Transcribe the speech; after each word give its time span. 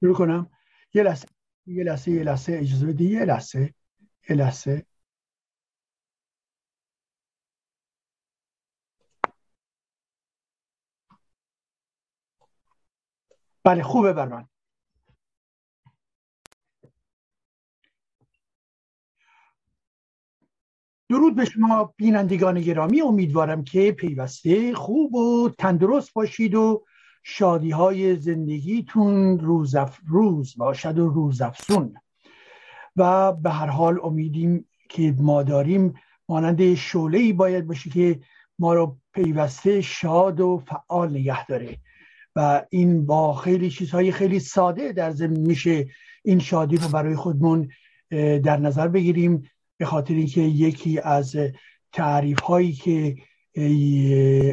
شروع 0.00 0.14
کنم. 0.14 0.50
یه 0.94 1.02
لحظه 1.02 1.28
یه 1.66 1.84
لحظه 1.84 2.10
یه 2.10 2.22
لحظه 2.22 2.52
اجازه 2.52 2.86
بدی 2.86 3.04
یه 3.10 3.24
لحظه 3.24 3.74
یه 4.30 4.36
لحظه. 4.36 4.86
بله 13.64 13.82
خوبه 13.82 14.12
بر 14.12 14.28
من. 14.28 14.48
درود 21.10 21.36
به 21.36 21.44
شما 21.44 21.94
بینندگان 21.96 22.60
گرامی. 22.60 23.00
امیدوارم 23.00 23.64
که 23.64 23.92
پیوسته 23.92 24.74
خوب 24.74 25.14
و 25.14 25.50
تندرست 25.58 26.12
باشید 26.14 26.54
و 26.54 26.84
شادی 27.30 27.70
های 27.70 28.16
زندگیتون 28.16 29.38
روز 29.38 29.74
روز 30.06 30.54
باشد 30.56 30.98
و 30.98 31.08
روز 31.08 31.40
افسون 31.40 31.94
و 32.96 33.32
به 33.32 33.50
هر 33.50 33.66
حال 33.66 33.98
امیدیم 34.02 34.68
که 34.88 35.14
ما 35.18 35.42
داریم 35.42 35.94
مانند 36.28 36.74
شعله 36.74 37.32
باید 37.32 37.66
باشه 37.66 37.90
که 37.90 38.20
ما 38.58 38.74
رو 38.74 38.96
پیوسته 39.14 39.80
شاد 39.80 40.40
و 40.40 40.62
فعال 40.66 41.10
نگه 41.10 41.46
داره. 41.46 41.78
و 42.36 42.64
این 42.70 43.06
با 43.06 43.34
خیلی 43.34 43.70
چیزهای 43.70 44.12
خیلی 44.12 44.40
ساده 44.40 44.92
در 44.92 45.10
ضمن 45.10 45.40
میشه 45.40 45.86
این 46.24 46.38
شادی 46.38 46.76
رو 46.76 46.88
برای 46.88 47.16
خودمون 47.16 47.68
در 48.44 48.56
نظر 48.56 48.88
بگیریم. 48.88 49.50
به 49.76 49.86
خاطر 49.86 50.14
اینکه 50.14 50.40
یکی 50.40 51.00
از 51.00 51.36
تعریف 51.92 52.40
هایی 52.40 52.72
که 52.72 53.16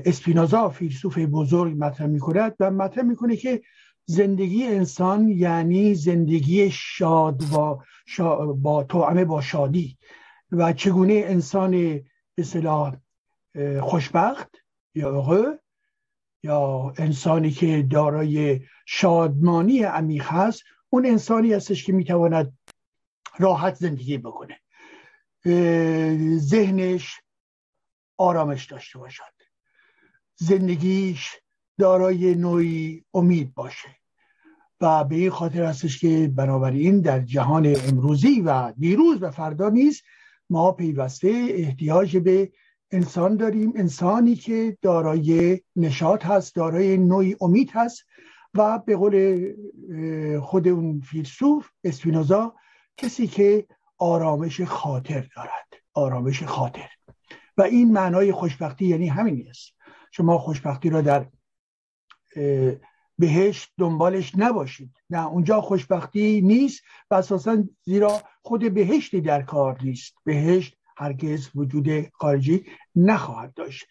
اسپینازا 0.05 0.69
فیلسوف 0.69 1.17
بزرگ 1.17 1.75
مطرح 1.77 2.07
می‌کند 2.07 2.55
و 2.59 2.71
مطرح 2.71 3.03
می‌کنه 3.03 3.35
که 3.35 3.61
زندگی 4.05 4.63
انسان 4.63 5.29
یعنی 5.29 5.95
زندگی 5.95 6.71
شاد 6.71 7.43
و 7.43 7.77
شا... 8.05 8.45
با 8.45 8.83
توعمه 8.83 9.25
با 9.25 9.41
شادی 9.41 9.97
و 10.51 10.73
چگونه 10.73 11.13
انسان 11.13 12.01
به 12.35 13.01
خوشبخت 13.81 14.57
یا 14.95 15.59
یا 16.43 16.93
انسانی 16.97 17.51
که 17.51 17.87
دارای 17.89 18.61
شادمانی 18.85 19.79
عمیق 19.83 20.25
هست 20.25 20.63
اون 20.89 21.05
انسانی 21.05 21.53
هستش 21.53 21.83
که 21.83 21.93
می‌تواند 21.93 22.57
راحت 23.39 23.75
زندگی 23.75 24.17
بکنه. 24.17 24.59
ذهنش 26.37 27.21
آرامش 28.17 28.65
داشته 28.65 28.99
باشد. 28.99 29.33
زندگیش 30.35 31.31
دارای 31.79 32.35
نوعی 32.35 33.05
امید 33.13 33.53
باشه. 33.53 33.89
و 34.81 35.03
به 35.03 35.15
این 35.15 35.29
خاطر 35.29 35.63
هستش 35.63 35.99
که 35.99 36.31
بنابراین 36.35 37.01
در 37.01 37.19
جهان 37.19 37.75
امروزی 37.87 38.41
و 38.41 38.71
دیروز 38.71 39.23
و 39.23 39.31
فردا 39.31 39.69
نیز 39.69 40.01
ما 40.49 40.71
پیوسته 40.71 41.47
احتیاج 41.49 42.17
به 42.17 42.51
انسان 42.91 43.37
داریم. 43.37 43.73
انسانی 43.75 44.35
که 44.35 44.77
دارای 44.81 45.59
نشاط 45.75 46.25
هست 46.25 46.55
دارای 46.55 46.97
نوعی 46.97 47.35
امید 47.41 47.71
هست. 47.73 48.05
و 48.53 48.79
به 48.79 48.95
قول 48.95 49.53
خود 50.39 50.67
اون 50.67 50.99
فیلسوف 50.99 51.69
اسپینوزا 51.83 52.55
کسی 52.97 53.27
که 53.27 53.67
آرامش 53.97 54.61
خاطر 54.61 55.27
دارد. 55.35 55.67
آرامش 55.93 56.43
خاطر. 56.43 56.89
و 57.57 57.61
این 57.61 57.91
معنای 57.91 58.31
خوشبختی 58.31 58.85
یعنی 58.85 59.07
همین 59.07 59.47
است 59.49 59.73
شما 60.11 60.37
خوشبختی 60.37 60.89
را 60.89 61.01
در 61.01 61.25
بهشت 63.19 63.73
دنبالش 63.77 64.31
نباشید. 64.37 64.91
نه 65.09 65.27
اونجا 65.27 65.61
خوشبختی 65.61 66.41
نیست 66.41 66.83
و 67.11 67.15
اساسا 67.15 67.63
زیرا 67.83 68.21
خود 68.41 68.73
بهشتی 68.73 69.21
در 69.21 69.41
کار 69.41 69.77
نیست. 69.83 70.15
بهشت 70.23 70.77
هرگز 70.97 71.49
وجود 71.55 72.09
خارجی 72.13 72.65
نخواهد 72.95 73.53
داشت. 73.53 73.85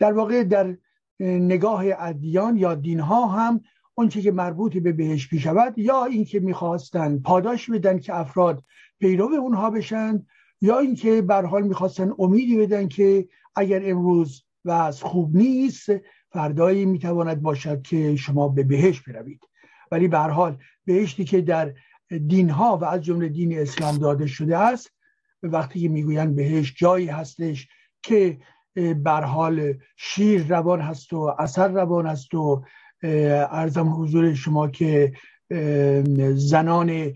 در 0.00 0.12
واقع 0.12 0.44
در 0.44 0.76
نگاه 1.20 1.84
ادیان 1.98 2.56
یا 2.56 2.74
دینها 2.74 3.26
هم 3.26 3.60
اونچه 3.94 4.22
که 4.22 4.32
مربوط 4.32 4.76
به 4.76 4.92
بهشت 4.92 5.32
می 5.32 5.38
شود 5.38 5.78
یا 5.78 6.04
اینکه 6.04 6.40
می‌خواستن 6.40 7.18
پاداش 7.18 7.70
بدن 7.70 7.98
که 7.98 8.14
افراد 8.14 8.64
پیرو 8.98 9.24
اونها 9.24 9.70
بشن 9.70 10.26
یا 10.64 10.78
اینکه 10.78 11.22
به 11.22 11.34
حال 11.34 11.62
می‌خواستن 11.62 12.12
امیدی 12.18 12.56
بدن 12.56 12.88
که 12.88 13.28
اگر 13.56 13.80
امروز 13.84 14.44
از 14.68 15.02
خوب 15.02 15.36
نیست 15.36 15.90
فردایی 16.32 16.84
می‌تواند 16.84 17.42
باشد 17.42 17.82
که 17.82 18.16
شما 18.16 18.48
به 18.48 18.62
بهشت 18.62 19.02
بروید. 19.06 19.40
ولی 19.90 20.08
به 20.08 20.18
حال 20.18 20.58
بهشتی 20.84 21.24
که 21.24 21.40
در 21.40 21.74
دین 22.26 22.50
ها 22.50 22.76
و 22.76 22.84
از 22.84 23.00
جمله 23.00 23.28
دین 23.28 23.58
اسلام 23.58 23.98
داده 23.98 24.26
شده 24.26 24.58
است 24.58 24.90
وقتی 25.42 25.80
که 25.80 25.88
می‌گویند 25.88 26.36
بهشت 26.36 26.74
جایی 26.76 27.06
هستش 27.06 27.68
که 28.02 28.38
بر 29.04 29.22
حال 29.22 29.74
شیر 29.96 30.46
روان 30.46 30.80
هست 30.80 31.12
و 31.12 31.34
اثر 31.38 31.68
روان 31.68 32.06
هست 32.06 32.34
و 32.34 32.64
ارزم 33.02 34.02
حضور 34.02 34.34
شما 34.34 34.68
که 34.68 35.12
زنان 36.34 37.12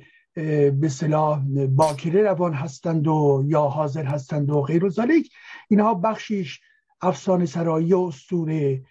به 0.81 0.89
صلاح 0.89 1.41
باکره 1.69 2.23
روان 2.23 2.53
هستند 2.53 3.09
و 3.09 3.43
یا 3.47 3.63
حاضر 3.63 4.05
هستند 4.05 4.51
و 4.51 4.63
غیر 4.63 4.85
و 4.85 4.91
ذالک 4.91 5.29
اینها 5.69 5.95
بخشیش 5.95 6.61
افسانه 7.01 7.47
سرایی 7.47 7.95
و 7.95 7.99
اسطوره 7.99 8.83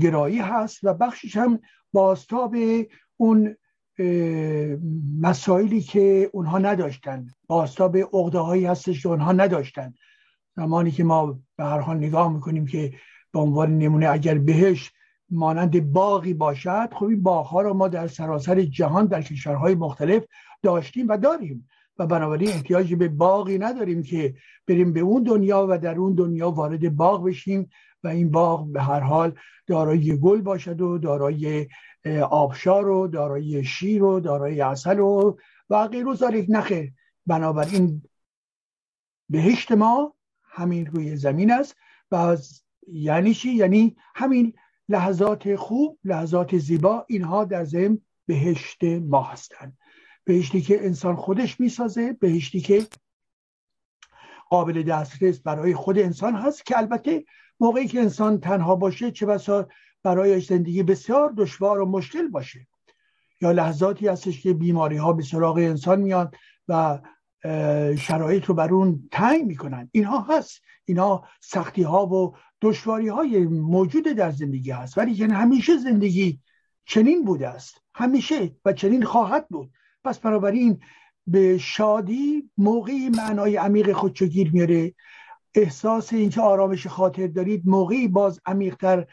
گرایی 0.00 0.38
هست 0.38 0.78
و 0.82 0.94
بخشیش 0.94 1.36
هم 1.36 1.58
باستاب 1.92 2.56
اون 3.16 3.56
مسائلی 5.20 5.80
که 5.80 6.30
اونها 6.32 6.58
نداشتن 6.58 7.26
باستاب 7.46 7.96
اقده 7.96 8.38
هایی 8.38 8.66
هستش 8.66 9.02
که 9.02 9.08
اونها 9.08 9.32
نداشتن 9.32 9.94
زمانی 10.56 10.90
که 10.90 11.04
ما 11.04 11.38
به 11.56 11.64
هر 11.64 11.78
حال 11.78 11.96
نگاه 11.96 12.32
می‌کنیم 12.32 12.66
که 12.66 12.92
به 13.32 13.38
عنوان 13.38 13.78
نمونه 13.78 14.08
اگر 14.08 14.38
بهش 14.38 14.92
مانند 15.30 15.92
باقی 15.92 16.34
باشد 16.34 16.88
خب 16.92 17.04
این 17.04 17.22
باغها 17.22 17.60
رو 17.60 17.74
ما 17.74 17.88
در 17.88 18.06
سراسر 18.06 18.62
جهان 18.62 19.06
در 19.06 19.22
کشورهای 19.22 19.74
مختلف 19.74 20.24
داشتیم 20.62 21.08
و 21.08 21.16
داریم. 21.16 21.68
و 21.98 22.06
بنابراین 22.06 22.48
احتیاجی 22.48 22.96
به 22.96 23.08
باقی 23.08 23.58
نداریم 23.58 24.02
که 24.02 24.34
بریم 24.66 24.92
به 24.92 25.00
اون 25.00 25.22
دنیا 25.22 25.66
و 25.70 25.78
در 25.78 25.94
اون 25.94 26.14
دنیا 26.14 26.50
وارد 26.50 26.96
باغ 26.96 27.24
بشیم 27.24 27.70
و 28.04 28.08
این 28.08 28.30
باغ 28.30 28.72
به 28.72 28.82
هر 28.82 29.00
حال 29.00 29.38
دارای 29.66 30.18
گل 30.18 30.40
باشد 30.40 30.80
و 30.80 30.98
دارای 30.98 31.68
آبشار 32.30 32.88
و 32.88 33.08
دارای 33.08 33.64
شیر 33.64 34.02
و 34.02 34.20
دارای 34.20 34.60
اصل 34.60 34.98
و 34.98 35.36
و 35.70 35.86
غیر 35.88 36.08
و 36.08 36.16
نخه 36.48 36.92
بنابراین 37.26 38.02
بهشت 39.30 39.72
ما 39.72 40.14
همین 40.42 40.86
روی 40.86 41.16
زمین 41.16 41.52
است 41.52 41.76
و 42.12 42.36
یعنی 42.92 43.34
چی؟ 43.34 43.50
یعنی 43.50 43.96
همین 44.14 44.52
لحظات 44.88 45.56
خوب 45.56 45.98
لحظات 46.04 46.58
زیبا 46.58 47.04
اینها 47.08 47.44
در 47.44 47.64
ضمن 47.64 47.98
بهشت 48.26 48.84
ما 48.84 49.22
هستند. 49.22 49.78
بهشتی 50.28 50.60
که 50.60 50.84
انسان 50.84 51.16
خودش 51.16 51.60
می‌سازه 51.60 52.12
بهشتی 52.12 52.60
که 52.60 52.86
قابل 54.50 54.82
دسترس 54.82 55.40
برای 55.40 55.74
خود 55.74 55.98
انسان 55.98 56.34
هست 56.34 56.66
که 56.66 56.78
البته 56.78 57.24
موقعی 57.60 57.86
که 57.88 58.00
انسان 58.00 58.40
تنها 58.40 58.76
باشه 58.76 59.10
چه 59.10 59.26
بسا 59.26 59.68
برای 60.02 60.40
زندگی 60.40 60.82
بسیار 60.82 61.32
دشوار 61.36 61.80
و 61.80 61.86
مشکل 61.86 62.28
باشه. 62.28 62.66
یا 63.40 63.52
لحظاتی 63.52 64.08
هستش 64.08 64.42
که 64.42 64.52
بیماری 64.52 64.96
ها 64.96 65.12
به 65.12 65.22
سراغ 65.22 65.56
انسان 65.56 66.00
میاد 66.00 66.34
و 66.68 67.00
شرایط 67.98 68.44
رو 68.44 68.54
بر 68.54 68.74
اون 68.74 69.08
تنگ 69.12 69.46
می‌کنن. 69.46 69.88
اینها 69.92 70.20
هست. 70.20 70.60
اینها 70.84 71.28
سختی 71.40 71.82
ها 71.82 72.06
و 72.06 72.36
دشواری 72.62 73.08
های 73.08 73.46
موجود 73.46 74.04
در 74.04 74.30
زندگی 74.30 74.70
هست. 74.70 74.98
ولی 74.98 75.14
که 75.14 75.26
همیشه 75.26 75.76
زندگی 75.76 76.40
چنین 76.86 77.24
بوده 77.24 77.48
است. 77.48 77.82
همیشه 77.94 78.56
و 78.64 78.72
چنین 78.72 79.04
خواهد 79.04 79.48
بود. 79.48 79.70
پس 80.08 80.18
بنابراین 80.18 80.80
به 81.26 81.58
شادی 81.58 82.50
موقعی 82.58 83.08
معنای 83.08 83.56
عمیق 83.56 83.92
خودشو 83.92 84.26
گیر 84.26 84.52
میاره. 84.52 84.94
احساس 85.54 86.12
اینکه 86.12 86.40
آرامش 86.40 86.86
خاطر 86.86 87.26
دارید 87.26 87.62
موقعی 87.66 88.08
باز 88.08 88.40
عمیقتر 88.46 89.06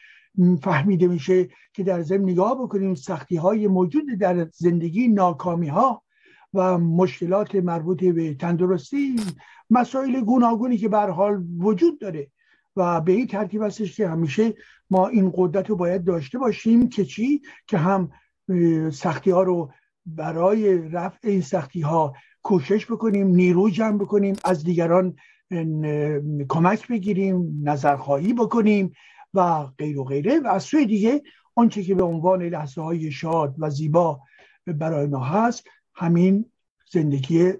فهمیده 0.61 1.07
میشه 1.07 1.49
که 1.73 1.83
در 1.83 2.01
ضمن 2.01 2.23
نگاه 2.23 2.61
بکنیم 2.61 2.95
سختی 2.95 3.35
های 3.35 3.67
موجود 3.67 4.19
در 4.19 4.47
زندگی 4.53 5.07
ناکامی 5.07 5.67
ها 5.67 6.03
و 6.53 6.77
مشکلات 6.77 7.55
مربوط 7.55 8.03
به 8.03 8.33
تندرستی 8.33 9.15
مسائل 9.69 10.21
گوناگونی 10.21 10.77
که 10.77 10.89
به 10.89 10.97
حال 10.97 11.43
وجود 11.57 11.99
داره 11.99 12.27
و 12.75 13.01
به 13.01 13.11
این 13.11 13.27
ترتیب 13.27 13.63
هستش 13.63 13.97
که 13.97 14.07
همیشه 14.07 14.53
ما 14.89 15.07
این 15.07 15.31
قدرت 15.35 15.69
رو 15.69 15.75
باید 15.75 16.03
داشته 16.03 16.37
باشیم 16.37 16.89
که 16.89 17.05
چی؟ 17.05 17.41
که 17.67 17.77
هم 17.77 18.11
سختی 18.91 19.31
ها 19.31 19.43
رو 19.43 19.71
برای 20.05 20.77
رفع 20.77 21.27
این 21.27 21.41
سختی 21.41 21.81
ها 21.81 22.13
کوشش 22.41 22.85
بکنیم 22.85 23.27
نیرو 23.27 23.69
جمع 23.69 23.97
بکنیم 23.97 24.35
از 24.43 24.63
دیگران 24.63 25.15
کمک 26.49 26.87
بگیریم 26.87 27.61
نظرخواهی 27.63 28.33
بکنیم 28.33 28.93
و 29.33 29.65
غیر 29.77 29.99
و 29.99 30.03
غیره. 30.03 30.39
و 30.39 30.47
از 30.47 30.63
سوی 30.63 30.85
دیگه 30.85 31.21
آنچه 31.55 31.83
که 31.83 31.95
به 31.95 32.03
عنوان 32.03 32.43
لحظه 32.43 32.81
های 32.81 33.11
شاد 33.11 33.55
و 33.57 33.69
زیبا 33.69 34.21
برای 34.67 35.07
ما 35.07 35.19
هست 35.19 35.67
همین 35.95 36.45
زندگی 36.91 37.53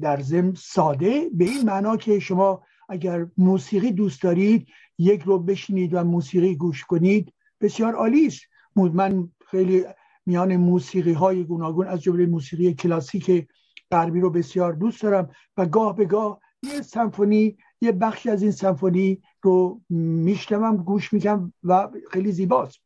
در 0.00 0.20
زم 0.20 0.54
ساده. 0.54 1.30
به 1.32 1.44
این 1.44 1.62
معنا 1.62 1.96
که 1.96 2.18
شما 2.18 2.62
اگر 2.88 3.26
موسیقی 3.38 3.92
دوست 3.92 4.22
دارید 4.22 4.68
یک 4.98 5.22
رو 5.22 5.38
بشینید 5.38 5.94
و 5.94 6.04
موسیقی 6.04 6.56
گوش 6.56 6.84
کنید 6.84 7.32
بسیار 7.60 7.94
عالی 7.94 8.26
است. 8.26 8.42
من 8.76 9.28
خیلی 9.46 9.84
میان 10.26 10.56
موسیقی 10.56 11.12
های 11.12 11.44
گوناگون 11.44 11.86
از 11.86 12.02
جمله 12.02 12.26
موسیقی 12.26 12.74
کلاسیک 12.74 13.48
غربی 13.90 14.20
رو 14.20 14.30
بسیار 14.30 14.72
دوست 14.72 15.02
دارم 15.02 15.30
و 15.56 15.66
گاه 15.66 15.96
به 15.96 16.04
گاه 16.04 16.40
یه 16.62 16.82
سمفونی 16.82 17.56
یه 17.80 17.92
بخشی 17.92 18.30
از 18.30 18.42
این 18.42 18.50
سمفونی 18.50 19.22
رو 19.42 19.80
میشنوم 19.88 20.76
گوش 20.76 21.12
می‌کنم 21.12 21.52
و 21.64 21.88
خیلی 22.10 22.32
زیباست. 22.32 22.78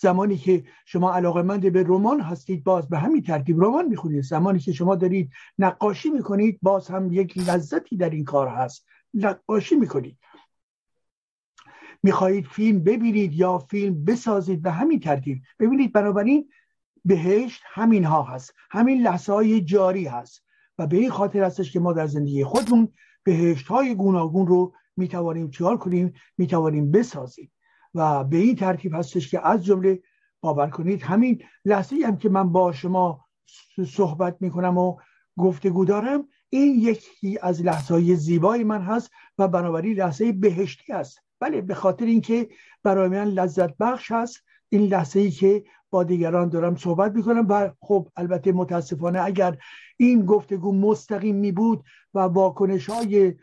زمانی 0.00 0.36
که 0.36 0.64
شما 0.86 1.12
علاقمند 1.12 1.72
به 1.72 1.82
رمان 1.82 2.20
هستید 2.20 2.64
باز 2.64 2.88
به 2.88 2.98
همین 2.98 3.22
ترتیب 3.22 3.64
رمان 3.64 3.88
می‌خونید. 3.88 4.22
زمانی 4.22 4.58
که 4.58 4.72
شما 4.72 4.94
دارید 4.94 5.30
نقاشی 5.58 6.10
می‌کنید 6.10 6.58
باز 6.62 6.88
هم 6.88 7.12
یک 7.12 7.38
لذتی 7.38 7.96
در 7.96 8.10
این 8.10 8.24
کار 8.24 8.48
هست. 8.48 8.86
نقاشی 9.14 9.76
می‌کنید. 9.76 10.18
می‌خواهید 12.02 12.46
فیلم 12.46 12.84
ببینید 12.84 13.32
یا 13.32 13.58
فیلم 13.58 14.04
بسازید 14.04 14.62
به 14.62 14.70
همین 14.70 15.00
ترتیب 15.00 15.42
ببینید 15.58 15.92
بنابراین 15.92 16.48
بهشت 17.04 17.62
همین 17.66 18.04
ها 18.04 18.22
هست. 18.22 18.54
همین 18.70 19.02
لحظه 19.02 19.32
های 19.32 19.60
جاری 19.60 20.04
هست. 20.06 20.44
و 20.78 20.86
به 20.86 20.96
این 20.96 21.10
خاطر 21.10 21.42
هستش 21.42 21.72
که 21.72 21.80
ما 21.80 21.92
در 21.92 22.06
زندگی 22.06 22.44
خودمون 22.44 22.88
بهشت 23.22 23.66
های 23.66 23.94
گوناگون 23.94 24.46
رو 24.46 24.74
می‌توانیم 24.96 25.50
چیکار 25.50 25.76
کنیم؟ 25.76 26.12
می‌توانیم 26.38 26.90
بسازیم. 26.90 27.52
و 27.94 28.24
به 28.24 28.36
این 28.36 28.56
ترتیب 28.56 28.94
هستش 28.94 29.30
که 29.30 29.46
از 29.46 29.64
جمله 29.64 30.02
باور 30.40 30.70
کنید 30.70 31.02
همین 31.02 31.42
لحظه 31.64 31.96
هم 32.06 32.16
که 32.16 32.28
من 32.28 32.52
با 32.52 32.72
شما 32.72 33.24
صحبت 33.86 34.36
می‌کنم 34.40 34.78
و 34.78 34.96
گفتگو 35.38 35.84
دارم 35.84 36.28
این 36.50 36.80
یکی 36.80 37.38
از 37.42 37.62
لحظه 37.62 37.94
های 37.94 38.16
زیبای 38.16 38.64
من 38.64 38.82
هست 38.82 39.10
و 39.38 39.48
بنابراین 39.48 39.96
لحظه 39.96 40.32
بهشتی 40.32 40.92
است 40.92 41.27
بله 41.40 41.60
به 41.60 41.74
خاطر 41.74 42.04
اینکه 42.04 42.48
برای 42.82 43.08
من 43.08 43.24
لذت 43.24 43.76
بخش 43.76 44.12
هست. 44.12 44.44
این 44.68 44.82
لحظه 44.82 45.20
ای 45.20 45.30
که 45.30 45.64
با 45.90 46.04
دیگران 46.04 46.48
دارم 46.48 46.76
صحبت 46.76 47.12
می‌کنم 47.14 47.46
و 47.48 47.70
خب 47.80 48.08
البته 48.16 48.52
متاسفانه 48.52 49.22
اگر 49.22 49.58
این 49.96 50.26
گفتگو 50.26 50.72
مستقیم 50.72 51.36
می 51.36 51.52
بود 51.52 51.84
و 52.14 52.18
واکنش 52.18 52.90
های 52.90 53.34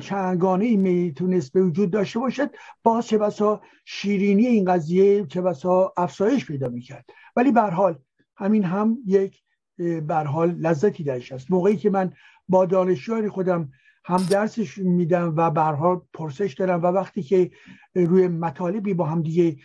چندگانه 0.00 0.64
ای 0.64 0.76
می‌تونست 0.76 1.52
به 1.52 1.62
وجود 1.62 1.90
داشته 1.90 2.18
باشد 2.18 2.50
باز 2.82 3.06
چه 3.06 3.18
بسا 3.18 3.60
شیرینی 3.84 4.46
این 4.46 4.64
قضیه 4.64 5.26
چه 5.26 5.40
بسا 5.40 5.92
افزایش 5.96 6.46
پیدا 6.46 6.68
می‌کرد. 6.68 7.04
ولی 7.36 7.52
به 7.52 7.62
حال 7.62 7.98
همین 8.36 8.64
هم 8.64 8.98
یک 9.06 9.42
به 9.78 10.14
حال 10.14 10.50
لذتی 10.50 11.04
درش 11.04 11.32
هست. 11.32 11.50
موقعی 11.50 11.76
که 11.76 11.90
من 11.90 12.12
با 12.48 12.66
دانشجویان 12.66 13.28
خودم 13.28 13.70
هم 14.04 14.26
درسش 14.30 14.78
میدم 14.78 15.34
و 15.36 15.60
حال 15.60 16.00
پرسش 16.14 16.54
دارم 16.54 16.82
و 16.82 16.86
وقتی 16.86 17.22
که 17.22 17.50
روی 17.94 18.28
مطالبی 18.28 18.94
با 18.94 19.04
هم 19.04 19.22
دیگه 19.22 19.56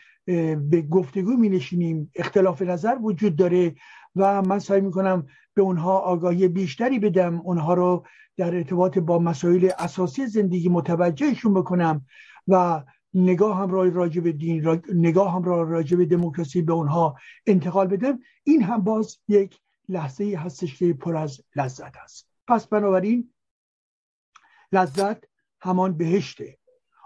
به 0.56 0.82
گفتگو 0.90 1.38
می 1.38 1.50
نشینیم 1.50 2.12
اختلاف 2.16 2.62
نظر 2.62 2.98
وجود 3.02 3.36
داره 3.36 3.76
و 4.16 4.42
من 4.42 4.60
سعی 4.60 4.82
می‌کنم 4.82 5.28
به 5.54 5.62
اونها 5.62 5.98
آگاهی 5.98 6.48
بیشتری 6.48 7.00
بدم 7.00 7.42
اونها 7.42 7.74
رو 7.74 8.06
در 8.38 8.56
ارتباط 8.56 8.98
با 8.98 9.20
مسائل 9.20 9.70
اساسی 9.80 10.28
زندگی 10.28 10.70
متوجهشون 10.70 11.54
بکنم 11.54 12.06
و 12.48 12.84
نگاه 13.14 13.58
هم 13.58 13.72
را 13.72 13.84
راجع 13.84 14.22
به 14.22 14.32
دین 14.32 14.82
نگاه 14.94 15.34
هم 15.34 15.44
را 15.44 15.64
راجع 15.64 15.98
به 15.98 16.06
دموکراسی 16.06 16.62
به 16.62 16.74
اونها 16.74 17.16
انتقال 17.48 17.88
بدم. 17.88 18.20
این 18.44 18.64
هم 18.64 18.82
باز 18.82 19.18
یک 19.28 19.60
لحظه 19.90 20.36
هستش 20.38 20.80
که 20.80 20.94
پر 20.94 21.16
از 21.16 21.42
لذت 21.56 21.98
است. 22.04 22.30
پس 22.48 22.68
بنابراین 22.68 23.30
لذت 24.72 25.24
همان 25.62 25.98
بهشته. 25.98 26.58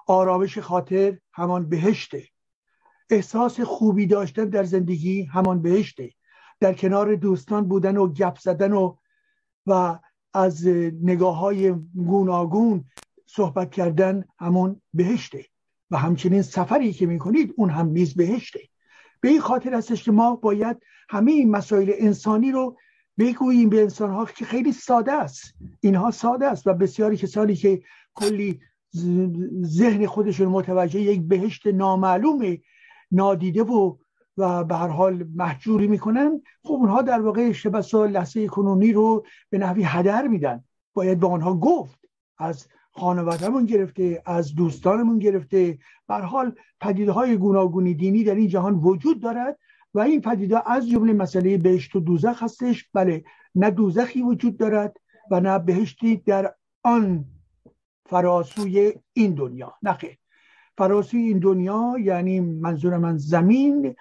آرامش 0.08 0.58
خاطر 0.58 1.18
همان 1.34 1.70
بهشته. 1.70 2.28
احساس 3.10 3.62
خوبی 3.62 4.06
داشتن 4.08 4.50
در 4.50 4.64
زندگی 4.64 5.24
همان 5.24 5.62
بهشته. 5.62 6.12
در 6.60 6.74
کنار 6.74 7.16
دوستان 7.16 7.68
بودن 7.68 7.98
و 7.98 8.08
گپ 8.08 8.38
زدن 8.38 8.74
و 8.74 8.96
و 9.68 10.00
از 10.34 10.68
نگاه 11.04 11.38
های 11.38 11.72
گوناگون 11.96 12.86
صحبت 13.26 13.72
کردن 13.72 14.24
همون 14.40 14.82
بهشته. 14.94 15.46
و 15.92 15.98
همچنین 15.98 16.42
سفری 16.42 16.94
که 16.94 17.06
می‌کنید 17.06 17.54
اون 17.58 17.70
هم 17.70 17.88
میز 17.88 18.16
بهشته. 18.16 18.60
به 19.22 19.30
این 19.30 19.42
خاطر 19.42 19.74
هستش 19.74 20.04
که 20.04 20.12
ما 20.12 20.36
باید 20.36 20.78
همه 21.10 21.32
این 21.32 21.52
مسائل 21.52 21.92
انسانی 21.98 22.52
رو 22.52 22.78
بگوییم 23.20 23.70
به 23.70 23.82
انسان 23.82 24.10
ها 24.10 24.26
که 24.26 24.46
خیلی 24.46 24.72
ساده 24.72 25.12
است. 25.12 25.54
اینها 25.80 26.12
ساده 26.12 26.48
است 26.48 26.68
و 26.68 26.74
بسیاری 26.74 27.18
کسانی 27.18 27.56
که 27.56 27.82
کلی 28.14 28.60
ذهن 29.64 30.06
خودشون 30.06 30.48
متوجه 30.48 31.02
یک 31.02 31.22
بهشت 31.22 31.68
نامعلوم 31.68 32.58
نادیده 33.12 33.64
و 33.64 33.96
و 34.38 34.64
به 34.64 34.76
هر 34.76 34.88
حال 34.88 35.24
محجوری 35.36 35.88
می‌کنن 35.88 36.42
خب 36.64 36.74
اونها 36.74 37.02
در 37.02 37.22
واقع 37.22 37.52
شبسا 37.52 38.06
لحظه 38.06 38.48
کنونی 38.48 38.94
رو 38.94 39.26
به 39.50 39.58
نحوی 39.58 39.84
هدر 39.84 40.28
میدن. 40.28 40.64
باید 40.94 41.20
به 41.20 41.28
آنها 41.28 41.54
گفت. 41.54 42.00
از 42.38 42.68
خانوادهمون 42.92 43.66
گرفته 43.66 44.22
از 44.26 44.56
دوستانمون 44.56 45.20
گرفته. 45.20 45.78
بر 46.08 46.22
حال 46.22 46.56
پدیده 46.82 47.12
های 47.12 47.38
گوناگونی 47.38 47.94
دینی 47.94 48.24
در 48.24 48.36
این 48.36 48.48
جهان 48.48 48.76
وجود 48.76 49.22
دارد. 49.22 49.60
و 49.94 50.00
این 50.00 50.22
پدیده 50.22 50.72
از 50.72 50.90
جمله 50.90 51.14
مسئله 51.14 51.58
بهشت 51.58 51.96
و 51.96 52.00
دوزخ 52.00 52.44
هستش. 52.44 52.90
بله 52.94 53.24
نه 53.56 53.72
دوزخی 53.72 54.22
وجود 54.22 54.58
دارد 54.58 54.98
و 55.32 55.40
نه 55.40 55.60
بهشتی 55.60 56.18
در 56.18 56.54
آن 56.84 57.26
فراسوی 58.06 58.94
این 59.14 59.34
دنیا. 59.34 59.74
نخیر 59.84 60.18
فراسوی 60.78 61.22
این 61.22 61.40
دنیا 61.40 61.96
یعنی 62.00 62.40
منظور 62.40 62.98
من 62.98 63.18
زمین 63.18 63.96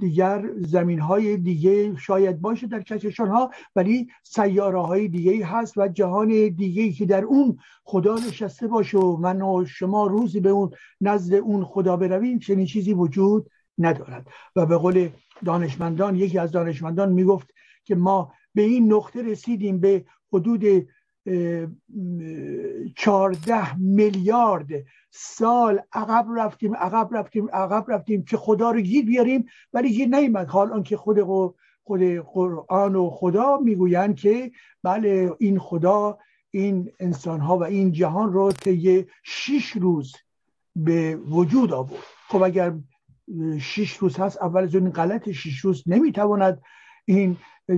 دیگر 0.00 0.50
زمین 0.58 1.00
های 1.00 1.36
دیگه 1.36 1.96
شاید 1.96 2.40
باشه 2.40 2.66
در 2.66 2.80
کهکشان 2.80 3.28
ها 3.28 3.50
ولی 3.76 4.08
سیاره 4.22 4.80
های 4.80 5.08
دیگه 5.08 5.46
هست 5.46 5.78
و 5.78 5.88
جهان 5.88 6.28
دیگه 6.48 6.92
که 6.92 7.06
در 7.06 7.24
اون 7.24 7.58
خدا 7.84 8.14
نشسته 8.14 8.66
باشه 8.66 8.98
و 8.98 9.16
من 9.16 9.42
و 9.42 9.64
شما 9.64 10.06
روزی 10.06 10.40
به 10.40 10.48
اون 10.48 10.70
نزد 11.00 11.34
اون 11.34 11.64
خدا 11.64 11.96
برویم 11.96 12.38
چنین 12.38 12.66
چیزی 12.66 12.92
وجود 12.92 13.50
ندارد. 13.78 14.26
و 14.56 14.66
به 14.66 14.76
قول 14.76 15.08
دانشمندان 15.44 16.16
یکی 16.16 16.38
از 16.38 16.52
دانشمندان 16.52 17.12
می‌گفت 17.12 17.54
که 17.84 17.94
ما 17.94 18.32
به 18.54 18.62
این 18.62 18.92
نقطه 18.92 19.22
رسیدیم 19.22 19.80
به 19.80 20.04
حدود 20.32 20.64
چهارده 22.96 23.78
میلیارد 23.78 24.68
سال 25.10 25.80
عقب 25.92 26.26
رفتیم 26.36 26.74
عقب 26.74 27.08
رفتیم 27.12 27.48
عقب 27.52 27.84
رفتیم 27.88 28.24
که 28.24 28.36
خدا 28.36 28.70
رو 28.70 28.80
گیر 28.80 29.04
بیاریم 29.04 29.46
ولی 29.72 29.92
گیر 29.92 30.08
نیمد 30.08 30.48
حال 30.48 30.72
آنکه 30.72 30.96
خود 30.96 31.20
خود 31.84 32.02
قرآن 32.02 32.94
و 32.96 33.10
خدا 33.10 33.58
می‌گویند 33.58 34.16
که 34.16 34.50
بله 34.82 35.32
این 35.38 35.58
خدا 35.58 36.18
این 36.50 36.90
انسان 37.00 37.40
ها 37.40 37.58
و 37.58 37.64
این 37.64 37.92
جهان 37.92 38.32
رو 38.32 38.52
طی 38.52 39.06
شش 39.22 39.66
روز 39.70 40.12
به 40.76 41.16
وجود 41.16 41.72
آورد. 41.72 42.04
خب 42.28 42.42
اگر 42.42 42.72
شش 43.60 43.96
روز 43.96 44.16
هست 44.16 44.42
اول 44.42 44.62
از 44.62 44.74
اون 44.74 44.90
غلط 44.90 45.30
شش 45.30 45.58
روز 45.58 45.82
نمی‌تواند 45.86 46.62
این 47.04 47.36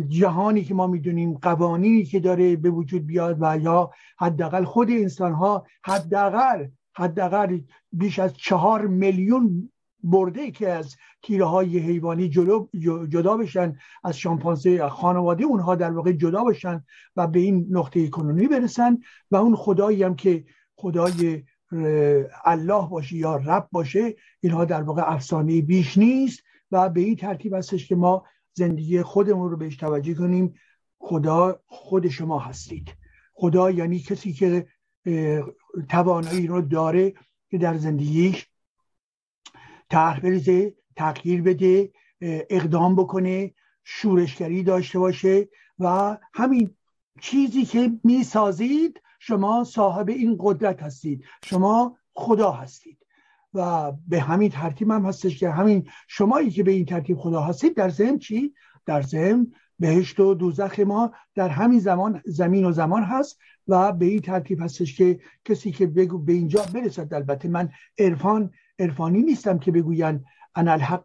جهانی 0.08 0.64
که 0.64 0.74
ما 0.74 0.86
می‌دونیم 0.86 1.34
قوانینی 1.34 2.04
که 2.04 2.20
داره 2.20 2.56
به 2.56 2.70
وجود 2.70 3.06
بیاد 3.06 3.36
و 3.40 3.58
یا 3.58 3.90
حداقل 4.18 4.64
خود 4.64 4.90
انسان 4.90 5.32
ها 5.32 5.66
حداقل 5.84 6.66
حداقل 6.96 7.58
بیش 7.92 8.18
از 8.18 8.36
چهار 8.36 8.86
میلیون 8.86 9.72
برده 10.02 10.50
که 10.50 10.68
از 10.68 10.96
تیره 11.22 11.44
های 11.44 11.78
حیوانی 11.78 12.28
جدا 13.08 13.36
بشن 13.36 13.76
از 14.04 14.18
شامپانزه 14.18 14.88
خانواده 14.88 15.44
اونها 15.44 15.74
در 15.74 15.90
واقع 15.90 16.12
جدا 16.12 16.44
بشن 16.44 16.84
و 17.16 17.26
به 17.26 17.40
این 17.40 17.66
نقطه 17.70 18.08
کنونی 18.08 18.46
برسن 18.46 18.98
و 19.30 19.36
اون 19.36 19.56
خدایی 19.56 20.02
هم 20.02 20.16
که 20.16 20.44
خدای 20.76 21.42
الله 22.44 22.88
باشه 22.88 23.16
یا 23.16 23.36
رب 23.36 23.68
باشه 23.72 24.16
اینها 24.40 24.64
در 24.64 24.82
واقع 24.82 25.12
افسانه 25.12 25.62
بیش 25.62 25.98
نیست 25.98 26.42
و 26.70 26.88
به 26.88 27.00
این 27.00 27.16
ترتیب 27.16 27.54
هستش 27.54 27.88
که 27.88 27.94
ما 27.94 28.24
زندگی 28.52 29.02
خودمون 29.02 29.50
رو 29.50 29.56
بهش 29.56 29.76
توجه 29.76 30.14
کنیم. 30.14 30.54
خدا 30.98 31.60
خود 31.66 32.08
شما 32.08 32.38
هستید. 32.38 32.94
خدا 33.34 33.70
یعنی 33.70 33.98
کسی 33.98 34.32
که 34.32 34.66
توانایی 35.88 36.46
رو 36.46 36.60
داره 36.60 37.14
که 37.50 37.58
در 37.58 37.76
زندگیش 37.76 38.46
طرح 39.90 40.20
بریزه 40.20 40.74
تغییر 40.96 41.42
بده 41.42 41.92
اقدام 42.50 42.96
بکنه 42.96 43.54
شورشگری 43.84 44.62
داشته 44.62 44.98
باشه 44.98 45.48
و 45.78 46.18
همین 46.34 46.76
چیزی 47.20 47.64
که 47.64 47.90
می‌سازید 48.04 49.00
شما 49.24 49.64
صاحب 49.64 50.08
این 50.08 50.36
قدرت 50.40 50.82
هستید. 50.82 51.24
شما 51.44 51.96
خدا 52.14 52.50
هستید. 52.50 52.98
و 53.54 53.92
به 54.08 54.20
همین 54.20 54.50
ترتیب 54.50 54.90
هم 54.90 55.06
هستش 55.06 55.38
که 55.38 55.50
همین 55.50 55.88
شمایی 56.08 56.50
که 56.50 56.62
به 56.62 56.70
این 56.70 56.84
ترتیب 56.84 57.18
خدا 57.18 57.40
هستید 57.40 57.76
در 57.76 57.88
ذهن 57.88 58.18
چی؟ 58.18 58.54
در 58.86 59.02
ذهن 59.02 59.52
بهشت 59.78 60.20
و 60.20 60.34
دوزخ 60.34 60.80
ما 60.80 61.12
در 61.34 61.48
همین 61.48 61.78
زمان 61.78 62.22
زمین 62.24 62.64
و 62.64 62.72
زمان 62.72 63.02
هست 63.02 63.38
و 63.68 63.92
به 63.92 64.06
این 64.06 64.20
ترتیب 64.20 64.60
هستش 64.62 64.96
که 64.96 65.20
کسی 65.44 65.70
که 65.72 65.86
بگو 65.86 66.18
به 66.18 66.32
اینجا 66.32 66.64
برسد 66.74 67.14
البته 67.14 67.48
من 67.48 67.68
عرفان 67.98 68.50
عرفانی 68.78 69.22
نیستم 69.22 69.58
که 69.58 69.72
بگوین 69.72 70.24
انا 70.54 70.72
الحق 70.72 71.04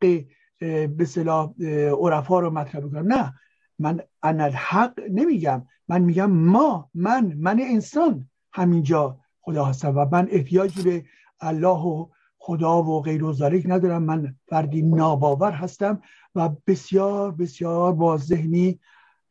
به 0.97 1.05
صلاح 1.05 1.53
عرفا 2.01 2.39
رو 2.39 2.49
مطرح 2.49 2.81
کنم 2.81 3.13
نه 3.13 3.33
من 3.79 4.01
الحق 4.23 4.99
نمیگم. 5.09 5.67
من 5.87 6.01
میگم 6.01 6.31
ما 6.31 6.89
من 6.93 7.33
من 7.37 7.59
انسان. 7.61 8.29
همینجا 8.53 9.19
خدا 9.41 9.65
هستم 9.65 9.97
و 9.97 10.05
من 10.11 10.27
احتیاجی 10.31 10.81
به 10.81 11.05
الله 11.39 11.79
و 11.79 12.07
خدا 12.37 12.83
و 12.83 13.01
غیر 13.01 13.23
و 13.23 13.33
ندارم. 13.65 14.03
من 14.03 14.35
فردی 14.47 14.81
ناباور 14.81 15.51
هستم 15.51 16.01
و 16.35 16.49
بسیار 16.67 17.31
بسیار 17.31 17.93
با 17.93 18.17
ذهنی 18.17 18.79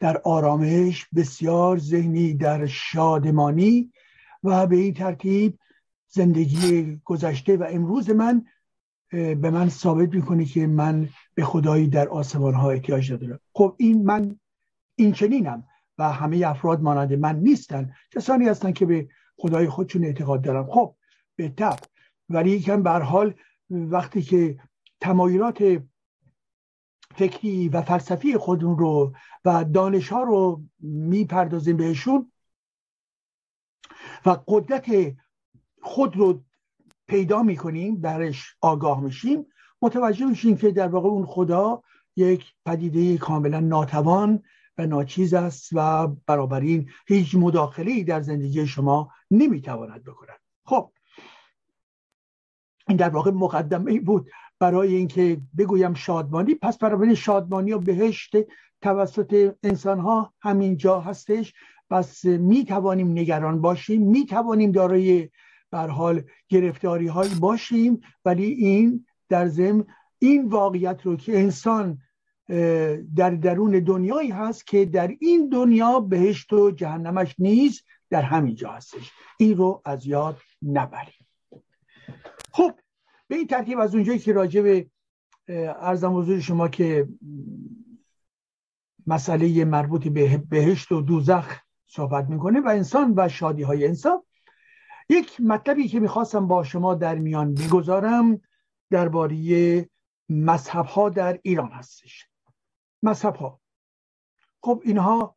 در 0.01 0.21
آرامش 0.25 1.07
بسیار 1.15 1.79
ذهنی 1.79 2.35
در 2.35 2.67
شادمانی 2.67 3.93
و 4.45 4.67
به 4.67 4.77
این 4.77 4.95
ترتیب 4.95 5.59
زندگی 6.09 7.01
گذشته 7.05 7.57
و 7.57 7.67
امروز 7.71 8.11
من 8.11 8.45
به 9.17 9.51
من 9.51 9.69
ثابت 9.69 10.15
می‌کنه 10.15 10.45
که 10.45 10.67
من 10.67 11.09
به 11.35 11.45
خدایی 11.45 11.89
در 11.89 12.09
آسمان 12.09 12.55
ها 12.55 12.71
احتیاج 12.71 13.13
دارم 13.13 13.41
خب 13.55 13.75
این 13.79 14.05
من 14.05 14.39
این 14.97 15.13
چنینم 15.13 15.65
و 15.99 16.13
همه 16.13 16.47
افراد 16.47 16.81
مانند 16.81 17.13
من 17.13 17.37
نیستن. 17.39 17.93
کسانی 18.13 18.49
هستن 18.49 18.73
که 18.73 18.87
به 18.87 19.09
خدای 19.37 19.69
خودشون 19.69 20.05
اعتقاد 20.05 20.43
دارن 20.43 20.65
خب 20.65 20.97
به 21.37 21.49
طب 21.49 21.79
ولی 22.29 22.51
یکم 22.51 22.83
به 22.83 22.91
حال 22.91 23.35
وقتی 23.71 24.23
که 24.23 24.61
تمایلات 25.01 25.83
فکری 27.15 27.69
و 27.69 27.83
فلسفی 27.83 28.37
خودمون 28.37 28.79
رو 28.79 29.15
و 29.45 29.65
دانش 29.65 30.09
ها 30.09 30.23
رو 30.23 30.63
می‌پردازیم 30.81 31.77
بهشون 31.77 32.33
و 34.27 34.37
قدرت 34.47 35.15
خود 35.83 36.17
رو 36.17 36.45
پیدا 37.09 37.43
می‌کنیم 37.43 38.01
درش 38.01 38.57
آگاه 38.61 39.01
میشیم 39.01 39.47
متوجه 39.83 40.27
میشیم 40.27 40.57
که 40.57 40.71
در 40.71 40.89
واقع 40.89 41.09
اون 41.09 41.27
خدا 41.27 41.83
یک 42.17 42.45
پدیده 42.67 43.19
کاملا 43.19 43.61
ناتوان 43.61 44.43
و 44.79 44.87
ناچیز 44.87 45.35
است 45.35 45.69
و 45.73 46.09
این 46.53 46.91
هیچ 47.07 47.35
مداخله 47.35 48.05
در 48.05 48.21
زندگی 48.21 48.67
شما 48.67 49.11
نمی‌تواند 49.31 50.05
بکند. 50.05 50.39
خب 50.65 50.93
این 52.89 52.97
در 52.97 53.09
واقع 53.09 53.31
مقدمه 53.31 54.01
بود 54.01 54.31
برای 54.59 54.95
اینکه 54.95 55.41
بگویم 55.59 55.95
شادمانی. 55.95 56.55
پس 56.55 56.79
برای 56.79 57.17
شادمانی 57.17 57.73
و 57.73 57.79
بهشت 57.79 58.33
توسط 58.83 59.55
انسان 59.63 60.01
ها 60.01 60.35
همینجا 60.41 61.01
هستش. 61.01 61.55
پس 61.91 62.25
می 62.25 62.65
توانیم 62.65 63.11
نگران 63.11 63.61
باشیم 63.61 64.03
می 64.03 64.27
توانیم 64.27 64.73
دارای 64.73 65.29
بر 65.71 65.89
حال 65.89 66.23
گرفتاری 66.49 67.07
هایی 67.07 67.35
باشیم 67.35 68.01
ولی 68.25 68.45
این 68.45 69.07
در 69.29 69.49
ضمن 69.49 69.85
این 70.19 70.49
واقعیت 70.49 71.01
رو 71.03 71.17
که 71.17 71.39
انسان 71.39 71.99
در 73.17 73.31
درون 73.31 73.81
دنیایی 73.81 74.31
هست 74.31 74.67
که 74.67 74.85
در 74.85 75.17
این 75.21 75.49
دنیا 75.49 76.01
بهشت 76.01 76.53
و 76.53 76.71
جهنمش 76.71 77.35
نیست 77.39 77.85
در 78.11 78.23
همینجا 78.23 78.71
هستش. 78.71 79.13
این 79.39 79.57
رو 79.57 79.83
از 79.85 80.07
یاد 80.07 80.39
نبریم. 80.63 81.27
خب 82.53 82.73
به 83.29 83.37
این 83.37 83.47
ترتیب 83.47 83.79
از 83.79 83.95
اونجایی 83.95 84.19
که 84.19 84.33
راجع 84.33 84.61
به 84.61 84.91
ارزم 85.49 86.17
حضور 86.17 86.41
شما 86.41 86.69
که 86.69 87.09
مسئله 89.07 89.65
مربوط 89.65 90.09
به 90.09 90.39
بهشت 90.39 90.93
و 90.93 91.01
دوزخ 91.01 91.59
صحبت 91.87 92.29
می‌کنه 92.29 92.61
و 92.61 92.69
انسان 92.69 93.15
و 93.17 93.29
شادی 93.29 93.63
های 93.63 93.87
انسان 93.87 94.23
یک 95.09 95.41
مطلبی 95.41 95.89
که 95.89 96.01
می‌خواستم 96.01 96.47
با 96.47 96.65
شما 96.65 96.95
در 96.95 97.15
میان 97.15 97.55
بگذارم 97.55 98.41
درباره 98.91 99.37
مذهب 100.29 100.87
ها 100.87 101.09
در 101.09 101.41
ایران 101.43 101.71
هستش. 101.71 102.27
مذهب 103.03 103.37
ها 103.37 103.61
خب 104.63 104.83
اینها 104.85 105.37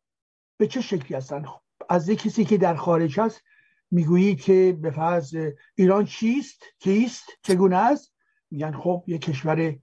به 0.56 0.66
چه 0.66 0.80
شکلی 0.80 1.16
هستن؟ 1.16 1.44
خب 1.44 1.60
از 1.88 2.08
یک 2.08 2.22
کسی 2.22 2.44
که 2.44 2.58
در 2.58 2.74
خارج 2.74 3.20
هست 3.20 3.42
می‌گویی 3.90 4.36
که 4.36 4.78
به 4.82 4.90
فرض 4.90 5.36
ایران 5.74 6.04
چیست؟ 6.04 6.62
کیست؟ 6.78 7.24
چگونه 7.42 7.76
است؟ 7.76 8.14
میگن 8.50 8.72
خب 8.72 9.04
یک 9.06 9.20
کشور 9.20 9.78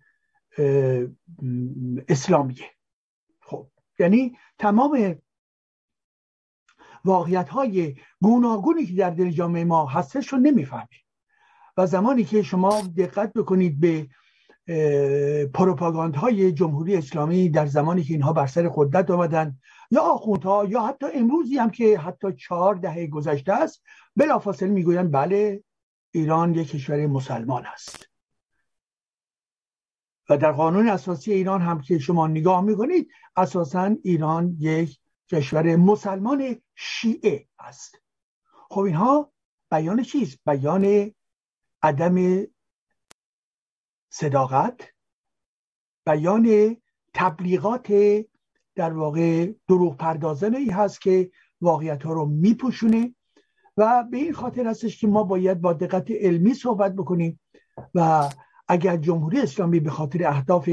اسلامیه. 2.08 2.66
خب 3.42 3.68
یعنی 4.00 4.38
تمام 4.58 5.20
واقعیت 7.06 7.50
های 7.50 7.96
گوناگونی 8.22 8.86
که 8.86 8.94
در 8.94 9.10
دل 9.10 9.30
جامعه 9.30 9.64
ما 9.64 9.86
هستش 9.86 10.28
رو 10.28 10.40
نمی‌فهمید 10.40 11.08
و 11.78 11.88
زمانی 11.88 12.24
که 12.24 12.42
شما 12.42 12.82
دقت 12.98 13.34
بکنید 13.34 13.80
به 13.80 14.08
های 16.16 16.52
جمهوری 16.52 16.96
اسلامی 16.96 17.50
در 17.50 17.66
زمانی 17.66 18.04
که 18.04 18.14
اینها 18.14 18.34
بر 18.34 18.48
سر 18.48 18.72
قدرت 18.76 19.12
آمدن 19.12 19.58
یا 19.92 20.02
آخوندها 20.02 20.66
یا 20.66 20.82
حتی 20.82 21.06
امروزی 21.14 21.58
هم 21.58 21.70
که 21.70 22.00
حتی 22.00 22.34
چهار 22.34 22.76
دهه 22.76 23.08
گذشته 23.08 23.54
است 23.54 23.84
بلافاصله 24.16 24.70
می‌گویند 24.70 25.12
بله 25.12 25.64
ایران 26.12 26.54
یک 26.54 26.70
کشور 26.70 27.08
مسلمان 27.08 27.66
است. 27.66 28.10
و 30.30 30.38
در 30.38 30.52
قانون 30.52 30.90
اساسی 30.90 31.34
ایران 31.34 31.62
هم 31.62 31.82
که 31.82 32.00
شما 32.00 32.28
نگاه 32.28 32.62
می‌کنید 32.62 33.10
اساسا 33.36 33.96
ایران 34.04 34.56
یک 34.60 35.00
کشور 35.32 35.76
مسلمان 35.76 36.62
شیعه 36.78 37.48
است. 37.60 38.02
خب 38.70 38.82
اینها 38.82 39.32
بیان 39.72 40.04
چیست 40.04 40.40
بیان 40.46 41.12
عدم 41.84 42.46
صداقت 44.10 44.82
بیان 46.06 46.78
تبلیغات 47.14 47.88
در 48.76 48.94
واقع 48.94 49.52
دروغ 49.68 49.98
پردازنه 49.98 50.58
ای 50.58 50.70
هست 50.70 51.02
که 51.02 51.32
واقعیت 51.62 52.04
ها 52.04 52.14
رو 52.14 52.26
میپوشونه 52.26 53.16
و 53.78 54.04
به 54.12 54.18
این 54.18 54.34
خاطر 54.34 54.68
هستش 54.68 55.02
که 55.02 55.08
ما 55.08 55.24
باید 55.24 55.62
با 55.62 55.74
دقت 55.74 56.12
علمی 56.12 56.54
صحبت 56.54 56.96
بکنیم 56.96 57.40
و 57.96 58.30
اگر 58.68 58.98
جمهوری 58.98 59.40
اسلامی 59.40 59.80
به 59.80 59.90
خاطر 59.90 60.28
اهداف 60.28 60.70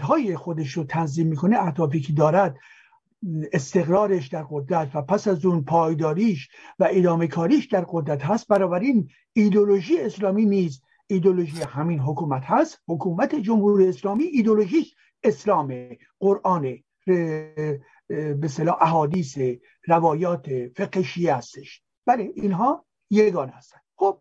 های 0.00 0.36
خودش 0.36 0.72
رو 0.72 0.84
تنظیم 0.84 1.26
می‌کنه 1.26 1.58
اهدافی 1.58 2.00
که 2.00 2.12
دارد 2.12 2.56
استقرارش 3.52 4.28
در 4.28 4.46
قدرت 4.50 4.90
و 4.94 5.02
پس 5.02 5.28
از 5.28 5.46
اون 5.46 5.64
پایداریش 5.64 6.48
و 6.78 6.88
ادامه 6.90 7.26
کاریش 7.26 7.66
در 7.66 7.86
قدرت 7.88 8.22
هست. 8.22 8.50
این 8.50 9.10
ایدولوژی 9.32 10.00
اسلامی 10.00 10.46
نیز 10.46 10.82
ایدولوژی 11.06 11.62
همین 11.62 11.98
حکومت 11.98 12.42
هست. 12.44 12.82
حکومت 12.88 13.34
جمهوری 13.34 13.88
اسلامی 13.88 14.24
ایدولوژیش 14.24 14.94
اسلام 15.22 15.88
قرآن 16.20 16.78
به 18.08 18.48
صلاح 18.48 18.82
احادیث 18.82 19.38
روایات 19.86 20.48
فقه 20.76 21.32
هستش. 21.32 21.82
بله 22.06 22.32
اینها 22.34 22.86
یگان 23.10 23.48
هستن. 23.48 23.78
خب 23.96 24.20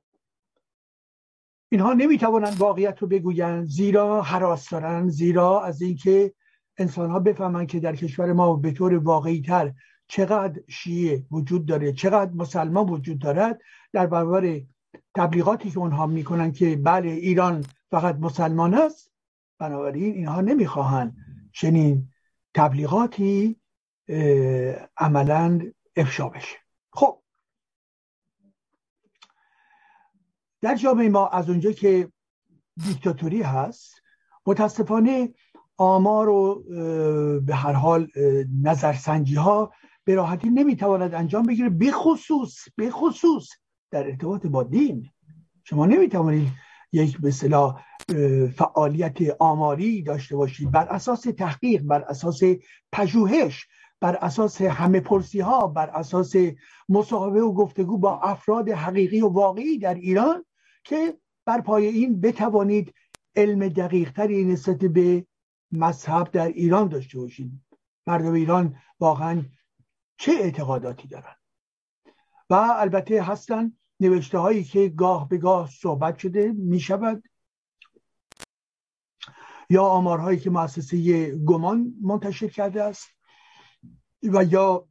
اینها 1.72 1.94
نمی‌توانند 1.94 2.58
واقعیت 2.58 3.00
رو 3.00 3.08
بگویند 3.08 3.66
زیرا 3.66 4.22
حراس 4.22 4.70
دارن 4.70 5.10
زیرا 5.10 5.62
از 5.62 5.82
اینکه 5.82 6.34
انسان 6.78 7.12
ها 7.12 7.20
بفهمند 7.20 7.68
که 7.68 7.80
در 7.80 7.96
کشور 7.96 8.34
ما 8.34 8.56
به 8.56 8.72
طور 8.72 8.98
واقعی 8.98 9.42
تر 9.42 9.74
چقدر 10.08 10.62
شیعه 10.68 11.24
وجود 11.32 11.66
داره 11.66 11.94
چقدر 11.94 12.32
مسلمان 12.32 12.90
وجود 12.90 13.20
دارد 13.20 13.62
در 13.94 14.08
برابر 14.08 14.62
تبلیغاتی 15.16 15.72
که 15.72 15.78
اونها 15.78 16.08
می‌کنن 16.08 16.52
که 16.52 16.76
بله 16.76 17.10
ایران 17.10 17.66
فقط 17.92 18.16
مسلمان 18.16 18.74
است 18.74 19.12
بنابراین 19.60 20.14
اینها 20.14 20.42
نمی‌خواهند 20.42 21.18
چنین 21.52 22.10
تبلیغاتی 22.54 23.60
عملا 24.98 25.72
افشا 25.96 26.30
بشه. 26.30 26.58
خب. 26.94 27.22
در 30.62 30.76
جامعه 30.76 31.10
ما 31.10 31.28
از 31.28 31.50
اونجا 31.50 31.72
که 31.72 32.12
دیکتاتوری 32.86 33.42
هست 33.42 34.02
متاسفانه 34.46 35.34
آمار 35.78 36.30
و 36.30 36.64
به 37.46 37.56
هر 37.56 37.74
حال 37.74 38.08
نظرسنجی 38.64 39.36
ها 39.36 39.72
به 40.04 40.16
راحتی 40.16 40.50
نمی‌تواند 40.50 41.14
انجام 41.14 41.44
بگیره 41.44 41.70
بخصوص 41.70 42.56
بخصوص 42.78 43.50
در 43.92 44.08
ارتباط 44.08 44.48
با 44.48 44.64
دین. 44.64 45.10
شما 45.64 45.86
نمی‌توانید 45.86 46.48
یک 46.92 47.22
به 47.22 47.28
اصطلاح 47.28 47.82
فعالیت 48.56 49.18
آماری 49.40 50.02
داشته 50.02 50.36
باشید 50.36 50.72
بر 50.72 50.88
اساس 50.88 51.22
تحقیق 51.22 51.82
بر 51.82 52.02
اساس 52.02 52.40
پژوهش 52.92 53.68
بر 54.02 54.16
اساس 54.16 54.62
همه 54.62 55.00
پرسی 55.00 55.40
ها 55.40 55.68
بر 55.68 55.90
اساس 55.90 56.36
مصاحبه 56.90 57.42
و 57.42 57.54
گفتگو 57.54 57.98
با 57.98 58.20
افراد 58.20 58.70
حقیقی 58.70 59.22
و 59.22 59.28
واقعی 59.28 59.78
در 59.78 59.94
ایران 59.94 60.46
که 60.84 61.18
بر 61.46 61.62
پای 61.62 61.88
این 61.88 62.22
بتوانید 62.22 62.94
علم 63.36 63.68
دقیق 63.68 64.12
تری 64.12 64.46
نسبت 64.46 64.78
به 64.78 65.26
مذهب 65.72 66.32
در 66.32 66.48
ایران 66.48 66.88
داشته 66.88 67.20
باشید. 67.20 67.52
مردم 68.08 68.34
ایران 68.34 68.76
واقعا 69.00 69.44
چه 70.18 70.32
اعتقاداتی 70.32 71.08
دارن؟ 71.08 71.36
و 72.50 72.54
البته 72.54 73.24
هستن 73.24 73.72
نوشته 74.00 74.38
هایی 74.38 74.64
که 74.64 74.90
گاه 74.90 75.30
به 75.30 75.38
گاه 75.38 75.70
صحبت 75.70 76.18
شده 76.18 76.52
می 76.52 76.80
شود 76.80 77.24
یا 79.70 79.84
آمارهایی 79.84 80.40
که 80.40 80.50
مؤسسه 80.50 81.32
گمان 81.36 81.94
منتشر 82.02 82.48
کرده 82.48 82.84
است. 82.84 83.08
و 84.24 84.44
یا 84.44 84.88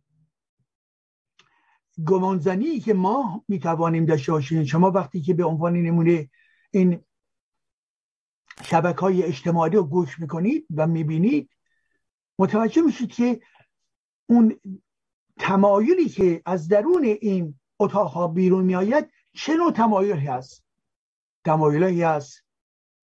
گمانزنی 2.05 2.81
که 2.81 2.95
ما 2.95 3.45
می 3.49 3.59
توانیم 3.59 4.05
داشته 4.05 4.33
باشیم. 4.33 4.65
شما 4.65 4.91
وقتی 4.91 5.21
که 5.21 5.35
به 5.35 5.45
عنوان 5.45 5.73
نمونه 5.73 6.31
این 6.71 7.05
شبکه 8.65 9.01
های 9.01 9.23
اجتماعی 9.23 9.71
رو 9.71 9.83
گوش 9.83 10.21
می‌کنید 10.21 10.67
و 10.77 10.87
می‌بینید 10.87 11.51
متوجه 12.39 12.83
میشید 12.83 13.13
که 13.13 13.41
اون 14.29 14.61
تمایلی 15.39 16.09
که 16.09 16.43
از 16.47 16.69
درون 16.69 17.05
این 17.05 17.61
اتاقها 17.81 18.29
بیرون 18.29 18.65
میآید 18.65 19.11
چه 19.33 19.57
نوع 19.57 19.73
تمایلی 19.73 20.27
هست؟ 20.27 20.65
تمایلی 21.45 22.03
هست 22.03 22.45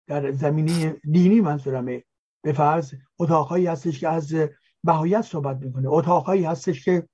در 0.07 0.31
زمینه 0.31 1.01
دینی 1.11 1.41
منظورمه. 1.41 2.03
به 2.43 2.53
فرض 2.53 2.93
اتاقهایی 3.19 3.67
هستش 3.67 3.99
که 3.99 4.09
از 4.09 4.35
بهایت 4.83 5.21
صحبت 5.21 5.57
می‌کنه. 5.57 5.89
اتاقهایی 5.89 6.43
هستش 6.43 6.85
که 6.85 7.09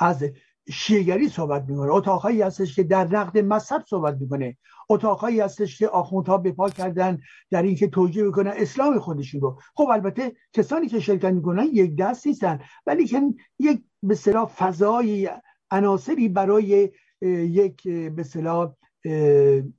از 0.00 0.24
شیگری 0.70 1.28
صحبت 1.28 1.64
می‌کنه. 1.68 1.92
اتاقهایی 1.92 2.42
هستش 2.42 2.76
که 2.76 2.82
در 2.82 3.04
نقد 3.04 3.38
مذهب 3.38 3.84
صحبت 3.90 4.16
می‌کنه. 4.20 4.56
اتاقهایی 4.88 5.40
هستش 5.40 5.78
که 5.78 5.88
آخوندها 5.88 6.38
به 6.38 6.52
پا 6.52 6.70
کردن 6.70 7.18
در 7.50 7.62
اینکه 7.62 7.86
توجیه 7.88 8.24
بکنن 8.24 8.52
اسلام 8.56 8.98
خودشون 8.98 9.40
رو. 9.40 9.58
خب 9.74 9.88
البته 9.92 10.32
کسانی 10.52 10.88
که 10.88 11.00
شرکت 11.00 11.32
می‌کنن 11.32 11.64
یک 11.72 11.96
دست 11.96 12.26
نیستن. 12.26 12.60
ولی 12.86 13.06
که 13.06 13.22
یک 13.58 13.82
به 14.02 14.14
صلاح 14.14 14.46
فضای 14.46 15.30
عناصری 15.70 16.28
برای 16.28 16.90
یک 17.20 17.88
به 17.88 18.22
صلاح 18.22 18.74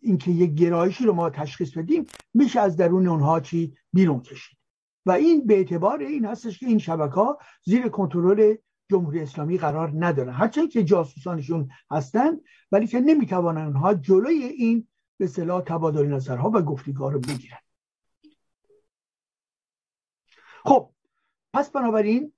اینکه 0.02 0.32
یک 0.32 0.54
گرایشی 0.54 1.06
رو 1.06 1.14
ما 1.14 1.30
تشخیص 1.30 1.78
بدیم 1.78 2.06
میشه 2.34 2.60
از 2.60 2.78
درون 2.78 3.08
اونها 3.08 3.40
چی 3.40 3.74
بیرون 3.94 4.22
کشید. 4.22 4.58
و 5.06 5.12
این 5.12 5.48
به 5.48 5.54
اعتبار 5.54 6.00
این 6.00 6.26
هستش 6.26 6.60
که 6.60 6.66
این 6.66 6.78
شبکه 6.78 7.14
ها 7.14 7.38
زیر 7.66 7.88
کنترل 7.88 8.56
جمهوری 8.90 9.20
اسلامی 9.20 9.58
قرار 9.58 9.92
ندارن. 9.96 10.34
هرچند 10.34 10.70
که 10.70 10.84
جاسوسانشون 10.84 11.70
هستند 11.92 12.42
ولی 12.72 12.88
که 12.88 13.00
نمی‌توانن 13.00 13.66
اونها 13.66 13.94
جلوی 13.94 14.44
این 14.44 14.88
به 15.18 15.28
صلاح 15.28 15.62
تبادل 15.62 16.06
نظرها 16.06 16.50
و 16.50 16.62
گفتگاه 16.62 17.14
رو 17.14 17.20
بگیرن. 17.20 17.58
خب 20.64 20.92
پس 21.54 21.70
بنابراین 21.70 22.34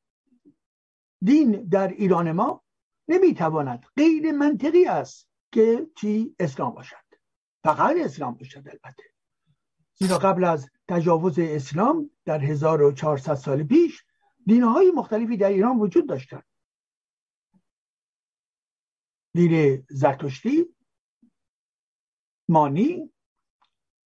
دین 1.22 1.52
در 1.52 1.88
ایران 1.88 2.32
ما 2.32 2.64
نمی‌تواند 3.08 3.86
غیر 3.98 4.32
منطقی 4.32 4.86
است 4.86 5.30
که 5.52 5.88
چی؟ 5.96 6.36
اسلام 6.40 6.74
باشد. 6.74 6.96
فقط 7.64 7.96
اسلام 8.00 8.34
باشد 8.34 8.68
البته. 8.68 9.04
زیرا 9.94 10.18
قبل 10.18 10.44
از 10.44 10.70
تجاوز 10.88 11.40
اسلام 11.40 12.10
در 12.26 12.40
1400 12.40 13.36
سال 13.36 13.64
پیش 13.64 14.04
دینهای 14.48 14.92
مختلفی 14.92 15.38
در 15.38 15.50
ایران 15.50 15.80
وجود 15.80 16.10
داشتند 16.10 16.44
دین 19.34 19.86
زرتشتی 19.90 20.76
مانی 22.50 23.14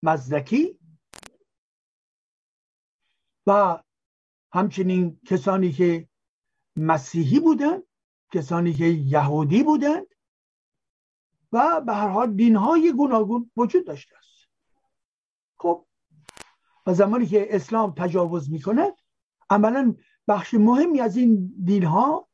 مزدکی 0.03 0.79
و 3.47 3.83
همچنین 4.53 5.21
کسانی 5.25 5.71
که 5.71 6.09
مسیحی 6.75 7.39
بودند 7.39 7.83
کسانی 8.33 8.73
که 8.73 8.85
یهودی 8.85 9.63
بودند 9.63 10.07
و 11.51 11.81
به 11.81 11.93
هر 11.93 12.07
حال 12.07 12.33
دینهای 12.33 12.93
گوناگون 12.93 13.51
وجود 13.57 13.87
داشته 13.87 14.17
است. 14.17 14.49
خب 15.57 15.87
و 16.85 16.93
زمانی 16.93 17.25
که 17.25 17.55
اسلام 17.55 17.93
تجاوز 17.97 18.51
می‌کنه 18.51 18.95
عملا 19.49 19.95
بخش 20.29 20.53
مهمی 20.53 21.01
از 21.01 21.17
این 21.17 21.53
دینها 21.65 22.29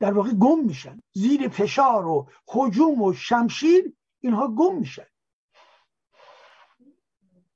در 0.00 0.12
واقع 0.12 0.32
گم 0.32 0.64
میشن. 0.64 1.02
زیر 1.12 1.48
فشار 1.48 2.06
و 2.06 2.30
حجوم 2.48 3.02
و 3.02 3.12
شمشیر 3.12 3.96
اینها 4.20 4.48
گم 4.48 4.78
میشن. 4.78 5.06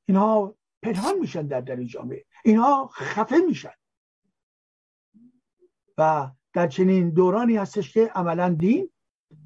اینها 0.04 0.54
پنهان 0.82 1.18
میشن 1.18 1.46
در 1.46 1.60
در 1.60 1.84
جامعه. 1.84 2.24
اینها 2.44 2.90
خفه 2.92 3.36
میشن. 3.36 3.72
و 5.98 6.30
در 6.52 6.68
چنین 6.68 7.10
دورانی 7.10 7.56
هستش 7.56 7.92
که 7.92 8.06
عملا 8.06 8.48
دین 8.48 8.90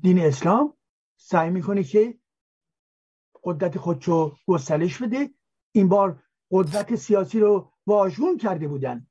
دین 0.03 0.19
اسلام 0.19 0.77
سعی 1.17 1.51
می‌کنه 1.51 1.83
که 1.83 2.19
قدرت 3.45 3.79
خودشو 3.79 4.37
گسترش 4.47 5.03
بده. 5.03 5.31
این 5.73 5.89
بار 5.89 6.23
قدرت 6.51 6.95
سیاسی 6.95 7.41
رو 7.41 7.73
واژگون 7.87 8.37
کرده 8.37 8.69
بودن. 8.69 9.07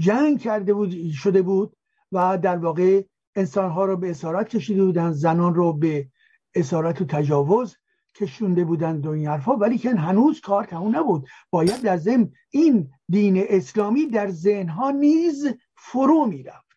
جنگ 0.00 0.40
کرده 0.40 0.74
بود 0.74 1.10
شده 1.10 1.42
بود 1.42 1.76
و 2.12 2.38
در 2.38 2.56
واقع 2.56 3.02
انسانها 3.34 3.84
رو 3.84 3.96
به 3.96 4.10
اسارت 4.10 4.48
کشیده 4.48 4.84
بودن 4.84 5.12
زنان 5.12 5.54
رو 5.54 5.72
به 5.72 6.08
اسارت 6.54 7.00
و 7.00 7.04
تجاوز 7.04 7.76
کشونده 8.14 8.64
بودن 8.64 9.00
و 9.00 9.08
این 9.08 9.26
حرفا. 9.26 9.52
ولی 9.52 9.78
که 9.78 9.90
هنوز 9.90 10.40
کار 10.40 10.64
تموم 10.64 10.96
نبود. 10.96 11.28
باید 11.50 11.82
در 11.82 11.96
ضمن 11.96 12.32
این 12.50 12.90
دین 13.08 13.44
اسلامی 13.48 14.06
در 14.06 14.30
ذهنها 14.30 14.90
نیز 14.90 15.46
فرو 15.76 16.26
می‌رفت. 16.26 16.68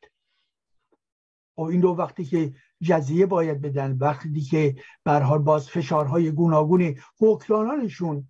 و 1.57 1.61
خب 1.61 1.61
این 1.61 1.81
دو 1.81 1.89
وقتی 1.89 2.25
که 2.25 2.53
جزیه 2.81 3.25
باید 3.25 3.61
بدن 3.61 3.97
وقتی 3.97 4.41
که 4.41 4.75
برحال 5.03 5.39
باز 5.39 5.69
فشارهای 5.69 6.31
گوناگون 6.31 6.95
حکرانانشون 7.19 8.29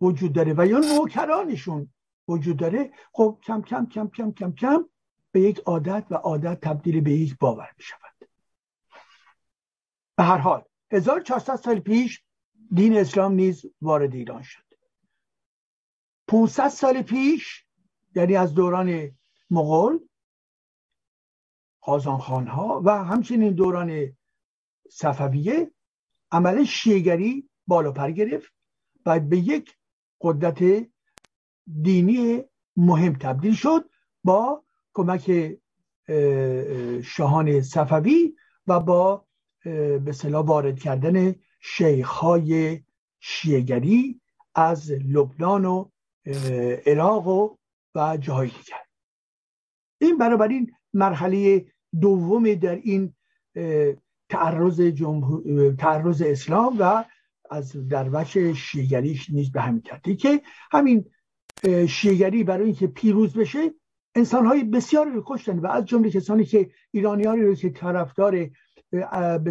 وجود 0.00 0.32
داره 0.32 0.54
و 0.56 0.66
یا 0.66 0.78
نوکرانشون 0.78 1.92
وجود 2.28 2.56
داره 2.56 2.92
خب 3.12 3.38
کم 3.42 3.62
کم 3.62 3.86
کم 3.86 4.08
کم 4.08 4.32
کم 4.32 4.52
کم 4.52 4.88
به 5.32 5.40
یک 5.40 5.58
عادت 5.58 6.06
و 6.10 6.14
عادت 6.14 6.60
تبدیل 6.60 7.00
به 7.00 7.12
یک 7.12 7.38
باور 7.38 7.70
می 7.78 7.84
شود 7.84 8.28
به 10.16 10.22
هر 10.22 10.38
حال 10.38 10.64
1400 10.92 11.56
سال 11.56 11.80
پیش 11.80 12.22
دین 12.74 12.96
اسلام 12.96 13.32
نیز 13.32 13.66
وارد 13.80 14.14
ایران 14.14 14.42
شد. 14.42 14.62
500 16.28 16.68
سال 16.68 17.02
پیش 17.02 17.66
یعنی 18.14 18.36
از 18.36 18.54
دوران 18.54 19.16
مغول 19.50 19.98
خازان 21.80 22.46
ها 22.46 22.82
و 22.84 23.04
همچنین 23.04 23.52
دوران 23.52 24.16
صفویه 24.90 25.70
عمل 26.30 26.64
شیگری 26.64 27.48
بالا 27.66 27.92
پر 27.92 28.10
گرفت 28.10 28.52
و 29.06 29.20
به 29.20 29.38
یک 29.38 29.76
قدرت 30.20 30.88
دینی 31.82 32.44
مهم 32.76 33.12
تبدیل 33.12 33.54
شد 33.54 33.90
با 34.24 34.64
کمک 34.94 35.56
شاهان 37.04 37.60
صفوی 37.60 38.34
و 38.66 38.80
با 38.80 39.24
به 40.04 40.12
صلاح 40.12 40.44
وارد 40.44 40.78
کردن 40.78 41.34
شیخهای 41.60 42.80
شیعگری 43.20 44.20
از 44.54 44.90
لبنان 44.90 45.64
و 45.64 45.88
عراق 46.86 47.26
و, 47.26 47.56
و 47.94 48.16
جاهای 48.16 48.48
دیگر. 48.48 48.80
این 50.00 50.18
بنابراین 50.18 50.72
مرحله 50.94 51.66
دوم 52.00 52.54
در 52.54 52.74
این 52.74 53.14
تعرض, 54.28 54.80
تعرض 55.78 56.22
اسلام 56.22 56.76
و 56.80 57.04
از 57.50 57.88
در 57.88 58.08
وجه 58.12 58.54
نیز 59.30 59.52
به 59.52 59.60
همین 59.60 59.80
ترتیب 59.80 60.16
که 60.16 60.42
همین 60.72 61.10
شیعگری 61.88 62.44
برای 62.44 62.64
اینکه 62.64 62.86
پیروز 62.86 63.38
بشه 63.38 63.74
انسان 64.14 64.46
های 64.46 64.64
بسیاری 64.64 65.10
رو 65.10 65.22
کشتن 65.26 65.58
و 65.58 65.66
از 65.66 65.84
جمله 65.84 66.10
کسانی 66.10 66.44
که 66.44 66.70
ایرانیانی 66.90 67.42
رو 67.42 67.54
که 67.54 67.70
طرفدار 67.70 68.50
به 68.90 69.50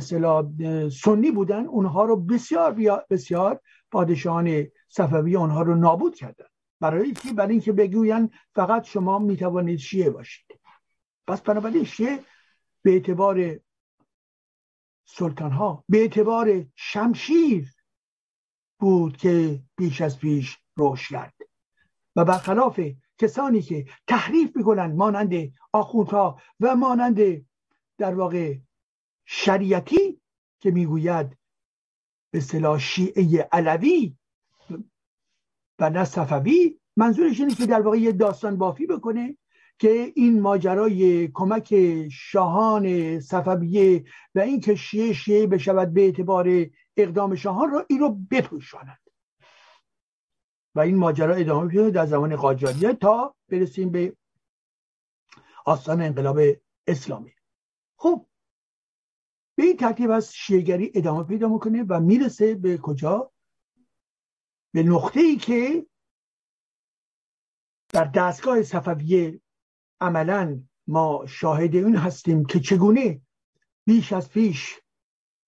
سنی 1.03 1.31
بودن 1.31 1.65
اونها 1.65 2.05
رو 2.05 2.15
بسیار 2.15 2.75
بسیار 3.09 3.61
پادشاهان 3.91 4.67
صفوی 4.89 5.35
اونها 5.35 5.61
رو 5.61 5.75
نابود 5.75 6.15
کردن. 6.15 6.45
برای 6.79 7.13
که 7.13 7.33
برای 7.33 7.51
اینکه 7.51 7.71
بگوین 7.71 8.29
فقط 8.55 8.83
شما 8.83 9.19
می‌توانید 9.19 9.79
شیعه 9.79 10.09
باشید. 10.09 10.45
پس 11.27 11.41
بنابراین 11.41 11.83
شیعه 11.83 12.19
به 12.81 12.91
اعتبار 12.91 13.59
سلطان 15.05 15.51
ها 15.51 15.83
به 15.89 15.97
اعتبار 15.97 16.65
شمشیر 16.75 17.71
بود 18.79 19.17
که 19.17 19.59
پیش 19.77 20.01
از 20.01 20.19
پیش 20.19 20.57
روش 20.75 21.09
کرد. 21.09 21.33
و 22.15 22.25
برخلاف 22.25 22.79
کسانی 23.17 23.61
که 23.61 23.85
تحریف 24.07 24.55
می‌کنن 24.55 24.95
مانند 24.95 25.33
آخوندها 25.73 26.41
و 26.59 26.75
مانند 26.75 27.45
در 27.97 28.15
واقع 28.15 28.55
شریعتی 29.25 30.21
که 30.59 30.71
می‌گوید 30.71 31.37
به 32.31 32.37
اصطلاح 32.37 32.79
شیعه 32.79 33.47
علوی 33.51 34.17
و 35.79 35.89
نه 35.89 36.05
صفوی 36.05 36.79
منظورش 36.97 37.39
اینه 37.39 37.55
که 37.55 37.65
در 37.65 37.81
واقع 37.81 37.97
یه 37.97 38.11
داستان 38.11 38.57
بافی 38.57 38.85
بکنه 38.85 39.37
که 39.79 40.13
این 40.15 40.41
ماجرای 40.41 41.27
کمک 41.27 41.75
شاهان 42.09 43.19
صفویه 43.19 44.05
و 44.35 44.39
اینکه 44.39 44.75
شیعه 44.75 45.13
شیعه 45.13 45.47
بشود 45.47 45.93
به 45.93 46.01
اعتبار 46.01 46.65
اقدام 46.97 47.35
شاهان 47.35 47.71
را 47.71 47.85
این 47.89 47.99
رو 47.99 48.19
بپوشاند 48.31 49.04
و 50.75 50.79
این 50.79 50.95
ماجرا 50.95 51.35
ادامه 51.35 51.69
پیدا 51.69 51.89
در 51.89 52.05
زمان 52.05 52.35
قاجاریه 52.35 52.93
تا 52.93 53.35
برسیم 53.49 53.91
به 53.91 54.17
آستان 55.65 56.01
انقلاب 56.01 56.39
اسلامی. 56.87 57.31
خب 57.97 58.25
به 59.55 59.63
این 59.63 59.77
ترتیب 59.77 60.11
از 60.11 60.33
شیعگری 60.33 60.91
ادامه 60.95 61.23
پیدا 61.23 61.49
می‌کنه 61.49 61.83
و 61.89 61.99
می‌رسه 61.99 62.55
به 62.55 62.77
کجا؟ 62.77 63.31
به 64.73 64.83
نقطه 64.83 65.19
ای 65.19 65.35
که 65.35 65.85
در 67.89 68.05
دستگاه 68.05 68.63
صفویه 68.63 69.41
عملا 70.01 70.63
ما 70.87 71.25
شاهد 71.27 71.75
اون 71.75 71.95
هستیم 71.95 72.45
که 72.45 72.59
چگونه 72.59 73.21
بیش 73.85 74.13
از 74.13 74.29
پیش 74.29 74.81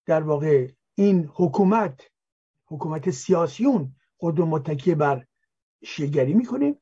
در 0.05 0.23
واقع 0.23 0.71
این 0.95 1.31
حکومت 1.33 2.11
حکومت 2.65 3.09
سیاسیون 3.09 3.95
خود 4.17 4.39
رو 4.39 4.45
متکی 4.45 4.95
بر 4.95 5.25
شیگری 5.83 6.33
می‌کنه 6.33 6.75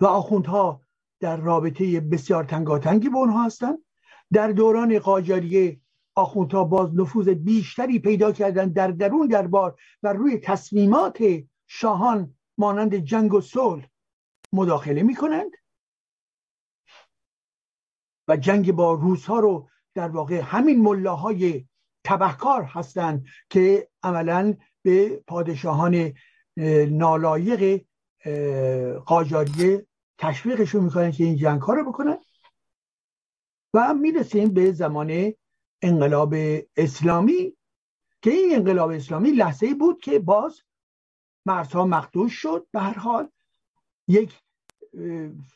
و 0.00 0.06
آخوندها 0.06 0.82
در 1.20 1.36
رابطه 1.36 2.00
بسیار 2.00 2.44
تنگاتنگی 2.44 3.08
با 3.08 3.18
اونها 3.18 3.44
هستن. 3.44 3.74
در 4.32 4.48
دوران 4.48 4.98
قاجاریه 4.98 5.80
آخوندها 6.14 6.64
باز 6.64 6.94
نفوذ 6.94 7.28
بیشتری 7.28 7.98
پیدا 7.98 8.32
کردن 8.32 8.68
در 8.68 8.88
درون 8.88 9.26
دربار 9.26 9.80
و 10.02 10.12
روی 10.12 10.38
تصمیمات 10.38 11.18
شاهان 11.66 12.34
مانند 12.58 12.96
جنگ 12.96 13.34
و 13.34 13.40
صلح 13.40 13.88
مداخله 14.52 15.02
می‌کنند. 15.02 15.50
و 18.28 18.36
جنگ 18.36 18.72
با 18.72 18.92
روس 18.92 19.26
ها 19.26 19.40
رو 19.40 19.68
در 19.94 20.08
واقع 20.08 20.40
همین 20.40 20.82
ملاهای 20.82 21.68
تبهکار 22.04 22.62
هستند 22.62 23.26
که 23.50 23.88
عملا 24.02 24.54
به 24.82 25.22
پادشاهان 25.26 26.12
نالایق 26.90 27.82
قاجاریه 29.06 29.86
تشویقشون 30.18 30.84
می‌کنن 30.84 31.12
که 31.12 31.24
این 31.24 31.36
جنگ 31.36 31.60
ها 31.62 31.74
رو 31.74 31.92
بکنن 31.92 32.18
و 33.74 33.94
می‌رسیم 33.94 34.48
به 34.48 34.72
زمان 34.72 35.32
انقلاب 35.82 36.34
اسلامی 36.76 37.56
که 38.22 38.30
این 38.30 38.54
انقلاب 38.54 38.90
اسلامی 38.90 39.30
لحظه 39.30 39.74
بود 39.74 40.00
که 40.00 40.18
باز 40.18 40.60
مرزها 41.46 41.86
مخدوش 41.86 42.32
شد 42.32 42.66
به 42.72 42.80
هر 42.80 42.98
حال. 42.98 43.28
یک 44.08 44.40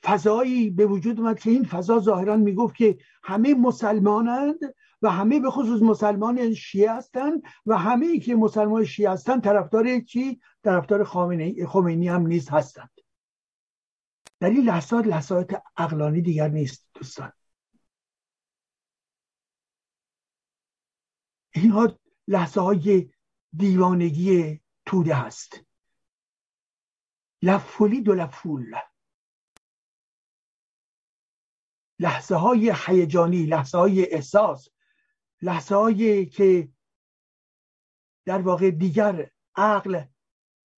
فضایی 0.02 0.70
به 0.70 0.86
وجود 0.86 1.20
اومد 1.20 1.38
که 1.38 1.50
این 1.50 1.64
فضا 1.64 1.98
ظاهرا 1.98 2.36
می‌گفت 2.36 2.76
که 2.76 2.98
همه 3.22 3.54
مسلمانند 3.54 4.58
و 5.02 5.10
همه 5.10 5.40
به 5.40 5.50
خصوص 5.50 5.82
مسلمان 5.82 6.54
شیعه 6.54 6.92
هستند 6.92 7.42
و 7.66 7.78
همه 7.78 8.18
که 8.18 8.34
مسلمان 8.36 8.84
شیعه 8.84 9.10
هستند 9.10 9.44
طرفدار 9.44 10.00
چی؟ 10.00 10.40
طرفدار 10.64 11.04
خمینی 11.66 12.08
هم 12.08 12.26
نیست 12.26 12.50
هستند. 12.50 12.90
در 14.40 14.50
این 14.50 14.64
لحظات 14.64 15.06
لحظات 15.06 15.62
اقلانی 15.76 16.22
دیگر 16.22 16.48
نیست 16.48 16.88
دوستان. 16.94 17.32
اینها 21.54 21.98
لحظه 22.28 22.60
های 22.60 23.10
دیوانگی 23.52 24.60
توده 24.86 25.14
هست. 25.14 25.60
لفولی 27.42 28.00
دو 28.00 28.14
لفول. 28.14 28.74
لحظه 31.98 32.34
های 32.34 32.72
هیجانی 32.86 33.46
لحظه 33.46 33.78
های 33.78 34.14
احساس. 34.14 34.68
لحظه 35.42 36.24
که 36.24 36.68
در 38.24 38.40
واقع 38.40 38.70
دیگر 38.70 39.30
عقل 39.56 40.04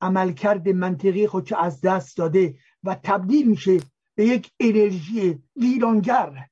عملکرد 0.01 0.69
منطقی 0.69 1.27
خودش 1.27 1.53
از 1.53 1.81
دست 1.81 2.17
داده 2.17 2.59
و 2.83 2.95
تبدیل 3.03 3.49
میشه 3.49 3.81
به 4.15 4.25
یک 4.25 4.53
انرژی 4.61 5.43
ویرانگر 5.57 6.49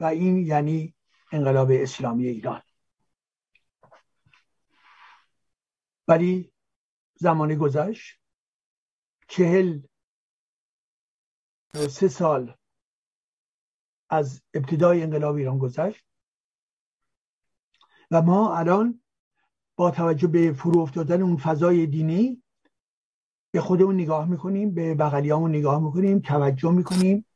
و 0.00 0.04
این 0.04 0.36
یعنی 0.36 0.94
انقلاب 1.32 1.70
اسلامی 1.70 2.26
ایران. 2.26 2.62
ولی 6.08 6.52
زمان 7.14 7.54
گذشت 7.54 8.20
چهل 9.28 9.80
سه 11.74 12.08
سال 12.08 12.56
از 14.10 14.42
ابتدای 14.54 15.02
انقلاب 15.02 15.34
ایران 15.34 15.58
گذشت. 15.58 16.04
و 18.10 18.22
ما 18.22 18.56
الان 18.56 19.00
با 19.76 19.90
توجه 19.90 20.26
به 20.26 20.52
فرو 20.52 20.78
افتادن 20.80 21.22
اون 21.22 21.36
فضای 21.36 21.86
دینی 21.86 22.42
به 23.50 23.60
خودمون 23.60 23.94
نگاه 23.94 24.28
می‌کنیم 24.28 24.74
به 24.74 24.94
بغلیامون 24.94 25.50
نگاه 25.50 25.82
می‌کنیم 25.82 26.18
توجه 26.18 26.70
می‌کنیم. 26.70 27.26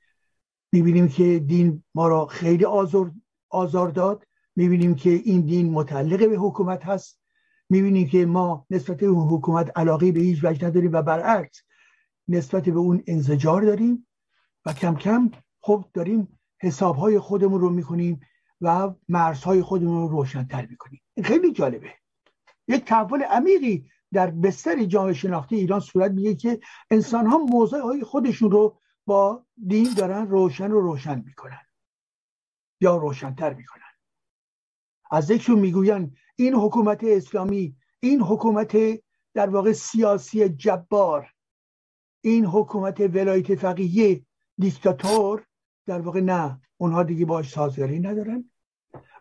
می‌بینیم 0.73 1.09
که 1.09 1.39
دین 1.39 1.83
ما 1.95 2.09
را 2.09 2.27
خیلی 2.27 2.65
آزار, 2.65 3.13
آزار 3.49 3.89
داد. 3.89 4.27
می‌بینیم 4.57 4.95
که 4.95 5.11
این 5.11 5.41
دین 5.41 5.71
متعلق 5.71 6.29
به 6.29 6.37
حکومت 6.37 6.85
هست. 6.85 7.21
می‌بینیم 7.71 8.09
که 8.09 8.27
ما 8.27 8.67
نسبت 8.71 8.97
به 8.97 9.07
حکومت 9.07 9.79
علاقه 9.79 10.13
به 10.13 10.21
هیچ 10.21 10.45
وجه 10.45 10.67
نداریم 10.67 10.93
و 10.93 11.03
برعکس 11.03 11.63
نسبت 12.29 12.65
به 12.65 12.79
اون 12.79 13.03
انزجار 13.07 13.63
داریم. 13.63 14.07
و 14.67 14.73
کم 14.73 14.95
کم 14.95 15.31
خب 15.61 15.85
داریم 15.95 16.39
حسابهای 16.61 17.19
خودمون 17.19 17.61
رو 17.61 17.71
می‌کنیم 17.71 18.21
و 18.61 18.95
مرزهای 19.09 19.63
خودمون 19.63 20.03
رو 20.03 20.09
روشنتر 20.09 20.67
می‌کنیم. 20.67 21.01
این 21.15 21.27
خیلی 21.27 21.53
جالبه. 21.53 21.95
یک 22.69 22.85
تحول 22.85 23.23
عمیقی 23.23 23.91
در 24.13 24.31
بستر 24.31 24.85
جامعه 24.85 25.13
شناختی 25.13 25.57
ایران 25.57 25.81
صورت 25.81 26.11
میگه 26.11 26.35
که 26.35 26.61
انسان 26.91 27.27
ها 27.27 27.39
موضوع 27.39 27.81
های 27.81 28.05
خودشون 28.05 28.51
رو 28.51 28.81
با 29.07 29.47
دین 29.67 29.95
دارن 29.97 30.27
روشن 30.27 30.73
و 30.73 30.81
روشن 30.81 31.23
می‌کنن 31.27 31.67
یا 32.81 32.97
روشنتر 32.97 33.55
می‌کنن. 33.55 33.83
از 35.11 35.31
یکشون 35.31 35.59
می‌گوین 35.59 36.17
این 36.37 36.55
حکومت 36.55 37.05
اسلامی 37.05 37.77
این 38.01 38.21
حکومت 38.21 38.77
در 39.35 39.49
واقع 39.49 39.73
سیاسی 39.73 40.49
جبار 40.49 41.33
این 42.21 42.47
حکومت 42.47 43.01
ولایت 43.01 43.55
فقیه 43.55 44.27
دیکتاتور 44.59 45.47
در 45.87 46.01
واقع 46.01 46.21
نه 46.21 46.61
اونها 46.77 47.03
دیگه 47.03 47.25
باش 47.25 47.53
سازگاری 47.53 48.01
ندارن. 48.01 48.50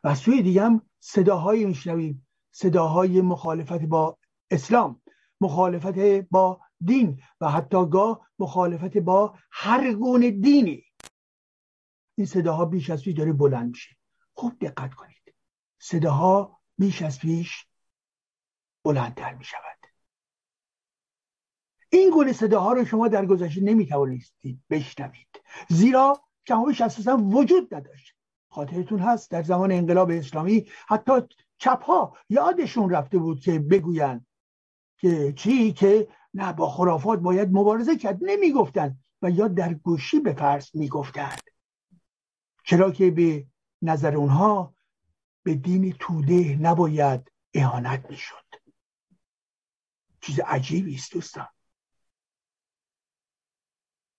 و 0.03 0.15
سوی 0.15 0.41
دیگه 0.41 0.63
هم 0.63 0.82
صداهایی 0.99 1.65
میشنویم 1.65 2.27
صداهای 2.51 3.21
مخالفت 3.21 3.82
با 3.82 4.17
اسلام 4.51 5.01
مخالفت 5.41 6.27
با 6.32 6.62
دین 6.82 7.21
و 7.41 7.49
حتی 7.49 7.89
گاه 7.89 8.29
مخالفت 8.39 8.97
با 8.97 9.38
هر 9.51 9.93
گونه 9.93 10.32
دینی. 10.32 10.84
این 12.15 12.27
صداها 12.27 12.65
بیش 12.65 12.89
از 12.89 13.03
پیش 13.03 13.17
داره 13.17 13.34
بلند 13.34 13.69
میشه. 13.69 13.95
خوب 14.34 14.60
دقت 14.62 14.93
کنید. 14.93 15.36
صداها 15.79 16.60
بیش 16.77 17.01
از 17.01 17.19
پیش 17.19 17.65
بلندتر 18.84 19.34
می 19.34 19.43
شود 19.43 19.79
این 21.89 22.10
گونه 22.10 22.34
صداها 22.34 22.73
رو 22.73 22.86
شما 22.86 23.08
در 23.08 23.25
گذشته 23.25 23.62
نمی‌توانستید 23.62 24.62
بشنوید. 24.69 25.41
زیرا 25.69 26.21
جوابش 26.45 26.82
اساسا 26.82 27.17
وجود 27.17 27.75
نداشت. 27.75 28.18
خاطرتون 28.49 28.99
هست؟ 28.99 29.31
در 29.31 29.43
زمان 29.43 29.71
انقلاب 29.71 30.09
اسلامی 30.09 30.65
حتی 30.88 31.13
چپ 31.57 31.83
ها 31.83 32.17
یادشون 32.29 32.89
رفته 32.89 33.17
بود 33.17 33.39
که 33.39 33.59
بگوین 33.59 34.25
که 34.97 35.33
چی؟ 35.33 35.73
که 35.73 36.07
نه 36.33 36.53
با 36.53 36.69
خرافات 36.69 37.19
باید 37.19 37.49
مبارزه 37.51 37.97
کرد. 37.97 38.17
نمی‌گفتن 38.21 38.97
و 39.21 39.29
یا 39.29 39.47
در 39.47 39.73
گوشی 39.73 40.19
به 40.19 40.33
فرض 40.33 40.69
می‌گفتند. 40.73 41.41
چرا 42.63 42.91
که 42.91 43.12
به 43.12 43.47
نظر 43.81 44.15
اونها 44.15 44.73
به 45.43 45.55
دین 45.55 45.95
توده 45.99 46.57
نباید 46.62 47.31
اهانت 47.53 48.09
می‌شد. 48.09 48.45
چیز 50.21 50.39
عجیبی 50.39 50.95
است 50.95 51.13
دوستان. 51.13 51.47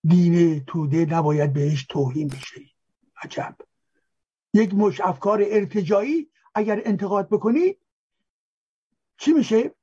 دین 0.04 0.64
توده 0.64 1.06
نباید 1.06 1.52
بهش 1.52 1.84
توهین 1.84 2.28
بشه. 2.28 2.60
عجب. 3.22 3.56
یک 4.54 4.74
مش 4.74 5.00
افکار 5.00 5.42
ارتجایی 5.50 6.30
اگر 6.54 6.82
انتقاد 6.84 7.28
بکنید 7.28 7.80
چی 9.18 9.32
میشه؟ 9.32 9.74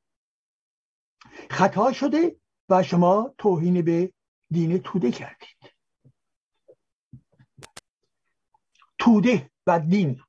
خطا 1.49 1.93
شده 1.93 2.39
و 2.69 2.83
شما 2.83 3.35
توهین 3.37 3.81
به 3.81 4.13
دین 4.51 4.77
توده 4.77 5.11
کردید. 5.11 5.57
توده 8.97 9.51
و 9.67 9.79
دین. 9.79 10.21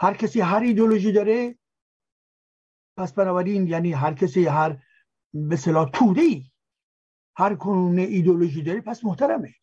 هر 0.00 0.14
کسی 0.14 0.40
هر 0.40 0.60
ایدولوژی 0.60 1.12
داره 1.12 1.58
پس 2.96 3.12
بنابراین 3.12 3.66
یعنی 3.66 3.92
هر 3.92 4.14
کسی 4.14 4.46
هر 4.46 4.82
به 5.34 5.56
صلاح 5.56 5.90
توده 5.90 6.20
ای 6.20 6.50
هر 7.36 7.54
کنون 7.54 7.98
ایدولوژی 7.98 8.62
داره 8.62 8.80
پس 8.80 9.04
محترمه. 9.04 9.54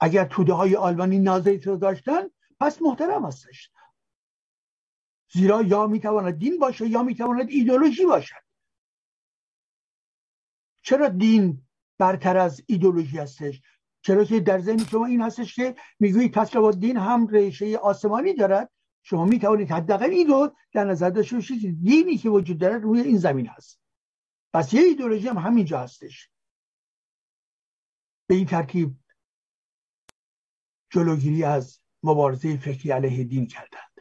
اگر 0.00 0.24
توده 0.24 0.52
های 0.52 0.76
آلمانی 0.76 1.18
نازیت 1.18 1.66
رو 1.66 1.76
داشتن 1.76 2.22
پس 2.60 2.82
محترم 2.82 3.24
هستش. 3.24 3.70
زیرا 5.32 5.62
یا 5.62 5.86
می‌تواند 5.86 6.38
دین 6.38 6.58
باشه 6.58 6.86
یا 6.86 7.02
می‌تواند 7.02 7.50
ایدولوژی 7.50 8.06
باشد. 8.06 8.42
چرا 10.82 11.08
دین 11.08 11.66
برتر 11.98 12.36
از 12.36 12.62
ایدولوژی 12.66 13.18
هستش؟ 13.18 13.62
چرا 14.02 14.24
که 14.24 14.40
در 14.40 14.60
ذهن 14.60 14.84
شما 14.84 15.06
این 15.06 15.20
هستش 15.22 15.54
که 15.54 15.76
می‌گویید 16.00 16.32
پس 16.32 16.56
دین 16.56 16.96
هم 16.96 17.26
ریشه 17.26 17.76
آسمانی 17.76 18.34
دارد؟ 18.34 18.70
شما 19.02 19.24
می‌توانید 19.24 19.70
حداقل 19.70 20.10
این 20.10 20.28
رو 20.28 20.56
در 20.72 20.84
نظر 20.84 21.10
داشته 21.10 21.36
باشید 21.36 21.84
دینی 21.84 22.16
که 22.16 22.30
وجود 22.30 22.58
دارد 22.58 22.82
روی 22.82 23.00
این 23.00 23.18
زمین 23.18 23.46
هست. 23.46 23.80
پس 24.54 24.74
یه 24.74 24.80
ایدولوژی 24.80 25.28
هم 25.28 25.38
همینجا 25.38 25.80
هستش. 25.80 26.30
به 28.26 28.34
این 28.34 28.46
ترتیب 28.46 28.94
جلوگیری 30.90 31.44
از 31.44 31.80
مبارزه 32.02 32.56
فکری 32.56 32.90
علیه 32.90 33.24
دین 33.24 33.46
کردند. 33.46 33.92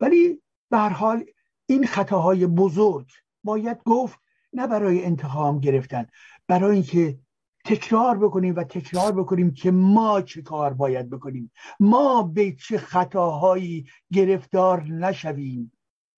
ولی 0.00 0.42
به 0.70 0.78
هر 0.78 0.88
حال 0.88 1.24
این 1.66 1.86
خطاهای 1.86 2.46
بزرگ 2.46 3.10
باید 3.44 3.82
گفت 3.84 4.18
نه 4.52 4.66
برای 4.66 5.04
انتقام 5.04 5.60
گرفتن 5.60 6.06
برای 6.46 6.74
اینکه 6.74 7.18
تکرار 7.64 8.18
بکنیم 8.18 8.56
و 8.56 8.64
تکرار 8.64 9.12
بکنیم 9.12 9.54
که 9.54 9.70
ما 9.70 10.22
چه 10.22 10.42
کار 10.42 10.72
باید 10.72 11.10
بکنیم. 11.10 11.52
ما 11.80 12.22
به 12.22 12.52
چه 12.52 12.78
خطاهایی 12.78 13.86
گرفتار 14.12 14.82
نشویم. 14.82 15.72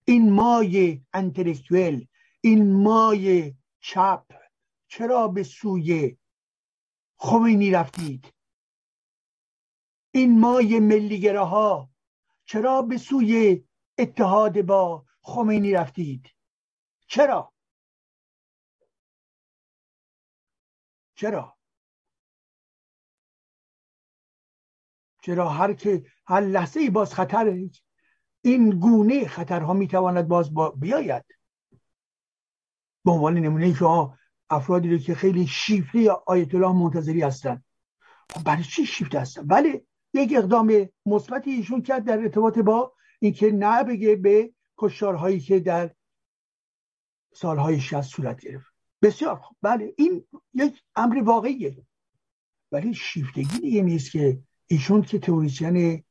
این 0.05 0.33
مای 0.33 1.03
انتلکتویل 1.13 2.07
این 2.41 2.73
مای 2.73 3.55
چپ 3.81 4.25
چرا 4.89 5.29
به 5.29 5.43
سوی 5.43 6.17
خمینی 7.17 7.71
رفتید؟ 7.71 8.33
این 10.13 10.41
مای 10.41 10.81
ملیگراها 10.81 11.91
چرا 12.45 12.83
به 12.83 12.99
سوی 12.99 13.65
اتحاد 13.99 14.63
با 14.63 15.05
خمینی 15.23 15.73
رفتید؟ 15.73 16.29
چرا؟ 17.07 17.53
چرا؟ 21.15 21.57
چرا 25.23 25.49
هر 25.49 25.73
که 25.73 26.07
هر 26.27 26.41
لحظه 26.41 26.91
باز 26.91 27.15
خطر 27.15 27.69
این 28.43 28.71
گونه 28.71 29.29
خطرها 29.29 29.73
می‌تواند 29.73 30.29
باز 30.29 30.55
با 30.55 30.71
بیاید؟ 30.71 31.25
به 33.05 33.11
عنوان 33.11 33.39
نمونه 33.39 33.75
شما 33.75 34.19
افرادی 34.51 34.91
رو 34.91 34.99
که 34.99 35.15
خیلی 35.15 35.47
شیفته 35.47 36.11
آیت 36.27 36.55
الله 36.55 36.73
منتظری 36.73 37.23
هستن. 37.23 37.65
خب 38.31 38.45
برای 38.45 38.65
چی 38.65 38.87
شیفته 38.87 39.21
هستن؟ 39.21 39.47
بله 39.47 39.87
یک 40.15 40.35
اقدام 40.37 40.89
مثبتی 41.07 41.51
ایشون 41.51 41.83
کرد 41.83 42.05
در 42.05 42.19
ارتباط 42.19 42.59
با 42.59 42.93
اینکه 43.21 43.51
نه 43.51 43.85
بگه 43.85 44.17
به 44.17 44.53
کشتارهایی 44.79 45.41
که 45.41 45.61
در 45.61 45.95
سالهای 47.35 47.81
شست 47.81 48.11
صورت 48.11 48.41
گرفت. 48.41 48.67
بسیار 49.03 49.37
خوب. 49.37 49.57
بله 49.63 49.95
این 49.97 50.25
یک 50.55 50.83
امر 50.97 51.23
واقعیه. 51.23 51.87
ولی 52.73 52.95
شیفتگی 52.95 53.59
دیگه 53.59 53.83
نیست 53.83 54.11
که 54.11 54.43
ایشون 54.67 55.03
که 55.03 55.19
توریسیان 55.19 56.03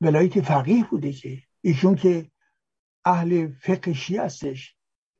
ولایت 0.00 0.40
فقیه 0.40 0.84
بوده 0.90 1.12
که 1.12 1.42
ایشون 1.60 1.96
که 1.96 2.30
اهل 3.04 3.48
فقه 3.48 3.92
شیعه 3.92 4.22
هستش 4.22 4.76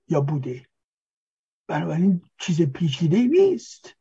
یا 0.09 0.21
بوده. 0.21 0.67
بنابراین 1.67 2.23
چیز 2.39 2.63
پیچیده 2.63 3.23
نیست. 3.23 3.98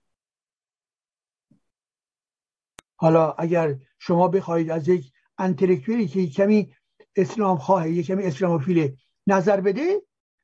حالا 2.98 3.32
اگر 3.32 3.76
شما 4.00 4.28
بخواهید 4.28 4.72
از 4.72 4.88
یک 4.88 5.12
انتلکتوری 5.38 6.08
که 6.08 6.28
کمی 6.28 6.74
اسلام 7.16 7.58
خواه 7.58 7.90
یک 7.90 8.08
کمی 8.08 8.24
اسلاموفیل 8.24 8.96
نظر 9.28 9.62
بده 9.62 10.02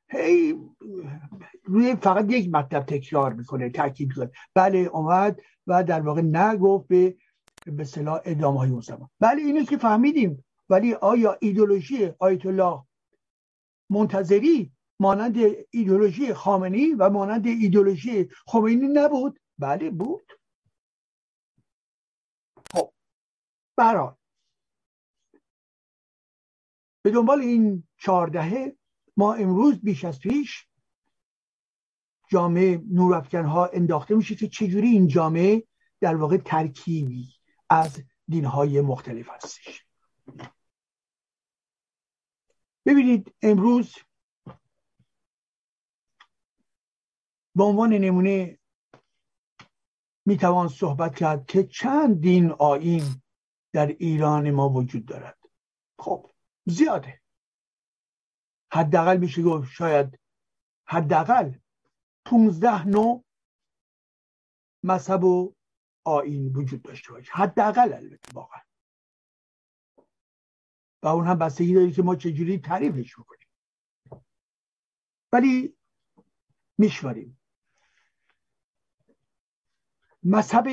هی 0.10 0.56
روی 1.63 1.96
فقط 1.96 2.32
یک 2.32 2.50
مطلب 2.54 2.86
تکرار 2.86 3.34
می‌کنه 3.34 3.70
تاکید 3.70 4.08
می‌کنه. 4.08 4.32
بله 4.56 4.78
اومد 4.80 5.39
و 5.68 5.84
در 5.84 6.02
واقع 6.02 6.22
نگفت 6.22 6.88
به 6.88 7.18
به 7.66 7.84
صلاح 7.84 8.22
ادامه 8.26 8.60
های 8.60 8.82
زمان. 8.82 9.10
بله 9.20 9.42
اینو 9.42 9.63
که 9.63 9.78
فهمیدیم 9.78 10.46
ولی 10.70 10.94
آیا 10.94 11.38
ایدولوژی 11.42 12.13
آیت 12.20 12.46
الله 12.46 12.84
منتظری 13.89 14.72
مانند 15.00 15.38
ایدولوژی 15.70 16.34
خامنی 16.34 16.94
و 16.94 17.10
مانند 17.10 17.48
ایدولوژی 17.48 18.30
خمینی 18.48 18.88
نبود؟ 18.88 19.39
بله 19.60 19.89
بود 19.89 20.32
خب 22.74 22.92
برای. 23.75 24.13
به 27.01 27.12
دنبال 27.12 27.41
این 27.41 27.88
چهاردهه 27.97 28.77
ما 29.17 29.33
امروز 29.33 29.81
بیش 29.81 30.05
از 30.05 30.19
پیش 30.19 30.67
جامعه 32.27 32.81
نورافکن 32.91 33.45
ها 33.45 33.65
انداخته 33.65 34.15
میشه 34.15 34.36
که 34.36 34.47
چجوری 34.47 34.88
این 34.88 35.07
جامعه 35.07 35.67
در 36.01 36.15
واقع 36.15 36.38
ترکیبی 36.38 37.33
از 37.69 38.03
دین 38.27 38.45
های 38.45 38.81
مختلف 38.81 39.29
هستش. 39.29 39.86
ببینید 42.86 43.36
امروز 43.41 43.95
به 47.55 47.63
عنوان 47.63 47.93
نمونه 47.93 48.59
می‌توان 50.25 50.67
صحبت 50.67 51.15
کرد 51.15 51.45
که 51.45 51.63
چند 51.63 52.21
دین 52.21 52.51
آین 52.51 53.22
در 53.73 53.88
ایران 53.88 54.51
ما 54.51 54.69
وجود 54.69 55.05
دارد. 55.05 55.38
خب 55.99 56.31
زیاده. 56.65 57.21
حداقل 58.71 59.17
میشه 59.17 59.43
گفت 59.43 59.71
شاید 59.71 60.19
حداقل 60.86 61.53
15 62.25 62.88
نوع 62.88 63.25
مذهب 64.83 65.23
و 65.23 65.53
آین 66.03 66.53
وجود 66.55 66.81
داشته 66.81 67.12
باشه. 67.12 67.31
حداقل 67.31 67.93
البته 67.93 68.33
واقعا. 68.33 68.62
و 71.03 71.07
اون 71.07 71.27
هم 71.27 71.39
بستگی 71.39 71.73
داره 71.73 71.91
که 71.91 72.01
ما 72.01 72.15
چجوری 72.15 72.57
تعریفش 72.57 73.15
بکنیم 73.19 73.47
ولی 75.31 75.77
میشماریم. 76.77 77.41
مذهب 80.23 80.67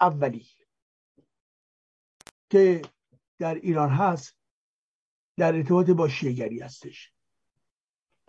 اولی. 0.00 0.53
که 2.54 2.82
در 3.38 3.54
ایران 3.54 3.90
هست 3.90 4.36
در 5.36 5.54
ارتباط 5.54 5.90
با 5.90 6.08
شیعگری 6.08 6.60
هستش. 6.60 7.12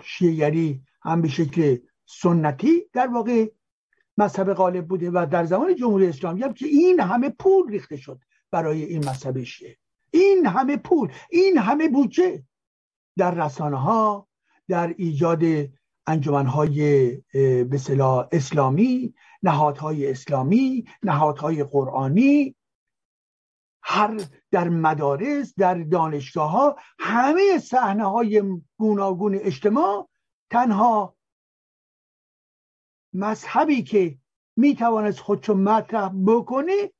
شیعگری 0.04 0.82
هم 1.04 1.22
به 1.22 1.28
شکل 1.28 1.78
سنتی 2.06 2.90
در 2.94 3.08
واقع 3.08 3.52
مذهب 4.18 4.54
غالب 4.54 4.88
بوده 4.88 5.12
و 5.12 5.28
در 5.32 5.46
زمان 5.46 5.76
جمهوری 5.76 6.08
اسلامی 6.08 6.44
هم 6.44 6.54
که 6.54 6.66
این 6.68 7.00
همه 7.00 7.30
پول 7.30 7.72
ریخته 7.72 7.98
شد 7.98 8.20
برای 8.52 8.84
این 8.84 9.10
مذهب 9.10 9.44
شیعه. 9.44 9.78
این 10.12 10.46
همه 10.46 10.78
پول 10.78 11.12
این 11.30 11.58
همه 11.58 11.90
بودجه 11.90 12.44
در 13.18 13.46
رسانه 13.46 13.78
ها 13.78 14.28
در 14.68 14.96
ایجاد 14.98 15.44
انجمنهای 16.08 17.12
به 17.64 17.80
اسلامی 18.32 19.14
نهادهای 19.44 20.12
اسلامی 20.12 20.86
نهادهای 21.04 21.64
قرآنی 21.64 22.56
هر 23.88 24.22
در 24.52 24.70
مدارس 24.70 25.54
در 25.58 25.76
دانشگاه 25.76 26.52
ها 26.52 26.76
همه 27.00 27.60
صحنه 27.60 28.06
های 28.06 28.62
گوناگون 28.78 29.36
اجتماع 29.36 30.10
تنها 30.52 31.18
مذهبی 33.14 33.84
که 33.84 34.18
می‌توانست 34.56 35.20
خودشو 35.20 35.54
مطرح 35.54 36.12
بکنه 36.28 36.92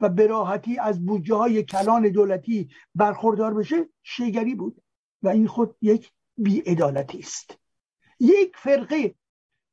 و 0.00 0.08
به 0.08 0.26
راحتی 0.26 0.78
از 0.78 1.06
بودجه 1.06 1.34
های 1.34 1.62
کلان 1.62 2.08
دولتی 2.08 2.70
برخوردار 2.94 3.54
بشه 3.54 3.88
شیگری 4.02 4.54
بود. 4.54 4.82
و 5.22 5.28
این 5.28 5.46
خود 5.46 5.76
یک 5.80 6.12
بیعدالتی 6.36 7.18
است. 7.18 7.58
یک 8.20 8.56
فرقه 8.56 9.14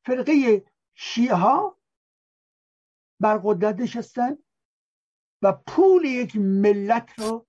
فرقه 0.06 0.66
شیعه 0.96 1.36
ها 1.36 1.78
بر 3.20 3.38
قدرت 3.44 3.80
نشستن 3.80 4.38
و 5.42 5.54
پول 5.54 6.06
یک 6.06 6.36
ملت 6.36 7.20
رو 7.20 7.48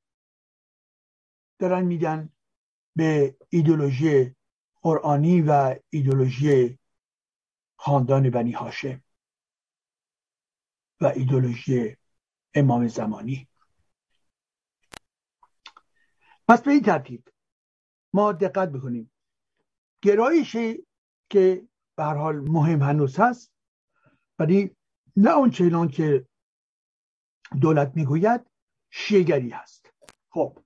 دارن 1.58 1.84
میدن 1.84 2.32
به 2.96 3.36
ایدولوژی 3.48 4.36
قرآنی 4.82 5.42
و 5.42 5.76
ایدولوژی 5.90 6.78
خاندان 7.76 8.30
بنی 8.30 8.52
هاشم 8.52 9.02
و 11.00 11.06
ایدولوژی 11.06 11.96
امام 12.54 12.88
زمانی. 12.88 13.48
پس 16.48 16.62
به 16.62 16.70
این 16.70 16.82
ترتیب 16.82 17.28
ما 18.12 18.32
دقت 18.32 18.68
بکنیم. 18.68 19.10
گرایشی 20.02 20.86
که 21.30 21.68
به 21.96 22.04
هر 22.04 22.14
حال 22.14 22.36
مهم 22.36 22.82
هنوز 22.82 23.20
هست 23.20 23.52
ولی 24.38 24.76
نه 25.16 25.30
اون 25.30 25.50
چنان 25.50 25.88
که 25.88 26.27
دولت 27.60 27.92
می‌گوید 27.94 28.40
شیگری 28.90 29.50
هست. 29.50 29.92
خب 30.30 30.58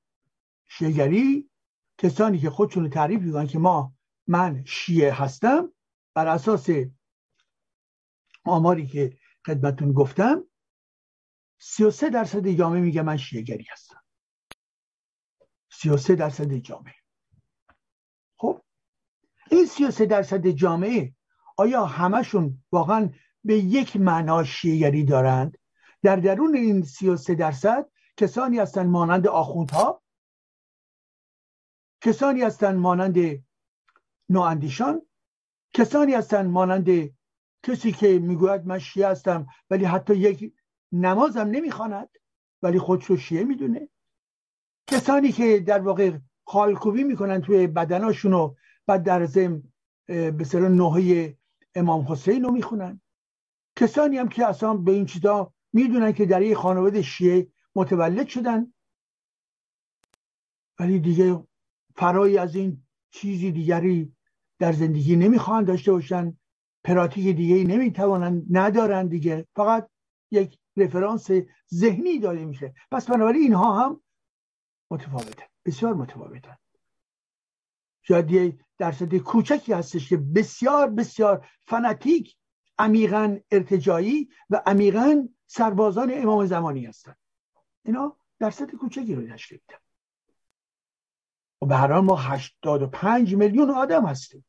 شیگری 0.69 1.51
کسانی 1.99 2.39
که 2.39 2.51
خودشون 2.51 2.91
تعریف 2.91 3.21
می‌کنن 3.21 3.47
که 3.47 3.59
ما 3.59 3.95
من 4.27 4.65
شیعه 4.65 5.13
هستم 5.13 5.73
بر 6.15 6.27
اساس 6.27 6.69
آماری 8.45 8.87
که 8.87 9.19
خدمتون 9.47 9.93
گفتم 9.93 10.45
33 11.59 12.11
درصد 12.11 12.49
جامعه 12.49 12.81
میگه 12.81 13.03
من 13.03 13.17
شیعه 13.17 13.65
هستم. 13.73 14.03
33 15.71 16.15
درصد 16.15 16.53
جامعه. 16.53 16.95
خب 18.37 18.63
این 19.51 19.67
33 19.67 20.07
درصد 20.07 20.47
جامعه 20.47 21.15
آیا 21.57 21.85
همشون 21.87 22.65
واقعا 22.73 23.11
به 23.45 23.59
یک 23.59 23.97
معنا 23.97 24.45
شیعگری 24.45 25.05
دارند؟ 25.05 25.59
در 26.03 26.17
درون 26.17 26.57
این 26.57 26.83
33 26.83 27.35
درصد 27.35 27.91
کسانی 28.17 28.59
هستند 28.59 28.87
مانند 28.87 29.27
آخوندها 29.27 30.03
کسانی 32.01 32.43
هستند 32.43 32.77
مانند 32.77 33.45
نواندیشان 34.29 35.03
کسانی 35.75 36.15
هستند 36.15 36.51
مانند 36.51 36.89
کسی 37.63 37.93
که 37.93 38.19
می‌گوید 38.19 38.67
من 38.67 38.79
شیعه 38.79 39.09
هستم 39.09 39.47
ولی 39.71 39.85
حتی 39.85 40.15
یک 40.15 40.55
نمازم 40.93 41.41
نمی‌خواند 41.41 42.09
ولی 42.63 42.79
خودش 42.79 43.05
رو 43.05 43.17
شیعه 43.17 43.45
می‌دونه. 43.45 43.89
کسانی 44.87 45.33
که 45.33 45.61
در 45.61 45.81
واقع 45.81 46.19
خالکوبی 46.47 47.05
می‌کنن 47.05 47.41
توی 47.41 47.67
بدناشون 47.67 48.33
و 48.33 48.55
بعد 48.87 49.03
در 49.03 49.27
زم 49.27 49.63
به 50.07 50.45
سر 50.45 50.69
نوحه 50.69 51.39
امام 51.75 52.07
حسین 52.09 52.45
رو 52.45 52.51
می‌خونن. 52.51 53.01
کسانی 53.77 54.19
هم 54.19 54.29
که 54.29 54.47
اصلا 54.47 54.75
به 54.75 54.93
این 54.93 55.07
چیزا 55.07 55.52
می‌دونن 55.73 56.13
که 56.13 56.27
در 56.27 56.43
یک 56.43 56.55
خانواده 56.55 57.03
شیعه 57.03 57.49
متولد 57.75 58.29
شدن. 58.29 58.73
ولی 60.79 60.99
دیگه 60.99 61.45
فرایی 61.97 62.39
از 62.39 62.57
این 62.57 62.85
چیزی 63.11 63.53
دیگری 63.53 64.17
در 64.59 64.73
زندگی 64.73 65.17
نمی‌خوان 65.17 65.65
داشته 65.65 65.93
باشن. 65.93 66.37
پراتیک 66.85 67.37
دیگه 67.37 67.65
نمی‌توانن 67.65 68.43
ندارن 68.51 69.07
دیگه. 69.07 69.47
فقط 69.57 69.89
یک 70.31 70.59
رفرانس 70.77 71.31
ذهنی 71.75 72.19
داده 72.19 72.45
میشه. 72.45 72.75
پس 72.91 73.07
بنابراین 73.07 73.43
اینها 73.43 73.85
هم 73.85 74.01
متفاوتن. 74.91 75.47
بسیار 75.65 75.95
متفاوتن. 75.95 76.57
شاید 78.03 78.31
یه 78.31 78.59
درصد 78.79 79.17
کوچکی 79.17 79.73
هستش 79.73 80.09
که 80.09 80.17
بسیار 80.17 80.91
بسیار 80.91 81.47
فنتیک 81.67 82.37
عمیقا 82.79 83.39
ارتجایی 83.51 84.29
و 84.51 84.63
عمیقا 84.67 85.29
سربازان 85.55 86.11
امام 86.15 86.47
زمانی 86.47 86.87
هستند 86.87 87.17
اینا 87.85 88.17
درصد 88.39 88.71
کوچکی 88.71 89.15
رو 89.15 89.27
تشکیل 89.27 89.61
میدن 89.69 89.81
و 91.63 91.89
به 91.89 92.01
ما 92.01 92.17
85 92.17 93.35
میلیون 93.35 93.71
آدم 93.71 94.07
هستیم. 94.07 94.45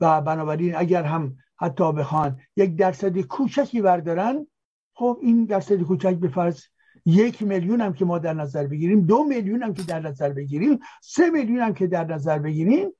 و 0.00 0.20
بنابراین 0.20 0.76
اگر 0.76 1.02
هم 1.02 1.36
حتی 1.56 1.92
بخوان 1.92 2.40
یک 2.56 2.76
درصد 2.76 3.20
کوچکی 3.20 3.82
بردارن 3.82 4.46
خب 4.94 5.18
این 5.22 5.44
درصد 5.44 5.82
کوچک 5.82 6.14
به 6.14 6.28
فرض 6.28 6.62
یک 7.06 7.42
میلیون 7.42 7.80
هم 7.80 7.92
که 7.92 8.04
ما 8.04 8.18
در 8.18 8.34
نظر 8.34 8.66
بگیریم 8.66 9.06
دو 9.06 9.24
میلیون 9.24 9.62
هم 9.62 9.74
که 9.74 9.82
در 9.82 10.00
نظر 10.00 10.32
بگیریم 10.32 10.78
سه 11.02 11.30
میلیون 11.30 11.60
هم 11.60 11.74
که 11.74 11.86
در 11.86 12.04
نظر 12.04 12.38
بگیریم 12.38 12.92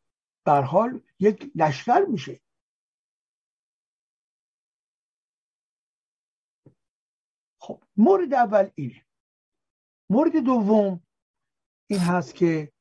بر 0.45 0.63
حال 0.63 1.01
یک 1.19 1.53
لشکر 1.55 2.05
میشه. 2.09 2.41
مورد 7.97 8.35
اول 8.35 8.71
اینه 8.75 9.07
مورد 10.11 10.37
دوم 10.37 11.01
این 11.87 12.01
هست 12.01 12.35
که 12.35 12.73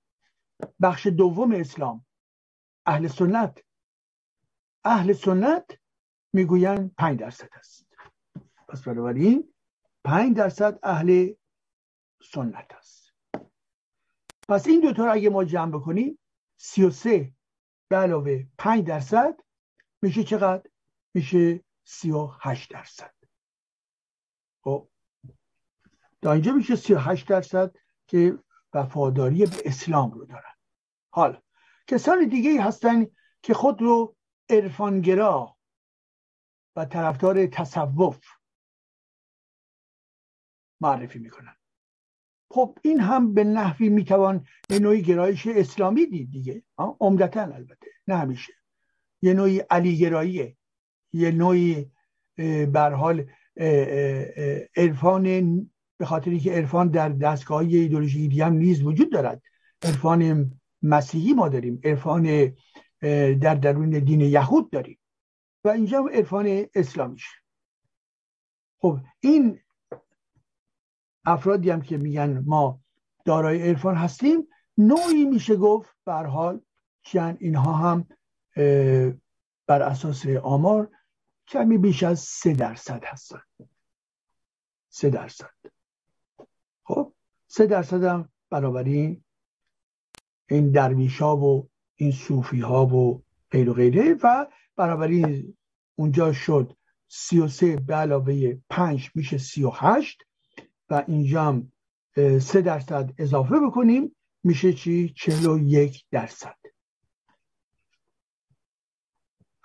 بخش 0.82 1.08
دوم 1.08 1.52
اسلام. 1.52 2.06
اهل 2.86 3.08
سنت. 3.08 3.64
اهل 4.84 5.14
سنت 5.14 5.80
می‌گوین 6.34 6.90
پنج 6.90 7.20
درصد 7.20 7.50
است. 7.54 7.88
پس 8.68 8.82
بنابراین 8.84 9.54
پنج 10.04 10.38
درصد 10.38 10.80
اهل 10.84 11.34
سنت 12.22 12.74
است. 12.74 13.14
پس 14.50 14.68
این 14.68 14.82
دوتا 14.82 15.06
رو 15.06 15.14
اگه 15.14 15.30
ما 15.30 15.44
جمع 15.44 15.72
بکنیم 15.72 16.20
سی 16.58 16.84
و 16.84 16.90
سه 16.90 17.34
به 17.88 17.98
علاوه 17.98 18.46
پنج 18.58 18.86
درصد 18.88 19.40
میشه 20.02 20.24
چقدر؟ 20.24 20.70
میشه 21.14 21.64
سی 21.84 22.12
و 22.12 22.32
هشت 22.42 22.72
درصد. 22.72 23.14
خب 24.64 24.90
تا 26.26 26.32
اینجا 26.32 26.54
میشه 26.54 26.76
سی 26.76 26.94
و 26.94 26.98
هشت 26.98 27.28
درصد 27.28 27.76
که 28.08 28.40
وفاداری 28.74 29.46
به 29.46 29.62
اسلام 29.66 30.12
رو 30.12 30.26
دارن. 30.26 30.54
حال 31.14 31.42
کسان 31.88 32.28
دیگه 32.28 32.64
هستن 32.64 33.08
که 33.42 33.54
خود 33.54 33.82
رو 33.82 34.16
عرفانگرا 34.50 35.58
و 36.76 36.86
طرفدار 36.86 37.46
تصوف 37.46 38.20
معرفی 40.82 41.20
می‌کنن. 41.20 41.56
خب 42.52 42.78
این 42.82 43.00
هم 43.00 43.34
به 43.34 43.44
نحوی 43.44 43.90
می‌توان 43.90 44.46
یه 44.70 44.80
نوعی 44.80 45.02
گرایش 45.02 45.48
اسلامی 45.48 46.06
دید 46.06 46.32
دیگه. 46.32 46.64
عمدتا 46.78 47.42
البته 47.42 47.88
نه 48.08 48.18
همیشه. 48.18 48.54
یه 49.22 49.34
نوعی 49.34 49.60
علی 49.60 49.98
گراییه 49.98 50.58
یه 51.14 51.32
نوعی 51.32 51.92
بر 52.74 52.94
حال 52.94 53.32
عرفان 54.78 55.26
به 55.98 56.06
خاطری 56.06 56.40
که 56.40 56.52
عرفان 56.52 56.88
در 56.88 57.10
دستگاه 57.10 57.60
ایدولوژی 57.60 58.28
دیگه 58.28 58.46
هم 58.46 58.54
نیز 58.54 58.82
وجود 58.82 59.12
دارد. 59.12 59.42
عرفان 59.82 60.52
مسیحی 60.82 61.34
ما 61.34 61.50
داریم. 61.50 61.82
عرفان 61.84 62.54
در 63.40 63.56
درون 63.56 63.90
دین 63.90 64.22
یهود 64.22 64.72
داریم. 64.72 65.00
و 65.64 65.70
اینجا 65.70 66.06
عرفان 66.14 66.66
اسلامیش. 66.76 67.26
خب 68.78 69.00
این 69.20 69.60
افرادی 71.26 71.70
هم 71.70 71.82
که 71.82 71.98
میگن 71.98 72.44
ما 72.46 72.80
دارای 73.26 73.70
عرفان 73.70 73.96
هستیم 73.96 74.48
نوعی 74.78 75.26
میشه 75.26 75.56
گفت 75.56 75.90
بر 76.06 76.26
حال 76.26 76.62
چند 77.02 77.38
اینها 77.40 77.74
هم 77.74 78.08
بر 79.68 79.82
اساس 79.82 80.26
آمار 80.28 80.92
کمی 81.48 81.78
بیش 81.78 82.04
از 82.04 82.20
سه 82.20 82.54
درصد 82.54 83.04
هستن. 83.06 83.42
سه 84.90 85.10
درصد. 85.10 85.50
خب 86.86 87.14
سه 87.48 87.66
درصد 87.66 88.04
هم 88.04 88.30
بنابراین 88.50 89.24
این 90.50 90.72
درویش 90.72 91.22
ها 91.22 91.38
و 91.38 91.70
این 91.96 92.12
صوفی 92.12 92.62
و 92.62 93.22
غیر 93.52 93.70
و 93.70 93.74
غیره 93.74 94.16
و 94.24 94.48
بنابراین 94.76 95.58
اونجا 95.96 96.34
شد 96.34 96.78
سی 97.08 97.40
و 97.40 97.48
سه 97.48 97.76
به 97.76 97.96
علاوه 97.96 98.58
پنج 98.70 99.12
میشه 99.16 99.38
سی 99.38 99.64
و 99.64 99.70
هشت 99.70 100.24
و 100.90 101.04
اینجا 101.08 101.44
هم 101.44 101.72
سه 102.40 102.62
درصد 102.62 103.14
اضافه 103.18 103.60
بکنیم 103.60 104.16
میشه 104.44 104.74
چی؟ 104.74 105.14
چهل 105.18 105.46
و 105.46 105.60
یک 105.60 106.06
درصد. 106.12 106.58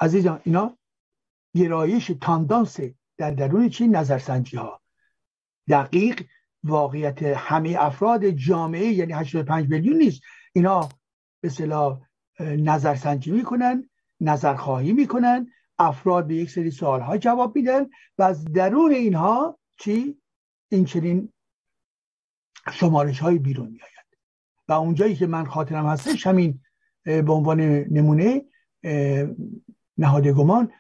عزیزان 0.01 0.41
اینا 0.45 0.79
گرایش 1.55 2.13
تاندانس 2.21 2.81
در 3.17 3.31
درون 3.31 3.69
چی؟ 3.69 3.89
نظرسنجی 3.89 4.57
ها 4.57 4.81
دقیق 5.69 6.27
واقعیت 6.65 7.23
همه 7.23 7.77
افراد 7.79 8.31
جامعه 8.31 8.87
یعنی 8.87 9.13
85 9.13 9.69
میلیون 9.71 9.97
نیست. 9.97 10.23
اینا 10.53 10.89
به 11.41 11.49
صلاح 11.49 12.01
نظرسنجی 12.41 13.31
می‌کنن 13.31 13.91
نظرخواهی 14.21 14.93
می‌کنن 14.93 15.47
افراد 15.79 16.27
به 16.27 16.35
یک 16.35 16.51
سری 16.51 16.71
سوال 16.71 17.01
ها 17.01 17.19
جواب 17.19 17.57
میدن 17.57 17.87
و 18.19 18.23
از 18.23 18.45
درون 18.45 18.93
اینها 18.93 19.59
چی؟ 19.79 20.21
این 20.69 20.85
چنین 20.85 21.33
شمارش 22.73 23.21
های 23.21 23.39
بیرون 23.39 23.67
میآید. 23.67 23.91
و 24.69 24.73
اونجایی 24.73 25.15
که 25.15 25.27
من 25.27 25.45
خاطرم 25.45 25.87
هستش 25.87 26.27
همین 26.27 26.61
به 27.05 27.33
عنوان 27.33 27.61
نمونه 27.61 28.45
نهاد 29.99 30.27
گمان 30.27 30.73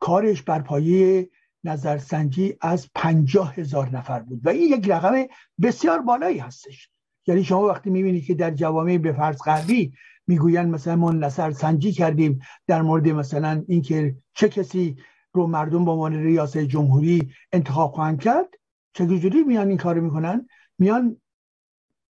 کارش 0.00 0.42
بر 0.42 0.62
پایه 0.62 1.30
نظرسنجی 1.64 2.56
از 2.60 2.88
پنجاه 2.94 3.54
هزار 3.54 3.88
نفر 3.88 4.20
بود. 4.20 4.46
و 4.46 4.48
این 4.48 4.78
یک 4.78 4.90
رقم 4.90 5.26
بسیار 5.62 6.00
بالایی 6.00 6.38
هستش. 6.38 6.90
یعنی 7.26 7.44
شما 7.44 7.66
وقتی 7.66 7.90
می‌بینید 7.90 8.24
که 8.24 8.34
در 8.34 8.50
جوامع 8.50 8.98
به 8.98 9.12
فرض 9.12 9.42
غربی 9.42 9.92
می‌گوین 10.26 10.62
مثلا 10.62 10.96
ما 10.96 11.12
نظر 11.12 11.50
سنجی 11.50 11.92
کردیم 11.92 12.40
در 12.66 12.82
مورد 12.82 13.08
مثلا 13.08 13.64
اینکه 13.68 14.16
چه 14.34 14.48
کسی 14.48 14.96
رو 15.32 15.46
مردم 15.46 15.84
به 15.84 15.90
عنوان 15.90 16.22
ریاست 16.22 16.58
جمهوری 16.58 17.30
انتخاب 17.52 17.92
خواهند 17.92 18.20
کرد 18.20 18.48
چه 18.92 19.06
جوری 19.06 19.42
میان 19.42 19.68
این 19.68 19.76
کارو 19.76 20.00
می‌کنن؟ 20.00 20.48
میان 20.78 21.16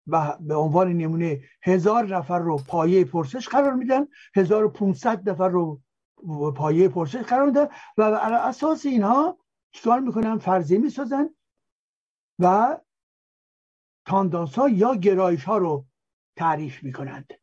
و 0.08 0.38
به 0.40 0.56
عنوان 0.56 0.94
نمونه 0.94 1.40
هزار 1.64 2.18
نفر 2.18 2.40
رو 2.40 2.58
پایه 2.58 3.06
پرسش 3.06 3.48
قرار 3.48 3.74
میدن 3.74 4.08
1500 4.36 5.30
نفر 5.30 5.50
رو 5.50 5.82
پایه 6.56 6.88
پرسش 6.88 7.22
قرار 7.22 7.46
میدن 7.46 7.68
و 7.98 8.12
بر 8.12 8.34
اساس 8.34 8.86
اینها 8.86 9.38
چیکار 9.72 10.00
می‌کنن؟ 10.00 10.38
فرضیه 10.38 10.78
می‌سازن 10.78 11.30
و 12.40 12.78
تاندانس 14.06 14.56
ها 14.56 14.70
یا 14.70 14.96
گرایش 14.96 15.44
ها 15.44 15.58
رو 15.58 15.86
تعریف 16.36 16.84
می‌کنند. 16.84 17.34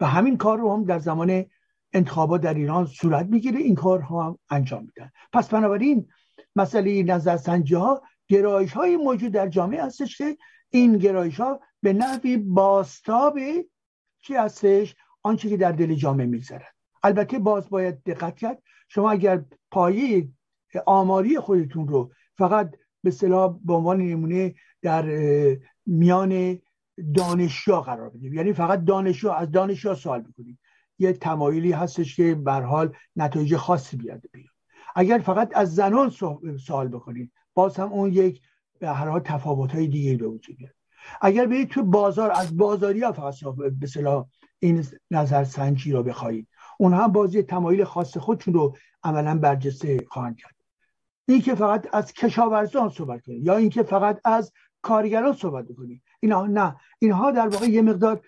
و 0.00 0.06
همین 0.06 0.36
کار 0.36 0.58
رو 0.58 0.72
هم 0.72 0.84
در 0.84 0.98
زمان 0.98 1.44
انتخابات 1.92 2.40
در 2.40 2.54
ایران 2.54 2.86
صورت 2.86 3.26
می‌گیره. 3.26 3.58
این 3.58 3.74
کار 3.74 4.00
هم 4.00 4.38
انجام 4.50 4.84
میدن. 4.84 5.10
پس 5.32 5.48
بنابراین 5.48 6.12
مسئله 6.56 7.02
نظرسنجی 7.02 7.74
ها 7.74 8.02
گرایش 8.28 8.72
های 8.72 8.96
موجود 8.96 9.32
در 9.32 9.48
جامعه 9.48 9.84
هستش 9.84 10.18
که 10.18 10.36
این 10.70 10.98
گرایش 10.98 11.40
ها 11.40 11.60
به 11.82 11.92
نحوی 11.92 12.36
باستاب 12.36 13.38
چی 14.20 14.34
هستش؟ 14.34 14.94
آنچه 15.24 15.48
که 15.48 15.56
در 15.56 15.72
دل 15.72 15.94
جامعه 15.94 16.26
میگذرد 16.26 16.74
البته 17.02 17.38
باز 17.38 17.70
باید 17.70 18.02
دقت 18.02 18.36
کرد 18.36 18.62
شما 18.88 19.10
اگر 19.10 19.44
پایه 19.70 20.28
آماری 20.86 21.38
خودتون 21.38 21.88
رو 21.88 22.12
فقط 22.36 22.76
به 23.02 23.10
صلاح 23.10 23.58
به 23.64 23.72
عنوان 23.72 24.00
نمونه 24.00 24.54
در 24.82 25.04
میان 25.86 26.58
دانشجو 27.14 27.80
قرار 27.80 28.10
بدید. 28.10 28.34
یعنی 28.34 28.52
فقط 28.52 28.84
دانشجو 28.84 29.30
از 29.30 29.50
دانشجو 29.50 29.94
سوال 29.94 30.22
بکنید. 30.22 30.58
یه 30.98 31.12
تمایلی 31.12 31.72
هستش 31.72 32.16
که 32.16 32.34
به 32.34 32.52
حال 32.52 32.96
نتایج 33.16 33.56
خاصی 33.56 33.96
بیاد 33.96 34.22
بیاد 34.32 34.46
اگر 34.96 35.18
فقط 35.18 35.56
از 35.56 35.74
زنان 35.74 36.10
سوال 36.66 36.88
بکنید 36.88 37.32
باز 37.54 37.76
هم 37.76 37.92
اون 37.92 38.12
یک 38.12 38.40
به 38.78 38.88
هر 38.88 39.08
حال 39.08 39.20
تفاوت 39.20 39.72
های 39.72 39.86
دیگه 39.86 40.16
به 40.16 40.26
وجود 40.26 40.56
میاد. 40.58 40.74
اگر 41.20 41.46
برید 41.46 41.68
تو 41.68 41.82
بازار 41.82 42.30
از 42.30 42.56
بازاری 42.56 43.02
ها 43.02 43.12
فقط 43.12 43.34
به 43.80 43.86
صلاح 43.86 44.26
این 44.64 44.84
نظرسنجی 45.10 45.92
رو 45.92 46.02
بخواهید. 46.02 46.48
اونها 46.78 47.04
هم 47.04 47.12
بازی 47.12 47.42
تمایل 47.42 47.84
خاص 47.84 48.16
خودشون 48.16 48.54
رو 48.54 48.76
عملا 49.02 49.38
برجسته 49.38 50.04
خواهند 50.08 50.36
کرد. 50.36 50.54
این 51.28 51.40
که 51.40 51.54
فقط 51.54 51.88
از 51.92 52.12
کشاورزان 52.12 52.88
صحبت 52.88 53.22
کنید 53.22 53.46
یا 53.46 53.56
اینکه 53.56 53.82
فقط 53.82 54.20
از 54.24 54.52
کارگران 54.82 55.32
صحبت 55.32 55.66
کنید 55.76 56.02
اینها 56.20 56.46
نه. 56.46 56.76
اینها 56.98 57.30
در 57.30 57.48
واقع 57.48 57.66
یه 57.66 57.82
مقدار 57.82 58.24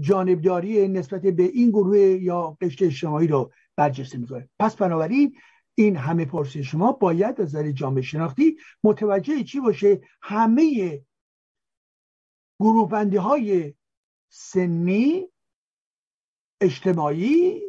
جانبداری 0.00 0.88
نسبت 0.88 1.20
به 1.20 1.42
این 1.42 1.70
گروه 1.70 1.98
یا 1.98 2.56
قشر 2.60 2.84
اجتماعی 2.84 3.26
رو 3.26 3.52
برجسته 3.76 4.18
می‌کنه. 4.18 4.48
پس 4.58 4.76
بنابراین 4.76 5.36
این 5.74 5.96
همه 5.96 6.24
پرسش 6.24 6.70
شما 6.70 6.92
باید 6.92 7.40
از 7.40 7.46
نظر 7.46 7.70
جامعه 7.72 8.02
شناختی 8.02 8.56
متوجه 8.84 9.42
چی 9.42 9.60
باشه؟ 9.60 10.00
همه 10.22 11.00
گروه 12.60 13.20
های 13.20 13.74
سنی 14.28 15.26
اجتماعی 16.60 17.62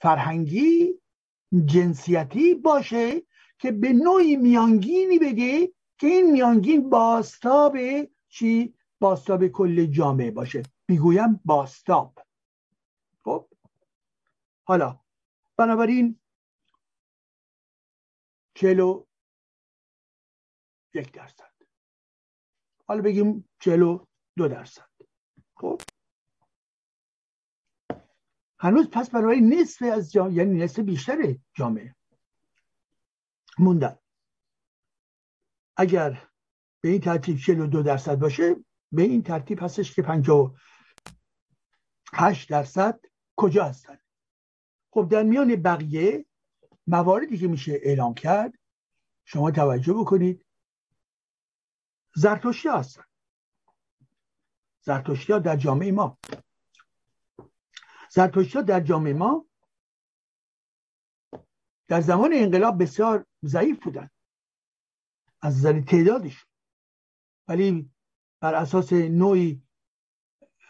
فرهنگی 0.00 1.00
جنسیتی 1.64 2.54
باشه 2.54 3.22
که 3.58 3.72
به 3.72 3.92
نوعی 3.92 4.36
میانگینی 4.36 5.18
بگه 5.18 5.72
که 5.98 6.06
این 6.06 6.30
میانگین 6.30 6.90
باستاب 6.90 7.76
چی؟ 8.28 8.74
باستاب 9.00 9.46
کل 9.46 9.86
جامعه 9.86 10.30
باشه. 10.30 10.62
می‌گویم 10.88 11.40
باستاب. 11.44 12.18
خب؟ 13.24 13.48
حالا 14.64 15.00
بنابراین 15.56 16.20
چلو 18.54 19.04
یک 20.94 21.12
درصد. 21.12 21.52
حالا 22.86 23.02
بگیم 23.02 23.48
چلو 23.60 24.04
دو 24.36 24.48
درصد. 24.48 24.88
خب؟ 25.56 25.80
هنوز 28.62 28.90
پس 28.90 29.10
برای 29.10 29.40
نصف 29.40 29.82
از 29.92 30.12
جامعه 30.12 30.34
یعنی 30.34 30.64
نصف 30.64 30.78
بیشتر 30.78 31.36
جامعه 31.54 31.96
موندن. 33.58 33.98
اگر 35.76 36.28
به 36.80 36.88
این 36.88 37.00
ترتیب 37.00 37.36
42 37.36 37.82
درصد 37.82 38.18
باشه 38.18 38.56
به 38.92 39.02
این 39.02 39.22
ترتیب 39.22 39.62
هستش 39.62 39.94
که 39.94 40.02
58 40.02 42.50
درصد 42.50 43.00
کجا 43.36 43.64
هستن. 43.64 43.98
خب 44.90 45.08
در 45.10 45.22
میان 45.22 45.56
بقیه 45.56 46.26
مواردی 46.86 47.38
که 47.38 47.48
میشه 47.48 47.80
اعلام 47.82 48.14
کرد 48.14 48.58
شما 49.24 49.50
توجه 49.50 49.92
بکنید 49.92 50.46
زرتشتی 52.14 52.68
هستن. 52.68 53.04
زرتشتی 54.80 55.32
ها 55.32 55.38
در 55.38 55.56
جامعه 55.56 55.92
ما. 55.92 56.18
زرتشتی 58.14 58.58
ها 58.58 58.62
در 58.62 58.80
جامعه 58.80 59.12
ما 59.12 59.46
در 61.88 62.00
زمان 62.00 62.30
انقلاب 62.34 62.82
بسیار 62.82 63.26
ضعیف 63.44 63.84
بودن. 63.84 64.10
از 65.42 65.58
نظر 65.58 65.80
تعدادش 65.80 66.46
ولی 67.48 67.90
بر 68.40 68.54
اساس 68.54 68.92
نوعی 68.92 69.62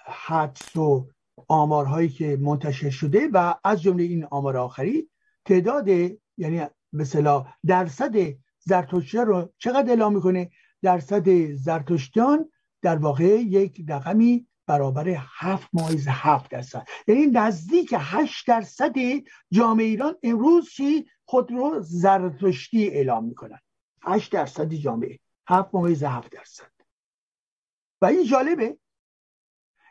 حدس 0.06 0.76
و 0.76 1.08
آمارهایی 1.48 2.08
که 2.08 2.36
منتشر 2.40 2.90
شده 2.90 3.28
و 3.32 3.54
از 3.64 3.82
جمله 3.82 4.02
این 4.02 4.24
آمار 4.24 4.56
آخری 4.56 5.10
تعداد 5.44 5.88
یعنی 6.36 6.66
به 6.92 7.44
درصد 7.66 8.14
زرتشتی 8.58 9.18
رو 9.18 9.52
چقدر 9.58 9.88
اعلام 9.88 10.14
می‌کنه؟ 10.14 10.50
درصد 10.82 11.54
زرتشتیان 11.54 12.50
در 12.82 12.96
واقع 12.96 13.24
یک 13.24 13.84
رقمی 13.88 14.48
برابر 14.66 15.16
هفت 15.18 15.68
مایز 15.72 16.08
هفت 16.08 16.50
درصد. 16.50 16.86
یعنی 17.06 17.26
نزدیک 17.26 17.94
هشت 17.98 18.46
درصد 18.46 18.94
جامعه 19.52 19.86
ایران 19.86 20.14
امروز 20.22 20.70
چی؟ 20.70 21.06
خود 21.24 21.52
رو 21.52 21.80
زرتشتی 21.80 22.88
اعلام 22.88 23.24
می‌کنن. 23.24 23.58
هشت 24.02 24.32
درصد 24.32 24.72
جامعه. 24.72 25.18
هفت 25.48 25.74
ممیز 25.74 26.02
هفت 26.02 26.32
درصد. 26.32 26.72
و 28.02 28.06
این 28.06 28.24
جالبه. 28.24 28.78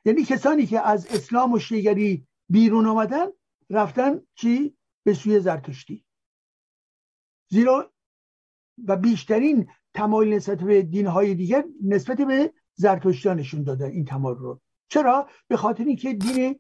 یعنی 0.06 0.24
کسانی 0.24 0.66
که 0.66 0.88
از 0.88 1.08
اسلام 1.08 1.54
و 1.54 1.60
شیگری 1.60 2.28
بیرون 2.50 2.88
آمدن 2.88 3.28
رفتن 3.70 4.22
چی؟ 4.36 4.78
به 5.04 5.14
سوی 5.14 5.40
زرتشتی. 5.40 6.06
زیرا 7.50 7.94
و 8.88 8.98
بیشترین 8.98 9.72
تمایل 9.94 10.34
نسبت 10.34 10.58
به 10.58 10.82
دینهای 10.82 11.36
دیگر 11.36 11.66
نسبت 11.84 12.22
به 12.22 12.54
زرتشتیان 12.76 13.40
نشون 13.40 13.64
دادن 13.64 13.86
این 13.86 14.06
تمایل 14.06 14.38
رو. 14.38 14.62
چرا؟ 14.88 15.30
به 15.48 15.58
خاطر 15.58 15.84
اینکه 15.84 16.14
دین 16.14 16.60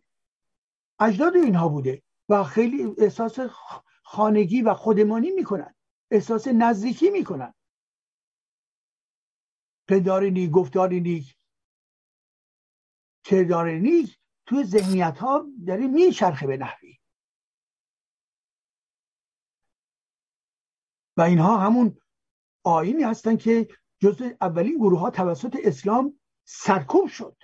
اجداد 1.00 1.36
اینها 1.36 1.70
بوده 1.70 2.04
و 2.30 2.44
خیلی 2.44 2.84
احساس 2.98 3.40
خانگی 4.04 4.62
و 4.62 4.74
خودمانی 4.74 5.32
می‌کنن. 5.32 5.76
احساس 6.12 6.48
نزدیکی 6.48 7.10
می‌کنن. 7.10 7.54
پندار 9.88 10.24
نیک 10.24 10.52
گفتار 10.52 10.90
نیک 10.90 11.38
کردار 13.24 13.70
نیک 13.70 14.18
توی 14.46 14.64
ذهنیت 14.64 15.18
ها 15.18 15.46
داره 15.68 15.88
میچرخه 15.88 16.48
به 16.48 16.58
نحوی. 16.58 16.98
و 21.18 21.22
اینها 21.22 21.58
همون 21.58 21.98
آینی 22.64 23.04
هستن 23.04 23.38
که 23.38 23.68
جز 24.02 24.22
اولین 24.42 24.78
گروه 24.78 25.00
ها 25.00 25.10
توسط 25.10 25.58
اسلام 25.64 26.20
سرکوب 26.44 27.08
شد. 27.08 27.38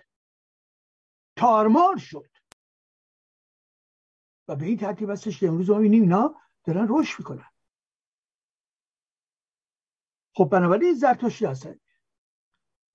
تارمار 1.35 1.97
شد. 1.97 2.29
و 4.47 4.55
به 4.55 4.65
این 4.65 4.77
ترتیب 4.77 5.09
هستش 5.09 5.39
که 5.39 5.47
امروز 5.47 5.69
ما 5.69 5.77
می‌بینیم 5.77 6.01
اینا 6.01 6.35
دارن 6.63 6.87
رشد 6.89 7.19
می‌کنن. 7.19 7.51
خب 10.35 10.49
بنابراین 10.51 10.93
زرتشتی 10.93 11.45
هستند 11.45 11.81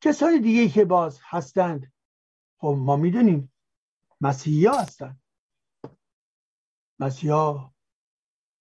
کسای 0.00 0.40
دیگه 0.40 0.68
که 0.68 0.84
باز 0.84 1.20
هستند 1.22 1.92
خب 2.58 2.76
ما 2.78 2.96
می‌دونیم 2.96 3.52
مسیحی 4.20 4.66
هستند 4.66 5.22
مسیحی 6.98 7.28
ها 7.28 7.74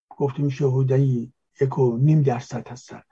گفته 0.09 0.43
میشه 0.43 0.65
حدودی 0.65 1.33
یک 1.61 1.77
و 1.77 1.97
نیم 1.97 2.21
درصد 2.21 2.67
هستند 2.67 3.10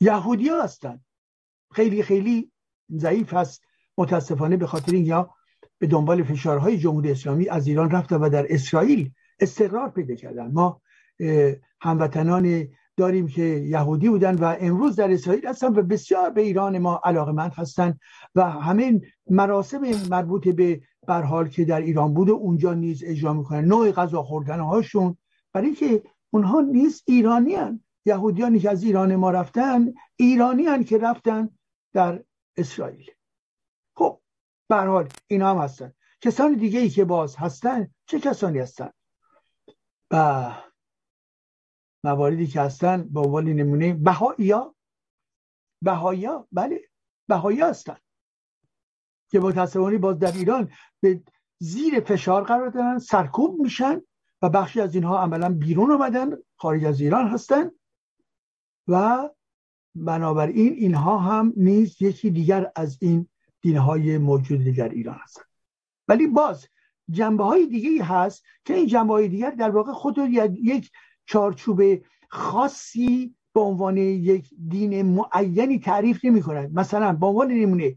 یهودی 0.00 0.48
ها 0.48 0.62
هستند 0.62 1.04
خیلی 1.72 2.02
خیلی 2.02 2.52
ضعیف 2.96 3.34
هست. 3.34 3.62
متاسفانه 3.98 4.56
به 4.56 4.66
خاطر 4.66 4.92
این 4.92 5.06
یا 5.06 5.30
به 5.78 5.86
دنبال 5.86 6.22
فشارهای 6.22 6.78
جمهوری 6.78 7.10
اسلامی 7.10 7.48
از 7.48 7.66
ایران 7.66 7.90
رفتن 7.90 8.16
و 8.16 8.28
در 8.28 8.46
اسرائیل 8.50 9.10
استقرار 9.40 9.90
پیدا 9.90 10.14
کردن. 10.14 10.50
ما 10.52 10.80
هموطنان 11.80 12.68
داریم 12.96 13.28
که 13.28 13.42
یهودی 13.42 14.08
بودن 14.08 14.34
و 14.34 14.56
امروز 14.60 14.96
در 14.96 15.12
اسرائیل 15.12 15.46
هستن 15.46 15.66
و 15.66 15.82
بسیار 15.82 16.30
به 16.30 16.40
ایران 16.40 16.78
ما 16.78 17.00
علاقمند 17.04 17.52
هستند 17.54 18.00
و 18.34 18.50
همین 18.50 19.04
مراسم 19.30 19.80
مربوط 20.10 20.48
به 20.48 20.80
برحال 21.06 21.48
که 21.48 21.64
در 21.64 21.80
ایران 21.80 22.14
بود 22.14 22.28
و 22.28 22.34
اونجا 22.34 22.74
نیز 22.74 23.04
اجرا 23.06 23.32
می‌کنن. 23.32 23.64
نوع 23.64 23.90
غذا 23.90 24.22
خوردن 24.22 24.60
هاشون 24.60 25.16
برای 25.52 25.74
که 25.74 26.02
اونها 26.30 26.60
نیز 26.60 27.02
ایرانی 27.06 27.54
هن. 27.54 27.80
یهودیانی 28.08 28.58
که 28.58 28.70
از 28.70 28.82
ایران 28.82 29.16
ما 29.16 29.30
رفتن 29.30 29.94
ایرانی 30.16 30.66
هن 30.66 30.84
که 30.84 30.98
رفتن 30.98 31.58
در 31.92 32.24
اسرائیل. 32.56 33.10
خب 33.96 34.20
به 34.68 34.76
حال 34.76 35.08
اینا 35.26 35.50
هم 35.50 35.58
هستن. 35.58 35.92
کسان 36.20 36.54
دیگه 36.54 36.78
ای 36.78 36.88
که 36.88 37.04
باز 37.04 37.36
هستن 37.36 37.90
چه 38.06 38.20
کسانی 38.20 38.58
هستن؟ 38.58 38.90
و 40.10 40.50
مواردی 42.04 42.46
که 42.46 42.60
هستن 42.60 43.02
به 43.02 43.20
عنوان 43.20 43.44
نمونه 43.44 43.94
بهایی 43.94 44.50
ها 46.26 46.48
بله 46.52 46.80
بهایی 47.28 47.60
هستن 47.60 47.96
که 49.30 49.40
متاسفانه 49.40 49.98
باز 49.98 50.18
در 50.18 50.32
ایران 50.32 50.70
به 51.00 51.22
زیر 51.58 52.00
فشار 52.00 52.44
قرار 52.44 52.68
دارن 52.68 52.98
سرکوب 52.98 53.60
میشن 53.60 54.02
و 54.42 54.48
بخشی 54.48 54.80
از 54.80 54.94
اینها 54.94 55.22
عملا 55.22 55.54
بیرون 55.54 55.90
آمدن 55.90 56.36
خارج 56.56 56.84
از 56.84 57.00
ایران 57.00 57.28
هستن. 57.28 57.70
و 58.88 59.28
بنابراین 59.94 60.72
اینها 60.72 61.18
هم 61.18 61.52
نیز 61.56 62.02
یکی 62.02 62.30
دیگر 62.30 62.72
از 62.76 62.98
این 63.00 63.28
دینهای 63.60 64.18
موجود 64.18 64.64
در 64.64 64.88
ایران 64.88 65.18
هستن 65.22 65.42
ولی 66.08 66.26
باز 66.26 66.66
جنبه 67.10 67.44
های 67.44 67.66
دیگه 67.66 68.04
هست 68.04 68.42
که 68.64 68.74
این 68.74 68.86
جنبه 68.86 69.12
های 69.12 69.28
دیگر 69.28 69.50
در 69.50 69.70
واقع 69.70 69.92
خود 69.92 70.18
یک 70.62 70.90
چارچوب 71.26 71.82
خاصی 72.28 73.36
به 73.54 73.60
عنوان 73.60 73.96
یک 73.96 74.50
دین 74.68 75.02
معینی 75.02 75.78
تعریف 75.78 76.24
نمی 76.24 76.42
کنند 76.42 76.78
مثلا 76.78 77.12
به 77.12 77.26
عنوان 77.26 77.50
نمونه 77.50 77.96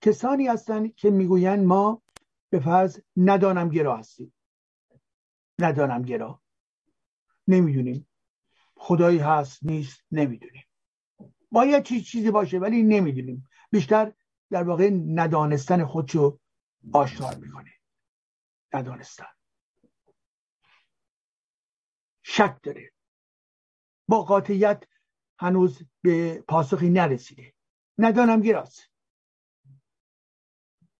کسانی 0.00 0.46
هستند 0.46 0.94
که 0.94 1.10
می‌گویند 1.10 1.66
ما 1.66 2.02
به 2.50 2.60
فرض 2.60 3.00
ندانم 3.16 3.68
گرا 3.68 3.96
هستیم. 3.96 4.32
ندانم 5.58 6.02
گرا 6.02 6.40
نمی‌دونیم. 7.48 8.06
خدایی 8.84 9.18
هست 9.18 9.64
نیست 9.64 10.04
نمی‌دونیم. 10.12 10.64
باید 11.50 11.82
چیز 11.82 12.04
چیزی 12.04 12.30
باشه 12.30 12.58
ولی 12.58 12.82
نمی‌دونیم. 12.82 13.48
بیشتر 13.70 14.12
در 14.50 14.62
واقع 14.62 14.90
ندانستن 14.90 15.84
خودشو 15.84 16.38
آشکار 16.92 17.34
می‌کنه. 17.34 17.70
ندانستن. 18.74 19.26
شک 22.22 22.58
داره. 22.62 22.92
با 24.08 24.22
قاطعیت 24.22 24.84
هنوز 25.38 25.82
به 26.02 26.44
پاسخی 26.48 26.90
نرسیده. 26.90 27.54
ندانم 27.98 28.40
گراست. 28.40 28.90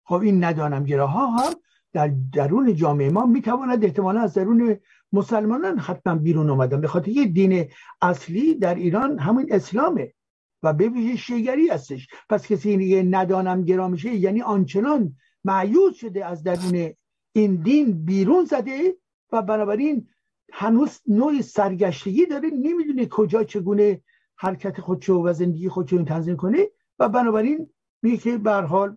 خب 0.05 0.20
این 0.20 0.45
ندانم 0.45 0.85
گراها 0.85 1.26
هم 1.26 1.55
در 1.93 2.09
درون 2.33 2.74
جامعه 2.74 3.11
ما 3.11 3.26
می‌تواند 3.26 3.85
احتمالا 3.85 4.20
از 4.20 4.35
درون 4.35 4.80
مسلمانان 5.13 5.79
حتما 5.79 6.15
بیرون 6.15 6.51
اومدن. 6.51 6.81
به 6.81 6.89
خاطر 6.89 7.09
یه 7.09 7.25
دین 7.25 7.69
اصلی 8.03 8.55
در 8.55 8.75
ایران 8.75 9.19
همین 9.19 9.53
اسلامه 9.55 10.15
و 10.63 10.73
به 10.73 10.89
ویژه 10.89 11.17
شیگری 11.17 11.69
هستش. 11.69 12.09
پس 12.29 12.47
کسی 12.47 12.77
دیگه 12.77 13.03
ندانم 13.03 13.65
گرا 13.65 13.89
میشه 13.89 14.15
یعنی 14.15 14.43
آنچنان 14.43 15.17
معیوز 15.45 15.95
شده 15.95 16.27
از 16.27 16.43
درون 16.43 16.91
این 17.33 17.55
دین 17.55 18.05
بیرون 18.05 18.45
زده 18.45 18.97
و 19.33 19.43
بنابراین 19.43 20.09
هنوز 20.53 21.01
نوع 21.07 21.41
سرگشتگی 21.41 22.27
داره 22.27 22.49
نمی‌دونه 22.49 23.07
کجا 23.07 23.45
چگونه 23.45 24.03
حرکت 24.37 24.81
خودشو 24.81 25.15
و 25.15 25.33
زندگی 25.33 25.69
خودشو 25.69 25.97
این 25.97 26.05
تنظیم 26.05 26.37
کنه 26.37 26.69
و 26.99 27.09
بنابراین 27.09 27.71
میگه 28.03 28.17
که 28.17 28.39
به 28.39 28.53
حال 28.53 28.97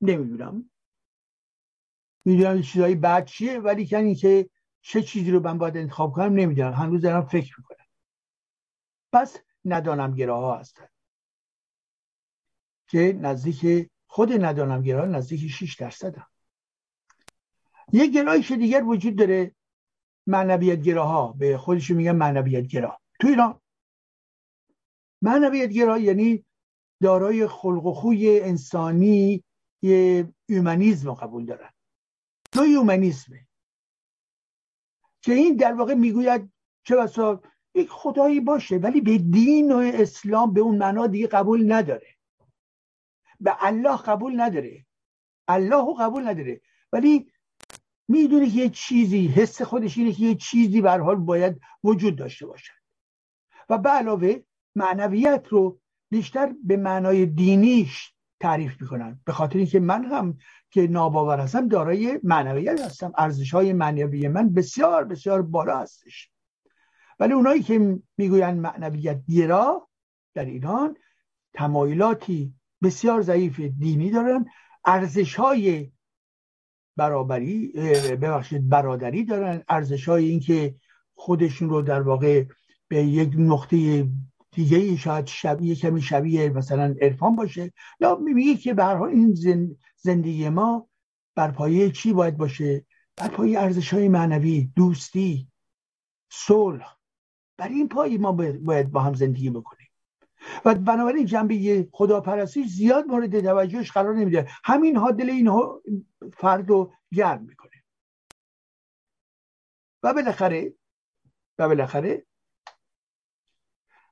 نمی‌دونم. 0.00 0.70
می‌دونم 2.24 2.62
چیزایی 2.62 2.94
بد 2.94 3.24
چیه 3.24 3.58
ولی 3.58 4.14
که 4.14 4.50
چه 4.82 5.02
چیزی 5.02 5.30
رو 5.30 5.40
من 5.40 5.58
باید 5.58 5.76
انتخاب 5.76 6.12
کنم 6.12 6.32
نمی‌دونم. 6.32 6.72
هنوز 6.72 7.02
دارم 7.02 7.26
فکر 7.26 7.54
می‌کنم. 7.58 7.86
پس 9.12 9.36
ندانم 9.64 10.14
گراها 10.14 10.56
هستن. 10.56 10.88
که 12.88 13.18
نزدیک 13.20 13.90
خود 14.06 14.32
ندانم 14.44 14.82
گراه 14.82 15.06
نزدیک 15.06 15.50
6 15.50 15.74
درصد 15.74 16.18
هم. 16.18 16.26
یه 17.92 18.06
گرایش 18.06 18.52
دیگر 18.52 18.84
وجود 18.84 19.16
داره 19.16 19.54
معنویت 20.26 20.82
گراها 20.82 21.32
به 21.32 21.58
خودشون 21.58 21.96
میگن 21.96 22.12
معنویت‌گرا 22.12 23.00
تو 23.20 23.28
ایران 23.28 23.60
معنویت‌گرا 25.22 26.00
یعنی 26.00 26.44
دارای 27.02 27.46
خلق 27.46 27.86
و 27.86 27.92
خوی 27.92 28.40
انسانی 28.40 29.44
یه 29.82 30.32
اومانیسم 30.48 31.14
قبول 31.14 31.46
دارن. 31.46 31.70
دو 32.52 32.60
اومانیسمه 32.60 33.46
که 35.22 35.32
این 35.32 35.56
در 35.56 35.72
واقع 35.72 35.94
می‌گوید 35.94 36.52
چه 36.84 36.96
بسا 36.96 37.42
یک 37.74 37.88
خدایی 37.90 38.40
باشه 38.40 38.76
ولی 38.76 39.00
به 39.00 39.18
دین 39.18 39.72
و 39.72 39.78
اسلام 39.94 40.52
به 40.52 40.60
اون 40.60 40.78
معنا 40.78 41.06
دیگه 41.06 41.26
قبول 41.26 41.72
نداره. 41.72 42.06
به 43.40 43.64
الله 43.66 43.96
قبول 43.96 44.40
نداره. 44.40 44.86
الله 45.48 45.76
رو 45.86 45.94
قبول 45.94 46.28
نداره. 46.28 46.60
ولی 46.92 47.32
می‌دونه 48.08 48.50
که 48.50 48.56
یه 48.56 48.68
چیزی 48.68 49.26
حس 49.26 49.62
خودش 49.62 49.98
اینه 49.98 50.12
که 50.12 50.22
یه 50.22 50.34
چیزی 50.34 50.80
به 50.80 50.90
حال 50.90 51.16
باید 51.16 51.60
وجود 51.84 52.16
داشته 52.16 52.46
باشد. 52.46 52.72
و 53.68 53.78
به 53.78 53.90
علاوه 53.90 54.42
معنویت 54.74 55.46
رو 55.48 55.80
بیشتر 56.10 56.54
به 56.64 56.76
معنای 56.76 57.26
دینیش 57.26 58.14
تعریف 58.40 58.80
می‌کنن. 58.80 59.20
به 59.24 59.32
خاطر 59.32 59.58
اینکه 59.58 59.80
من 59.80 60.04
هم 60.04 60.38
که 60.70 60.86
ناباور 60.86 61.40
هستم 61.40 61.68
دارای 61.68 62.20
معنویت 62.22 62.80
هستم. 62.80 63.12
ارزش 63.18 63.54
های 63.54 63.72
معنوی 63.72 64.28
من 64.28 64.54
بسیار 64.54 65.04
بسیار 65.04 65.42
بالا 65.42 65.78
هستش. 65.78 66.30
ولی 67.18 67.32
اونایی 67.32 67.62
که 67.62 67.98
می‌گوین 68.16 68.50
معنویت 68.50 69.22
گرا 69.28 69.88
در 70.34 70.44
ایران 70.44 70.96
تمایلاتی 71.54 72.54
بسیار 72.82 73.22
ضعیف 73.22 73.60
دینی 73.60 74.10
دارن. 74.10 74.46
ارزش 74.84 75.34
های 75.34 75.92
برابری 76.96 77.72
ببخشید 78.16 78.68
برادری 78.68 79.24
دارن. 79.24 79.62
ارزش 79.68 80.08
های 80.08 80.28
اینکه 80.28 80.74
خودشون 81.14 81.70
رو 81.70 81.82
در 81.82 82.02
واقع 82.02 82.44
به 82.88 83.02
یک 83.02 83.34
نقطه 83.38 84.08
دیگه 84.52 84.96
شاید 84.96 85.26
شبیه 85.26 85.74
کمی 85.74 86.02
شبیه 86.02 86.48
مثلا 86.48 86.94
عرفان 87.00 87.36
باشه. 87.36 87.72
یا 88.00 88.16
میگه 88.16 88.56
که 88.56 88.74
به 88.74 89.02
این 89.02 89.34
زندگی 89.96 90.48
ما 90.48 90.88
بر 91.34 91.50
پایه 91.50 91.90
چی 91.90 92.12
باید 92.12 92.36
باشه؟ 92.36 92.86
بر 93.16 93.28
پایه 93.28 93.60
ارزش 93.60 93.94
های 93.94 94.08
معنوی 94.08 94.72
دوستی 94.76 95.48
صلح. 96.32 96.96
بر 97.56 97.68
این 97.68 97.88
پایی 97.88 98.18
ما 98.18 98.32
باید 98.32 98.90
با 98.90 99.00
هم 99.00 99.14
زندگی 99.14 99.50
بکنیم. 99.50 99.88
و 100.64 100.74
بنابراین 100.74 101.26
جنبه 101.26 101.88
خداپرستی 101.92 102.64
زیاد 102.68 103.06
مورد 103.06 103.40
توجهش 103.40 103.90
قرار 103.90 104.14
نمیده. 104.14 104.48
همین 104.64 104.96
ها 104.96 105.10
دل 105.10 105.30
اینها 105.30 105.82
فرد 106.32 106.68
رو 106.68 106.92
گرم 107.12 107.42
می‌کنه. 107.42 107.70
و 110.02 110.14
بالاخره 110.14 110.74
و 111.58 111.68
بالاخره 111.68 112.26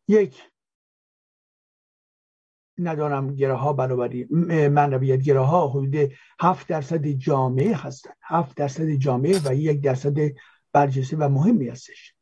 یک 0.08 0.50
ندانم 2.78 3.34
گراها 3.34 3.72
بنابراین 3.72 4.28
معنویت 4.68 5.20
گراها 5.20 5.68
حدود 5.68 6.12
هفت 6.40 6.68
درصد 6.68 7.06
جامعه 7.06 7.76
هستند. 7.76 8.16
هفت 8.22 8.56
درصد 8.56 8.90
جامعه 8.90 9.40
و 9.44 9.54
یک 9.54 9.80
درصد 9.80 10.16
برجسته 10.72 11.16
و 11.16 11.28
مهمی 11.28 11.68
هستش. 11.68 12.14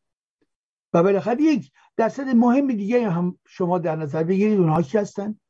و 0.92 1.02
بالاخره 1.02 1.42
یک 1.42 1.72
درصد 1.96 2.28
مهم 2.28 2.66
دیگه 2.66 3.10
هم 3.10 3.38
شما 3.46 3.78
در 3.78 3.96
نظر 3.96 4.24
بگیرید 4.24 4.58
اونها 4.58 4.82
کی 4.82 4.98
هستن؟ 4.98 5.40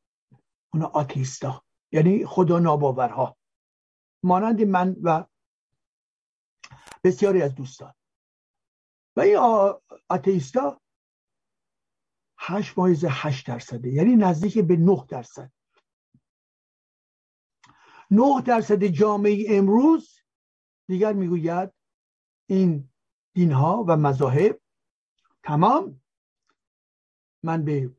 اونها 0.73 0.87
آتیستا 0.87 1.63
یعنی 1.91 2.25
خدا 2.25 2.59
ناباورها. 2.59 3.37
مانند 4.23 4.61
من 4.61 4.95
و 5.03 5.25
بسیاری 7.03 7.41
از 7.41 7.55
دوستان. 7.55 7.93
و 9.15 9.21
این 9.21 9.37
آتیستا 10.09 10.81
هشت 12.37 12.77
مایز 12.77 13.05
هشت 13.09 13.47
درصده. 13.47 13.89
یعنی 13.89 14.15
نزدیک 14.15 14.59
به 14.59 14.77
نه 14.77 15.05
درصد. 15.09 15.51
نه 18.11 18.41
درصد 18.41 18.83
جامعه 18.83 19.45
امروز 19.49 20.19
دیگر 20.87 21.13
می‌گوید 21.13 21.71
این 22.45 22.89
دینها 23.33 23.85
و 23.87 23.97
مذاهب 23.97 24.61
تمام 25.43 26.01
من 27.43 27.65
به 27.65 27.95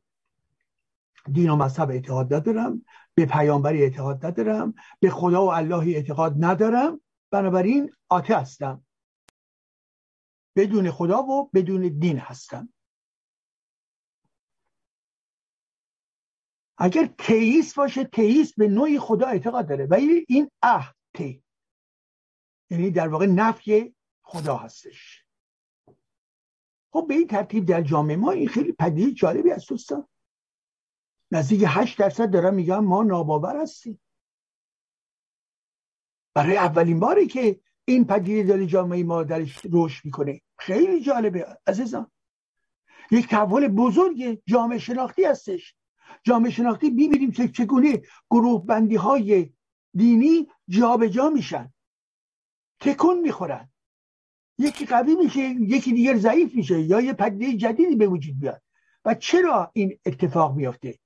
دین 1.31 1.49
و 1.49 1.55
مذهب 1.55 1.89
اعتقاد 1.89 2.33
ندارم 2.33 2.85
به 3.15 3.25
پیامبری 3.25 3.83
اعتقاد 3.83 4.25
ندارم 4.25 4.73
به 4.99 5.09
خدا 5.09 5.45
و 5.45 5.51
اللهی 5.51 5.95
اعتقاد 5.95 6.35
ندارم 6.39 7.01
بنابراین 7.31 7.93
آته 8.09 8.37
هستم. 8.37 8.85
بدون 10.55 10.91
خدا 10.91 11.23
و 11.23 11.49
بدون 11.53 11.99
دین 11.99 12.17
هستم. 12.17 12.73
اگر 16.79 17.09
تئیست 17.17 17.75
باشه 17.75 18.03
تئیست 18.03 18.55
به 18.55 18.67
نوعی 18.67 18.99
خدا 18.99 19.27
اعتقاد 19.27 19.69
داره. 19.69 19.85
ولی 19.85 20.25
این 20.27 20.51
اه 20.63 20.95
تی 21.13 21.43
یعنی 22.69 22.91
در 22.91 23.07
واقع 23.07 23.25
نفی 23.25 23.95
خدا 24.21 24.57
هستش. 24.57 25.25
خب 26.91 27.05
به 27.07 27.13
این 27.13 27.27
ترتیب 27.27 27.65
در 27.65 27.81
جامعه 27.81 28.15
ما 28.15 28.31
این 28.31 28.47
خیلی 28.47 28.71
پدیده 28.71 29.11
جالبی 29.11 29.51
است 29.51 29.69
دوستان. 29.69 30.07
نزدیک 31.31 31.63
هشت 31.67 31.99
درصد 31.99 32.31
دارم 32.31 32.53
میگم 32.53 32.85
ما 32.85 33.03
ناباور 33.03 33.61
هستیم. 33.61 34.01
برای 36.33 36.57
اولین 36.57 36.99
باری 36.99 37.27
که 37.27 37.61
این 37.85 38.05
پدیده 38.05 38.47
داره 38.47 38.65
جامعه 38.65 39.03
ما 39.03 39.23
درش 39.23 39.61
رشد 39.71 40.05
می‌کنه. 40.05 40.41
خیلی 40.57 41.01
جالبه 41.01 41.57
عزیزان. 41.67 42.11
یک 43.11 43.27
تحول 43.27 43.67
بزرگ 43.67 44.41
جامعه 44.47 44.77
شناختی 44.77 45.23
هستش. 45.23 45.75
جامعه 46.23 46.51
شناختی 46.51 46.89
ببینیم 46.89 47.31
که 47.31 47.47
چگونه 47.47 48.01
گروه 48.29 48.65
بندی 48.65 48.95
های 48.95 49.53
دینی 49.93 50.47
جابجا 50.67 51.07
جا 51.07 51.29
میشن. 51.29 51.73
تکون 52.79 53.19
می‌خورن. 53.19 53.69
یکی 54.57 54.85
قوی 54.85 55.15
میشه 55.15 55.39
یکی 55.75 55.93
دیگر 55.93 56.17
ضعیف 56.17 56.55
میشه 56.55 56.81
یا 56.81 57.01
یه 57.01 57.13
پدیده 57.13 57.57
جدیدی 57.57 57.95
به 57.95 58.07
وجود 58.07 58.39
بیاد. 58.39 58.61
و 59.05 59.15
چرا 59.15 59.71
این 59.73 59.99
اتفاق 60.05 60.55
میافته؟ 60.55 60.99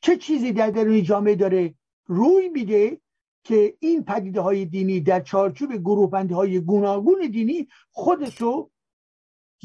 چه 0.00 0.16
چیزی 0.16 0.52
در 0.52 0.70
درون 0.70 1.02
جامعه 1.02 1.34
داره 1.34 1.74
روی 2.06 2.48
میده 2.48 3.00
که 3.44 3.76
این 3.80 4.04
پدیده 4.04 4.40
های 4.40 4.64
دینی 4.64 5.00
در 5.00 5.20
چارچوب 5.20 5.74
گروه 5.76 6.10
بندی 6.10 6.34
های 6.34 6.60
گوناگون 6.60 7.20
دینی 7.32 7.68
خودشو 7.90 8.70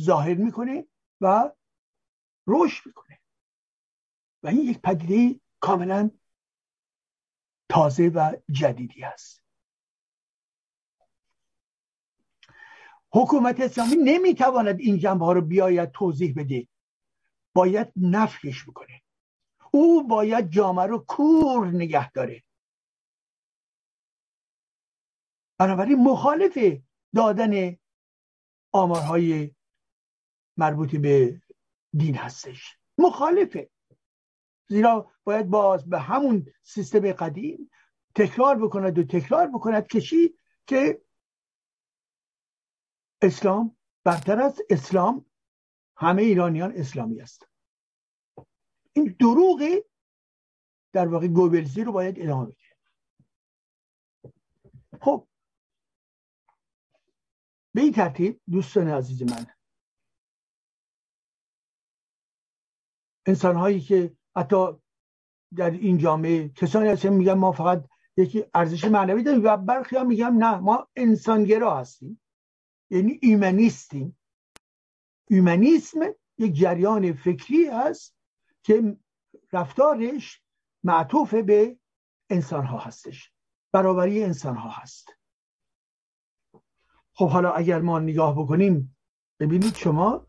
ظاهر 0.01 0.33
می‌کنه 0.33 0.87
و 1.21 1.51
رشد 2.47 2.85
می‌کنه؟ 2.85 3.06
این 4.49 4.69
یک 4.69 4.81
پدیده 4.81 5.39
کاملا 5.59 6.11
تازه 7.69 8.07
و 8.07 8.35
جدیدی 8.51 9.03
است. 9.03 9.43
حکومت 13.13 13.59
اسلامی 13.59 13.95
نمی‌تواند 13.95 14.79
این 14.79 14.97
جنبه 14.97 15.25
ها 15.25 15.31
رو 15.31 15.41
بیاید 15.41 15.91
توضیح 15.91 16.33
بده. 16.37 16.67
باید 17.53 17.87
نفیش 17.95 18.65
بکنه. 18.69 19.01
او 19.71 20.07
باید 20.07 20.49
جامعه 20.49 20.85
رو 20.85 20.97
کور 21.07 21.67
نگه 21.67 22.11
داره. 22.11 22.43
بنابراین 25.57 26.03
مخالف 26.03 26.57
دادن 27.15 27.77
آمارهای 28.71 29.55
مربوط 30.57 30.95
به 30.95 31.41
دین 31.97 32.15
هستش. 32.15 32.77
مخالفه 32.97 33.69
زیرا 34.69 35.11
باید 35.23 35.49
باز 35.49 35.89
به 35.89 35.99
همون 35.99 36.45
سیستم 36.63 37.11
قدیم 37.11 37.71
تکرار 38.15 38.55
بکند 38.55 38.99
و 38.99 39.03
تکرار 39.03 39.47
بکند 39.47 39.87
کشی 39.87 40.39
که 40.67 41.01
اسلام 43.21 43.77
برتر 44.03 44.41
از 44.41 44.61
اسلام 44.69 45.25
همه 45.97 46.21
ایرانیان 46.21 46.73
اسلامی 46.75 47.21
است. 47.21 47.47
این 48.93 49.15
دروغ 49.19 49.83
در 50.93 51.07
واقع 51.07 51.27
گوبلزی 51.27 51.83
رو 51.83 51.91
باید 51.91 52.19
ادامه 52.19 52.45
بده. 52.45 52.57
خب 55.01 55.27
به 57.73 57.81
این 57.81 57.93
ترتیب 57.93 58.41
دوستان 58.51 58.87
عزیز 58.87 59.23
من 59.23 59.45
انسان 63.25 63.55
هایی 63.55 63.81
که 63.81 64.16
حتی 64.37 64.67
در 65.55 65.71
این 65.71 65.97
جامعه. 65.97 66.49
کسانی 66.49 66.87
هستن 66.87 67.09
میگن 67.09 67.33
ما 67.33 67.51
فقط 67.51 67.87
یکی 68.17 68.45
ارزش 68.53 68.85
معنوی 68.85 69.23
داریم 69.23 69.43
و 69.43 69.57
برخی 69.57 69.95
ها 69.95 70.03
میگن 70.03 70.31
نه 70.31 70.57
ما 70.57 70.87
انسانگرا 70.95 71.79
هستیم. 71.79 72.21
یعنی 72.89 73.19
ایمنیستیم. 73.21 74.17
ایمنیسم 75.29 75.99
یک 76.37 76.53
جریان 76.53 77.13
فکری 77.13 77.65
هست 77.65 78.15
که 78.63 78.97
رفتارش 79.53 80.41
معطوف 80.83 81.33
به 81.33 81.79
انسان 82.29 82.65
ها 82.65 82.77
هستش. 82.77 83.31
برابری 83.71 84.23
انسان 84.23 84.55
ها 84.55 84.69
هست. 84.69 85.09
خب 87.13 87.29
حالا 87.29 87.51
اگر 87.51 87.81
ما 87.81 87.99
نگاه 87.99 88.35
بکنیم 88.35 88.97
ببینید 89.39 89.75
شما 89.75 90.27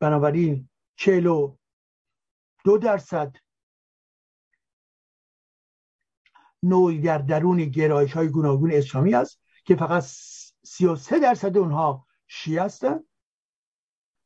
بنابراین 0.00 0.68
چلو 0.96 1.56
دو 2.68 2.78
درصد. 2.78 3.36
نوعی 6.62 7.00
در 7.00 7.18
درون 7.18 7.64
گرایش 7.64 8.12
های 8.12 8.28
گوناگون 8.28 8.72
اسلامی 8.72 9.14
است 9.14 9.40
که 9.64 9.76
فقط 9.76 10.02
33 10.62 11.18
درصد 11.18 11.56
اونها 11.56 12.06
شیعه 12.26 12.62
هستن 12.62 13.00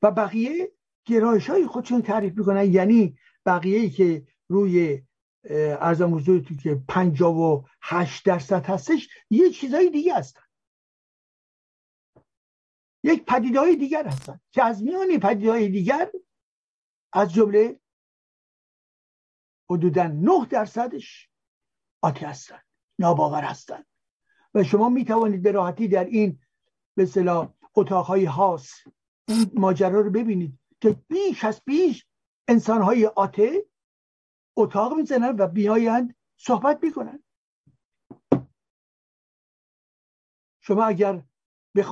و 0.02 0.10
بقیه 0.10 0.72
گرایش 1.04 1.50
های 1.50 1.66
خودشون 1.66 2.02
تعریف 2.02 2.38
می‌کنن. 2.38 2.72
یعنی 2.72 3.18
بقیه 3.46 3.78
ای 3.78 3.90
که 3.90 4.26
روی 4.48 5.02
ارزم 5.44 6.20
تو 6.20 6.54
که 6.62 6.82
58 6.88 8.26
درصد 8.26 8.66
هستش 8.66 9.08
یه 9.30 9.50
چیزای 9.50 9.90
دیگه 9.90 10.14
هستن. 10.14 10.42
یک 13.04 13.24
پدیده 13.24 13.60
های 13.60 13.76
دیگر 13.76 14.06
هستن 14.06 14.40
که 14.50 14.64
از 14.64 14.82
میان 14.82 15.18
پدیده 15.18 15.50
های 15.50 15.68
دیگر 15.68 16.10
از 17.12 17.32
جمله 17.32 17.81
حدودا 19.70 20.06
9 20.06 20.46
درصدش 20.50 21.30
آتی 22.02 22.24
هستن 22.24 22.60
ناباور 22.98 23.42
هستن 23.42 23.84
و 24.54 24.64
شما 24.64 24.88
می 24.88 25.04
توانید 25.04 25.42
به 25.42 25.52
راحتی 25.52 25.88
در 25.88 26.04
این 26.04 26.40
به 26.96 27.02
اصطلاح 27.02 27.54
اتاقهای 27.74 28.24
هاس 28.24 28.70
این 29.28 29.50
ماجرا 29.54 30.00
رو 30.00 30.10
ببینید 30.10 30.58
که 30.80 30.96
بیش 31.08 31.44
از 31.44 31.62
بیش 31.64 32.06
انسانهای 32.48 33.06
آته 33.06 33.66
اتاق 34.56 34.94
می‌زنن 34.94 35.36
و 35.38 35.46
بیایند 35.46 36.16
صحبت 36.36 36.78
می‌کنن 36.82 37.22
شما 40.60 40.84
اگر 40.84 41.22
به 41.74 41.82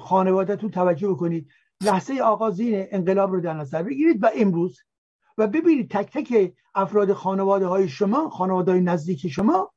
خانوادتون 0.00 0.70
توجه 0.70 1.08
بکنید 1.08 1.50
لحظه 1.80 2.20
آغازین 2.22 2.86
انقلاب 2.90 3.32
رو 3.32 3.40
در 3.40 3.54
نظر 3.54 3.82
بگیرید 3.82 4.22
و 4.22 4.30
امروز 4.34 4.80
و 5.38 5.46
ببینید 5.46 5.90
تک 5.90 6.12
تک 6.12 6.54
افراد 6.74 7.12
خانواده 7.12 7.66
های 7.66 7.88
شما 7.88 8.28
خانواده 8.28 8.72
های 8.72 8.80
نزدیک 8.80 9.28
شما 9.28 9.72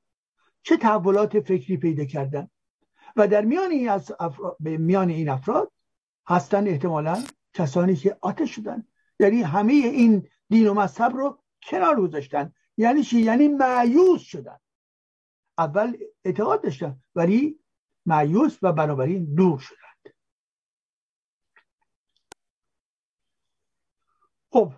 چه 0.64 0.78
تحولات 0.78 1.39
فکری 1.39 1.78
پیدا 1.78 2.06
کردن. 2.06 2.49
و 3.16 3.28
در 3.28 3.45
میان 3.45 3.72
این, 3.72 3.89
از 3.89 4.12
افراد، 4.20 4.58
میان 4.60 5.10
این 5.10 5.30
افراد 5.30 5.72
هستن 6.28 6.68
احتمالا 6.68 7.24
کسانی 7.53 7.95
که 7.95 8.18
آتش 8.22 8.56
شدن. 8.56 8.88
یعنی 9.20 9.41
همه 9.41 9.74
این 9.74 10.28
دین 10.49 10.68
و 10.68 10.74
مذهب 10.74 11.16
رو 11.16 11.43
کنار 11.64 12.01
گذاشتن. 12.01 12.53
یعنی 12.78 13.03
چی؟ 13.03 13.22
یعنی 13.22 13.47
معیوز 13.47 14.22
شدن. 14.22 14.58
اول 15.58 15.97
اعتقاد 16.24 16.64
داشتن 16.64 16.99
ولی 17.16 17.60
معیوز 18.06 18.60
و 18.62 18.74
بنابراین 18.74 19.36
دور 19.36 19.60
شدند. 19.60 20.16
خب 24.49 24.74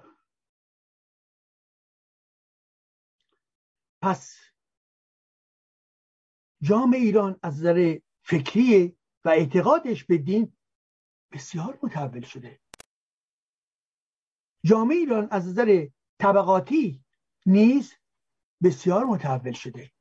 پس 4.07 4.37
جامعه 6.61 6.99
ایران 6.99 7.39
از 7.43 7.59
نظر 7.59 7.99
فکری 8.23 8.97
و 9.25 9.29
اعتقادش 9.29 10.03
به 10.03 10.17
دین 10.17 10.57
بسیار 11.31 11.79
متحول 11.83 12.21
شده. 12.21 12.59
جامعه 14.65 14.97
ایران 14.97 15.27
از 15.31 15.47
نظر 15.47 15.87
طبقاتی 16.19 17.03
نیز 17.45 17.93
بسیار 18.63 19.05
متحول 19.05 19.51
شده. 19.51 19.91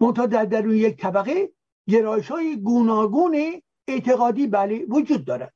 منتها 0.00 0.26
در 0.26 0.44
درون 0.44 0.74
یک 0.74 0.96
طبقه 0.96 1.52
گرایش 1.88 2.30
های 2.30 2.62
گوناگون 2.62 3.62
اعتقادی 3.88 4.46
بله 4.46 4.84
وجود 4.84 5.24
دارد. 5.24 5.54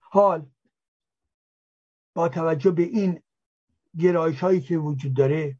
حال 0.00 0.50
با 2.14 2.28
توجه 2.28 2.70
به 2.70 2.82
این 2.82 3.22
گرایش 3.98 4.40
هایی 4.40 4.60
که 4.60 4.78
وجود 4.78 5.14
داره. 5.14 5.58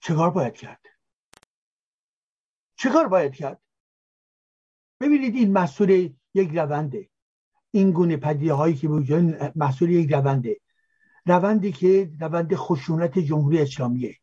چکار 0.00 0.30
باید 0.30 0.54
کرد؟ 0.54 0.80
چکار 2.76 3.08
باید 3.08 3.34
کرد؟ 3.34 3.60
ببینید 5.00 5.34
این 5.34 5.52
مسئول 5.52 6.14
یک 6.34 6.50
رونده. 6.54 7.08
این 7.70 7.90
گونه 7.90 8.16
پدیه 8.16 8.52
هایی 8.52 8.74
که 8.74 8.88
وجود 8.88 9.58
محصول 9.58 9.90
یک 9.90 10.12
رونده. 10.12 10.60
روندی 11.26 11.72
که 11.72 12.10
روند 12.20 12.54
خشونت 12.54 13.18
جمهوری 13.18 13.60
اسلامیه. 13.60 14.16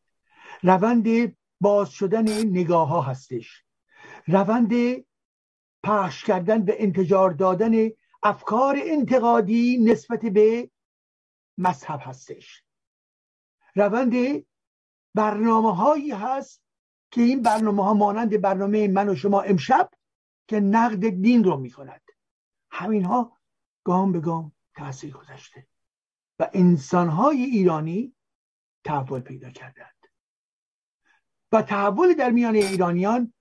روند 0.64 1.36
باز 1.62 1.90
شدن 1.90 2.30
نگاه 2.48 2.88
ها 2.88 3.02
هستش. 3.02 3.64
روند 4.28 4.72
پخش 5.84 6.24
کردن 6.24 6.66
به 6.66 6.84
انتجار 6.84 7.32
دادن 7.32 7.90
افکار 8.24 8.78
انتقادی 8.80 9.78
نسبت 9.78 10.20
به 10.20 10.70
مذهب 11.58 12.00
هستش. 12.04 12.64
روند 13.76 14.46
برنامه 15.16 15.76
هایی 15.76 16.12
هست 16.12 16.64
که 17.12 17.22
این 17.22 17.42
برنامه 17.42 17.84
ها 17.84 17.94
مانند 17.94 18.42
برنامه 18.42 18.88
من 18.88 19.10
و 19.10 19.16
شما 19.16 19.42
امشب 19.42 19.90
که 20.48 20.60
نقد 20.60 21.10
دین 21.10 21.44
رو 21.44 21.58
می‌کند 21.58 22.02
همین 22.72 23.06
ها 23.06 23.38
گام 23.84 24.12
به 24.12 24.20
گام 24.20 24.52
تاثیر 24.76 25.14
گذاشته 25.14 25.68
و 26.40 26.50
انسان 26.54 27.10
های 27.10 27.44
ایرانی 27.44 28.16
تحول 28.84 29.22
پیدا 29.22 29.50
کردند. 29.50 30.08
و 31.52 31.62
تحول 31.62 32.14
در 32.14 32.32
میان 32.32 32.56
ایرانیان 32.56 33.34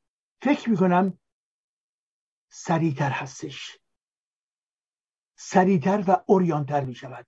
فکر 0.42 0.70
می‌کنم 0.70 1.18
سریعتر 2.52 3.10
هستش. 3.10 3.78
سریعتر 5.36 6.04
و 6.08 6.24
اوریانتر 6.26 6.84
می 6.84 6.94
شود 6.94 7.26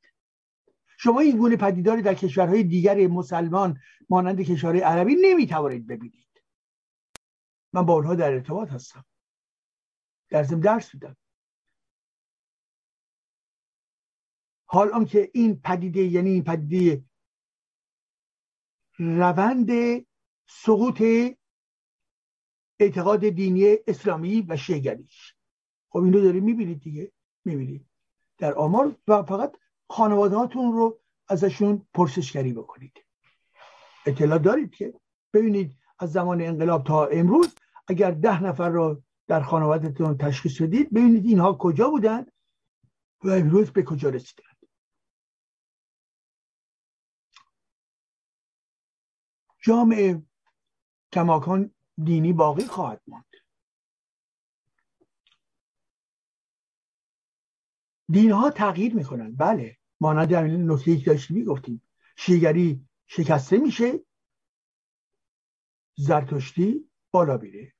شما 0.98 1.20
این 1.20 1.38
گونه 1.38 1.56
پدیداری 1.56 2.02
در 2.02 2.14
کشورهای 2.14 2.62
دیگر 2.62 3.06
مسلمان 3.06 3.80
مانند 4.08 4.40
کشورهای 4.40 4.80
عربی 4.80 5.16
نمی 5.22 5.46
توانید 5.46 5.86
ببینید. 5.86 6.42
من 7.72 7.82
با 7.86 7.94
اونها 7.94 8.14
در 8.14 8.32
ارتباط 8.32 8.68
هستم. 8.68 9.04
در 10.28 10.42
ضمن 10.42 10.60
درس 10.60 10.90
بودم 10.90 11.16
حال 14.64 14.92
آنکه 14.92 15.30
این 15.34 15.60
پدیده 15.60 16.00
یعنی 16.00 16.30
این 16.30 16.44
پدیده 16.44 17.04
روند 18.98 19.70
سقوط 20.48 21.02
اعتقاد 22.78 23.28
دینی 23.28 23.76
اسلامی 23.86 24.46
و 24.48 24.56
شیگریش 24.56 25.34
خب 25.88 25.98
اینو 25.98 26.20
داریم 26.20 26.44
می‌بینید 26.44 26.80
دیگه. 26.80 27.12
می‌بینید. 27.44 27.86
در 28.38 28.54
آمار 28.54 28.96
و 29.08 29.22
فقط 29.22 29.56
خانواده 29.90 30.36
هاتون 30.36 30.72
رو 30.72 31.00
ازشون 31.28 31.86
پرسشگری 31.94 32.52
بکنید. 32.52 33.04
اطلاع 34.06 34.38
دارید 34.38 34.74
که 34.74 34.94
ببینید 35.32 35.76
از 35.98 36.12
زمان 36.12 36.40
انقلاب 36.40 36.84
تا 36.84 37.06
امروز 37.06 37.54
اگر 37.88 38.10
ده 38.10 38.42
نفر 38.42 38.68
رو 38.68 39.02
در 39.26 39.42
خانوادهتون 39.42 40.18
تشخیص 40.18 40.62
بدید 40.62 40.90
ببینید 40.90 41.24
اینها 41.26 41.52
کجا 41.52 41.90
بودن 41.90 42.26
و 43.24 43.30
امروز 43.30 43.70
به 43.70 43.82
کجا 43.82 44.08
رسیدن. 44.08 44.44
جامعه 49.62 50.22
کماکان 51.12 51.74
دینی 52.04 52.32
باقی 52.32 52.64
خواهد 52.64 53.02
ماند. 53.06 53.24
دین 58.08 58.30
ها 58.32 58.50
تغییر 58.50 58.94
می‌کنن 58.94 59.36
بله 59.36 59.76
مانند 60.00 60.32
همین 60.32 60.70
نکته 60.70 60.96
که 60.96 61.10
داشتیم 61.10 61.36
می‌گفتیم. 61.36 61.82
شیگری 62.16 62.86
شکسته 63.06 63.58
میشه 63.58 64.00
زرتشتی 65.96 66.90
بالا 67.10 67.38
بیره 67.38 67.72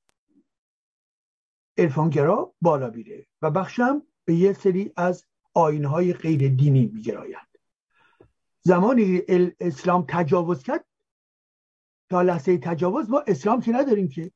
ارفانگرا 1.76 2.54
بالا 2.60 2.90
بیره 2.90 3.26
و 3.42 3.50
بخشم 3.50 4.02
به 4.24 4.34
یه 4.34 4.52
سری 4.52 4.92
از 4.96 5.26
های 5.56 6.12
غیر 6.12 6.48
دینی 6.48 6.86
میگرایند. 6.86 7.58
زمانی 8.60 9.22
اسلام 9.60 10.04
تجاوز 10.08 10.62
کرد 10.62 10.84
لحظه 12.22 12.58
تجاوز 12.58 13.10
ما 13.10 13.24
اسلام 13.26 13.60
که 13.60 13.72
نداریم 13.72 14.08
که. 14.08 14.30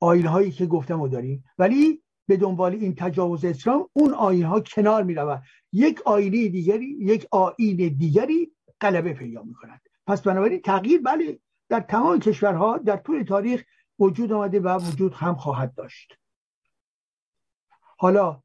آین 0.00 0.26
هایی 0.26 0.50
که 0.50 0.66
گفتم 0.66 1.00
رو 1.00 1.08
داریم. 1.08 1.44
ولی 1.58 2.02
به 2.28 2.36
دنبال 2.36 2.72
این 2.72 2.94
تجاوز 2.94 3.44
اسلام 3.44 3.88
اون 3.92 4.14
آین 4.14 4.44
ها 4.44 4.60
کنار 4.60 5.02
می 5.02 5.14
روند 5.14 5.42
یک 5.72 6.02
آینه 6.06 6.48
دیگری 6.48 6.96
یک 7.00 7.26
آین 7.30 7.76
دیگری 7.76 8.52
غلبه 8.80 9.12
پیدا 9.12 9.42
می 9.42 9.54
کند 9.54 9.80
پس 10.06 10.22
بنابراین 10.22 10.60
تغییر 10.60 11.00
بله 11.00 11.38
در 11.68 11.80
تمام 11.80 12.18
کشورها 12.18 12.78
در 12.78 12.96
طول 12.96 13.22
تاریخ 13.22 13.64
وجود 13.98 14.32
آمده 14.32 14.60
و 14.60 14.78
وجود 14.78 15.14
هم 15.14 15.34
خواهد 15.34 15.74
داشت. 15.74 16.18
حالا 17.98 18.42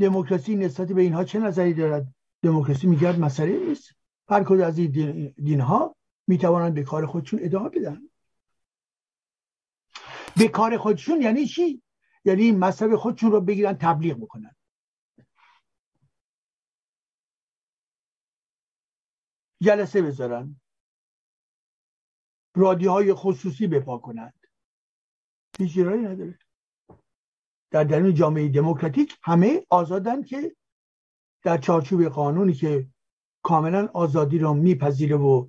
دموکراسی 0.00 0.56
نسبت 0.56 0.92
به 0.92 1.02
اینها 1.02 1.24
چه 1.24 1.38
نظری 1.38 1.74
دارد؟ 1.74 2.14
دموکراسی 2.42 2.86
میگرد 2.86 3.18
مسئله 3.18 3.66
نیست. 3.66 3.92
هر 4.28 4.44
کدوم 4.44 4.60
از 4.60 4.78
این 4.78 5.34
دین 5.44 5.60
ها 5.60 5.93
می‌توانند 6.26 6.74
به 6.74 6.82
کار 6.82 7.06
خودشون 7.06 7.40
ادامه 7.42 7.68
بدن. 7.68 8.10
به 10.36 10.48
کار 10.48 10.76
خودشون 10.78 11.22
یعنی 11.22 11.46
چی؟ 11.46 11.82
یعنی 12.24 12.52
مذهب 12.52 12.96
خودشون 12.96 13.30
رو 13.30 13.40
بگیرن 13.40 13.72
تبلیغ 13.72 14.16
بکنن. 14.16 14.56
جلسه 19.62 20.02
بذارن. 20.02 20.60
رادیوهای 22.56 23.14
خصوصی 23.14 23.66
بپا 23.66 23.98
کنند. 23.98 24.46
هیچ 25.58 25.78
نداره. 25.78 26.38
در 27.70 27.84
درون 27.84 28.14
جامعه 28.14 28.48
دموکراتیک 28.48 29.18
همه 29.22 29.66
آزادن 29.70 30.22
که 30.22 30.56
در 31.42 31.58
چارچوب 31.58 32.04
قانونی 32.04 32.52
که 32.52 32.88
کاملا 33.42 33.88
آزادی 33.94 34.38
رو 34.38 34.54
میپذیره 34.54 35.16
و 35.16 35.48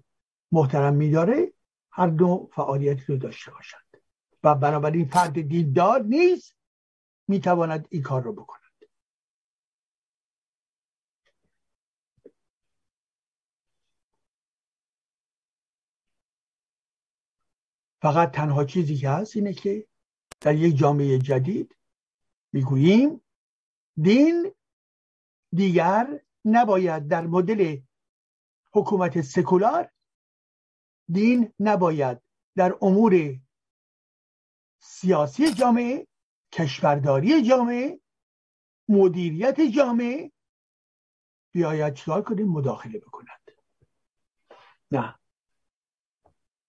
محترم 0.55 0.93
میداره 0.93 1.53
هر 1.91 2.07
دو 2.07 2.49
فعالیت 2.53 3.09
رو 3.09 3.17
داشته 3.17 3.51
باشند. 3.51 3.81
و 4.43 4.55
بنابراین 4.55 5.05
فرد 5.05 5.41
دیدار 5.41 6.01
نیست 6.01 6.55
می‌تواند 7.27 7.87
این 7.89 8.01
کار 8.01 8.21
رو 8.23 8.33
بکند. 8.33 8.61
فقط 18.01 18.31
تنها 18.31 18.65
چیزی 18.65 18.95
که 18.95 19.09
هست 19.09 19.35
اینه 19.35 19.53
که 19.53 19.87
در 20.41 20.55
یک 20.55 20.77
جامعه 20.77 21.19
جدید 21.19 21.75
می‌گوییم 22.53 23.21
دین 24.01 24.51
دیگر 25.53 26.21
نباید 26.45 27.07
در 27.07 27.27
مدل 27.27 27.77
حکومت 28.71 29.21
سکولار 29.21 29.91
دین 31.11 31.53
نباید 31.59 32.21
در 32.55 32.75
امور 32.81 33.39
سیاسی 34.79 35.53
جامعه 35.53 36.07
کشورداری 36.51 37.41
جامعه 37.41 37.99
مدیریت 38.89 39.61
جامعه 39.61 40.31
بیاید 41.51 41.93
چیکار 41.93 42.21
کنیم؟ 42.21 42.47
مداخله 42.47 42.99
بکند 42.99 43.51
نه. 44.91 45.15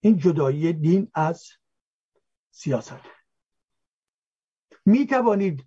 این 0.01 0.19
جدایی 0.19 0.73
دین 0.73 1.11
از 1.15 1.49
سیاست. 2.51 3.01
می 4.87 5.07
توانید 5.07 5.65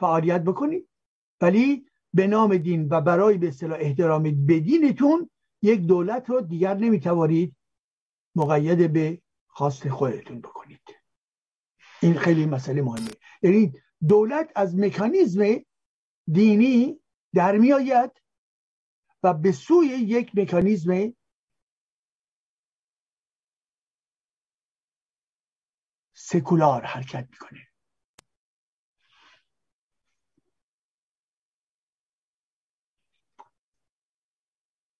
فعالیت 0.00 0.42
بکنید 0.42 0.88
ولی 1.40 1.86
به 2.14 2.26
نام 2.26 2.56
دین 2.56 2.88
و 2.90 3.00
برای 3.00 3.38
به 3.38 3.48
اصطلاح 3.48 3.78
احترام 3.80 4.46
به 4.46 4.60
دینتون 4.60 5.30
یک 5.62 5.80
دولت 5.80 6.30
رو 6.30 6.40
دیگر 6.40 6.74
نمی‌توانید 6.74 7.56
مقید 8.34 8.92
به 8.92 9.22
خواست 9.46 9.88
خودتون 9.88 10.40
بکنید. 10.40 10.82
این 12.02 12.18
خیلی 12.18 12.46
مسئله 12.46 12.82
مهمه. 12.82 13.10
یعنی 13.42 13.72
دولت 14.08 14.52
از 14.56 14.76
مکانیزم 14.78 15.64
دینی 16.32 17.00
در 17.34 17.58
میآید 17.58 18.10
و 19.22 19.34
به 19.34 19.52
سوی 19.52 19.86
یک 19.86 20.30
مکانیزم 20.34 21.14
سکولار 26.14 26.84
حرکت 26.84 27.28
می‌کنه. 27.30 27.68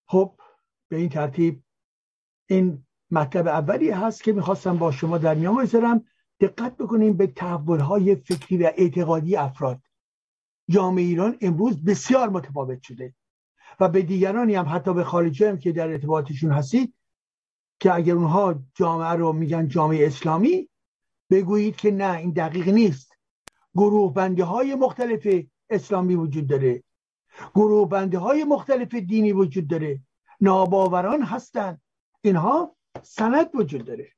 خب 0.07 0.41
به 0.89 0.97
این 0.97 1.09
ترتیب 1.09 1.65
این 2.47 2.87
مطلب 3.13 3.47
اولی 3.47 3.91
هست 3.91 4.25
که 4.25 4.33
می‌خواستم 4.33 4.79
با 4.79 4.91
شما 4.91 5.19
در 5.19 5.35
میان 5.35 5.57
بذارم 5.57 6.05
دقت 6.41 6.77
بکنیم 6.77 7.17
به 7.17 7.27
تحولهای 7.27 8.17
فکری 8.17 8.57
و 8.57 8.71
اعتقادی 8.77 9.37
افراد. 9.37 9.81
جامعه 10.71 11.05
ایران 11.05 11.39
امروز 11.41 11.85
بسیار 11.85 12.29
متفاوت 12.29 12.83
شده 12.83 13.15
و 13.81 13.89
به 13.89 14.03
دیگرانی 14.03 14.55
هم 14.55 14.67
حتی 14.69 14.95
به 14.95 15.05
خارجی 15.05 15.45
هم 15.45 15.59
که 15.59 15.73
در 15.73 15.89
ارتباطشون 15.89 16.53
هستید 16.53 16.95
که 17.81 17.95
اگر 17.95 18.15
اونها 18.15 18.55
جامعه 18.75 19.13
رو 19.13 19.33
میگن 19.33 19.69
جامعه 19.69 20.07
اسلامی 20.07 20.69
بگویید 21.31 21.77
که 21.77 21.91
نه 21.91 22.17
این 22.17 22.31
دقیق 22.31 22.69
نیست. 22.69 23.13
گروه 23.75 24.15
بنده 24.15 24.45
های 24.45 24.75
مختلف 24.75 25.45
اسلامی 25.71 26.15
وجود 26.15 26.47
داره. 26.47 26.83
گروه 27.55 27.89
بنده 27.89 28.19
های 28.19 28.45
مختلف 28.45 28.95
دینی 28.95 29.33
وجود 29.33 29.69
داره. 29.69 30.01
ناباوران 30.41 31.23
هستند 31.23 31.81
اینها 32.21 32.77
سند 33.03 33.51
وجود 33.55 33.85
داره. 33.85 34.13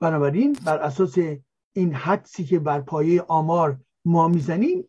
بنابراین 0.00 0.52
بر 0.52 0.78
اساس 0.78 1.18
این 1.72 1.94
حدسی 1.94 2.44
که 2.44 2.58
بر 2.58 2.80
پایه 2.80 3.22
آمار 3.22 3.80
ما 4.04 4.28
می‌زنیم 4.28 4.88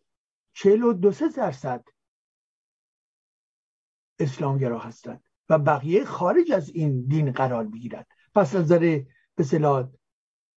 چهل 0.52 0.82
و 0.82 0.92
دو 0.92 1.10
درصد 1.10 1.84
اسلامگرا 4.18 4.78
هستند 4.78 5.24
و 5.48 5.58
بقیه 5.58 6.04
خارج 6.04 6.52
از 6.52 6.68
این 6.68 7.06
دین 7.06 7.32
قرار 7.32 7.64
بگیرد 7.64 8.06
پس 8.34 8.54
از 8.54 8.62
نظر 8.62 9.04
به 9.36 9.88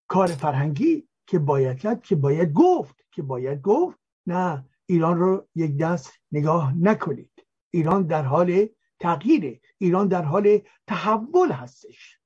کار 0.07 0.27
فرهنگی 0.27 1.07
که 1.27 1.39
باید 1.39 1.79
کرد 1.79 2.03
که 2.03 2.15
باید 2.15 2.53
گفت 2.53 2.95
که 3.11 3.21
باید 3.21 3.61
گفت 3.61 3.97
نه 4.27 4.69
ایران 4.85 5.19
رو 5.19 5.47
یک 5.55 5.77
دست 5.77 6.13
نگاه 6.31 6.73
نکنید. 6.77 7.45
ایران 7.69 8.03
در 8.03 8.23
حال 8.23 8.67
تغییره 8.99 9.61
ایران 9.77 10.07
در 10.07 10.21
حال 10.21 10.61
تحول 10.87 11.51
هستش. 11.51 12.19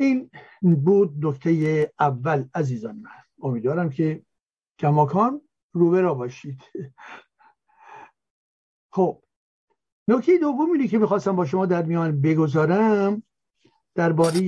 این 0.00 0.30
بود 0.62 1.26
نکته 1.26 1.92
اول 2.00 2.48
عزیزان 2.54 2.96
من. 2.96 3.10
امیدوارم 3.42 3.90
که 3.90 4.24
کماکان 4.78 5.48
روبه 5.72 6.00
را 6.00 6.14
باشید. 6.14 6.62
خب 8.92 9.22
نکته 10.08 10.38
دوم 10.38 10.70
اینه 10.72 10.88
که 10.88 10.98
می‌خواستم 10.98 11.36
با 11.36 11.46
شما 11.46 11.66
در 11.66 11.82
میان 11.82 12.20
بگذارم 12.20 13.22
درباره 13.94 14.40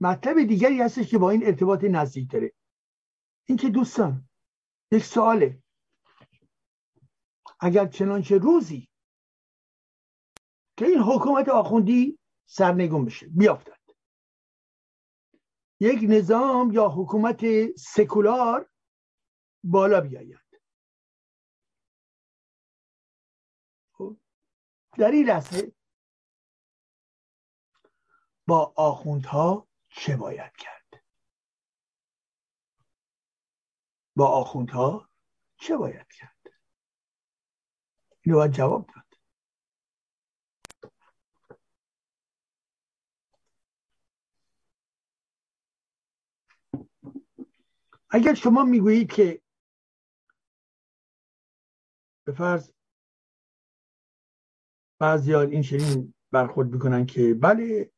مطلب 0.00 0.42
دیگری 0.42 0.80
هستش 0.80 1.10
که 1.10 1.18
با 1.18 1.30
این 1.30 1.46
ارتباط 1.46 1.84
نزدیک 1.84 2.30
داره. 2.30 2.52
اینکه 3.48 3.68
دوستان 3.68 4.28
یک 4.92 5.04
سواله. 5.04 5.62
اگر 7.60 7.86
چنانچه 7.86 8.38
روزی 8.38 8.88
که 10.78 10.84
این 10.84 10.98
حکومت 10.98 11.48
آخوندی 11.48 12.18
سرنگون 12.46 13.04
بشه 13.04 13.28
بیافتد. 13.28 13.78
یک 15.80 15.98
نظام 16.08 16.72
یا 16.72 16.88
حکومت 16.88 17.40
سکولار 17.76 18.70
بالا 19.64 20.00
بیاید. 20.00 20.40
خب، 23.92 24.16
در 24.98 25.10
این 25.10 25.26
لحظه 25.26 25.72
با 28.48 28.72
آخوندها 28.76 29.68
چه 29.88 30.16
باید 30.16 30.56
کرد؟ 30.56 30.77
با 34.18 34.26
آخوندها 34.26 35.08
چه 35.56 35.76
باید 35.76 36.06
کرد؟ 36.12 36.50
اینو 38.20 38.38
باید 38.38 38.52
جواب 38.52 38.86
داد. 38.86 39.04
اگر 48.10 48.34
شما 48.34 48.64
می‌گویید 48.64 49.12
که 49.12 49.42
به 52.24 52.32
فرض 52.32 52.72
بعضیان 54.98 55.50
این 55.50 55.62
شنین 55.62 56.14
برخورد 56.30 56.68
می‌کنن 56.72 57.06
که 57.06 57.34
بله 57.34 57.92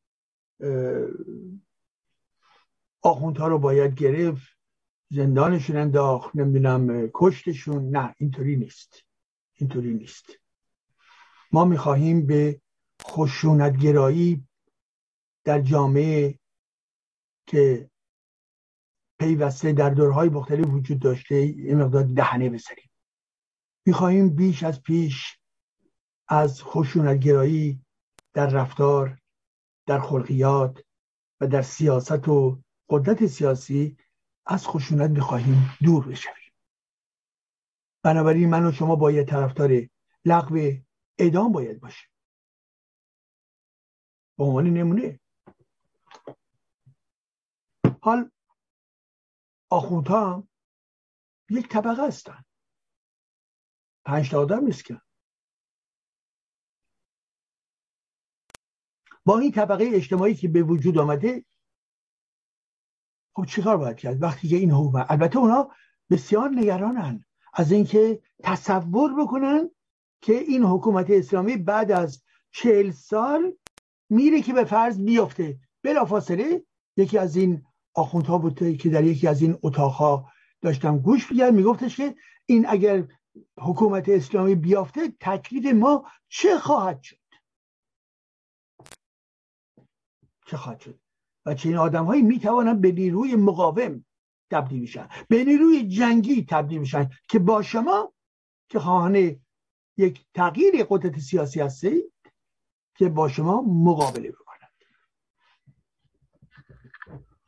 آخوندها 3.01 3.47
رو 3.47 3.59
باید 3.59 3.95
گرفت 3.95 4.50
زندانشون 5.11 5.77
انداخت 5.77 6.35
نمی‌دونم 6.35 7.09
کشتشون. 7.13 7.89
نه 7.89 8.15
اینطوری 8.17 8.55
نیست. 8.55 9.03
اینطوری 9.53 9.93
نیست. 9.93 10.25
ما 11.51 11.65
می‌خواهیم 11.65 12.25
به 12.27 12.61
خشونتگرایی 13.03 14.47
در 15.43 15.61
جامعه 15.61 16.39
که 17.45 17.89
پیوسته 19.19 19.73
در 19.73 19.89
دورهای 19.89 20.29
مختلف 20.29 20.67
وجود 20.67 20.99
داشته 20.99 21.35
یه 21.45 21.75
مقدار 21.75 22.03
دهنه 22.03 22.49
بسریم 22.49 22.89
می‌خواهیم 23.85 24.29
بیش 24.29 24.63
از 24.63 24.81
پیش 24.81 25.37
از 26.27 26.63
خشونتگرایی 26.63 27.85
در 28.33 28.47
رفتار 28.47 29.17
در 29.85 29.99
خلقیات 29.99 30.83
و 31.41 31.47
در 31.47 31.61
سیاست 31.61 32.27
و 32.27 32.61
قدرت 32.89 33.25
سیاسی 33.25 33.97
از 34.45 34.67
خشونت 34.67 35.09
می‌خواهیم 35.09 35.77
دور 35.83 36.07
بشویم. 36.07 36.53
بنابراین 38.03 38.49
من 38.49 38.65
و 38.65 38.71
شما 38.71 38.95
باید 38.95 39.29
طرفدار 39.29 39.69
لغو 40.25 40.71
اعدام 41.17 41.51
باید 41.51 41.79
باشیم. 41.79 42.09
به 44.37 44.43
عنوان 44.43 44.67
نمونه. 44.67 45.19
حال 48.01 48.31
آخوندها 49.69 50.47
یک 51.49 51.67
طبقه 51.67 52.07
هستن. 52.07 52.45
پنج 54.05 54.29
تا 54.29 54.41
آدم 54.41 54.65
نیست 54.65 54.85
که. 54.85 55.01
با 59.25 59.39
این 59.39 59.51
طبقه 59.51 59.89
اجتماعی 59.93 60.35
که 60.35 60.47
به 60.47 60.63
وجود 60.63 60.97
آمده 60.97 61.45
خب 63.33 63.45
چیکار 63.45 63.77
باید 63.77 63.97
کرد؟ 63.97 64.23
وقتی 64.23 64.47
که 64.47 64.55
این 64.55 64.71
حکومت 64.71 65.05
البته 65.11 65.39
اونا 65.39 65.69
بسیار 66.09 66.49
نگرانن 66.49 67.25
از 67.53 67.71
اینکه 67.71 68.21
تصور 68.43 69.23
بکنن 69.23 69.69
که 70.21 70.33
این 70.33 70.63
حکومت 70.63 71.09
اسلامی 71.09 71.57
بعد 71.57 71.91
از 71.91 72.23
چهل 72.51 72.91
سال 72.91 73.53
میره 74.09 74.41
که 74.41 74.53
به 74.53 74.63
فرض 74.63 74.99
بیفته. 74.99 75.59
بلافاصله 75.83 76.65
یکی 76.97 77.17
از 77.17 77.35
این 77.35 77.65
آخوندها 77.93 78.37
بوده 78.37 78.77
که 78.77 78.89
در 78.89 79.03
یکی 79.03 79.27
از 79.27 79.41
این 79.41 79.57
اتاقها 79.63 80.31
داشتم 80.61 80.99
گوش 80.99 81.31
میگرد 81.31 81.53
میگفتش 81.53 81.97
که 81.97 82.15
این 82.45 82.65
اگر 82.69 83.07
حکومت 83.57 84.09
اسلامی 84.09 84.55
بیافته 84.55 85.13
تکلیف 85.19 85.73
ما 85.73 86.05
چه 86.29 86.57
خواهد 86.57 87.01
شد؟ 87.01 87.17
چه 90.45 90.57
خواهد 90.57 90.79
شد؟ 90.79 91.00
و 91.45 91.53
چنین 91.53 92.21
می 92.25 92.39
توانند 92.39 92.81
به 92.81 92.91
نیروی 92.91 93.35
مقاوم 93.35 94.05
تبدیل 94.51 94.79
میشن. 94.79 95.09
به 95.29 95.43
نیروی 95.43 95.87
جنگی 95.87 96.45
تبدیل 96.49 96.79
میشن 96.79 97.09
که 97.29 97.39
با 97.39 97.61
شما 97.61 98.13
که 98.69 98.79
خواهان 98.79 99.15
یک 99.97 100.25
تغییر 100.33 100.85
قدرت 100.89 101.19
سیاسی 101.19 101.61
هستید 101.61 102.13
که 102.97 103.09
با 103.09 103.29
شما 103.29 103.61
مقابله 103.61 104.31
بکنند. 104.31 104.71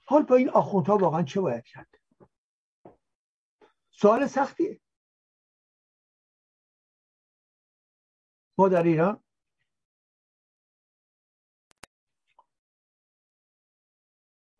حال 0.05 0.23
با 0.23 0.35
این 0.35 0.49
آخوندها 0.49 0.97
واقعا 0.97 1.23
چه 1.23 1.41
باید 1.41 1.63
کرد؟ 1.65 1.99
سوال 3.91 4.27
سختیه. 4.27 4.79
ما 8.57 8.69
در 8.69 8.83
ایران 8.83 9.22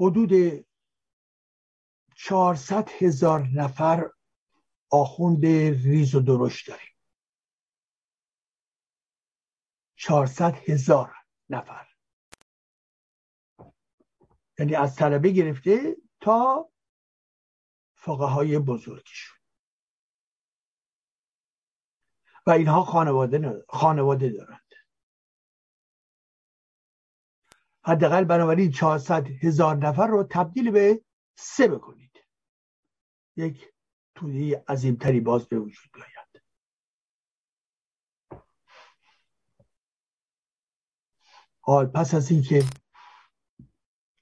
حدود 0.04 0.66
400 2.16 2.90
هزار 2.90 3.48
نفر 3.54 4.12
آخوند 4.92 5.46
ریز 5.46 6.16
و 6.16 6.20
درشت 6.20 6.68
داریم. 6.68 6.94
400 9.96 10.56
هزار 10.56 11.16
نفر. 11.50 11.88
یعنی 14.60 14.76
از 14.76 14.96
طلبه 14.96 15.30
گرفته 15.30 15.98
تا 16.22 16.70
فقه 17.96 18.26
های 18.26 18.60
بزرگشون. 18.60 19.38
و 22.48 22.52
اینها 22.52 22.84
خانواده, 22.84 23.66
خانواده 23.70 24.30
دارند 24.30 24.63
حداقل 27.86 28.24
بنابراین 28.24 28.72
400 28.72 29.28
هزار 29.28 29.76
نفر 29.76 30.08
رو 30.08 30.24
تبدیل 30.24 30.72
به 30.72 31.02
سه 31.36 31.68
بکنید. 31.68 32.26
یک 33.38 33.74
توده 34.16 34.64
عظیمتری 34.68 35.20
باز 35.20 35.48
به 35.48 35.60
وجود 35.60 35.92
بیاید. 35.94 36.44
حال 41.62 41.86
پس 41.86 42.14
از 42.14 42.32
اینکه 42.32 42.64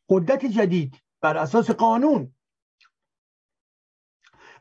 قدرت 0.09 0.45
جدید 0.45 1.01
بر 1.21 1.37
اساس 1.37 1.71
قانون 1.71 2.35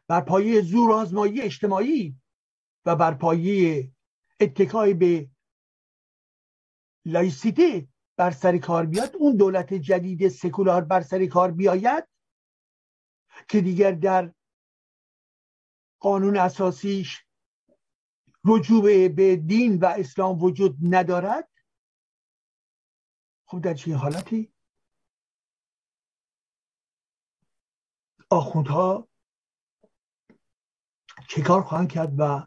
بر 0.09 0.20
پایه 0.20 0.61
زور 0.62 0.92
آزمایی 0.92 1.40
اجتماعی 1.40 2.16
و 2.84 2.96
بر 2.96 3.14
پایه 3.14 3.92
اتکای 4.40 4.94
به 4.94 5.30
لایسیته 7.05 7.88
بر 8.20 8.30
سر 8.30 8.58
کار 8.58 8.86
بیاد 8.86 9.16
اون 9.16 9.36
دولت 9.36 9.74
جدید 9.74 10.28
سکولار 10.28 10.84
بر 10.84 11.00
سر 11.00 11.26
کار 11.26 11.50
بیاید 11.50 12.04
که 13.48 13.60
دیگر 13.60 13.92
در 13.92 14.34
قانون 16.00 16.36
اساسیش 16.36 17.26
رجوع 18.44 19.08
به 19.08 19.36
دین 19.36 19.78
و 19.78 19.84
اسلام 19.84 20.42
وجود 20.42 20.76
ندارد. 20.82 21.48
خب 23.46 23.60
در 23.60 23.74
چه 23.74 23.96
حالتی؟ 23.96 24.52
آخوندها 28.30 29.08
چه 31.28 31.42
کار 31.42 31.62
خواهند 31.62 31.92
کرد 31.92 32.14
و 32.18 32.46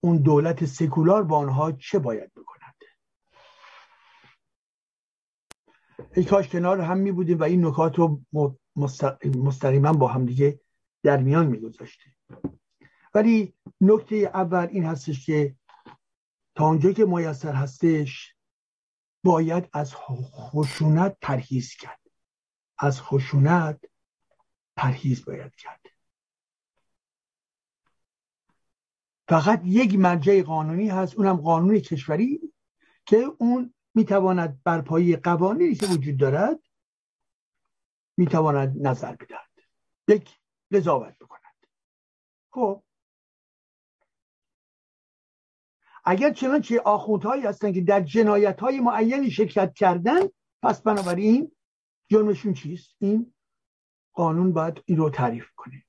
اون 0.00 0.22
دولت 0.22 0.64
سکولار 0.64 1.22
با 1.22 1.38
آنها 1.38 1.72
چه 1.72 1.98
باید 1.98 2.34
بکند 2.34 2.47
ای 6.16 6.24
کاش 6.24 6.48
کنار 6.48 6.80
هم 6.80 6.98
می 6.98 7.12
بودیم 7.12 7.38
و 7.38 7.42
این 7.42 7.66
نکات 7.66 7.98
رو 7.98 8.20
مستقیما 9.24 9.92
با 9.92 10.08
هم 10.08 10.26
دیگه 10.26 10.60
در 11.02 11.16
میان 11.16 11.46
می 11.46 11.60
گذاشتیم 11.60 12.16
ولی 13.14 13.54
نکته 13.80 14.16
اول 14.16 14.68
این 14.70 14.84
هستش 14.84 15.26
که 15.26 15.56
تا 16.54 16.66
اونجا 16.66 16.92
که 16.92 17.04
میسر 17.04 17.52
هستش 17.52 18.34
باید 19.24 19.68
از 19.72 19.94
خشونت 19.94 21.16
پرهیز 21.20 21.74
کرد. 21.74 22.00
از 22.78 23.00
خشونت 23.02 23.80
پرهیز 24.76 25.24
باید 25.24 25.54
کرد. 25.54 25.80
فقط 29.28 29.60
یک 29.64 29.94
مرجع 29.94 30.42
قانونی 30.42 30.88
هست 30.88 31.16
اونم 31.16 31.36
قانون 31.36 31.78
کشوری 31.78 32.40
که 33.06 33.24
اون 33.38 33.74
می‌تواند 33.98 34.62
بر 34.64 34.80
پایه 34.80 35.16
قوانینی 35.16 35.74
که 35.74 35.86
وجود 35.86 36.16
دارد 36.20 36.58
می‌تواند 38.16 38.86
نظر 38.86 39.16
بدهد. 39.16 39.50
یک 40.08 40.30
قضاوت 40.72 41.18
بکند. 41.18 41.66
خب. 42.50 42.82
اگر 46.04 46.32
چنانچه 46.32 46.80
آخوندهایی 46.80 47.46
هستند 47.46 47.74
که 47.74 47.80
در 47.80 48.00
جنایت 48.00 48.60
های 48.60 48.80
معینی 48.80 49.30
شرکت 49.30 49.74
کردن 49.74 50.20
پس 50.62 50.82
بنابراین 50.82 51.52
جرمشون 52.08 52.54
چیست؟ 52.54 52.96
این 52.98 53.34
قانون 54.12 54.52
باید 54.52 54.82
این 54.86 54.98
رو 54.98 55.10
تعریف 55.10 55.50
کنه. 55.56 55.84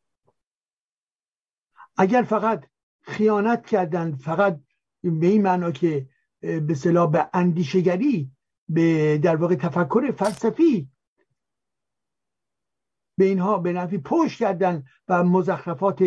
اگر 1.98 2.24
فقط 2.24 2.66
خیانت 3.02 3.66
کردن 3.66 4.16
فقط 4.16 4.60
به 5.04 5.28
این 5.28 5.42
معنا 5.42 5.72
که 5.72 6.10
به 6.42 6.74
صلاح 6.76 7.12
به 7.12 7.30
اندیشگری 7.34 8.32
به 8.70 9.18
در 9.18 9.36
واقع 9.36 9.56
تفکر 9.56 10.12
فلسفی. 10.12 10.92
به 13.18 13.26
اینها 13.26 13.58
به 13.58 13.74
نفی 13.74 13.98
پشت 13.98 14.40
کردن 14.40 14.84
و 15.08 15.24
مزخرفات 15.24 16.04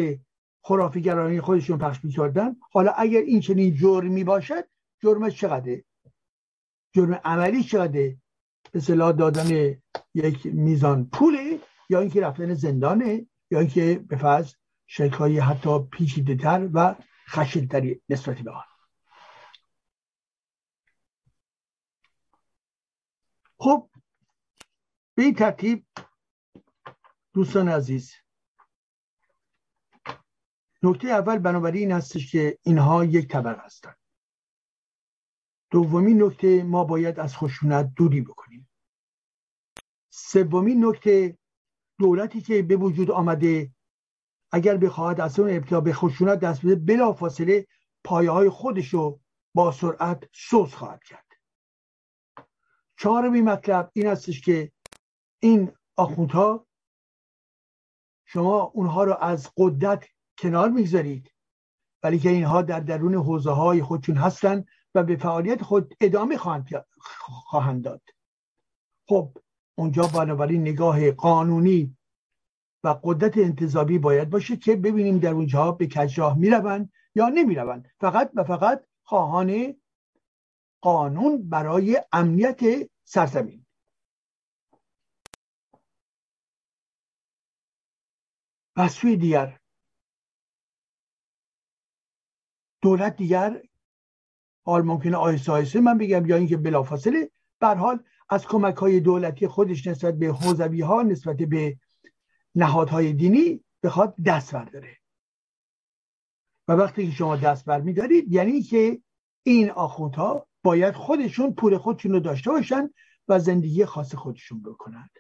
خرافیگرانی 0.64 1.40
خودشون 1.40 1.78
پخش 1.78 2.04
می‌کردن. 2.04 2.56
حالا 2.72 2.90
اگر 2.90 3.20
این 3.20 3.40
چنین 3.40 3.74
جرمی 3.74 4.24
باشد 4.24 4.64
جرمش 5.02 5.40
چقدره؟ 5.40 5.84
جرم 6.94 7.20
عملی 7.24 7.62
چقدره؟ 7.64 8.16
به 8.72 8.80
صلاح 8.80 9.12
دادن 9.12 9.76
یک 10.14 10.46
میزان 10.46 11.08
پوله 11.12 11.58
یا 11.90 12.00
اینکه 12.00 12.20
رفتن 12.20 12.54
زندانه 12.54 13.26
یا 13.50 13.58
اینکه 13.58 14.04
به 14.08 14.16
فرض 14.16 14.54
شکل 14.86 15.40
حتی 15.40 15.78
پیچیده 15.78 16.36
تر 16.36 16.68
و 16.72 16.94
خشنتری 17.28 18.02
نسبت 18.08 18.38
به 18.38 18.50
آن. 18.50 18.71
خب 23.62 23.90
به 25.14 25.22
این 25.22 25.34
ترتیب 25.34 25.86
دوستان 27.34 27.68
عزیز 27.68 28.12
نکته 30.82 31.08
اول 31.08 31.38
بنابراین 31.38 31.82
این 31.82 31.92
هستش 31.92 32.32
که 32.32 32.58
اینها 32.62 33.04
یک 33.04 33.28
طبقه 33.28 33.64
هستند 33.64 33.96
دومین 35.70 36.22
نکته 36.22 36.62
ما 36.62 36.84
باید 36.84 37.20
از 37.20 37.36
خشونت 37.36 37.92
دوری 37.96 38.20
بکنیم. 38.20 38.68
سومین 40.10 40.84
نکته 40.84 41.38
دولتی 41.98 42.40
که 42.40 42.62
به 42.62 42.76
وجود 42.76 43.10
آمده 43.10 43.74
اگر 44.52 44.76
بخواهد 44.76 45.20
از 45.20 45.38
اون 45.38 45.50
ابتدا 45.50 45.80
به 45.80 45.92
خشونت 45.92 46.38
دست 46.38 46.66
بده 46.66 46.74
بلا 46.74 47.12
فاصله 47.12 47.66
پایه 48.04 48.30
های 48.30 48.48
خودش 48.48 48.88
رو 48.88 49.20
با 49.54 49.72
سرعت 49.72 50.28
سوز 50.32 50.74
خواهد 50.74 51.04
کرد. 51.04 51.31
چهارمی 53.02 53.40
مطلب 53.40 53.90
این 53.92 54.06
هستش 54.06 54.40
که 54.40 54.72
این 55.42 55.72
آخوندها 55.96 56.66
شما 58.24 58.62
اونها 58.74 59.04
رو 59.04 59.16
از 59.20 59.50
قدرت 59.56 60.04
کنار 60.38 60.70
می‌گذارید 60.70 61.32
ولی 62.02 62.18
که 62.18 62.28
اینها 62.28 62.62
در 62.62 62.80
درون 62.80 63.14
حوزه 63.14 63.50
های 63.50 63.82
خودشون 63.82 64.16
هستند 64.16 64.66
و 64.94 65.02
به 65.02 65.16
فعالیت 65.16 65.62
خود 65.62 65.94
ادامه 66.00 66.36
خواهند 67.46 67.84
داد. 67.84 68.02
خب 69.08 69.38
اونجا 69.74 70.06
بنابراین 70.06 70.60
نگاه 70.60 71.10
قانونی 71.10 71.96
و 72.84 72.98
قدرت 73.02 73.38
انتظابی 73.38 73.98
باید 73.98 74.30
باشه 74.30 74.56
که 74.56 74.76
ببینیم 74.76 75.18
در 75.18 75.32
اونجا 75.32 75.72
به 75.72 75.86
کجراه 75.86 76.38
می‌روند 76.38 76.92
یا 77.14 77.28
نمی‌روند. 77.28 77.88
فقط 78.00 78.30
و 78.34 78.44
فقط 78.44 78.84
خواهان 79.02 79.74
قانون 80.80 81.48
برای 81.48 82.00
امنیت 82.12 82.60
سرزمین. 83.04 83.66
و 88.76 88.88
سوی 88.88 89.16
دیگر 89.16 89.58
دولت 92.82 93.16
دیگر 93.16 93.62
حال 94.64 94.82
ممکنه 94.82 95.16
آیسته 95.16 95.52
آیسته 95.52 95.80
من 95.80 95.98
بگم 95.98 96.26
یا 96.26 96.36
اینکه 96.36 96.56
بلافاصله 96.56 97.30
بر 97.60 97.74
حال 97.74 98.04
از 98.28 98.46
کمک 98.46 98.76
های 98.76 99.00
دولتی 99.00 99.46
خودش 99.46 99.86
نسبت 99.86 100.14
به 100.14 100.26
حوزوی 100.26 100.80
ها 100.80 101.02
نسبت 101.02 101.36
به 101.36 101.78
نهادهای 102.54 103.12
دینی 103.12 103.64
بخواد 103.82 104.14
دست 104.26 104.54
برداره. 104.54 104.98
و 106.68 106.72
وقتی 106.72 107.06
که 107.06 107.12
شما 107.12 107.36
دست 107.36 107.64
بر 107.64 107.80
میدارید 107.80 108.32
یعنی 108.32 108.62
که 108.62 109.02
این 109.42 109.70
آخوندها 109.70 110.48
باید 110.62 110.94
خودشون 110.94 111.54
پول 111.54 111.78
خودشون 111.78 112.12
رو 112.12 112.20
داشته 112.20 112.50
باشن 112.50 112.90
و 113.28 113.38
زندگی 113.38 113.84
خاص 113.84 114.14
خودشون 114.14 114.62
بکنند. 114.62 115.10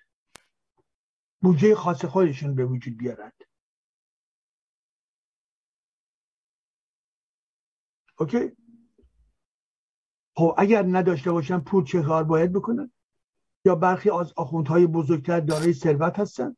بودجه 1.42 1.74
خاص 1.74 2.04
خودشون 2.04 2.54
به 2.54 2.64
وجود 2.64 2.96
بیارند. 2.96 3.44
اوکی؟ 8.18 8.56
خب 10.36 10.54
اگر 10.58 10.82
نداشته 10.82 11.32
باشن 11.32 11.60
پول 11.60 11.84
چه 11.84 12.02
کار 12.02 12.24
باید 12.24 12.52
بکنن؟ 12.52 12.92
یا 13.64 13.74
برخی 13.74 14.10
از 14.10 14.32
آخوندهای 14.36 14.86
بزرگتر 14.86 15.40
دارای 15.40 15.72
ثروت 15.72 16.18
هستن؟ 16.18 16.56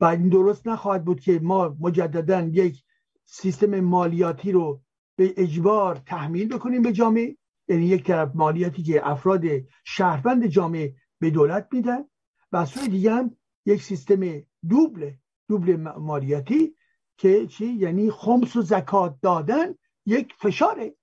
و 0.00 0.04
این 0.04 0.28
درست 0.28 0.66
نخواهد 0.66 1.04
بود 1.04 1.20
که 1.20 1.40
ما 1.42 1.76
مجددا 1.80 2.40
یک 2.40 2.84
سیستم 3.24 3.80
مالیاتی 3.80 4.52
رو 4.52 4.82
به 5.16 5.34
اجبار 5.36 5.96
تحمیل 5.96 6.48
بکنیم 6.48 6.82
به 6.82 6.92
جامعه. 6.92 7.36
یعنی 7.68 7.86
یک 7.86 8.04
طرف 8.04 8.30
مالیاتی 8.34 8.82
که 8.82 9.08
افراد 9.08 9.42
شهروند 9.84 10.46
جامعه 10.46 10.94
به 11.18 11.30
دولت 11.30 11.68
میدن 11.72 12.04
و 12.52 12.66
سوی 12.66 12.88
دیگه 12.88 13.14
هم 13.14 13.36
یک 13.66 13.82
سیستم 13.82 14.42
دوبل 14.68 15.12
دوبل 15.48 15.76
مالیاتی 15.98 16.76
که 17.16 17.46
چی؟ 17.46 17.66
یعنی 17.66 18.10
خمس 18.10 18.56
و 18.56 18.62
زکات 18.62 19.18
دادن 19.22 19.74
یک 20.06 20.34
فشاره. 20.38 20.96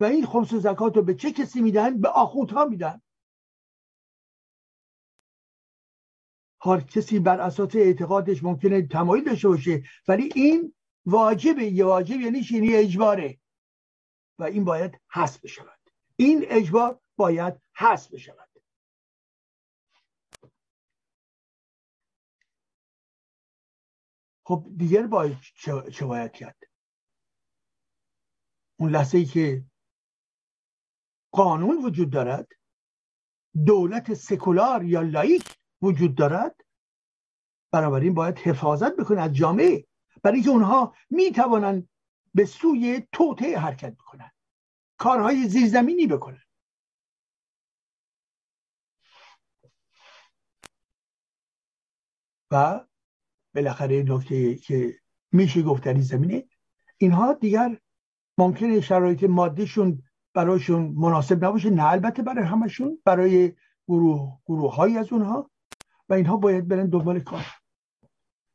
و 0.00 0.04
این 0.04 0.26
خمس 0.26 0.52
و 0.52 0.60
زکات 0.60 0.96
رو 0.96 1.02
به 1.02 1.14
چه 1.14 1.32
کسی 1.32 1.62
میدن؟ 1.62 2.00
به 2.00 2.08
آخوندها 2.08 2.64
میدن. 2.64 3.02
هر 6.64 6.80
کسی 6.80 7.18
بر 7.18 7.40
اساس 7.40 7.76
اعتقادش 7.76 8.44
ممکنه 8.44 8.82
تمایل 8.82 9.24
داشته 9.24 9.48
باشه. 9.48 9.82
ولی 10.08 10.28
این 10.34 10.74
واجبه 11.06 11.64
یه 11.64 11.84
واجب 11.84 12.20
یعنی 12.20 12.44
چینی 12.44 12.74
اجباره. 12.74 13.38
و 14.38 14.44
این 14.44 14.64
باید 14.64 15.00
حذف 15.08 15.40
بشود. 15.40 15.78
این 16.16 16.44
اجبار 16.48 17.00
باید 17.16 17.54
حذف 17.76 18.14
بشود. 18.14 18.48
خب 24.44 24.66
دیگر 24.76 25.06
باید 25.06 25.38
چه 25.92 26.06
باید 26.06 26.32
کرد؟ 26.32 26.56
اون 28.78 28.90
لحظه 28.90 29.18
ای 29.18 29.24
که 29.24 29.64
قانون 31.32 31.84
وجود 31.84 32.10
دارد 32.10 32.48
دولت 33.66 34.14
سکولار 34.14 34.84
یا 34.84 35.02
لایک 35.02 35.56
وجود 35.82 36.14
دارد 36.14 36.56
بنابراین 37.72 38.14
باید 38.14 38.38
حفاظت 38.38 38.96
بکنه 38.96 39.20
از 39.20 39.32
جامعه. 39.32 39.86
برای 40.22 40.34
اینکه 40.34 40.50
اونها 40.50 40.94
می‌توانند 41.10 41.88
به 42.34 42.44
سوی 42.44 43.06
توته 43.12 43.58
حرکت 43.58 43.92
بکنن. 43.92 44.30
کارهای 44.98 45.48
زیرزمینی 45.48 46.06
بکنن. 46.06 46.42
و 52.50 52.86
بالاخره 53.54 54.02
نکته 54.02 54.54
که 54.54 54.94
میشه 55.32 55.62
گفت 55.62 55.84
در 55.84 55.92
این 55.92 56.02
زمینه 56.02 56.48
اینها 56.98 57.32
دیگر 57.32 57.78
ممکنه 58.38 58.80
شرایط 58.80 59.24
مادیشون 59.24 60.02
برایشون 60.34 60.94
مناسب 60.96 61.44
نباشه. 61.44 61.70
نه 61.70 61.84
البته 61.84 62.22
برای 62.22 62.44
همشون 62.44 63.02
برای 63.04 63.52
گروه 63.88 64.38
گروه 64.46 64.74
هایی 64.74 64.98
از 64.98 65.12
اونها. 65.12 65.50
و 66.08 66.14
اینها 66.14 66.36
باید 66.36 66.68
برن 66.68 66.86
دنبال 66.86 67.20
کار. 67.20 67.61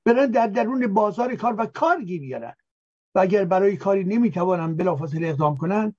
برن 0.07 0.31
در 0.31 0.47
درون 0.47 0.93
بازار 0.93 1.35
کار 1.35 1.55
و 1.57 1.65
کار 1.65 1.97
بیارن. 1.97 2.55
و 3.15 3.19
اگر 3.19 3.45
برای 3.45 3.77
کاری 3.77 4.03
نمی‌توانن 4.03 4.75
بلافاصله 4.75 5.27
اقدام 5.27 5.57
کنن 5.57 5.95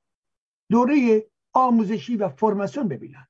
دوره 0.70 1.26
آموزشی 1.52 2.16
و 2.16 2.28
فرماسیون 2.28 2.88
ببینند. 2.88 3.28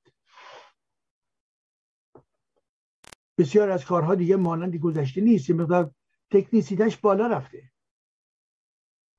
بسیار 3.38 3.70
از 3.70 3.84
کارها 3.84 4.14
دیگه 4.14 4.36
مانند 4.36 4.76
گذشته 4.76 5.20
نیست 5.20 5.50
مقدار 5.50 5.90
تکنیسیتش 6.30 6.96
بالا 6.96 7.26
رفته. 7.26 7.72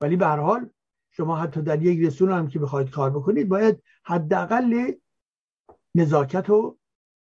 ولی 0.00 0.16
به 0.16 0.26
هر 0.26 0.38
حال 0.38 0.70
شما 1.10 1.36
حتی 1.36 1.62
در 1.62 1.82
یک 1.82 2.06
رستوران 2.06 2.38
هم 2.38 2.48
که 2.48 2.58
بخواید 2.58 2.90
کار 2.90 3.10
بکنید 3.10 3.48
باید 3.48 3.82
حداقل 4.04 4.92
نزاکت 5.94 6.50
و 6.50 6.78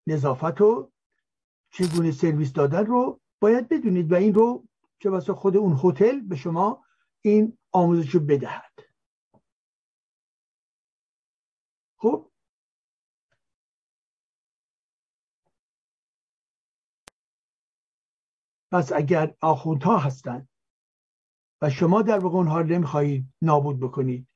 نظافت 0.07 0.61
و 0.61 0.91
چگونه 1.71 2.11
سرویس 2.11 2.53
دادن 2.53 2.85
رو 2.85 3.21
باید 3.39 3.69
بدونید 3.69 4.11
و 4.11 4.15
این 4.15 4.33
رو 4.33 4.67
چه 4.99 5.09
واسه 5.09 5.33
خود 5.33 5.57
اون 5.57 5.79
هتل 5.83 6.19
به 6.19 6.35
شما 6.35 6.85
این 7.21 7.57
آموزش 7.71 8.09
رو 8.09 8.19
بدهد. 8.19 8.79
خب؟ 11.97 12.31
پس 18.71 18.91
اگر 18.91 19.35
آخوندها 19.41 19.97
هستند 19.97 20.49
و 21.61 21.69
شما 21.69 22.01
در 22.01 22.19
واقع 22.19 22.37
اونها 22.37 22.61
رو 22.61 22.67
نمی‌خواهید 22.67 23.33
نابود 23.41 23.79
بکنید 23.79 24.27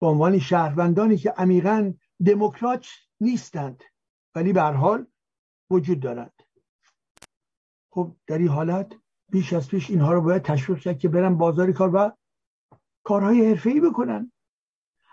به 0.00 0.06
عنوان 0.06 0.38
شهروندانی 0.38 1.16
که 1.16 1.30
عمیقا 1.30 1.94
دموکرات 2.26 2.86
نیستند 3.20 3.82
ولی 4.34 4.52
به 4.52 4.62
حال 4.62 5.06
وجود 5.70 6.00
دارند. 6.00 6.42
خب 7.90 8.16
در 8.26 8.38
این 8.38 8.48
حالت 8.48 8.92
بیش 9.28 9.52
از 9.52 9.68
پیش 9.68 9.90
اینها 9.90 10.12
رو 10.12 10.20
باید 10.20 10.42
تشویق 10.42 10.78
کرد 10.78 10.98
که 10.98 11.08
برن 11.08 11.36
بازار 11.36 11.72
کار 11.72 11.90
و 11.94 12.12
کارهای 13.02 13.48
حرفه‌ای 13.48 13.80
بکنن. 13.80 14.32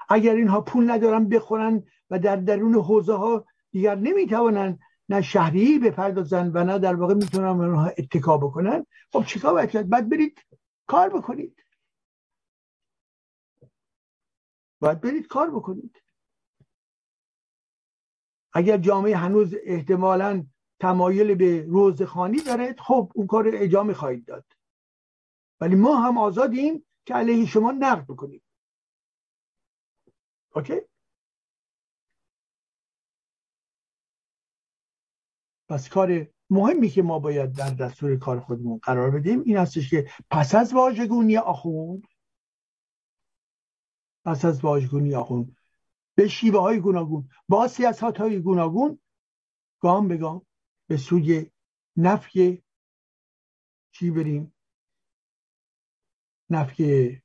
اگر 0.09 0.35
اینها 0.35 0.61
پول 0.61 0.91
ندارن 0.91 1.29
بخورن 1.29 1.83
و 2.09 2.19
در 2.19 2.35
درون 2.35 2.75
حوزه 2.75 3.13
ها 3.13 3.45
دیگر 3.71 3.95
نمی‌توانن 3.95 4.79
نه 5.09 5.21
شهری 5.21 5.79
بپردازن 5.79 6.51
و 6.53 6.63
نه 6.63 6.79
در 6.79 6.95
واقع 6.95 7.13
می‌تونن 7.13 7.47
اونها 7.47 7.87
اتکا 7.97 8.37
بکنن 8.37 8.85
خب 9.11 9.25
چیکار 9.25 9.53
باید 9.53 9.69
کرد؟ 9.69 9.89
بعد 9.89 10.09
برید 10.09 10.39
کار 10.87 11.09
بکنید. 11.09 11.63
باید 14.79 15.01
برید 15.01 15.27
کار 15.27 15.51
بکنید. 15.51 16.01
اگر 18.53 18.77
جامعه 18.77 19.15
هنوز 19.15 19.55
احتمالا 19.63 20.45
تمایل 20.79 21.35
به 21.35 21.65
روزخانی 21.67 22.41
داره 22.41 22.75
خب 22.79 23.11
اون 23.15 23.27
کار 23.27 23.51
اجامه 23.53 23.93
خواهید 23.93 24.25
داد. 24.25 24.45
ولی 25.61 25.75
ما 25.75 25.95
هم 25.95 26.17
آزادیم 26.17 26.85
که 27.05 27.13
علیه 27.13 27.45
شما 27.45 27.71
نقد 27.71 28.05
بکنیم. 28.05 28.41
اوکی؟ 30.55 30.81
پس 35.69 35.89
کار 35.89 36.27
مهمی 36.49 36.89
که 36.89 37.01
ما 37.01 37.19
باید 37.19 37.51
در 37.51 37.69
دستور 37.69 38.17
کار 38.17 38.39
خودمون 38.39 38.79
قرار 38.83 39.11
بدیم 39.11 39.41
این 39.41 39.57
هستش 39.57 39.89
که 39.89 40.09
پس 40.29 40.55
از 40.55 40.73
واژگونی 40.73 41.37
آخوند 41.37 42.07
پس 44.25 44.45
از 44.45 44.63
واژگونی 44.63 45.15
آخوند 45.15 45.57
به 46.15 46.27
شیوه 46.27 46.59
های 46.59 46.79
گوناگون 46.79 47.29
با 47.47 47.67
سیاست 47.67 48.03
های 48.03 48.39
گوناگون 48.39 48.99
گام 49.79 50.07
به 50.07 50.17
گام 50.17 50.46
به 50.87 50.97
سوی 50.97 51.51
نفی 51.97 52.63
چی 53.91 54.11
بریم؟ 54.11 54.53
نفی 56.49 57.21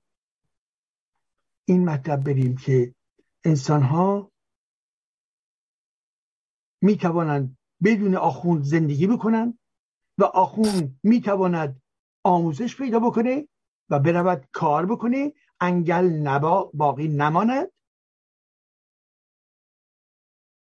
این 1.65 1.85
مطلب 1.85 2.25
بریم 2.25 2.57
که 2.57 2.95
انسان 3.45 3.83
ها 3.83 4.33
می 6.83 6.97
توانند 6.97 7.59
بدون 7.85 8.15
آخوند 8.17 8.63
زندگی 8.63 9.07
بکنن 9.07 9.59
و 10.19 10.25
آخوند 10.25 11.01
می‌تواند 11.03 11.83
آموزش 12.25 12.77
پیدا 12.77 13.01
بکنه 13.01 13.49
و 13.91 13.99
برود 13.99 14.49
کار 14.53 14.87
بکنه. 14.87 15.33
انگل 15.61 16.05
نبا 16.05 16.71
باقی 16.75 17.09
نماند. 17.09 17.73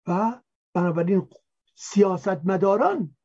و 0.07 0.43
بنابراین 0.75 1.29
سیاستمداران 1.81 3.17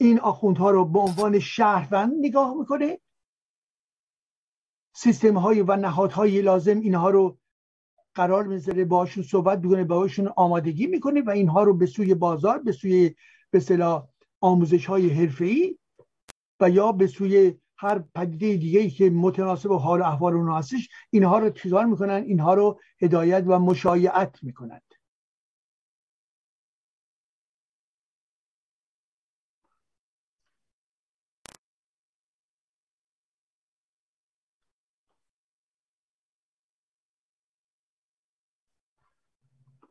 این 0.00 0.20
آخوندها 0.20 0.70
رو 0.70 0.84
به 0.84 0.98
عنوان 0.98 1.38
شهروند 1.38 2.12
نگاه 2.20 2.54
می‌کنه؟ 2.54 3.00
سیستم 4.94 5.38
های 5.38 5.62
و 5.62 5.76
نهادهای 5.76 6.42
لازم 6.42 6.80
اینها 6.80 7.10
رو 7.10 7.38
قرار 8.14 8.46
می‌ذاره 8.46 8.84
باشون 8.84 9.22
صحبت 9.22 9.58
می‌کنه 9.58 9.84
باشون 9.84 10.28
آمادگی 10.36 10.86
می‌کنه 10.86 11.22
و 11.22 11.30
اینها 11.30 11.62
رو 11.62 11.74
به 11.74 11.86
سوی 11.86 12.14
بازار 12.14 12.58
به 12.58 12.72
سوی 12.72 13.14
به 13.50 13.60
صلاح 13.60 14.08
آموزش 14.40 14.86
های 14.86 15.10
حرفه‌ای 15.10 15.78
و 16.60 16.70
یا 16.70 16.92
به 16.92 17.06
سوی 17.06 17.58
هر 17.76 17.98
پدیده 18.14 18.56
دیگه 18.56 18.90
که 18.90 19.10
متناسب 19.10 19.72
حال 19.72 20.00
و 20.00 20.04
احوال 20.04 20.34
اونها 20.34 20.58
هستش 20.58 20.88
اینها 21.10 21.38
رو 21.38 21.50
چیکار 21.50 21.84
می‌کنن 21.84 22.22
اینها 22.26 22.54
رو 22.54 22.80
هدایت 23.02 23.44
و 23.46 23.58
مشایعت 23.58 24.42
می‌کنند 24.42 24.82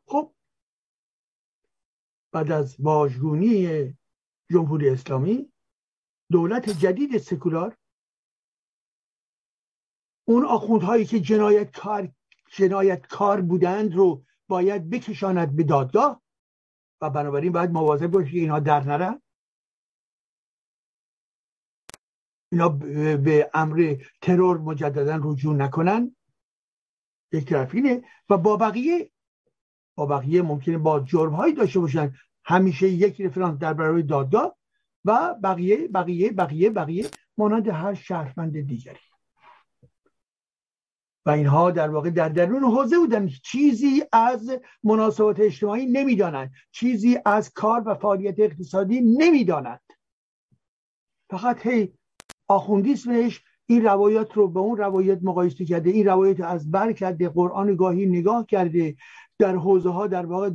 خب 0.08 0.32
بعد 2.32 2.52
از 2.52 2.76
واژگونی 2.78 3.94
جمهوری 4.50 4.88
اسلامی 4.88 5.52
دولت 6.30 6.70
جدید 6.70 7.18
سکولار 7.18 7.76
اون 10.28 10.44
آخوندهایی 10.44 11.04
که 11.04 11.20
جنایت 11.20 11.76
کار 11.76 12.12
جنایت 12.50 13.06
کار 13.06 13.40
بودند 13.40 13.94
رو 13.94 14.24
باید 14.48 14.90
بکشاند 14.90 15.56
به 15.56 15.62
دادگاه 15.62 16.22
و 17.00 17.10
بنابراین 17.10 17.52
باید 17.52 17.70
مواظب 17.70 18.06
باشه 18.06 18.30
که 18.30 18.38
اینها 18.38 18.60
در 18.60 18.80
نرن. 18.80 19.22
اینا 22.52 22.68
به 23.16 23.50
امر 23.54 24.04
ترور 24.22 24.58
مجددا 24.58 25.20
رجوع 25.22 25.56
نکنن. 25.56 26.16
یک 27.32 27.44
طرف 27.44 27.74
و 28.30 28.38
با 28.38 28.56
بقیه 28.56 29.10
با 29.98 30.06
بقیه 30.06 30.42
ممکنه 30.42 30.78
با 30.78 31.00
جرم 31.00 31.34
هایی 31.34 31.54
داشته 31.54 31.80
باشن. 31.80 32.12
همیشه 32.44 32.88
یک 32.88 33.20
رفرانس 33.20 33.58
در 33.58 33.74
برای 33.74 34.02
دادگاه 34.02 34.56
و 35.04 35.34
بقیه 35.42 35.88
بقیه 35.88 36.32
بقیه 36.32 36.70
بقیه 36.70 37.06
مانند 37.38 37.68
هر 37.68 37.94
شهروند 37.94 38.60
دیگری. 38.60 38.98
و 41.26 41.30
اینها 41.30 41.70
در 41.70 41.90
واقع 41.90 42.10
در 42.10 42.28
درون 42.28 42.64
حوزه 42.64 42.98
بودن. 42.98 43.28
چیزی 43.28 44.02
از 44.12 44.60
مناسبات 44.82 45.40
اجتماعی 45.40 45.86
نمی‌دانند. 45.86 46.50
چیزی 46.72 47.18
از 47.24 47.50
کار 47.50 47.82
و 47.86 47.94
فعالیت 47.94 48.40
اقتصادی 48.40 49.00
نمی‌دانند. 49.00 49.80
فقط 51.30 51.66
هی 51.66 51.92
آخوندیسمش 52.48 53.44
این 53.66 53.84
روایات 53.84 54.32
رو 54.32 54.48
به 54.48 54.60
اون 54.60 54.76
روایت 54.76 55.18
مقایسه 55.22 55.64
کرده. 55.64 55.90
این 55.90 56.06
روایت 56.06 56.40
از 56.40 56.70
بر 56.70 56.92
کرده. 56.92 57.28
قرآن 57.28 57.76
گاهی 57.76 58.06
نگاه 58.06 58.46
کرده. 58.46 58.96
در 59.38 59.56
حوزه 59.56 59.90
ها 59.90 60.06
در 60.06 60.26
واقع 60.26 60.50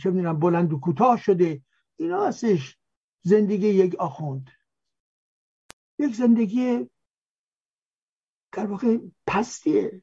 چه 0.00 0.10
می‌دونم 0.10 0.38
بلند 0.38 0.72
و 0.72 0.78
کوتاه 0.78 1.16
شده. 1.16 1.62
اینا 1.96 2.26
هستش 2.26 2.78
زندگی 3.22 3.68
یک 3.68 3.94
آخوند. 3.94 4.50
یک 5.98 6.14
زندگی 6.14 6.90
در 8.52 8.66
واقع 8.66 8.98
پستیه. 9.26 10.02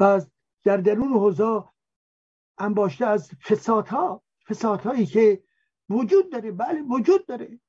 و 0.00 0.20
در 0.64 0.76
درون 0.76 1.12
حوزه 1.12 1.64
انباشته 2.58 3.06
از 3.06 3.30
فسادها 3.30 4.22
فسادهایی 4.48 5.06
که 5.06 5.42
وجود 5.88 6.32
داره. 6.32 6.52
بله 6.52 6.82
وجود 6.82 7.26
داره. 7.26 7.60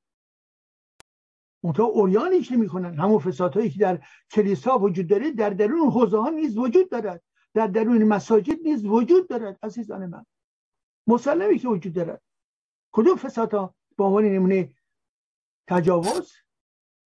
منتها 1.62 1.84
اوریانش 1.84 2.52
نمی‌کنن 2.52 2.94
همون 2.94 3.18
فسادهایی 3.18 3.70
که 3.70 3.78
در 3.78 4.06
کلیسا 4.30 4.78
وجود 4.78 5.06
داره 5.06 5.30
در 5.30 5.50
درون 5.50 5.90
حوزه 5.90 6.18
ها 6.18 6.30
نیز 6.30 6.58
وجود 6.58 6.90
دارد. 6.90 7.22
در 7.54 7.66
درون 7.66 8.04
مساجد 8.04 8.58
نیز 8.62 8.84
وجود 8.84 9.28
دارد 9.28 9.58
عزیزان 9.62 10.06
من. 10.06 10.24
مسلمی 11.06 11.58
که 11.58 11.68
وجود 11.68 11.92
دارد. 11.92 12.22
کدوم 12.92 13.16
فساد 13.16 13.54
ها 13.54 13.74
به 13.98 14.04
عنوان 14.04 14.24
نمونه 14.24 14.74
تجاوز؟ 15.68 16.32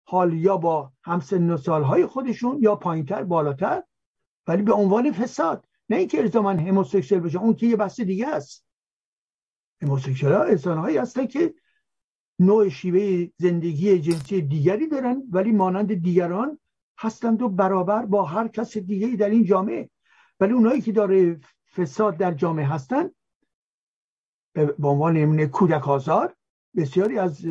حال 0.07 0.33
یا 0.33 0.57
با 0.57 0.93
همسن 1.03 1.49
و 1.49 1.57
سالهای 1.57 2.05
خودشون 2.05 2.59
یا 2.61 2.75
پایینتر 2.75 3.23
بالاتر؟ 3.23 3.83
ولی 4.47 4.61
به 4.61 4.73
عنوان 4.73 5.11
فساد 5.11 5.67
نه 5.89 5.97
اینکه 5.97 6.19
الزاما 6.19 6.49
هموسکسوال 6.49 7.21
بشه 7.21 7.39
اون 7.39 7.53
که 7.53 7.67
یه 7.67 7.75
بحث 7.75 8.01
دیگه 8.01 8.27
است. 8.27 8.65
هموسکسوال 9.81 10.33
ها 10.33 10.43
انسان 10.43 10.77
هایی 10.77 10.97
هستن 10.97 11.27
که 11.27 11.53
نوع 12.39 12.69
شیوه 12.69 13.29
زندگی 13.37 13.99
جنسی 13.99 14.41
دیگری 14.41 14.87
دارن 14.87 15.23
ولی 15.31 15.51
مانند 15.51 15.93
دیگران 15.93 16.59
هستند 16.99 17.41
و 17.41 17.49
برابر 17.49 18.05
با 18.05 18.23
هر 18.23 18.47
کس 18.47 18.77
دیگه 18.77 19.07
در 19.07 19.29
این 19.29 19.43
جامعه. 19.43 19.89
ولی 20.39 20.53
اونایی 20.53 20.81
که 20.81 20.91
داره 20.91 21.39
فساد 21.75 22.17
در 22.17 22.33
جامعه 22.33 22.65
هستن 22.65 23.09
به 24.53 24.87
عنوان 24.87 25.17
نمونه 25.17 25.47
کودک 25.47 25.87
آزار 25.87 26.35
بسیاری 26.75 27.19
از 27.19 27.45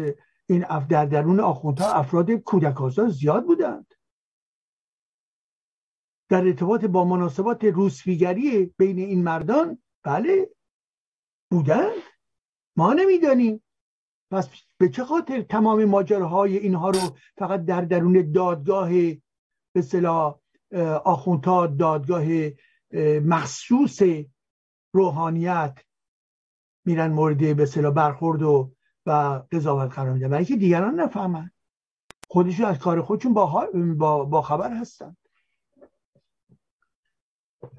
این 0.46 0.66
در 0.88 1.06
درون 1.06 1.40
آخوندها 1.40 1.92
افراد 1.92 2.30
کودک 2.30 2.82
آزار 2.82 3.09
زیاد 3.09 3.46
بودند. 3.46 3.94
در 6.28 6.46
ارتباط 6.46 6.84
با 6.84 7.04
مناسبات 7.04 7.64
روسفیگری 7.64 8.74
بین 8.78 8.98
این 8.98 9.22
مردان 9.22 9.82
بله 10.02 10.50
بودند. 11.50 12.02
ما 12.76 12.92
نمی‌دانیم. 12.92 13.62
پس 14.30 14.48
به 14.78 14.88
چه 14.88 15.04
خاطر 15.04 15.42
تمام 15.42 15.84
ماجراهای 15.84 16.56
اینها 16.56 16.90
رو 16.90 17.00
فقط 17.38 17.64
در 17.64 17.80
درون 17.80 18.32
دادگاه 18.32 18.90
به 19.74 19.82
صلاح 19.82 20.38
آخوندها 21.04 21.66
دادگاه 21.66 22.24
مخصوص 23.24 24.02
روحانیت 24.93 25.78
میرن 26.85 27.12
مورد 27.12 27.56
به 27.56 27.66
صلاح 27.66 27.94
برخورد 27.94 28.43
و 28.43 28.73
و 29.06 29.43
قضاوت 29.52 29.94
قرار 29.94 30.12
میدن. 30.12 30.28
برای 30.28 30.44
که 30.44 30.56
دیگران 30.56 31.01
نفهمن. 31.01 31.51
خودشون 32.28 32.66
از 32.66 32.78
کار 32.78 33.02
خودشون 33.02 33.35
با, 33.35 33.69
با, 33.98 34.24
با 34.24 34.43
خبر 34.43 34.77
هستن. 34.77 35.16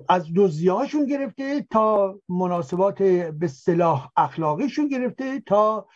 از 0.10 0.26
هاشون 0.68 1.06
گرفته 1.06 1.61
تا 1.61 2.19
مناسبات 2.30 3.03
به 3.03 3.48
صلاح 3.48 4.11
اخلاقیشون 4.18 4.88
گرفته 4.88 5.40
تا 5.40 5.88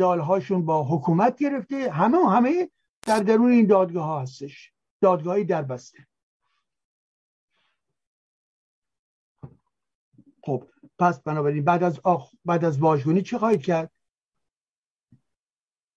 هاشون 0.00 0.64
با 0.64 0.84
حکومت 0.84 1.38
گرفته. 1.38 1.90
همه 1.90 2.18
و 2.18 2.28
همه 2.28 2.70
در 3.06 3.20
درون 3.20 3.52
این 3.52 3.66
دادگاه 3.66 4.04
ها 4.06 4.20
هستش. 4.20 4.72
دادگاهی 5.00 5.44
در 5.44 5.62
بسته. 5.62 6.07
خب 10.48 10.64
پس 10.98 11.20
بنابراین 11.20 11.64
بعد 11.64 11.82
از 11.82 12.00
آخ... 12.04 12.32
بعد 12.44 12.64
از 12.64 12.78
واژگونی 12.78 13.22
چه 13.22 13.38
خواهید 13.38 13.62
کرد؟ 13.62 13.90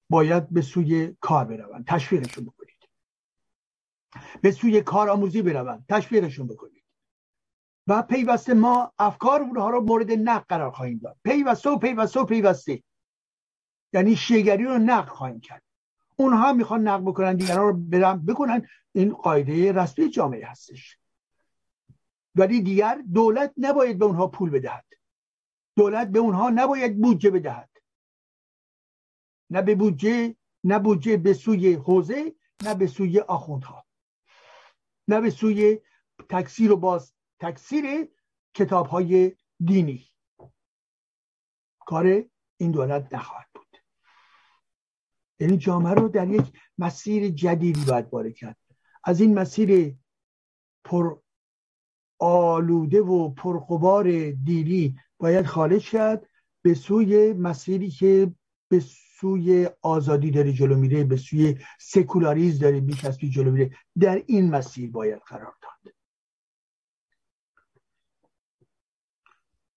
باید 0.09 0.49
به 0.49 0.61
سوی 0.61 1.15
کار 1.21 1.45
بروند. 1.45 1.85
تشویقشون 1.87 2.45
بکنید. 2.45 2.89
به 4.41 4.51
سوی 4.51 4.81
کار 4.81 5.09
آموزی 5.09 5.41
بروند. 5.41 5.85
تشویقشون 5.89 6.47
بکنید. 6.47 6.83
و 7.87 8.01
پیوسته 8.01 8.53
ما 8.53 8.93
افکار 8.99 9.41
اونها 9.41 9.69
رو 9.69 9.81
مورد 9.81 10.11
نقد 10.11 10.45
قرار 10.49 10.71
خواهیم 10.71 10.97
داد. 10.97 11.17
پیوسته 11.23 11.69
و 11.69 11.77
پیوسته 11.77 12.19
و 12.19 12.25
پیوسته. 12.25 12.83
یعنی 13.93 14.15
شیگری 14.15 14.63
رو 14.63 14.77
نقد 14.77 15.09
خواهیم 15.09 15.39
کرد. 15.39 15.63
اونها 16.15 16.53
می‌خوان 16.53 16.87
نقد 16.87 17.03
بکنن 17.03 17.35
دیگران 17.35 17.67
رو 17.67 17.73
برن 17.73 18.25
بکنن. 18.25 18.67
این 18.91 19.13
قاعده 19.13 19.71
رسمی 19.71 20.09
جامعه 20.09 20.47
هستش. 20.47 20.97
ولی 22.35 22.61
دیگر 22.61 23.03
دولت 23.13 23.53
نباید 23.57 23.99
به 23.99 24.05
اونها 24.05 24.27
پول 24.27 24.49
بدهد. 24.49 24.85
دولت 25.75 26.07
به 26.07 26.19
اونها 26.19 26.49
نباید 26.49 27.01
بودجه 27.01 27.29
بدهد. 27.29 27.69
نه 29.49 29.61
به 29.61 29.75
بودجه 29.75 30.35
نه 30.63 30.79
بودجه 30.79 31.17
به 31.17 31.33
سوی 31.33 31.73
حوزه 31.73 32.35
نه 32.63 32.75
به 32.75 32.87
سوی 32.87 33.19
آخوندها. 33.19 33.85
نه 35.07 35.21
به 35.21 35.29
سوی 35.29 35.79
تکثیر 36.29 36.71
و 36.71 36.77
باز 36.77 37.13
تکثیر 37.39 38.09
کتاب 38.53 38.87
های 38.87 39.35
دینی. 39.65 40.07
کار 41.79 42.25
این 42.57 42.71
دولت 42.71 43.13
نخواهد 43.13 43.47
بود. 43.53 43.77
یعنی 45.39 45.57
جامعه 45.57 45.93
رو 45.93 46.07
در 46.07 46.29
یک 46.29 46.53
مسیر 46.77 47.29
جدیدی 47.29 47.85
باید 47.85 48.09
باره 48.09 48.31
کرد. 48.31 48.57
از 49.03 49.21
این 49.21 49.39
مسیر 49.39 49.95
پر 50.83 51.21
آلوده 52.21 53.01
و 53.01 53.29
پرقبار 53.29 54.31
دینی 54.31 54.99
باید 55.17 55.45
خارج 55.45 55.89
کرد 55.89 56.29
به 56.61 56.73
سوی 56.73 57.33
مسیری 57.33 57.89
که 57.89 58.33
به 58.67 58.79
سوی 59.19 59.69
آزادی 59.81 60.31
داره 60.31 60.53
جلو 60.53 60.75
میره 60.75 61.03
به 61.03 61.17
سوی 61.17 61.57
سکولاریز 61.79 62.59
داره 62.59 62.83
از 63.03 63.17
جلو 63.17 63.51
میره. 63.51 63.71
در 63.99 64.23
این 64.27 64.49
مسیر 64.49 64.91
باید 64.91 65.21
قرار 65.27 65.53
داد. 65.61 65.93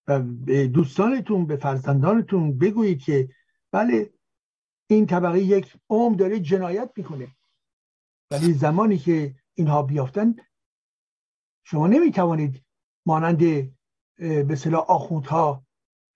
و 0.08 0.20
به 0.22 0.66
دوستانتون 0.66 1.46
به 1.46 1.56
فرزندانتون 1.56 2.58
بگویید 2.58 3.02
که 3.02 3.28
بله 3.72 4.10
این 4.86 5.06
طبقه 5.06 5.40
یک 5.40 5.76
عمر 5.90 6.16
داره 6.16 6.40
جنایت 6.40 6.90
می‌کنه. 6.96 7.36
ولی 8.30 8.52
زمانی 8.52 8.98
که 8.98 9.34
اینها 9.54 9.82
بیافتن 9.82 10.34
شما 11.64 11.86
نمی‌توانید 11.86 12.64
مانند 13.06 13.38
به 14.18 14.56
صلاح 14.56 14.84
آخوندها 14.90 15.66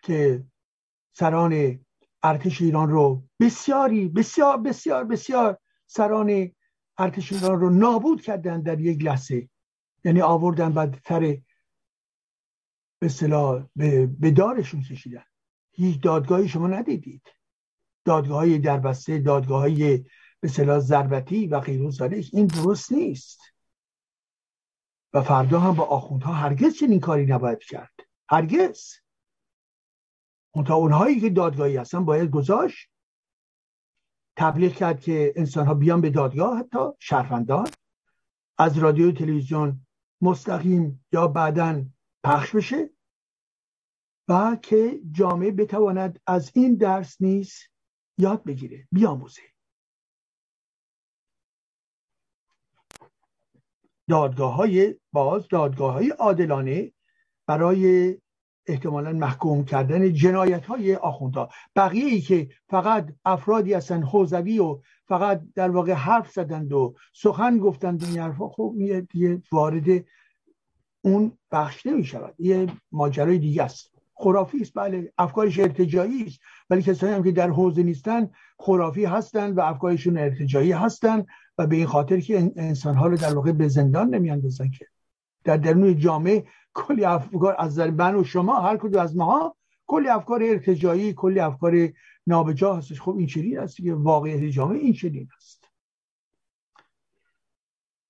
که 0.02 0.44
سران 1.12 1.80
ارتش 2.22 2.62
ایران 2.62 2.90
رو 2.90 3.24
بسیاری 3.40 4.08
بسیار 4.08 4.56
بسیار 4.56 5.04
بسیار 5.04 5.58
سران 5.86 6.50
ارتش 6.98 7.32
ایران 7.32 7.60
رو 7.60 7.70
نابود 7.70 8.22
کردن 8.22 8.62
در 8.62 8.80
یک 8.80 9.04
لحظه. 9.04 9.48
یعنی 10.04 10.20
آوردن 10.20 10.72
بدتر 10.74 11.20
به 11.20 13.06
اصطلاح 13.06 13.64
به 14.20 14.30
دارشون 14.36 14.82
کشیدن. 14.82 15.24
هیچ 15.70 16.00
دادگاهی 16.00 16.48
شما 16.48 16.66
ندیدید. 16.66 17.22
دادگاه 18.04 18.38
های 18.38 18.58
دربسته 18.58 19.18
دادگاه 19.18 19.60
های 19.60 20.04
به 20.40 20.48
صلاح 20.48 20.78
ضربتی 20.78 21.46
و 21.46 21.60
غیر 21.60 21.90
این 22.32 22.46
درست 22.46 22.92
نیست. 22.92 23.40
و 25.14 25.22
فردا 25.22 25.60
هم 25.60 25.74
با 25.74 25.84
آخوندها 25.84 26.32
هرگز 26.32 26.74
چنین 26.78 27.00
کاری 27.00 27.26
نباید 27.26 27.58
کرد. 27.58 27.94
هرگز. 28.30 28.94
تا 30.66 30.74
اونهایی 30.74 31.20
که 31.20 31.30
دادگاهی 31.30 31.76
هستن 31.76 32.04
باید 32.04 32.30
گذاشت 32.30 32.90
تبلیغ 34.36 34.72
کرد 34.72 35.00
که 35.00 35.32
انسان 35.36 35.66
ها 35.66 35.74
بیان 35.74 36.00
به 36.00 36.10
دادگاه 36.10 36.58
حتی 36.58 36.78
شرفندان 36.98 37.68
از 38.58 38.78
رادیو 38.78 39.12
تلویزیون 39.12 39.86
مستقیم 40.22 41.06
یا 41.12 41.28
بعدا 41.28 41.84
پخش 42.24 42.56
بشه 42.56 42.90
و 44.28 44.56
که 44.62 45.00
جامعه 45.12 45.50
بتواند 45.50 46.20
از 46.26 46.50
این 46.54 46.74
درس 46.74 47.16
نیز 47.20 47.54
یاد 48.18 48.44
بگیره 48.44 48.88
بیاموزه. 48.92 49.42
دادگاه 54.08 54.54
های 54.54 54.94
باز 55.12 55.48
دادگاه 55.48 55.92
های 55.92 56.10
عادلانه 56.10 56.92
برای 57.46 58.14
احتمالا 58.66 59.12
محکوم 59.12 59.64
کردن 59.64 60.12
جنایت 60.12 60.66
های 60.66 60.94
آخوندها. 60.94 61.48
بقیه 61.76 62.04
ای 62.04 62.20
که 62.20 62.48
فقط 62.68 63.08
افرادی 63.24 63.74
هستن 63.74 64.02
حوزوی 64.02 64.58
و 64.58 64.80
فقط 65.08 65.42
در 65.54 65.70
واقع 65.70 65.92
حرف 65.92 66.30
زدند 66.30 66.72
و 66.72 66.94
سخن 67.12 67.58
گفتند 67.58 68.04
این 68.04 68.18
حرفا 68.18 68.48
خب 68.48 68.74
یه 69.14 69.42
وارد 69.52 70.04
اون 71.02 71.32
بخش 71.52 71.86
نمی 71.86 72.04
شود 72.04 72.34
یه 72.38 72.66
ماجرای 72.92 73.38
دیگه 73.38 73.62
است. 73.62 73.98
خرافی 74.14 74.60
است. 74.60 74.72
بله 74.74 75.12
افکارش 75.18 75.58
ارتجایی 75.58 76.24
است. 76.24 76.40
ولی 76.70 76.82
کسانی 76.82 77.12
هم 77.12 77.22
که 77.22 77.32
در 77.32 77.50
حوزه 77.50 77.82
نیستن 77.82 78.30
خرافی 78.58 79.04
هستند 79.04 79.58
و 79.58 79.60
افکارشون 79.60 80.18
ارتجایی 80.18 80.72
هستند. 80.72 81.26
و 81.58 81.66
به 81.66 81.76
این 81.76 81.86
خاطر 81.86 82.20
که 82.20 82.52
انسان 82.56 82.94
ها 82.94 83.06
رو 83.06 83.16
در 83.16 83.34
واقع 83.34 83.52
به 83.52 83.68
زندان 83.68 84.14
نمیاندازن 84.14 84.70
که. 84.70 84.86
در 85.44 85.56
درون 85.56 85.98
جامعه 85.98 86.46
کلی 86.74 87.04
افکار 87.04 87.56
از 87.58 87.72
نظر 87.72 87.90
من 87.90 88.14
و 88.14 88.24
شما 88.24 88.60
هر 88.60 88.76
کدوم 88.76 89.02
از 89.02 89.16
ماها 89.16 89.56
کلی 89.86 90.08
افکار 90.08 90.42
ارتجایی 90.42 91.12
کلی 91.14 91.40
افکار 91.40 91.92
نابجا 92.26 92.74
هستش. 92.76 93.00
خب 93.00 93.16
این 93.16 93.26
چنین 93.26 93.58
است 93.58 93.76
که 93.76 93.94
واقعیت 93.94 94.52
جامعه 94.52 94.78
این 94.78 94.92
چنین 94.92 95.28
است. 95.36 95.68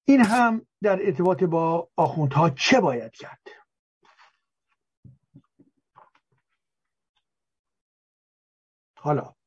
این 0.05 0.21
هم 0.21 0.67
در 0.83 1.07
ارتباط 1.07 1.45
با 1.45 1.89
آخوندها 1.97 2.51
چه 2.51 2.81
باید 2.81 3.13
کرد؟ 3.13 3.41
حالا 8.97 9.38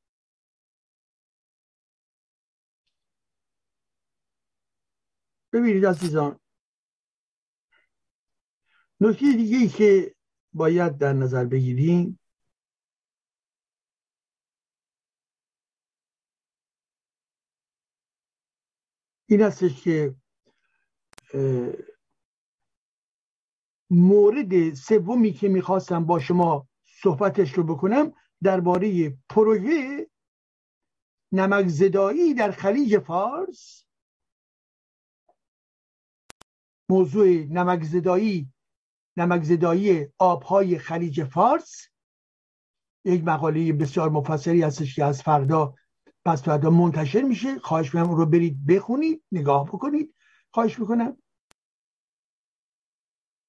ببینید 5.54 5.86
عزیزان. 5.86 6.40
نکته 9.02 9.34
دیگه 9.34 9.58
ای 9.58 9.68
که 9.68 10.16
باید 10.54 10.98
در 10.98 11.14
نظر 11.14 11.46
بگیریم 11.46 12.20
این 19.26 19.42
هستش 19.42 19.84
که 19.84 20.16
مورد 23.90 24.74
سومی 24.74 25.34
که 25.34 25.50
می‌خواستم 25.50 26.06
با 26.06 26.20
شما 26.20 26.68
صحبتش 27.04 27.54
رو 27.54 27.64
بکنم 27.64 28.14
درباره 28.44 29.18
پروژه 29.30 30.10
نمک 31.32 31.68
زدایی 31.68 32.34
در 32.34 32.52
خلیج 32.52 33.00
فارس 33.00 33.86
موضوع 36.92 37.28
نمک 37.28 37.84
زدایی 37.84 38.54
نمک 39.18 39.44
زدایی 39.44 40.08
آبهای 40.18 40.78
خلیج 40.78 41.24
فارس. 41.24 41.88
یک 43.06 43.24
مقاله 43.24 43.74
بسیار 43.74 44.10
مفصلی 44.10 44.62
هستش 44.62 44.96
که 44.96 45.06
از 45.06 45.22
فردا 45.22 45.76
پس 46.26 46.44
فردا 46.44 46.70
منتشر 46.70 47.22
میشه. 47.22 47.60
خواهش 47.60 47.96
می‌کنم 47.96 48.16
رو 48.16 48.26
برید 48.26 48.66
بخونید 48.66 49.24
نگاه 49.32 49.68
بکنید. 49.68 50.16
خواهش 50.54 50.80
می‌کنم. 50.80 51.18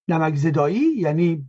نمک 0.09 0.35
زدایی 0.35 0.95
یعنی 0.97 1.49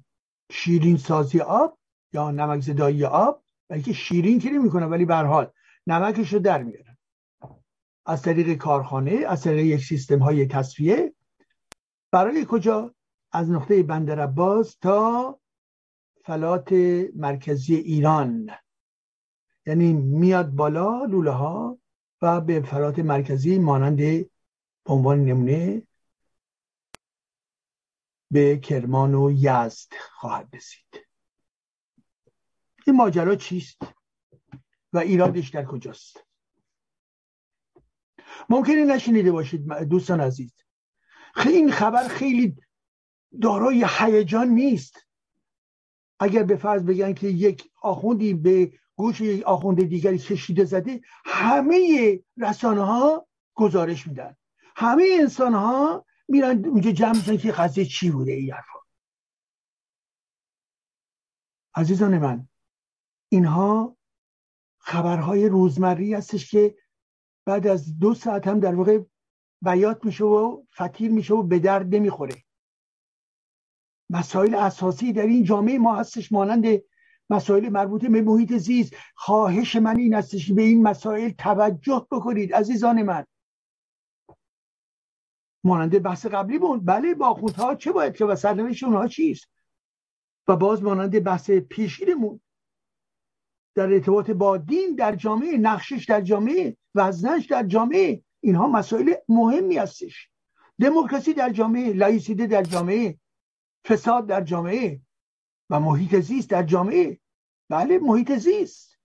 شیرین 0.52 0.98
سازی 0.98 1.40
آب 1.40 1.78
یا 2.14 2.32
نمک 2.32 2.62
زدایی 2.62 3.06
آب 3.06 3.44
بلکه 3.70 3.94
شیرین 3.94 4.40
که 4.40 4.50
نمی‌کنه 4.50 4.86
ولی 4.86 5.06
به 5.06 5.16
حال 5.16 5.52
نمکش 5.88 6.34
رو 6.34 6.40
در 6.40 6.64
میارن. 6.64 6.98
از 8.06 8.22
طریق 8.22 8.54
کارخانه 8.54 9.12
از 9.28 9.44
طریق 9.44 9.66
یک 9.66 9.86
سیستم 9.86 10.20
های 10.20 10.46
تصفیه 10.46 11.13
برای 12.14 12.46
کجا؟ 12.50 12.96
از 13.32 13.50
نقطه 13.50 13.84
بندر 13.84 14.20
عباس 14.20 14.76
تا 14.76 15.40
فلات 16.26 16.72
مرکزی 17.16 17.76
ایران. 17.76 18.50
یعنی 19.66 19.94
میاد 19.94 20.50
بالا 20.50 21.06
لوله 21.06 21.32
ها 21.32 21.80
و 22.22 22.42
به 22.42 22.62
فلات 22.62 23.00
مرکزی 23.00 23.60
مانند 23.60 23.98
به 23.98 24.30
عنوان 24.86 25.26
نمونه 25.26 25.88
به 28.32 28.58
کرمان 28.58 29.16
و 29.16 29.32
یزد 29.32 29.94
خواهد 30.12 30.56
رسید. 30.56 31.08
این 32.88 32.96
ماجرا 32.96 33.36
چیست 33.36 33.78
و 34.94 34.98
ایرادش 34.98 35.50
در 35.50 35.66
کجاست؟ 35.66 36.26
ممکنه 38.50 38.86
نشنیده 38.86 39.32
باشید 39.32 39.74
دوستان 39.74 40.22
عزیز. 40.22 40.63
این 41.38 41.72
خبر 41.72 42.08
خیلی 42.08 42.56
دارای 43.42 43.86
هیجان 44.00 44.48
نیست. 44.48 45.08
اگر 46.20 46.44
به 46.44 46.56
فرض 46.56 46.84
بگن 46.84 47.14
که 47.14 47.28
یک 47.28 47.72
آخوندی 47.82 48.34
به 48.34 48.74
گوش 48.96 49.22
یک 49.22 49.44
آخوند 49.44 49.84
دیگری 49.84 50.18
کشیده 50.18 50.66
زده 50.66 51.02
همه 51.26 52.20
رسانه 52.38 52.82
ها 52.82 53.28
گزارش 53.54 54.08
میدن. 54.08 54.36
همه 54.76 55.18
انسان 55.20 55.54
ها 55.54 56.06
میرن 56.28 56.66
اونجا 56.66 56.92
جمع 56.92 57.16
میشن 57.16 57.38
که 57.38 57.52
قضیه 57.52 57.86
چی 57.86 58.12
بوده 58.12 58.32
این 58.32 58.52
حرفا. 58.52 58.80
عزیزان 61.76 62.18
من 62.18 62.48
اینها 63.30 63.98
خبرهای 64.78 65.50
روزمری 65.50 66.14
هستش 66.14 66.52
که 66.52 66.78
بعد 67.46 67.68
از 67.68 68.00
دو 68.00 68.14
ساعت 68.14 68.48
هم 68.48 68.60
در 68.60 68.76
واقع 68.76 69.00
بیات 69.64 70.06
میشه 70.06 70.24
و 70.24 70.64
فتیر 70.76 71.12
میشه 71.12 71.34
و 71.34 71.44
به 71.44 71.60
درد 71.60 71.96
نمی‌خوره. 71.96 72.36
مسائل 74.10 74.56
اساسی 74.56 75.14
در 75.14 75.26
این 75.26 75.44
جامعه 75.44 75.80
ما 75.80 75.96
هستش 75.96 76.32
مانند 76.32 76.82
مسائل 77.30 77.70
مربوط 77.70 78.06
به 78.06 78.22
محیط 78.22 78.54
زیست. 78.54 78.96
خواهش 79.16 79.76
من 79.76 79.98
این 79.98 80.14
هستش 80.14 80.52
به 80.52 80.62
این 80.62 80.84
مسائل 80.84 81.30
توجه 81.30 82.08
بکنید 82.12 82.54
عزیزان 82.54 83.02
من. 83.04 83.26
مانند 85.64 86.04
بحث 86.04 86.26
قبلی 86.26 86.60
بود. 86.60 86.86
بله 86.86 87.14
با 87.14 87.34
خودها 87.34 87.76
چه 87.76 87.92
باید 87.92 88.16
که 88.16 88.26
و 88.26 88.36
سرنوشت 88.36 88.84
اونها 88.84 89.08
چیست؟ 89.08 89.50
و 90.48 90.56
باز 90.56 90.84
مانند 90.84 91.24
بحث 91.24 91.52
پیشینمون. 91.52 92.42
در 93.76 93.94
ارتباط 93.94 94.32
با 94.32 94.58
دین 94.58 94.96
در 94.96 95.16
جامعه 95.16 95.58
نقشش 95.58 96.06
در 96.10 96.22
جامعه 96.22 96.78
وزنش 96.96 97.46
در 97.46 97.64
جامعه. 97.64 98.24
اینها 98.44 98.68
مسائل 98.68 99.14
مهمی 99.30 99.78
هستش. 99.78 100.30
دموکراسی 100.82 101.34
در 101.34 101.50
جامعه 101.50 101.94
لایسیده 101.94 102.48
در 102.48 102.64
جامعه 102.64 103.18
فساد 103.88 104.28
در 104.28 104.42
جامعه 104.42 105.02
و 105.70 105.80
محیط 105.80 106.16
زیست 106.16 106.50
در 106.50 106.64
جامعه. 106.64 107.20
بله 107.70 108.00
محیط 108.00 108.32
زیست. 108.32 109.00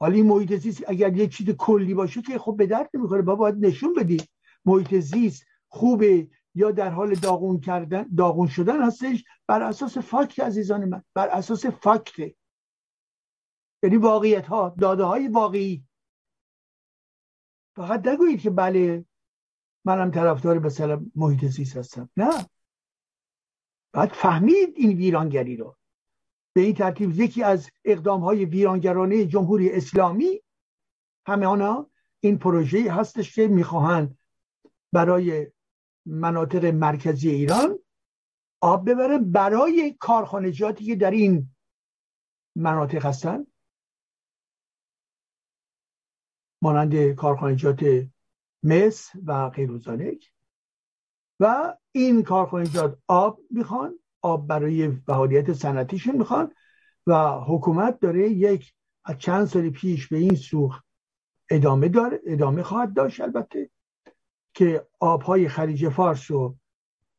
این 0.00 0.26
محیط 0.26 0.54
زیست 0.54 0.84
اگر 0.88 1.16
یه 1.16 1.28
چیز 1.28 1.50
کلی 1.50 1.94
باشه 1.94 2.22
که 2.22 2.38
خب 2.38 2.56
به 2.56 2.66
درد 2.66 2.90
نمی‌خوره. 2.94 3.22
با 3.22 3.34
باید 3.34 3.66
نشون 3.66 3.94
بدی. 3.94 4.22
محیط 4.64 4.94
زیست 4.94 5.46
خوبه 5.68 6.28
یا 6.54 6.70
در 6.70 6.90
حال 6.90 7.14
داغون 7.14 7.60
کردن 7.60 8.08
داغون 8.16 8.48
شدن 8.48 8.82
هستش؟ 8.82 9.24
بر 9.46 9.62
اساس 9.62 9.98
فاکت 9.98 10.40
عزیزان 10.40 10.84
من. 10.84 11.02
بر 11.14 11.28
اساس 11.28 11.66
فاکت. 11.66 12.34
یعنی 13.82 13.96
واقعیت 13.96 14.46
ها 14.46 14.74
داده 14.80 15.04
های 15.04 15.28
واقعی. 15.28 15.84
فقط 17.76 18.06
نگویید 18.06 18.40
که 18.40 18.50
بله 18.50 19.04
منم 19.84 20.10
طرفدار 20.10 20.58
مثلا 20.58 21.06
محیط 21.14 21.44
زیست 21.44 21.76
هستم. 21.76 22.10
نه. 22.16 22.46
باید 23.94 24.12
فهمید 24.12 24.72
این 24.76 24.96
ویرانگری 24.96 25.56
رو. 25.56 25.76
به 26.54 26.60
این 26.60 26.74
ترتیب 26.74 27.20
یکی 27.20 27.42
از 27.42 27.70
اقدام 27.84 28.20
های 28.20 28.44
ویرانگرانه 28.44 29.26
جمهوری 29.26 29.72
اسلامی 29.72 30.42
همه 31.26 31.46
آنها 31.46 31.90
این 32.20 32.38
پروژه 32.38 32.92
هستش 32.92 33.34
که 33.34 33.48
می‌خواهند 33.48 34.18
برای 34.92 35.46
مناطق 36.06 36.64
مرکزی 36.64 37.30
ایران 37.30 37.78
آب 38.60 38.90
ببرن 38.90 39.30
برای 39.30 39.96
کارخانجاتی 40.00 40.84
که 40.84 40.96
در 40.96 41.10
این 41.10 41.50
مناطق 42.56 43.06
هستن. 43.06 43.46
مانند 46.66 47.12
کارخانجات 47.12 48.08
مس 48.62 49.10
و 49.26 49.50
غیروزالک 49.50 50.32
و 51.40 51.74
این 51.92 52.22
کارخانجات 52.22 52.98
آب 53.06 53.40
می‌خوان 53.50 53.98
آب 54.22 54.46
برای 54.46 54.90
فعالیت 54.90 55.52
صنعتیشون 55.52 56.16
می‌خوان 56.16 56.52
و 57.06 57.40
حکومت 57.40 58.00
داره 58.00 58.30
یک 58.30 58.72
از 59.04 59.18
چند 59.18 59.46
سال 59.46 59.70
پیش 59.70 60.08
به 60.08 60.16
این 60.16 60.34
سوخ 60.34 60.80
ادامه 61.50 61.88
داره 61.88 62.20
ادامه 62.26 62.62
خواهد 62.62 62.94
داشت 62.94 63.20
البته 63.20 63.70
که 64.54 64.86
آبهای 65.00 65.48
خلیج 65.48 65.88
فارس 65.88 66.30
رو 66.30 66.56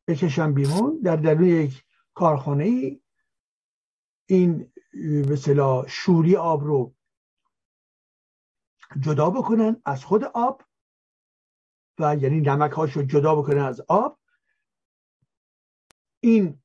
بکشن 0.08 0.52
بیرون 0.54 1.00
در 1.04 1.16
درون 1.16 1.48
یک 1.48 1.84
کارخانه 2.14 2.64
ای 2.64 3.00
این 4.26 4.72
مثلا 5.30 5.86
شوری 5.86 6.36
آب 6.36 6.64
رو 6.64 6.94
جدا 9.00 9.30
بکنن 9.30 9.82
از 9.84 10.04
خود 10.04 10.24
آب 10.24 10.62
و 11.98 12.16
یعنی 12.16 12.40
نمک 12.40 12.70
هاش 12.70 12.92
رو 12.92 13.02
جدا 13.02 13.34
بکنن 13.34 13.62
از 13.62 13.80
آب. 13.88 14.18
این 16.20 16.62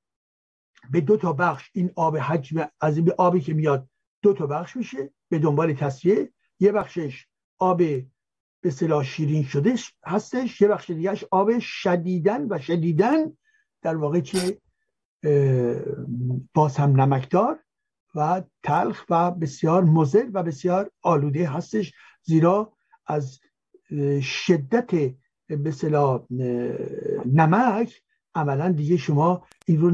به 0.92 1.02
دو 1.02 1.18
تا 1.18 1.34
بخش 1.34 1.70
این 1.74 1.92
آب 1.96 2.18
حجم 2.18 2.68
از 2.82 2.98
این 2.98 3.12
آبی 3.18 3.42
که 3.42 3.54
میاد 3.54 3.90
دو 4.22 4.34
تا 4.34 4.48
بخش 4.48 4.76
میشه 4.76 5.14
به 5.30 5.40
دنبال 5.40 5.74
تصفیه. 5.74 6.34
یه 6.60 6.72
بخشش 6.72 7.28
آب 7.60 7.82
به 8.62 8.72
صلاح 8.72 9.04
شیرین 9.04 9.44
شده 9.44 9.76
هستش 10.06 10.62
یه 10.62 10.68
بخش 10.68 10.90
دیگهش 10.90 11.26
آب 11.32 11.60
شدیدن 11.60 12.48
و 12.50 12.60
شدیدن 12.60 13.38
در 13.82 13.96
واقع 13.96 14.20
چه 14.20 14.62
باز 16.54 16.78
هم 16.78 17.02
نمکدار 17.02 17.60
و 18.16 18.44
تلخ 18.64 19.06
و 19.10 19.32
بسیار 19.32 19.84
مزر 19.84 20.30
و 20.34 20.44
بسیار 20.44 20.92
آلوده 21.02 21.50
هستش. 21.50 21.94
زیرا 22.24 22.74
از 23.06 23.40
شدت 24.22 24.92
به 25.48 25.74
نمک 27.26 28.02
عملا 28.36 28.72
دیگه 28.72 28.98
شما 28.98 29.48
این 29.68 29.82
رو 29.82 29.92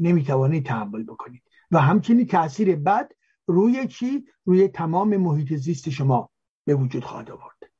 نمی‌توانید 0.00 0.66
تحمل 0.66 1.02
بکنید. 1.02 1.42
و 1.70 1.78
همچنین 1.78 2.26
تاثیر 2.26 2.76
بد 2.76 3.12
روی 3.46 3.88
چی؟ 3.88 4.26
روی 4.44 4.68
تمام 4.68 5.16
محیط 5.16 5.52
زیست 5.54 5.90
شما 5.90 6.30
به 6.64 6.74
وجود 6.74 7.04
خواهد 7.04 7.30
آورد. 7.30 7.72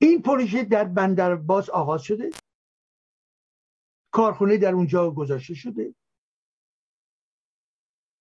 این 0.00 0.22
پروژه 0.22 0.64
در 0.64 0.84
بندر 0.84 1.36
باز 1.36 1.70
آغاز 1.70 2.02
شده. 2.02 2.30
کارخونه 4.10 4.56
در 4.56 4.72
اونجا 4.72 5.10
گذاشته 5.10 5.54
شده. 5.54 5.94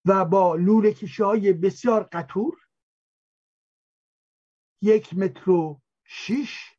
و 0.07 0.25
با 0.25 0.55
لوله 0.55 0.93
کشی 0.93 1.23
های 1.23 1.53
بسیار 1.53 2.03
قطور 2.03 2.67
یک 4.81 5.13
متر 5.13 5.75
شیش 6.03 6.77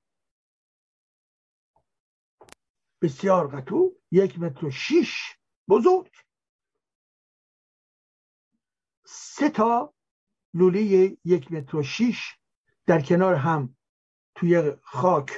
بسیار 3.02 3.48
قطور 3.56 3.92
یک 4.10 4.38
متر 4.38 4.70
شیش 4.70 5.38
بزرگ 5.68 6.14
سه 9.05 9.48
تا 9.48 9.94
لوله 10.55 10.80
یک 11.24 11.52
متر 11.52 11.82
شیش 11.82 12.38
در 12.86 13.00
کنار 13.00 13.34
هم 13.34 13.76
توی 14.34 14.72
خاک 14.82 15.30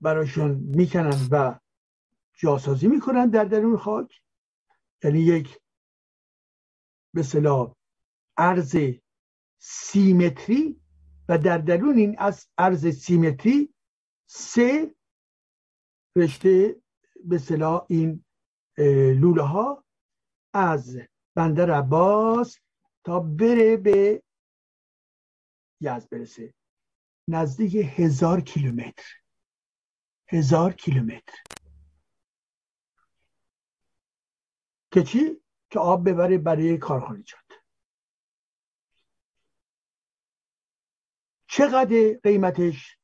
براشون 0.00 0.50
می‌کنن 0.50 1.28
و 1.30 1.58
جاسازی 2.34 2.88
می‌کنن 2.88 3.30
در 3.30 3.44
درون 3.44 3.76
خاک. 3.76 4.22
یعنی 5.04 5.20
یک 5.20 5.63
به 7.14 7.22
صلاح 7.22 7.74
عرض 8.36 8.76
سیمتری 9.58 10.80
و 11.28 11.38
در 11.38 11.58
درون 11.58 11.98
این 11.98 12.18
از 12.18 12.48
عرض 12.58 12.86
سیمتری 12.86 13.74
سه 14.26 14.94
رشته 16.16 16.76
به 17.24 17.38
صلاح 17.38 17.86
این 17.88 18.24
لوله 19.20 19.42
ها 19.42 19.84
از 20.54 20.98
بندر 21.34 21.70
عباس 21.70 22.58
تا 23.04 23.20
بره 23.20 23.76
به 23.76 24.22
یزد 25.80 26.08
برسه. 26.08 26.54
نزدیک 27.28 27.74
هزار 27.98 28.40
کیلومتر. 28.40 29.04
هزار 30.28 30.72
کیلومتر. 30.72 31.42
که 34.92 35.02
چی؟ 35.02 35.43
که 35.74 35.80
آب 35.80 36.08
ببره 36.08 36.38
برای 36.38 36.78
کارخانجات 36.78 37.40
چقدر 41.48 42.18
قیمتش 42.22 42.98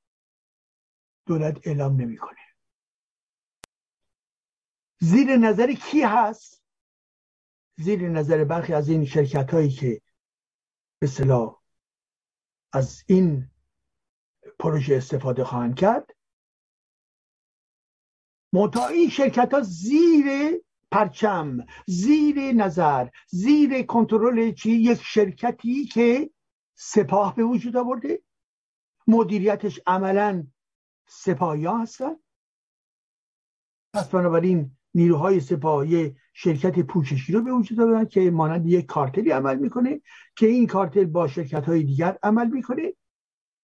دولت 1.26 1.66
اعلام 1.66 2.00
نمی‌کنه؟ 2.00 2.40
زیر 5.00 5.36
نظر 5.36 5.72
کی 5.72 6.02
هست؟ 6.02 6.62
زیر 7.78 8.08
نظر 8.08 8.44
برخی 8.44 8.72
از 8.72 8.88
این 8.88 9.04
شرکت 9.04 9.54
هایی 9.54 9.70
که 9.70 10.02
به 10.98 11.06
صلاح 11.06 11.62
از 12.72 13.04
این 13.06 13.50
پروژه 14.58 14.96
استفاده 14.96 15.44
خواهند 15.44 15.78
کرد. 15.78 16.16
منتها 18.52 18.88
این 18.88 19.10
شرکت 19.10 19.54
ها 19.54 19.60
زیر 19.60 20.26
پرچم 20.90 21.58
زیر 21.86 22.52
نظر 22.52 23.08
زیر 23.30 23.82
کنترل 23.82 24.52
چی؟ 24.52 24.70
یک 24.70 25.00
شرکتی 25.02 25.84
که 25.84 26.30
سپاه 26.74 27.34
به 27.34 27.44
وجود 27.44 27.76
آورده. 27.76 28.22
مدیریتش 29.06 29.80
عملا 29.86 30.46
سپاهی 31.08 31.64
ها 31.64 31.78
هستن. 31.78 32.16
پس 33.94 34.08
بنابراین 34.08 34.70
نیروهای 34.94 35.40
سپاهی 35.40 36.16
شرکت 36.32 36.78
پوششی 36.78 37.32
رو 37.32 37.42
به 37.42 37.52
وجود 37.52 37.80
آوردن 37.80 38.04
که 38.04 38.30
مانند 38.30 38.66
یک 38.66 38.86
کارتلی 38.86 39.30
عمل 39.30 39.58
می‌کنه 39.58 40.00
که 40.36 40.46
این 40.46 40.66
کارتل 40.66 41.04
با 41.04 41.28
شرکت 41.28 41.64
های 41.64 41.82
دیگر 41.82 42.18
عمل 42.22 42.46
می‌کنه 42.46 42.92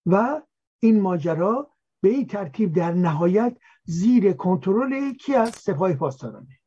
و 0.06 0.42
این 0.80 1.00
ماجرا 1.00 1.70
به 2.00 2.08
این 2.08 2.26
ترتیب 2.26 2.72
در 2.72 2.92
نهایت 2.92 3.56
زیر 3.84 4.32
کنترل 4.32 5.12
کی 5.12 5.34
از 5.34 5.50
سپاه 5.50 5.92
پاسدارانه. 5.92 6.60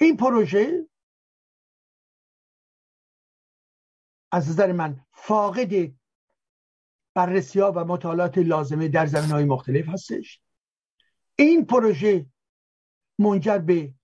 این 0.00 0.16
پروژه 0.16 0.88
از 4.32 4.50
نظر 4.50 4.72
من 4.72 5.00
فاقد 5.12 5.92
بررسی 7.14 7.60
ها 7.60 7.72
و 7.72 7.84
مطالعات 7.84 8.38
لازمه 8.38 8.88
در 8.88 9.06
زمین 9.06 9.30
های 9.30 9.44
مختلف 9.44 9.88
هستش. 9.88 10.40
این 11.38 11.66
پروژه 11.66 12.26
منجر 13.18 13.58
به 13.58 13.94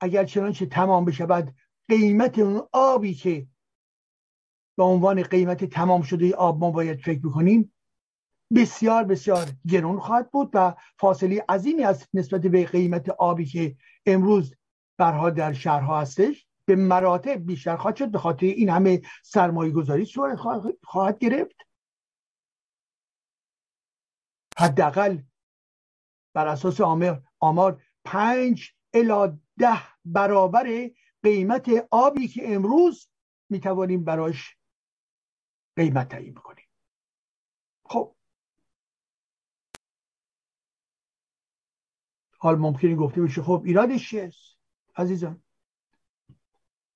اگر 0.00 0.24
چنانچه 0.24 0.66
تمام 0.66 1.04
بشود 1.04 1.54
قیمت 1.88 2.38
اون 2.38 2.68
آبی 2.72 3.14
که 3.14 3.46
به 4.76 4.82
عنوان 4.82 5.22
قیمت 5.22 5.64
تمام 5.64 6.02
شده 6.02 6.34
آب 6.34 6.58
ما 6.58 6.70
باید 6.70 7.00
فکر 7.00 7.20
بکنیم 7.20 7.74
بسیار 8.54 9.04
بسیار 9.04 9.48
گرون 9.68 10.00
خواهد 10.00 10.30
بود 10.30 10.50
و 10.54 10.74
فاصله 10.98 11.44
عظیمی 11.48 11.84
از 11.84 12.08
نسبت 12.14 12.40
به 12.40 12.64
قیمت 12.64 13.08
آبی 13.08 13.46
که 13.46 13.76
امروز 14.06 14.54
برها 15.02 15.30
در 15.30 15.52
شهرها 15.52 16.00
هستش 16.00 16.46
به 16.64 16.76
مراتب 16.76 17.46
بیشتر 17.46 17.76
خواهد 17.76 17.96
شد 17.96 18.10
به 18.10 18.18
خاطر 18.18 18.46
این 18.46 18.68
همه 18.68 19.02
سرمایه 19.22 19.72
گذاری 19.72 20.04
صورت 20.04 20.38
خواهد 20.84 21.18
گرفت. 21.18 21.56
حداقل 24.58 25.18
بر 26.34 26.46
اساس 26.46 26.80
آمار, 26.80 27.22
آمار 27.38 27.82
پنج 28.04 28.70
الا 28.94 29.38
ده 29.58 29.82
برابر 30.04 30.90
قیمت 31.22 31.88
آبی 31.90 32.28
که 32.28 32.54
امروز 32.54 33.08
می‌توانیم 33.50 34.04
براش 34.04 34.56
قیمت 35.76 36.08
تعیین 36.08 36.34
بکنیم. 36.34 36.66
خب. 37.84 38.14
حال 42.38 42.58
ممکنه 42.58 42.96
گفته 42.96 43.22
بشه 43.22 43.42
خب 43.42 43.62
ایرادش 43.64 44.10
چیه 44.10 44.32
عزیزان 44.96 45.42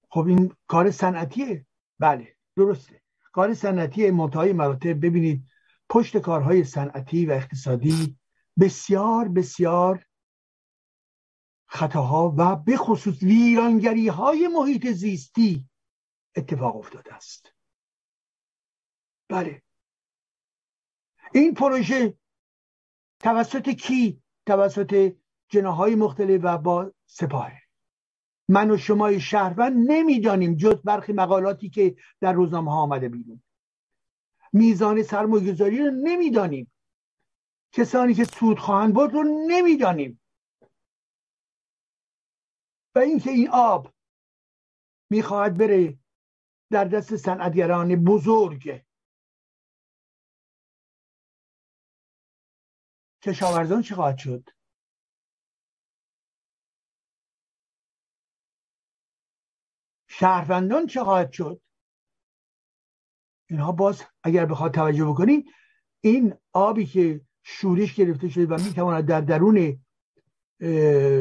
خب 0.09 0.27
این 0.27 0.55
کار 0.67 0.91
صنعتیه. 0.91 1.67
بله 1.99 2.37
درسته. 2.57 3.03
کار 3.33 3.55
صنعتی 3.55 4.11
منتهای 4.11 4.53
مراتب 4.53 5.07
ببینید 5.07 5.49
پشت 5.89 6.19
کارهای 6.19 6.65
صنعتی 6.65 7.27
و 7.27 7.33
اقتصادی 7.33 8.19
بسیار 8.61 9.29
بسیار 9.29 10.05
خطاها 11.67 12.35
و 12.39 12.57
به 12.57 12.77
خصوص 12.77 13.23
ویرانگری 13.23 14.09
های 14.09 14.49
محیط 14.49 14.87
زیستی 14.87 15.69
اتفاق 16.37 16.77
افتاده 16.77 17.15
است. 17.15 17.53
بله. 19.29 19.63
این 21.35 21.55
پروژه 21.55 22.19
توسط 23.19 23.69
کی؟ 23.69 24.23
توسط 24.47 25.17
جناهای 25.49 25.95
مختلف 25.95 26.41
و 26.45 26.59
با 26.59 26.93
سپاه 27.07 27.53
من 28.49 28.71
و 28.71 28.77
شمای 28.77 29.21
شهروند 29.21 29.91
نمی‌دانیم 29.91 30.57
جز 30.57 30.83
برخی 30.83 31.13
مقالاتی 31.13 31.71
که 31.71 31.97
در 32.21 32.33
روزنامه 32.33 32.73
ها 32.73 32.79
آمده 32.79 33.09
بیرون. 33.09 33.43
میزان 34.53 35.03
سرمایه‌گذاری 35.03 35.79
رو 35.79 35.91
نمی‌دانیم. 35.91 36.73
کسانی 37.73 38.15
که 38.15 38.25
سود 38.25 38.59
خواهند 38.59 38.95
برد 38.95 39.13
رو 39.13 39.23
نمی‌دانیم. 39.49 40.21
و 42.95 42.99
اینکه 42.99 43.31
این 43.31 43.49
آب 43.53 43.95
می‌خواهد 45.11 45.59
بره 45.59 45.99
در 46.71 46.85
دست 46.85 47.17
صنعتگران 47.17 48.05
بزرگ. 48.05 48.83
کشاورزان 53.23 53.83
چه 53.83 53.95
خواهد 53.95 54.19
شد؟ 54.19 54.49
شهروندان 60.19 60.87
چه 60.87 61.05
خواهد 61.05 61.33
شد؟ 61.33 61.61
اینها 63.51 63.73
باز 63.73 64.03
اگر 64.25 64.47
بخواد 64.47 64.75
توجه 64.75 65.05
بکنی 65.05 65.45
این 66.01 66.35
آبی 66.53 66.87
که 66.87 67.21
شورش 67.43 67.95
گرفته 67.95 68.29
شده 68.29 68.47
و 68.47 68.61
می‌تواند 68.65 69.07
در 69.07 69.21
درون 69.21 69.81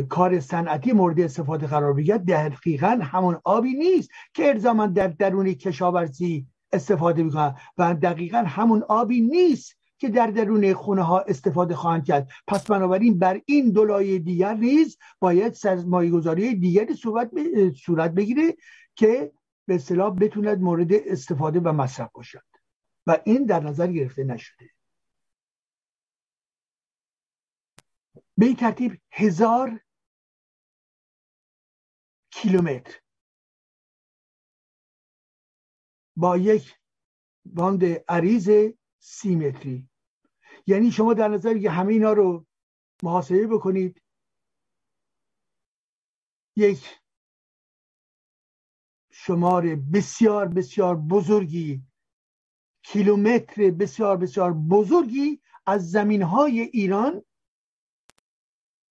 کار 0.09 0.39
صنعتی 0.39 0.91
مورد 0.91 1.19
استفاده 1.19 1.67
قرار 1.67 1.93
بگیرد 1.93 2.25
دقیقا 2.25 2.99
همون 3.01 3.41
آبی 3.43 3.73
نیست 3.73 4.09
که 4.33 4.47
ارزاما 4.47 4.87
در 4.87 5.07
درون 5.07 5.53
کشاورزی 5.53 6.47
استفاده 6.73 7.23
می‌کنن 7.23 7.55
و 7.77 7.95
دقیقا 7.95 8.43
همون 8.47 8.83
آبی 8.89 9.21
نیست 9.21 9.77
که 9.97 10.09
در 10.09 10.27
درون 10.27 10.73
خونه 10.73 11.01
ها 11.01 11.19
استفاده 11.19 11.75
خواهند 11.75 12.05
کرد. 12.05 12.29
پس 12.47 12.67
بنابراین 12.67 13.19
بر 13.19 13.41
این 13.45 13.71
دولای 13.71 14.19
دیگر 14.19 14.53
نیز 14.53 14.97
باید 15.19 15.53
سرمایه 15.53 16.11
گذاری 16.11 16.55
دیگری 16.55 16.93
صورت 17.85 18.11
بگیره 18.11 18.55
که 18.95 19.33
به 19.67 19.75
اصطلاح 19.75 20.15
بتوند 20.15 20.59
مورد 20.59 20.93
استفاده 20.93 21.59
و 21.59 21.71
مصرف 21.71 22.11
باشد. 22.11 22.45
و 23.07 23.17
این 23.25 23.45
در 23.45 23.59
نظر 23.59 23.87
گرفته 23.87 24.23
نشده. 24.23 24.71
به 28.37 28.45
این 28.45 28.55
ترتیب 28.55 29.01
هزار 29.11 29.79
کیلومتر 32.31 32.99
با 36.15 36.37
یک 36.37 36.75
باند 37.45 37.83
عریض 38.07 38.49
سی 38.99 39.35
متری. 39.35 39.89
یعنی 40.67 40.91
شما 40.91 41.13
در 41.13 41.27
نظر 41.27 41.57
که 41.57 41.69
همه 41.69 41.93
اینا 41.93 42.13
رو 42.13 42.45
محاسبه 43.03 43.47
بکنید 43.47 44.01
یک 46.55 46.99
شمار 49.27 49.75
بسیار 49.75 50.47
بسیار 50.47 50.95
بزرگی 50.95 51.81
کیلومتر 52.83 53.71
بسیار 53.71 54.17
بسیار 54.17 54.53
بزرگی 54.53 55.41
از 55.65 55.91
زمین 55.91 56.21
های 56.21 56.59
ایران 56.59 57.21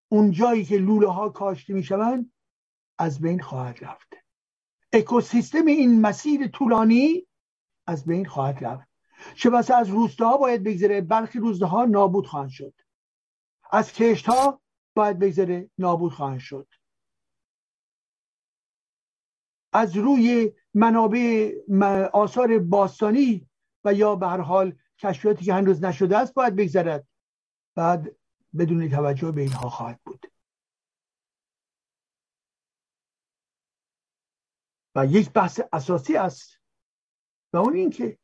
اون 0.08 0.30
جایی 0.30 0.64
که 0.64 0.76
لوله 0.76 1.08
ها 1.08 1.28
کاشته 1.28 1.74
می 1.74 1.82
شوند 1.82 2.32
از 2.98 3.20
بین 3.20 3.40
خواهد 3.40 3.84
رفت. 3.84 4.14
اکوسیستم 4.92 5.66
این 5.66 6.00
مسیر 6.00 6.46
طولانی 6.46 7.26
از 7.86 8.04
بین 8.04 8.24
خواهد 8.24 8.64
رفت. 8.64 8.88
چه 9.34 9.50
بسا 9.50 9.76
از 9.76 9.88
روستاها 9.88 10.36
باید 10.36 10.62
بگذره 10.62 11.00
برخی 11.00 11.38
روستاها 11.38 11.84
نابود 11.84 12.26
خواهند 12.26 12.50
شد. 12.50 12.74
از 13.70 13.92
کشت 13.92 14.26
ها 14.26 14.60
باید 14.94 15.18
بگذره 15.18 15.70
نابود 15.78 16.12
خواهند 16.12 16.40
شد. 16.40 16.68
از 19.74 19.96
روی 19.96 20.52
منابع 20.74 21.52
آثار 22.12 22.58
باستانی 22.58 23.48
و 23.84 23.94
یا 23.94 24.16
به 24.16 24.26
هر 24.26 24.40
حال 24.40 24.78
کشفیاتی 24.98 25.44
که 25.44 25.54
هنوز 25.54 25.84
نشده 25.84 26.18
است 26.18 26.34
باید 26.34 26.56
بگذرد. 26.56 27.06
بعد 27.74 28.16
بدون 28.58 28.88
توجه 28.88 29.32
به 29.32 29.40
اینها 29.40 29.68
خواهد 29.68 30.00
بود. 30.04 30.26
و 34.96 35.06
یک 35.06 35.30
بحث 35.32 35.60
اساسی 35.72 36.16
است 36.16 36.60
و 37.52 37.56
اون 37.56 37.74
این 37.74 37.90
که 37.90 38.18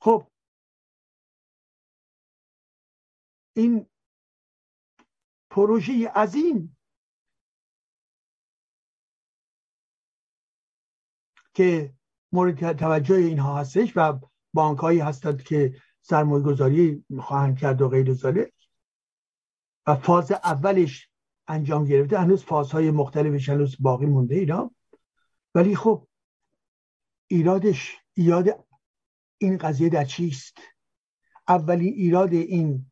خب 0.00 0.26
این 3.56 3.86
پروژه 5.50 6.08
عظیم 6.08 6.77
که 11.58 11.92
مورد 12.32 12.72
توجه 12.72 13.14
اینها 13.14 13.58
هستش 13.58 13.92
و 13.96 14.20
بانک 14.54 14.78
هایی 14.78 15.00
هستند 15.00 15.42
که 15.42 15.74
سرمایه 16.00 16.44
گذاری 16.44 17.04
خواهند 17.20 17.58
کرد 17.58 17.82
و 17.82 17.88
غیر 17.88 18.12
ذالک 18.14 18.52
و 19.86 19.94
فاز 19.94 20.32
اولش 20.32 21.10
انجام 21.48 21.84
گرفته 21.84 22.18
هنوز 22.18 22.44
فازهای 22.44 22.90
مختلفش 22.90 23.48
هنوز 23.48 23.76
باقی 23.80 24.06
مونده 24.06 24.34
اینا. 24.34 24.70
ولی 25.54 25.76
خب 25.76 26.08
ایرادش 27.26 27.96
ایراد 28.14 28.66
این 29.38 29.58
قضیه 29.58 29.88
در 29.88 30.04
چیست؟ 30.04 30.58
اولین 31.48 31.92
ایراد 31.92 32.32
این. 32.32 32.90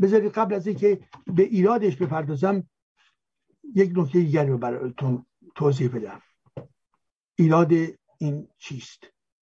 بذارید 0.00 0.32
قبل 0.32 0.54
از 0.54 0.66
اینکه 0.66 1.00
به 1.26 1.42
ایرادش 1.42 1.96
بپردازم 1.96 2.68
یک 3.74 3.92
نکته 3.96 4.20
دیگر 4.20 4.46
رو 4.46 4.58
براتون 4.58 5.26
توضیح 5.56 5.96
بدم. 5.96 6.22
ایراد 7.34 7.72
این 8.18 8.48
چیست؟ 8.58 9.00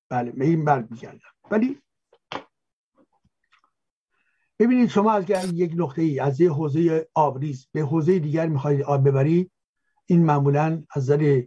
بله 0.08 0.30
به 0.30 0.44
این 0.44 0.62
میگردم. 0.90 1.20
ولی 1.50 1.82
ببینید 4.58 4.88
شما 4.88 5.12
از 5.12 5.30
یک 5.52 5.72
نقطه 5.76 6.02
ای 6.02 6.20
از 6.20 6.40
یه 6.40 6.52
حوزه 6.52 7.08
آبریز 7.14 7.68
به 7.72 7.80
حوزه 7.80 8.18
دیگر 8.18 8.46
می‌خواید 8.46 8.82
آب 8.82 9.08
ببرید 9.08 9.52
این 10.06 10.24
معمولا 10.24 10.84
از 10.90 11.02
نظر 11.02 11.42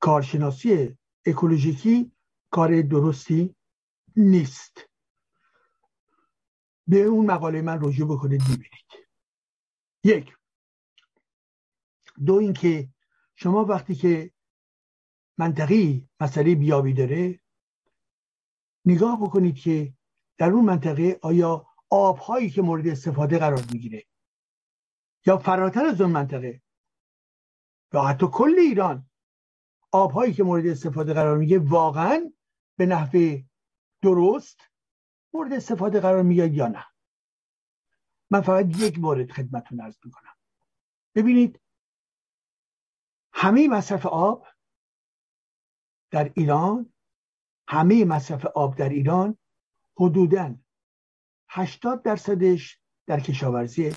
کارشناسی 0.00 0.96
اکولوژیکی 1.26 2.12
کار 2.50 2.82
درستی 2.82 3.54
نیست. 4.16 4.88
به 6.86 7.02
اون 7.02 7.26
مقاله 7.26 7.62
من 7.62 7.78
رجوع 7.82 8.08
بکنید 8.08 8.42
می‌بینید 8.48 9.08
یک 10.04 10.36
دو 12.26 12.34
اینکه 12.34 12.88
شما 13.42 13.64
وقتی 13.64 13.94
که 13.94 14.32
منطقی 15.38 16.08
مسئله 16.20 16.54
بیابی 16.54 16.92
داره 16.92 17.40
نگاه 18.84 19.20
بکنید 19.22 19.56
که 19.56 19.94
در 20.38 20.50
اون 20.50 20.64
منطقه 20.64 21.18
آیا 21.22 21.66
آبهایی 21.90 22.50
که 22.50 22.62
مورد 22.62 22.88
استفاده 22.88 23.38
قرار 23.38 23.64
می‌گیره 23.72 24.04
یا 25.26 25.38
فراتر 25.38 25.84
از 25.84 26.00
اون 26.00 26.10
منطقه 26.10 26.62
یا 27.92 28.02
حتی 28.02 28.26
کل 28.32 28.54
ایران 28.58 29.10
آبهایی 29.92 30.34
که 30.34 30.42
مورد 30.42 30.66
استفاده 30.66 31.12
قرار 31.12 31.38
میگه 31.38 31.58
واقعا 31.58 32.32
به 32.78 32.86
نحو 32.86 33.38
درست 34.02 34.60
مورد 35.34 35.52
استفاده 35.52 36.00
قرار 36.00 36.22
میگه 36.22 36.48
یا 36.48 36.68
نه؟ 36.68 36.84
من 38.30 38.40
فقط 38.40 38.76
یک 38.76 38.98
مورد 38.98 39.30
خدمتون 39.30 39.80
ارز 39.80 39.98
می‌کنم. 40.04 40.34
ببینید 41.14 41.60
همه 43.32 43.68
مصرف 43.68 44.06
آب 44.06 44.46
در 46.10 46.32
ایران 46.34 46.92
همه 47.68 48.04
مصرف 48.04 48.46
آب 48.46 48.76
در 48.76 48.88
ایران 48.88 49.38
حدوداً 49.96 50.54
80 51.48 52.02
درصدش 52.02 52.78
در 53.06 53.20
کشاورزی. 53.20 53.92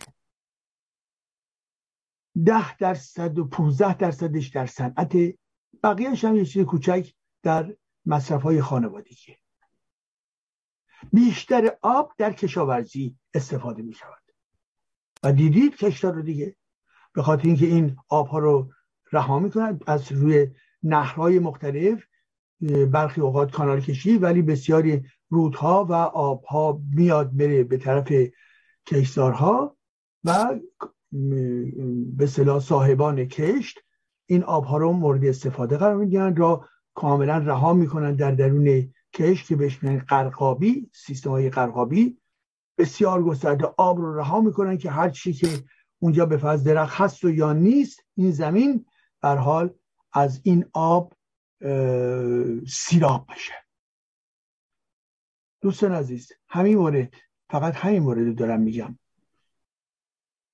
ده 2.46 2.78
درصد 2.78 3.40
و 3.40 3.46
15 3.46 3.94
درصدش 3.94 4.48
در 4.48 4.66
صنعت. 4.66 5.14
بقیهش 5.84 6.26
هم 6.26 6.36
یه 6.36 6.46
چیز 6.46 6.66
کوچک 6.66 7.14
در 7.44 7.76
مصرف 8.06 8.42
های 8.42 8.62
خانوادگی 8.62 9.38
بیشتر 11.14 11.78
آب 11.82 12.14
در 12.18 12.34
کشاورزی 12.34 13.20
استفاده 13.34 13.82
می 13.82 13.94
شود 13.94 14.22
و 15.24 15.32
دیدید 15.32 15.76
کشتار 15.76 16.14
رو 16.14 16.22
دیگه. 16.22 16.56
به 17.14 17.24
خاطر 17.24 17.48
اینکه 17.48 17.66
این 17.66 17.98
آب 18.10 18.28
ها 18.28 18.40
رو 18.40 18.74
رها 19.12 19.40
می‌کنن. 19.40 19.80
از 19.88 20.12
روی 20.12 20.48
نهرهای 20.84 21.40
مختلف 21.40 22.04
برخی 22.92 23.22
اوقات 23.22 23.52
کانال 23.52 23.82
کشی 23.82 24.18
ولی 24.18 24.42
بسیاری 24.42 25.04
رودها 25.30 25.86
و 25.86 25.94
آبها 25.94 26.82
میاد 26.94 27.38
بره 27.38 27.64
به 27.64 27.78
طرف 27.78 28.12
کشتارها 28.88 29.78
و 30.24 30.60
به 32.18 32.28
صلاح 32.28 32.60
صاحبان 32.60 33.26
کشت 33.26 33.80
این 34.26 34.44
آبها 34.44 34.78
رو 34.78 34.92
مورد 34.92 35.26
استفاده 35.26 35.78
قرار 35.78 35.96
میدن 35.96 36.36
را 36.36 36.66
کاملا 36.94 37.38
رها 37.38 37.74
می‌کنن 37.74 38.16
در 38.16 38.32
درون 38.32 38.94
کشت 39.14 39.48
که 39.48 39.56
بهش 39.56 39.84
میگن 39.84 40.00
قرقابی 40.08 40.90
سیستم 40.94 41.30
های 41.30 41.50
قرقابی. 41.50 42.18
بسیار 42.78 43.24
گسترده 43.24 43.66
آب 43.78 43.98
رو 43.98 44.20
رها 44.20 44.42
می‌کنن 44.42 44.78
که 44.78 44.92
هر 44.92 45.10
چی 45.10 45.34
که 45.34 45.48
اونجا 46.00 46.26
به 46.26 46.38
فضل 46.38 46.74
درخت 46.74 47.02
هست 47.02 47.24
و 47.24 47.30
یا 47.30 47.54
نیست 47.54 48.00
این 48.16 48.32
زمین 48.32 48.86
بر 49.26 49.38
حال 49.38 49.74
از 50.14 50.42
این 50.44 50.66
آب 50.74 51.14
سیراب 52.68 53.28
بشه 53.30 53.54
دوستان 55.62 55.92
عزیز 55.92 56.32
همین 56.48 56.78
مورد 56.78 57.14
فقط 57.50 57.76
همین 57.76 58.04
مورد 58.04 58.36
دارم 58.36 58.62
میگم. 58.62 59.00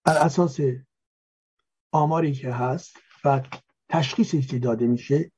بر 0.03 0.18
اساس 0.18 0.60
آماری 1.91 2.34
که 2.34 2.53
هست 2.53 2.98
و 3.26 3.41
تشخیصی 3.89 4.41
که 4.41 4.60
داده 4.60 4.88
میشه 4.88 5.31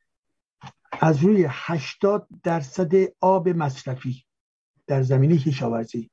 از 0.92 1.24
روی 1.24 1.46
80 1.50 2.28
درصد 2.44 2.92
آب 3.20 3.50
مصرفی 3.50 4.26
در 4.88 5.02
زمینه 5.04 5.38
کشاورزی 5.38 6.12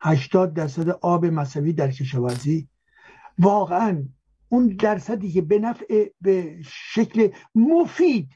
80 0.00 0.54
درصد 0.54 0.88
آب 0.88 1.26
مصرفی 1.26 1.72
در 1.72 1.90
کشاورزی 1.90 2.68
واقعا 3.38 4.08
اون 4.48 4.66
درصدی 4.66 5.32
که 5.32 5.42
به 5.42 5.58
نفع 5.58 6.08
به 6.20 6.62
شکل 6.64 7.28
مفید 7.54 8.28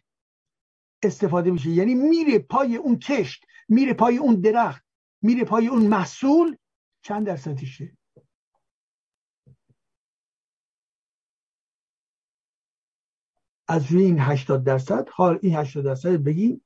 استفاده 1.02 1.50
میشه. 1.50 1.70
یعنی 1.70 1.94
میره 1.94 2.38
پای 2.38 2.76
اون 2.76 2.98
کشت 2.98 3.44
میره 3.68 3.94
پای 3.94 4.16
اون 4.16 4.40
درخت 4.40 4.84
میره 5.22 5.44
پای 5.44 5.68
اون 5.68 5.86
محصول 5.86 6.56
چند 7.02 7.26
درصدیشه؟ 7.26 7.96
از 13.68 13.92
روی 13.92 14.04
این 14.04 14.18
80 14.18 14.64
درصد 14.64 15.08
حال 15.08 15.38
این 15.42 15.56
80 15.56 15.84
درصد 15.84 16.16
بگیم 16.16 16.64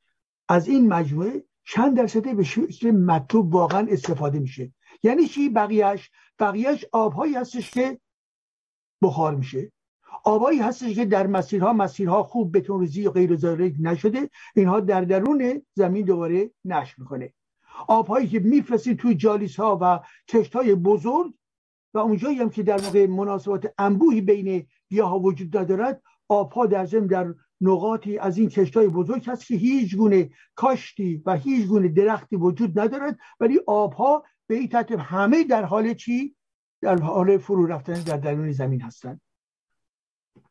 از 0.48 0.68
این 0.68 0.88
مجموعه 0.88 1.44
چند 1.64 1.96
درصد 1.96 2.36
به 2.36 2.42
شکل 2.42 2.90
مطلوب 2.90 3.54
واقعا 3.54 3.86
استفاده 3.90 4.38
میشه؟ 4.38 4.72
یعنی 5.02 5.26
چی؟ 5.26 5.48
بقیهش 5.48 6.10
بقیهش 6.38 6.84
آبهایی 6.92 7.34
هستش 7.34 7.70
که 7.70 8.00
بخار 9.04 9.34
میشه. 9.34 9.72
آبایی 10.24 10.58
هستش 10.58 10.94
که 10.94 11.04
در 11.04 11.26
مسیرها 11.26 11.72
مسیرها 11.72 12.22
خوب 12.22 12.56
بتونریزی 12.56 13.06
و 13.06 13.10
غیر 13.10 13.38
نشده. 13.80 14.30
اینها 14.56 14.80
در 14.80 15.00
درون 15.00 15.62
زمین 15.74 16.04
دوباره 16.04 16.50
نشر 16.64 16.94
می‌کنه. 16.98 17.32
آبهایی 17.88 18.28
که 18.28 18.38
میفرستید 18.38 18.98
توی 18.98 19.14
جالیس 19.14 19.56
ها 19.56 19.78
و 19.80 20.00
کشت 20.28 20.56
های 20.56 20.74
بزرگ 20.74 21.34
و 21.94 21.98
اونجایی 21.98 22.38
هم 22.38 22.50
که 22.50 22.62
در 22.62 22.76
واقع 22.76 23.06
مناسبات 23.06 23.74
انبوهی 23.78 24.20
بین 24.20 24.66
گیاه 24.88 25.22
وجود 25.22 25.56
ندارد 25.56 26.02
آبها 26.28 26.66
در 26.66 26.86
زمین 26.86 27.06
در 27.06 27.34
نقاطی 27.60 28.18
از 28.18 28.38
این 28.38 28.48
کشت 28.48 28.76
های 28.76 28.88
بزرگ 28.88 29.24
هست 29.26 29.46
که 29.46 29.54
هیچ 29.54 29.96
گونه 29.96 30.30
کاشتی 30.54 31.22
و 31.26 31.36
هیچ 31.36 31.66
گونه 31.66 31.88
درختی 31.88 32.36
وجود 32.36 32.78
ندارد. 32.78 33.18
ولی 33.40 33.60
آبها 33.66 34.24
به 34.46 34.54
این 34.54 34.68
ترتیب 34.68 34.98
همه 35.00 35.44
در 35.44 35.64
حال 35.64 35.94
چی؟ 35.94 36.34
در 36.84 36.98
حال 36.98 37.38
فرو 37.38 37.66
رفتن 37.66 38.02
در 38.02 38.16
درون 38.16 38.52
زمین 38.52 38.80
هستند. 38.80 39.20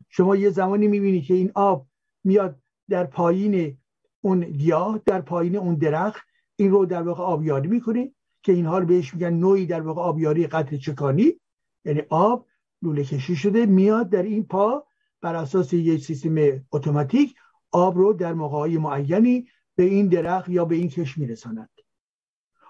شما 0.10 0.36
یه 0.36 0.50
زمانی 0.50 0.88
می‌بینید 0.88 1.26
که 1.26 1.34
این 1.34 1.52
آب 1.56 1.88
میاد 2.24 2.60
در 2.90 3.04
پایین 3.04 3.78
اون 4.22 4.40
گیاه 4.40 5.02
در 5.06 5.22
پایین 5.22 5.56
اون 5.56 5.76
درخت 5.76 6.28
این 6.56 6.72
رو 6.72 6.86
در 6.86 7.02
واقع 7.02 7.24
آبیاری 7.24 7.68
می‌کنه 7.68 8.12
که 8.44 8.52
اینها 8.52 8.78
رو 8.80 8.86
بهش 8.86 9.14
میگن 9.14 9.34
نوعی 9.34 9.66
در 9.66 9.82
واقع 9.82 10.02
آبیاری 10.02 10.48
قطع 10.48 10.78
چکانی. 10.78 11.40
یعنی 11.86 12.02
آب 12.10 12.48
لوله 12.82 13.04
کشی 13.04 13.36
شده 13.36 13.66
میاد 13.66 14.10
در 14.10 14.24
این 14.24 14.44
پا 14.44 14.88
بر 15.22 15.36
اساس 15.36 15.74
یک 15.74 16.06
سیستم 16.06 16.66
اتوماتیک 16.72 17.36
آب 17.72 17.98
رو 17.98 18.14
در 18.14 18.34
موقعهای 18.34 18.78
معینی 18.78 19.48
به 19.76 19.84
این 19.84 20.08
درخت 20.08 20.50
یا 20.50 20.66
به 20.66 20.76
این 20.76 20.90
کش 20.90 21.18
میرساند. 21.18 21.70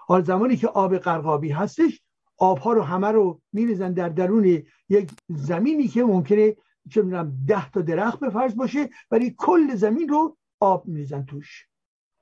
حال 0.06 0.22
زمانی 0.22 0.56
که 0.56 0.68
آب 0.68 0.96
قرقابی 0.98 1.50
هستش 1.50 2.03
آبها 2.36 2.72
رو 2.72 2.82
همه 2.82 3.08
رو 3.08 3.40
میریزن 3.52 3.92
در 3.92 4.08
درون 4.08 4.62
یک 4.88 5.12
زمینی 5.28 5.88
که 5.88 6.04
ممکنه 6.04 6.56
چه 6.90 7.02
می‌دونم 7.02 7.44
ده 7.46 7.70
تا 7.70 7.80
درخت 7.80 8.20
به 8.20 8.30
فرض 8.30 8.54
باشه 8.54 8.90
ولی 9.10 9.34
کل 9.38 9.74
زمین 9.74 10.08
رو 10.08 10.36
آب 10.60 10.86
میریزن 10.86 11.24
توش. 11.24 11.68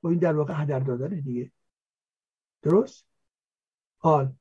و 0.02 0.09
این 0.09 0.18
در 0.18 0.36
واقع 0.36 0.62
هدر 0.62 0.80
دادنه 0.80 1.20
دیگه. 1.20 1.52
درست؟ 2.62 3.06
حال. 3.98 4.32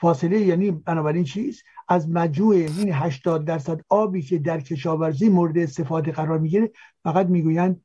فاصله 0.00 0.40
یعنی 0.40 0.70
بنابراین 0.70 1.24
چیز؟ 1.24 1.62
از 1.88 2.10
مجموع 2.10 2.54
این 2.54 2.92
80 2.92 3.44
درصد 3.44 3.80
آبی 3.88 4.22
که 4.22 4.38
در 4.38 4.60
کشاورزی 4.60 5.28
مورد 5.28 5.58
استفاده 5.58 6.12
قرار 6.12 6.38
می‌گیره 6.38 6.70
فقط 7.02 7.26
می‌گویند 7.26 7.84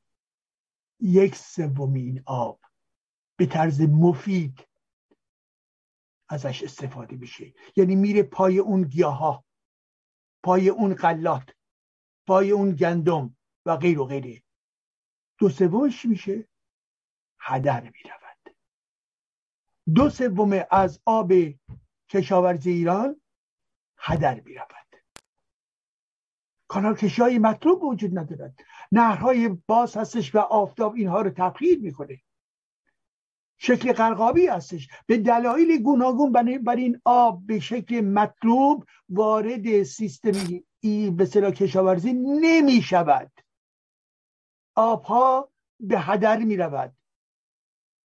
یک 1.00 1.36
سومین 1.36 2.24
آب. 2.26 2.60
به 3.36 3.46
طرز 3.46 3.82
مفید. 3.82 4.60
ازش 6.32 6.64
استفاده 6.64 7.16
میشه 7.16 7.54
یعنی 7.76 7.96
میره 7.96 8.24
پای 8.24 8.60
اون 8.60 8.84
گیاه 8.84 9.44
پای 10.44 10.70
اون 10.70 10.94
غلات 10.94 11.56
پای 12.28 12.52
اون 12.52 12.72
گندم 12.72 13.38
و 13.66 13.78
غیر 13.78 14.00
و 14.00 14.06
غیره. 14.06 14.44
دو 15.38 15.50
سومش 15.50 16.06
میشه 16.06 16.48
هدر 17.40 17.82
می‌رود. 17.82 18.56
دو 19.96 20.10
سوم 20.10 20.66
از 20.72 21.02
آب 21.06 21.32
کشاورزی 22.10 22.72
ایران 22.72 23.22
هدر 23.98 24.42
می‌رود. 24.42 24.96
کانال 26.68 26.96
کشی 26.96 27.22
های 27.22 27.40
مطلوب 27.40 27.84
وجود 27.84 28.20
ندارد. 28.20 28.60
نهرهای 28.92 29.50
باز 29.50 29.98
هستش 29.98 30.36
و 30.36 30.38
آفتاب 30.38 30.94
اینها 30.96 31.22
رو 31.22 31.30
تبخیر 31.30 31.80
می‌کنه. 31.80 32.22
شکل 33.64 33.94
قرقابی 33.94 34.48
هستش. 34.48 34.88
به 35.06 35.18
دلایل 35.18 35.82
گوناگون 35.82 36.32
بر 36.32 36.76
این 36.76 37.02
آب 37.06 37.46
به 37.46 37.60
شکل 37.60 38.02
مطلوب 38.02 38.86
وارد 39.10 39.84
سیستم 39.84 40.62
ای 40.80 41.10
به 41.10 41.26
کشاورزی 41.52 42.14
نمی 42.14 42.82
شود. 42.82 43.32
آبها 44.76 45.52
به 45.80 46.00
هدر 46.00 46.40
می 46.40 46.58
رود 46.58 46.94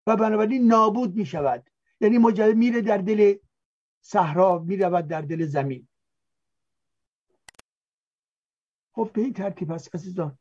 و 0.06 0.16
بنابراین 0.16 0.66
نابود 0.66 1.14
می 1.14 1.26
شود. 1.26 1.70
یعنی 2.00 2.18
مجرد 2.18 2.56
میره 2.56 2.80
در 2.80 2.98
دل 2.98 3.34
صحرا 4.00 4.58
می 4.58 4.76
رود 4.76 5.08
در 5.08 5.20
دل 5.20 5.46
زمین. 5.46 5.88
خب 8.92 9.10
به 9.14 9.20
این 9.20 9.32
ترتیب 9.32 9.70
هست 9.70 9.94
عزیزان. 9.94 10.38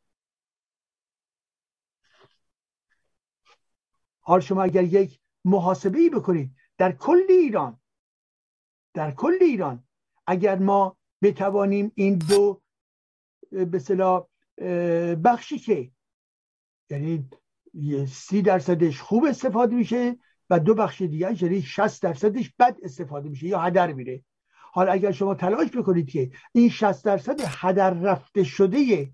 حال 4.26 4.40
شما 4.40 4.64
اگر 4.64 4.84
یک 4.84 5.20
محاسبه 5.46 6.00
ای 6.00 6.10
بکنید 6.10 6.56
در 6.78 6.92
کل 6.92 7.22
ایران 7.30 7.80
در 8.94 9.12
کل 9.12 9.38
ایران 9.42 9.84
اگر 10.28 10.56
ما 10.56 10.98
بتوانیم 11.22 11.92
این 11.96 12.18
دو 12.18 12.62
به 13.52 13.80
صلاح 13.80 14.28
بخشی 15.24 15.60
که 15.60 15.92
یعنی 16.90 17.30
سی 18.08 18.42
درصدش 18.42 19.02
خوب 19.02 19.26
استفاده 19.26 19.76
میشه 19.76 20.18
و 20.50 20.60
دو 20.60 20.74
بخش 20.74 21.02
دیگه 21.02 21.44
یعنی 21.44 21.62
60 21.62 22.04
درصدش 22.04 22.54
بد 22.60 22.78
استفاده 22.84 23.30
میشه 23.30 23.48
یا 23.48 23.60
هدر 23.60 23.94
میره. 23.94 24.24
حالا 24.50 24.92
اگر 24.92 25.12
شما 25.12 25.36
تلاش 25.36 25.78
بکنید 25.78 26.10
که 26.10 26.32
این 26.52 26.70
60 26.70 27.06
درصد 27.06 27.42
هدر 27.48 27.90
رفته 27.90 28.44
شده 28.44 29.12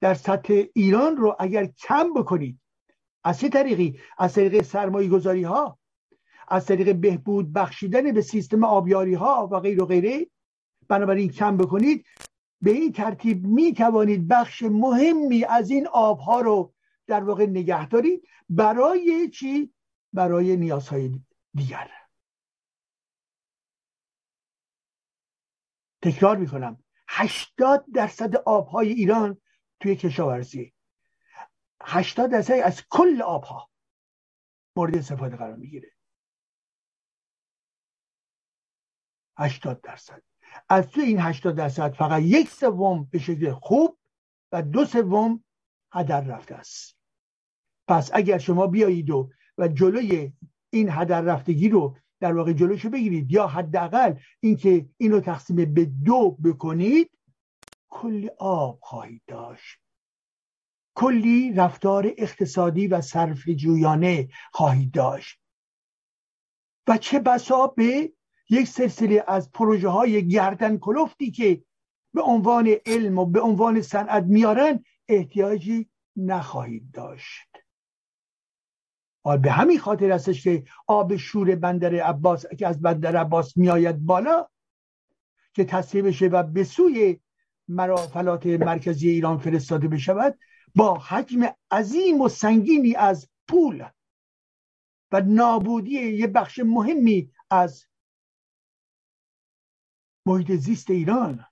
در 0.00 0.14
سطح 0.14 0.62
ایران 0.74 1.16
رو 1.16 1.36
اگر 1.38 1.66
کم 1.66 2.14
بکنید 2.14 2.60
از 3.24 3.40
چه 3.40 3.48
طریقی؟ 3.48 4.00
از 4.18 4.34
طریق 4.34 4.62
سرمایه 4.62 5.08
گذاری 5.08 5.42
ها 5.42 5.78
از 6.48 6.66
طریق 6.66 6.96
بهبود 6.96 7.52
بخشیدن 7.52 8.12
به 8.12 8.20
سیستم 8.20 8.64
آبیاری 8.64 9.14
ها 9.14 9.48
و 9.52 9.60
غیر 9.60 9.82
و 9.82 9.86
غیره؟ 9.86 10.26
بنابراین 10.88 11.30
کم 11.30 11.56
بکنید. 11.56 12.06
به 12.60 12.70
این 12.70 12.92
ترتیب 12.92 13.46
می 13.46 13.72
توانید 13.72 14.28
بخش 14.28 14.62
مهمی 14.62 15.44
از 15.44 15.70
این 15.70 15.86
آبها 15.86 16.40
رو 16.40 16.74
در 17.06 17.24
واقع 17.24 17.46
نگه 17.46 17.88
دارید 17.88 18.22
برای 18.48 19.30
چی؟ 19.30 19.72
برای 20.12 20.56
نیازهای 20.56 21.20
دیگر. 21.54 21.90
تکرار 26.02 26.36
می‌کنم. 26.36 26.78
80 27.08 27.84
درصد 27.94 28.36
آبهای 28.36 28.92
ایران 28.92 29.40
توی 29.80 29.96
کشاورزی. 29.96 30.72
80 31.84 32.30
درصد 32.30 32.52
از 32.52 32.82
کل 32.90 33.22
آبها 33.22 33.70
مورد 34.76 34.96
استفاده 34.96 35.36
قرار 35.36 35.56
می‌گیره. 35.56 35.92
80 39.38 39.80
درصد. 39.80 40.22
از 40.68 40.90
توی 40.90 41.02
این 41.02 41.20
80 41.20 41.56
درصد 41.56 41.92
فقط 41.92 42.22
یک 42.22 42.48
سوم 42.48 43.04
به 43.04 43.18
شکل 43.18 43.52
خوب 43.52 43.98
و 44.52 44.62
دو 44.62 44.84
سوم 44.84 45.44
هدر 45.92 46.20
رفته 46.20 46.54
است. 46.54 46.96
پس 47.88 48.10
اگر 48.14 48.38
شما 48.38 48.66
بیایید 48.66 49.10
و 49.10 49.30
و 49.58 49.68
جلوی 49.68 50.32
این 50.70 50.88
هدر 50.90 51.20
رفتگی 51.20 51.68
رو 51.68 51.96
در 52.20 52.32
واقع 52.32 52.52
جلوشو 52.52 52.90
بگیرید 52.90 53.32
یا 53.32 53.46
حداقل 53.46 54.14
اینکه 54.40 54.88
اینو 54.96 55.20
تقسیم 55.20 55.74
به 55.74 55.84
دو 55.84 56.30
بکنید 56.30 57.10
کلی 57.88 58.30
آب 58.38 58.78
خواهید 58.82 59.22
داشت. 59.26 59.81
کلی 60.94 61.52
رفتار 61.52 62.12
اقتصادی 62.18 62.86
و 62.86 63.00
صرف 63.00 63.48
جویانه 63.48 64.28
خواهید 64.52 64.92
داشت. 64.92 65.40
و 66.88 66.98
چه 66.98 67.18
بسا 67.18 67.66
به 67.66 68.12
یک 68.50 68.68
سلسله 68.68 69.24
از 69.26 69.52
پروژه 69.52 69.88
های 69.88 70.28
گردن 70.28 70.78
کلفتی 70.78 71.30
که 71.30 71.64
به 72.14 72.22
عنوان 72.22 72.76
علم 72.86 73.18
و 73.18 73.26
به 73.26 73.40
عنوان 73.40 73.82
صنعت 73.82 74.24
میارن 74.24 74.84
احتیاجی 75.08 75.90
نخواهید 76.16 76.90
داشت. 76.92 77.48
به 79.42 79.50
همین 79.50 79.78
خاطر 79.78 80.12
هستش 80.12 80.44
که 80.44 80.64
آب 80.86 81.16
شور 81.16 81.54
بندر 81.54 81.94
عباس 81.94 82.46
که 82.46 82.66
از 82.66 82.82
بندر 82.82 83.16
عباس 83.16 83.56
میآید 83.56 83.98
بالا 83.98 84.48
که 85.54 85.64
تصحیح 85.64 86.04
بشه 86.04 86.26
و 86.26 86.42
به 86.42 86.64
سوی 86.64 87.20
مرافلات 87.68 88.46
مرکزی 88.46 89.10
ایران 89.10 89.38
فرستاده 89.38 89.88
بشود 89.88 90.38
با 90.74 90.98
حجم 90.98 91.54
عظیم 91.70 92.20
و 92.20 92.28
سنگینی 92.28 92.94
از 92.94 93.28
پول 93.48 93.84
و 95.12 95.20
نابودی 95.20 96.12
یه 96.12 96.26
بخش 96.26 96.58
مهمی 96.58 97.32
از 97.50 97.86
محیط 100.26 100.52
زیست 100.52 100.90
ایران. 100.90 101.46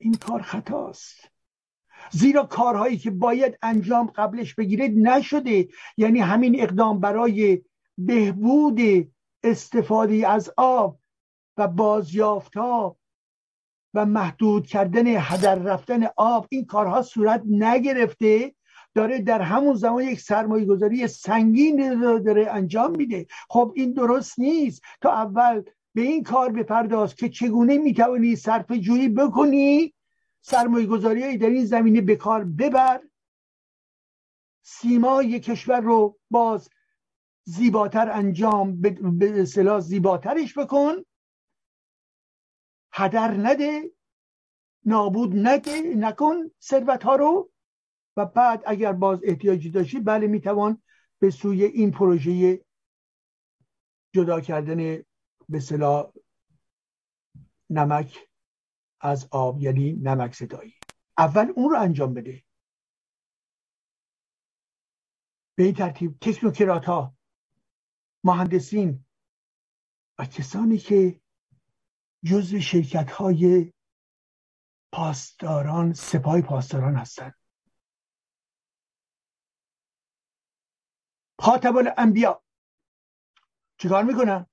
این 0.00 0.14
کار 0.14 0.42
خطاست. 0.42 1.32
زیرا 2.10 2.44
کارهایی 2.44 2.98
که 2.98 3.10
باید 3.10 3.58
انجام 3.62 4.06
قبلش 4.06 4.54
بگیره 4.54 4.88
نشده. 4.88 5.68
یعنی 5.96 6.18
همین 6.18 6.62
اقدام 6.62 7.00
برای 7.00 7.62
بهبود 7.98 8.78
استفاده 9.42 10.28
از 10.28 10.52
آب 10.56 11.00
و 11.56 11.68
بازیافت 11.68 12.56
ها 12.56 12.96
و 13.94 14.06
محدود 14.06 14.66
کردن 14.66 15.06
هدر 15.06 15.54
رفتن 15.54 16.06
آب 16.16 16.46
این 16.50 16.64
کارها 16.64 17.02
صورت 17.02 17.42
نگرفته 17.46 18.54
داره 18.94 19.18
در 19.18 19.42
همون 19.42 19.74
زمان 19.74 20.04
یک 20.04 20.20
سرمایه 20.20 20.64
گذاری 20.64 21.06
سنگین 21.06 22.00
داره 22.18 22.50
انجام 22.50 22.96
میده. 22.96 23.26
خب 23.48 23.72
این 23.74 23.92
درست 23.92 24.38
نیست. 24.38 24.82
تا 25.00 25.12
اول 25.12 25.62
به 25.94 26.02
این 26.02 26.22
کار 26.22 26.52
بپرداز 26.52 27.14
که 27.14 27.28
چگونه 27.28 27.78
می‌توانی 27.78 28.36
صرف 28.36 28.72
جویی 28.72 29.08
بکنی؟ 29.08 29.94
سرمایه 30.40 30.86
گذاری 30.86 31.38
در 31.38 31.50
این 31.50 31.64
زمینه 31.64 32.00
به 32.00 32.16
کار 32.16 32.44
ببر. 32.44 33.00
سیمای 34.62 35.40
کشور 35.40 35.80
رو 35.80 36.18
باز 36.30 36.68
زیباتر 37.44 38.10
انجام 38.10 38.80
به 38.80 39.40
اصطلاح 39.42 39.80
زیباترش 39.80 40.58
بکن. 40.58 40.92
هدر 42.92 43.30
نده 43.30 43.90
نابود 44.84 45.30
نده 45.34 45.82
نکن 45.96 46.34
ثروت 46.60 47.02
ها 47.02 47.16
رو. 47.16 47.52
و 48.16 48.26
بعد 48.26 48.62
اگر 48.66 48.92
باز 48.92 49.20
احتیاجی 49.24 49.70
داشتی 49.70 50.00
بله 50.00 50.26
می‌توان 50.26 50.82
به 51.18 51.30
سوی 51.30 51.64
این 51.64 51.90
پروژه 51.90 52.64
جدا 54.14 54.40
کردن 54.40 55.02
به 55.48 55.60
صلاح 55.60 56.12
نمک 57.70 58.28
از 59.00 59.28
آب 59.30 59.62
یعنی 59.62 59.92
نمک 59.92 60.34
صدایی. 60.34 60.74
اول 61.18 61.52
اون 61.56 61.70
رو 61.70 61.80
انجام 61.80 62.14
بده. 62.14 62.44
به 65.54 65.64
این 65.64 65.74
ترتیب 65.74 66.18
تکنوکرات 66.20 66.84
ها 66.84 67.16
مهندسین 68.24 69.04
و 70.18 70.24
کسانی 70.24 70.78
که 70.78 71.21
جزو 72.24 72.60
شرکت 72.60 73.10
های 73.10 73.72
پاسداران 74.92 75.92
سپاه 75.92 76.40
پاسداران 76.40 76.94
هستند. 76.94 77.34
خاطب 81.40 81.76
الانبیا. 81.76 82.42
چیکار 83.78 84.04
می‌کنن؟ 84.04 84.46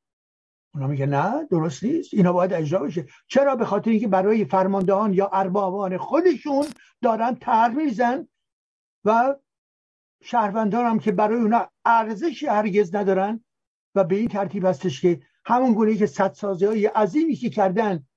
اونا 0.74 0.88
میگه 0.88 1.06
نه 1.06 1.46
درست 1.46 1.84
نیست. 1.84 2.14
اینا 2.14 2.34
باید 2.34 2.54
اجرا 2.54 2.80
بشه. 2.80 3.08
چرا؟ 3.28 3.56
به 3.56 3.66
خاطر 3.66 3.92
اینکه 3.92 4.08
برای 4.08 4.46
فرماندهان 4.46 5.14
یا 5.14 5.30
اربابان 5.34 5.98
خودشون 5.98 6.66
دارن 7.02 7.36
تر 7.36 7.70
میزن 7.70 8.28
و 9.06 9.36
شهروندان 10.24 10.86
هم 10.86 11.00
که 11.00 11.12
برای 11.12 11.42
اونا 11.42 11.72
ارزش 11.86 12.44
هرگز 12.44 12.96
ندارن 12.96 13.46
و 13.96 14.04
به 14.04 14.16
این 14.16 14.28
ترتیب 14.28 14.66
هستش 14.66 15.02
که 15.02 15.22
همون 15.50 15.74
گونه 15.74 15.96
که 15.96 16.06
صدسازی 16.06 16.66
های 16.66 16.86
عظیمی 16.86 17.36
که 17.36 17.50
کردن 17.50 18.08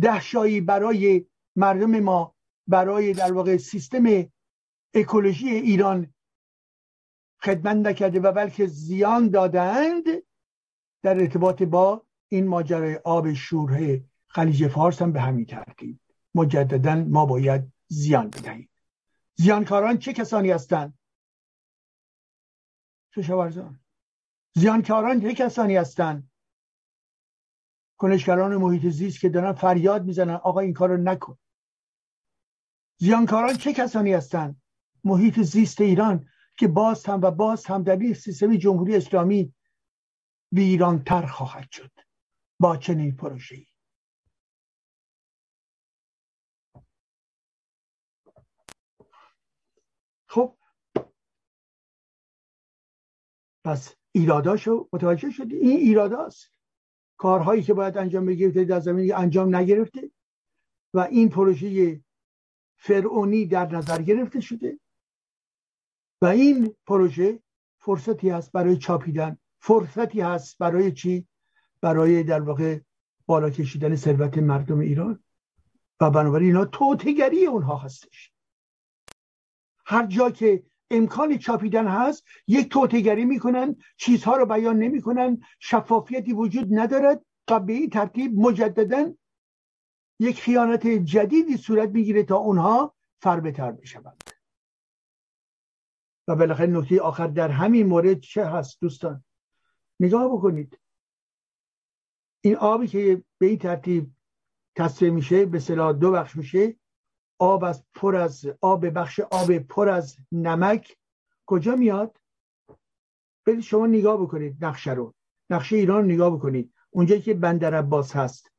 دهشایی 0.00 0.60
برای 0.60 1.26
مردم 1.56 2.00
ما 2.00 2.34
برای 2.66 3.12
در 3.12 3.32
واقع 3.32 3.56
سیستم 3.56 4.04
اکولوژی 4.94 5.48
ایران 5.48 6.14
خدمت 7.42 7.76
نکرده 7.76 8.20
و 8.20 8.32
بلکه 8.32 8.66
زیان 8.66 9.28
دادند 9.28 10.04
در 11.02 11.20
ارتباط 11.20 11.62
با 11.62 12.06
این 12.28 12.48
ماجرای 12.48 12.96
آب 12.96 13.32
شوره. 13.32 14.04
خلیج 14.26 14.68
فارس 14.68 15.02
هم 15.02 15.12
به 15.12 15.20
همین 15.20 15.46
ترتیب. 15.46 16.00
مجددا 16.34 16.94
ما 16.94 17.26
باید 17.26 17.72
زیان 17.88 18.30
بدهیم. 18.30 18.70
زیانکاران 19.34 19.98
چه 19.98 20.12
کسانی 20.12 20.50
هستند؟ 20.50 20.98
کشاورزان 23.16 23.80
زیانکاران 24.54 25.20
چه 25.20 25.34
کسانی 25.34 25.76
هستند؟ 25.76 26.30
کنشگران 28.04 28.56
محیط 28.56 28.86
زیست 28.86 29.20
که 29.20 29.28
دارن 29.28 29.52
فریاد 29.52 30.04
می‌زنن 30.04 30.34
آقا 30.34 30.60
این 30.60 30.72
کار 30.72 30.88
رو 30.88 30.96
نکن. 30.96 31.38
زیانکاران 32.98 33.56
چه 33.56 33.72
کسانی 33.72 34.12
هستند 34.12 34.62
محیط 35.04 35.40
زیست 35.40 35.80
ایران 35.80 36.28
که 36.56 36.68
باز 36.68 37.06
هم 37.06 37.20
و 37.22 37.30
باز 37.30 37.66
هم 37.66 37.82
در 37.82 37.96
این 37.96 38.14
سیستم 38.14 38.56
جمهوری 38.56 38.96
اسلامی 38.96 39.54
ویرانتر 40.52 41.26
خواهد 41.26 41.70
شد 41.70 41.90
با 42.60 42.76
چنین 42.76 43.16
پروژه 43.16 43.66
خب. 50.28 50.56
پس 53.64 53.94
ایراداشو 54.12 54.88
متوجه 54.92 55.30
شدی؟ 55.30 55.56
این 55.56 55.78
ایراداست. 55.78 56.50
کارهایی 57.16 57.62
که 57.62 57.74
باید 57.74 57.98
انجام 57.98 58.26
بگیرید 58.26 58.68
در 58.68 58.80
زمین 58.80 59.14
انجام 59.14 59.56
نگرفته 59.56 60.10
و 60.94 60.98
این 60.98 61.28
پروژه 61.28 62.00
فرعونی 62.76 63.46
در 63.46 63.76
نظر 63.76 64.02
گرفته 64.02 64.40
شده. 64.40 64.78
و 66.22 66.26
این 66.26 66.76
پروژه 66.86 67.40
فرصتی 67.78 68.30
هست 68.30 68.52
برای 68.52 68.76
چاپیدن. 68.76 69.38
فرصتی 69.58 70.20
هست 70.20 70.58
برای 70.58 70.92
چی؟ 70.92 71.26
برای 71.80 72.22
در 72.22 72.40
واقع 72.40 72.80
بالا 73.26 73.50
کشیدن 73.50 73.96
ثروت 73.96 74.38
مردم 74.38 74.78
ایران. 74.78 75.24
و 76.00 76.10
بنابراین 76.10 76.48
اینا 76.48 76.64
توتگری 76.64 77.46
اونها 77.46 77.76
هستش. 77.76 78.32
هر 79.86 80.06
جا 80.06 80.30
که 80.30 80.62
امکان 80.90 81.38
چاپیدن 81.38 81.86
هست. 81.86 82.24
یک 82.46 82.68
توتگری 82.68 83.24
می‌کنن 83.24 83.76
چیزها 83.96 84.36
رو 84.36 84.46
بیان 84.46 84.78
نمی‌کنن 84.78 85.40
شفافیتی 85.58 86.32
وجود 86.32 86.68
ندارد. 86.70 87.24
و 87.50 87.60
به 87.60 87.72
این 87.72 87.90
ترتیب 87.90 88.38
مجددا 88.38 89.14
یک 90.20 90.40
خیانت 90.40 90.86
جدیدی 90.86 91.56
صورت 91.56 91.88
می‌گیره 91.88 92.22
تا 92.22 92.36
اونها 92.36 92.94
فربهتر 93.20 93.72
بشوند. 93.72 94.22
و 96.28 96.36
بالاخره 96.36 96.66
نکته 96.66 97.00
آخر 97.00 97.26
در 97.26 97.48
همین 97.48 97.86
مورد 97.86 98.20
چه 98.20 98.46
هست 98.46 98.80
دوستان؟ 98.80 99.24
نگاه 100.00 100.28
بکنید. 100.28 100.78
این 102.40 102.56
آبی 102.56 102.86
که 102.86 103.24
به 103.38 103.46
این 103.46 103.58
ترتیب 103.58 104.10
تصفیه 104.76 105.10
میشه 105.10 105.46
به 105.46 105.58
صلاح 105.58 105.92
دو 105.92 106.10
بخش 106.10 106.36
میشه. 106.36 106.76
آب 107.38 107.64
از 107.64 107.84
پر 107.94 108.16
از 108.16 108.46
آب 108.60 108.86
بخش 108.86 109.20
آب 109.20 109.58
پر 109.58 109.88
از 109.88 110.16
نمک. 110.32 110.96
کجا 111.46 111.76
میاد؟ 111.76 112.16
برید 113.46 113.60
شما 113.60 113.86
نگاه 113.86 114.22
بکنید 114.22 114.64
نقشه 114.64 114.92
رو. 114.92 115.14
نقشه 115.50 115.76
ایران 115.76 116.02
رو 116.02 116.08
نگاه 116.08 116.36
بکنید. 116.36 116.74
اونجایی 116.90 117.20
که 117.20 117.34
بندر 117.34 117.74
عباس 117.74 118.16
هست. 118.16 118.52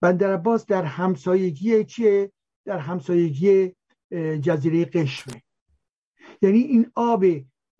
بندر 0.00 0.34
عباس 0.34 0.66
در 0.66 0.84
همسایگی 0.84 1.84
چیه؟ 1.84 2.32
در 2.64 2.78
همسایگی 2.78 3.74
جزیره 4.42 4.84
قشمه 4.84 5.42
یعنی 6.42 6.58
این 6.58 6.92
آب 6.94 7.24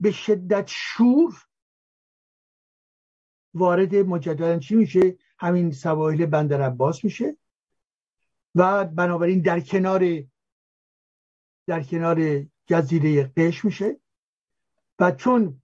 به 0.00 0.10
شدت 0.10 0.64
شور 0.66 1.46
وارد 3.54 3.94
مجددا 3.94 4.58
چی 4.58 4.74
میشه؟ 4.74 5.18
همین 5.38 5.70
سواحل 5.70 6.26
بندر 6.26 6.62
عباس 6.62 7.04
میشه. 7.04 7.36
و 8.54 8.84
بنابراین 8.84 9.40
در 9.40 9.60
کنار 9.60 10.22
در 11.66 11.82
کنار 11.82 12.46
جزیره 12.66 13.32
قش 13.36 13.64
میشه. 13.64 14.00
و 14.98 15.10
چون 15.10 15.62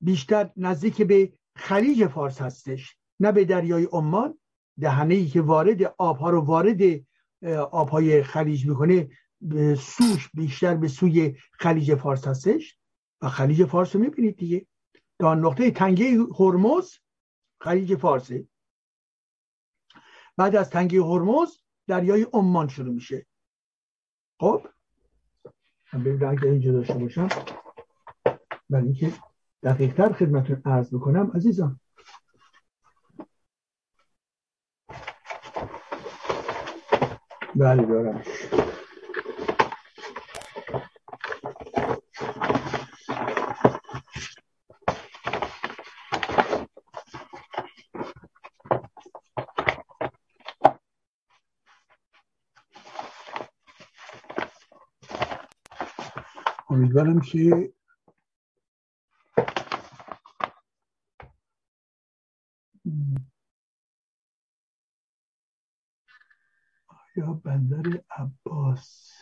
بیشتر 0.00 0.50
نزدیک 0.56 1.02
به 1.02 1.32
خلیج 1.56 2.06
فارس 2.06 2.40
هستش 2.40 2.96
نه 3.20 3.32
به 3.32 3.44
دریای 3.44 3.84
عمان 3.84 4.38
دهنه 4.80 5.14
ای 5.14 5.26
که 5.26 5.40
وارد 5.40 5.94
آبها 5.98 6.30
رو 6.30 6.40
وارد 6.40 6.80
آبهای 7.72 8.22
خلیج 8.22 8.66
می‌کنه 8.66 9.08
سوش 9.78 10.30
بیشتر 10.34 10.74
به 10.74 10.88
سوی 10.88 11.36
خلیج 11.52 11.94
فارس 11.94 12.26
هستش. 12.26 12.78
و 13.20 13.28
خلیج 13.28 13.64
فارس 13.64 13.96
رو 13.96 14.02
می‌بینید 14.02 14.36
دیگه. 14.36 14.66
تا 15.20 15.34
نقطه 15.34 15.70
تنگه 15.70 16.18
هرمز 16.38 16.92
خلیج 17.60 17.96
فارسه. 17.96 18.44
بعد 20.36 20.56
از 20.56 20.70
تنگه 20.70 21.02
هرمز 21.02 21.56
دریای 21.86 22.26
عمان 22.32 22.68
شروع 22.68 22.94
میشه. 22.94 23.26
خب؟ 24.40 24.66
من 25.92 26.04
ببینم 26.04 26.30
اگر 26.30 26.44
اینجا 26.44 26.72
داشته 26.72 26.94
باشم. 26.94 27.28
برای 28.70 28.84
اینکه 28.84 29.12
دقیقتر 29.62 30.12
خدمتون 30.12 30.62
عرض 30.64 30.94
بکنم 30.94 31.32
عزیزان. 31.34 31.80
بله 37.54 37.86
دارم 37.86 38.22
امیدوارم 56.92 57.20
که 57.20 57.72
یا 67.16 67.32
بندر 67.32 68.02
عباس 68.10 69.12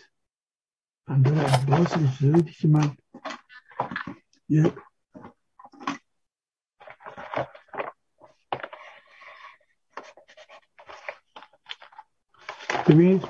بندر 1.06 1.46
عباس 1.46 1.92
اجازه 1.92 2.42
که 2.42 2.68
من 2.68 2.96
یه 4.48 4.72
ببینید 12.88 13.22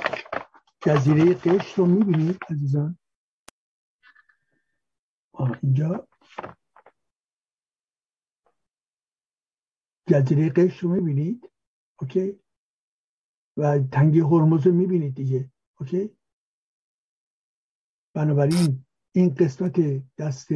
جزیره 0.83 1.35
قشت 1.35 1.79
رو 1.79 1.87
می‌بینید 1.87 2.39
عزیزان؟ 2.51 3.00
اینجا. 5.63 6.09
جزیره 10.07 10.51
قشت 10.51 10.83
رو 10.83 10.91
می‌بینید؟ 10.91 11.51
اوکی. 12.01 12.41
و 13.57 13.79
تنگی 13.79 14.21
هرمز 14.21 14.67
رو 14.67 14.73
می‌بینید 14.73 15.15
دیگه. 15.15 15.51
اوکی. 15.81 16.17
بنابراین 18.15 18.85
این 19.13 19.35
قسمت 19.35 20.03
دست 20.19 20.49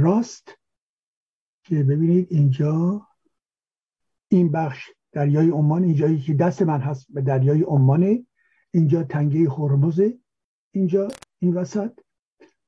راست 0.00 0.58
که 1.64 1.82
ببینید 1.82 2.26
اینجا 2.30 3.06
این 4.28 4.52
بخش 4.52 4.90
دریای 5.12 5.50
عمان 5.50 5.84
اینجایی 5.84 6.20
که 6.20 6.34
دست 6.34 6.62
من 6.62 6.80
هست 6.80 7.12
به 7.12 7.22
دریای 7.22 7.62
عمانه. 7.62 8.26
اینجا 8.70 9.02
تنگه 9.02 9.50
هرمزه 9.50 10.18
اینجا 10.72 11.08
این 11.38 11.54
وسط. 11.54 12.00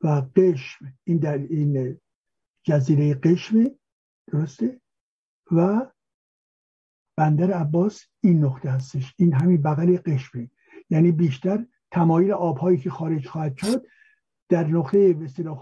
و 0.05 0.22
قشم. 0.36 0.98
این 1.05 1.18
در 1.18 1.39
این 1.39 2.01
جزیره 2.62 3.14
قشم 3.14 3.70
درسته؟ 4.26 4.81
و 5.51 5.90
بندر 7.16 7.52
عباس 7.52 8.06
این 8.20 8.44
نقطه 8.44 8.70
هستش. 8.70 9.14
این 9.18 9.32
همین 9.32 9.62
بغل 9.62 9.97
قشمه. 9.97 10.51
یعنی 10.90 11.12
بیشتر 11.12 11.66
تمایل 11.90 12.32
آبهایی 12.32 12.78
که 12.78 12.90
خارج 12.90 13.28
خواهد 13.28 13.56
شد 13.56 13.86
در 14.48 14.66
نقطه 14.66 15.12
به 15.12 15.24
اصطلاح 15.24 15.60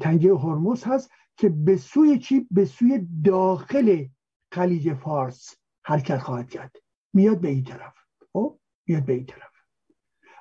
تنگه 0.00 0.34
هرمز 0.34 0.84
هست 0.84 1.10
که 1.36 1.48
به 1.48 1.76
سوی 1.76 2.18
چی؟ 2.18 2.48
به 2.50 2.64
سوی 2.64 3.08
داخل 3.24 4.06
خلیج 4.52 4.94
فارس 4.94 5.56
حرکت 5.84 6.18
خواهد 6.18 6.50
کرد. 6.50 6.76
میاد 7.12 7.40
به 7.40 7.48
این 7.48 7.64
طرف. 7.64 7.94
خب؟ 8.32 8.58
میاد 8.86 9.04
به 9.04 9.12
این 9.12 9.26
طرف. 9.26 9.52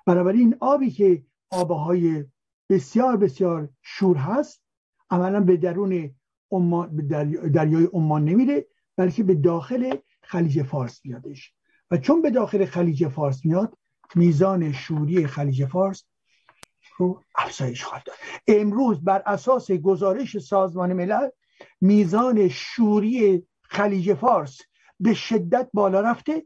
بنابراین 0.05 0.55
آبی 0.59 0.91
که 0.91 1.25
آبهای 1.51 2.25
بسیار 2.69 3.17
بسیار 3.17 3.69
شور 3.81 4.17
هست. 4.17 4.61
عملا 5.09 5.39
به 5.39 5.57
درون 5.57 6.15
به 6.91 7.01
دریای 7.53 7.89
عمان 7.93 8.25
نمیره 8.25 8.65
بلکه 8.97 9.23
به 9.23 9.35
داخل 9.35 9.97
خلیج 10.21 10.63
فارس 10.63 11.05
میادش. 11.05 11.53
و 11.91 11.97
چون 11.97 12.21
به 12.21 12.29
داخل 12.29 12.65
خلیج 12.65 13.07
فارس 13.07 13.45
میاد 13.45 13.77
میزان 14.15 14.71
شوری 14.71 15.27
خلیج 15.27 15.65
فارس 15.65 16.03
رو 16.97 17.23
افزایش 17.35 17.83
خواهد 17.83 18.03
داد. 18.03 18.15
امروز 18.47 19.03
بر 19.03 19.23
اساس 19.25 19.71
گزارش 19.71 20.37
سازمان 20.37 20.93
ملل 20.93 21.29
میزان 21.81 22.47
شوری 22.47 23.47
خلیج 23.61 24.13
فارس 24.13 24.61
به 24.99 25.13
شدت 25.13 25.69
بالا 25.73 26.01
رفته 26.01 26.45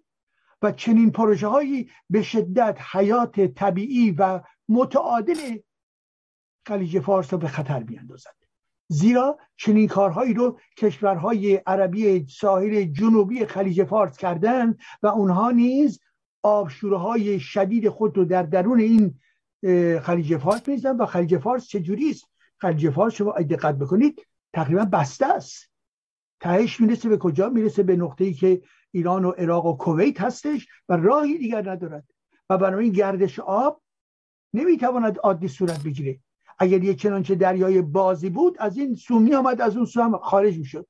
و 0.61 0.71
چنین 0.71 1.11
پروژه 1.11 1.47
هایی 1.47 1.89
به 2.09 2.21
شدت 2.21 2.77
حیات 2.91 3.41
طبیعی 3.41 4.11
و 4.11 4.41
متعادل 4.69 5.57
خلیج 6.69 6.99
فارس 6.99 7.33
رو 7.33 7.39
به 7.39 7.47
خطر 7.47 7.79
بیاندازد. 7.79 8.35
زیرا 8.87 9.39
چنین 9.57 9.87
کارهایی 9.87 10.33
رو 10.33 10.59
کشورهای 10.77 11.55
عربی 11.55 12.27
ساحل 12.29 12.83
جنوبی 12.83 13.45
خلیج 13.45 13.83
فارس 13.83 14.17
کردن 14.17 14.77
و 15.03 15.07
اونها 15.07 15.51
نیز 15.51 15.99
آبشورهای 16.43 17.39
شدید 17.39 17.89
خود 17.89 18.17
رو 18.17 18.25
در 18.25 18.43
درون 18.43 18.79
این 18.79 19.19
خلیج 19.99 20.37
فارس 20.37 20.67
میزن 20.67 20.97
و 20.97 21.05
خلیج 21.05 21.37
فارس 21.37 21.67
چجوری 21.67 22.09
است؟ 22.09 22.25
خلیج 22.57 22.89
فارس 22.89 23.13
شما 23.13 23.31
دقت 23.31 23.75
بکنید 23.75 24.27
تقریبا 24.53 24.85
بسته 24.85 25.25
است. 25.25 25.71
تهش 26.39 26.81
می‌رسه 26.81 27.09
به 27.09 27.17
کجا؟ 27.17 27.49
می‌رسه 27.49 27.83
به 27.83 27.95
نقطه 27.95 28.23
ای 28.23 28.33
که 28.33 28.61
ایران 28.91 29.25
و 29.25 29.31
عراق 29.31 29.65
و 29.65 29.77
کویت 29.77 30.21
هستش 30.21 30.67
و 30.89 30.95
راهی 30.95 31.37
دیگر 31.37 31.71
ندارد. 31.71 32.03
و 32.49 32.57
بنابراین 32.57 32.91
گردش 32.91 33.39
آب 33.39 33.81
نمی‌تواند 34.53 35.17
عادی 35.17 35.47
صورت 35.47 35.83
بگیره. 35.83 36.19
اگر 36.59 36.83
یک 36.83 37.01
چنانچه 37.01 37.35
دریای 37.35 37.81
بازی 37.81 38.29
بود 38.29 38.55
از 38.59 38.77
این 38.77 38.95
سو 38.95 39.19
می 39.19 39.35
آمد 39.35 39.61
از 39.61 39.75
اون 39.75 39.85
سو 39.85 40.01
هم 40.01 40.17
خارج 40.17 40.57
می‌شد. 40.57 40.87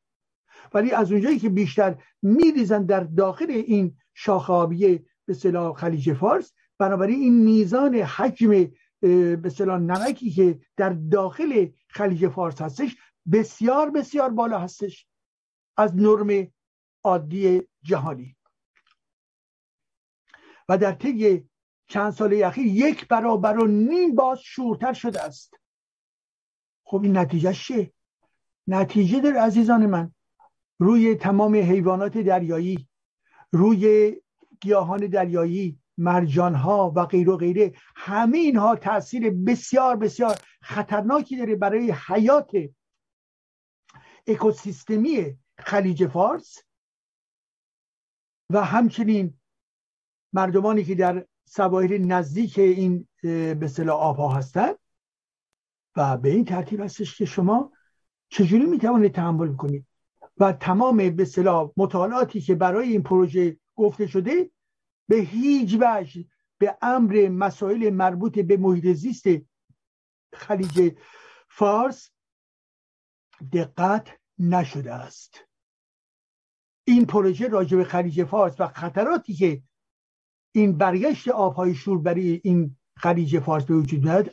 ولی 0.74 0.92
از 0.92 1.12
اونجایی 1.12 1.40
که 1.40 1.50
بیشتر 1.50 2.04
میریزن 2.22 2.86
در 2.86 3.00
داخل 3.00 3.50
این 3.50 3.98
شاخه 4.14 4.54
آبی 4.54 5.06
به 5.26 5.34
صلاح 5.34 5.74
خلیج 5.74 6.14
فارس 6.14 6.54
بنابراین 6.78 7.20
این 7.20 7.44
میزان 7.44 7.96
حجم 7.96 8.68
به 9.42 9.50
صلاح 9.56 9.80
نمکی 9.80 10.32
که 10.32 10.60
در 10.78 10.90
داخل 10.90 11.68
خلیج 11.90 12.28
فارس 12.28 12.62
هستش 12.62 12.98
بسیار 13.32 13.90
بسیار 13.90 14.30
بالا 14.30 14.60
هستش 14.60 15.08
از 15.78 15.96
نرم 15.96 16.48
عادی 17.04 17.62
جهانی. 17.82 18.36
و 20.70 20.78
در 20.78 20.92
طی 20.92 21.49
چند 21.90 22.12
سال 22.12 22.44
اخیر 22.44 22.66
یک 22.66 23.08
برابر 23.08 23.58
و 23.58 23.68
نیم 23.68 24.16
باز 24.16 24.40
شورتر 24.42 24.94
شده 24.94 25.22
است. 25.22 25.54
خب 26.84 27.02
این 27.04 27.18
نتیجه 27.18 27.54
چیه؟ 27.54 27.94
نتیجه 28.68 29.20
در 29.20 29.38
عزیزان 29.38 29.86
من 29.86 30.14
روی 30.80 31.16
تمام 31.16 31.56
حیوانات 31.56 32.18
دریایی 32.18 32.88
روی 33.52 34.16
گیاهان 34.62 35.00
دریایی 35.00 35.80
مرجان 35.98 36.56
ها 36.56 36.94
و 36.96 37.06
غیر 37.06 37.30
و 37.30 37.38
غیره 37.38 37.74
همه 37.96 38.38
اینها 38.38 38.76
تاثیر 38.76 39.30
بسیار 39.30 39.96
بسیار 39.96 40.40
خطرناکی 40.62 41.38
داره 41.38 41.56
برای 41.56 41.92
حیات 42.08 42.52
اکوسیستمی 44.28 45.38
خلیج 45.60 46.08
فارس. 46.08 46.58
و 48.52 48.66
همچنین 48.66 49.40
مردمانی 50.34 50.84
که 50.84 50.96
در 50.96 51.26
سواحل 51.50 51.98
نزدیک 51.98 52.60
این 52.60 53.08
به 53.60 53.68
صلاح 53.68 54.00
آبها 54.00 54.30
هستند 54.30 54.76
و 55.96 56.18
به 56.18 56.30
این 56.30 56.46
ترتیب 56.46 56.82
هستش 56.82 57.18
که 57.18 57.26
شما 57.26 57.72
چجوری 58.30 58.66
می‌توانید 58.66 59.14
تحمل 59.14 59.56
کنید 59.56 59.86
و 60.38 60.54
تمام 60.54 61.10
به 61.10 61.26
صلاح 61.26 61.72
مطالعاتی 61.78 62.42
که 62.42 62.56
برای 62.56 62.92
این 62.92 63.04
پروژه 63.04 63.58
گفته 63.76 64.08
شده 64.08 64.52
به 65.08 65.16
هیچ 65.16 65.78
وجه 65.82 66.26
به 66.58 66.78
امر 66.82 67.30
مسائل 67.30 67.90
مربوط 67.90 68.40
به 68.40 68.58
محیط 68.58 68.86
زیست 68.86 69.26
خلیج 70.34 70.96
فارس 71.50 72.10
دقت 73.54 74.08
نشده 74.40 74.94
است. 74.94 75.40
این 76.84 77.06
پروژه 77.06 77.48
راجع 77.48 77.78
به 77.78 77.84
خلیج 77.84 78.24
فارس 78.24 78.56
و 78.60 78.68
خطراتی 78.68 79.34
که 79.34 79.64
این 80.52 80.78
برگشت 80.78 81.28
آبهای 81.28 81.76
شور 81.76 81.98
برای 81.98 82.42
این 82.44 82.76
خلیج 82.98 83.40
فارس 83.40 83.64
به 83.64 83.76
وجود 83.76 84.04
میاد 84.04 84.32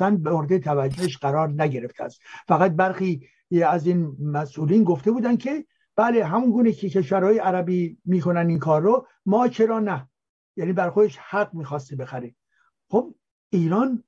به 0.00 0.30
مورد 0.30 0.58
توجهش 0.58 1.18
قرار 1.18 1.48
نگرفته 1.48 2.04
است. 2.04 2.20
فقط 2.48 2.72
برخی 2.72 3.26
از 3.66 3.86
این 3.86 4.16
مسئولین 4.20 4.84
گفته 4.84 5.10
بودن 5.10 5.36
که 5.36 5.64
بله 5.96 6.24
همون 6.24 6.50
گونه 6.50 6.72
که 6.72 6.90
کشورهای 6.90 7.38
عربی 7.38 7.98
می‌کنن 8.04 8.48
این 8.48 8.58
کار 8.58 8.82
رو 8.82 9.06
ما 9.26 9.48
چرا 9.48 9.78
نه؟ 9.78 10.08
یعنی 10.56 10.72
بر 10.72 10.90
خودش 10.90 11.18
حق 11.18 11.54
می‌خواسته 11.54 11.96
بخره. 11.96 12.34
خب 12.90 13.14
ایران 13.50 14.04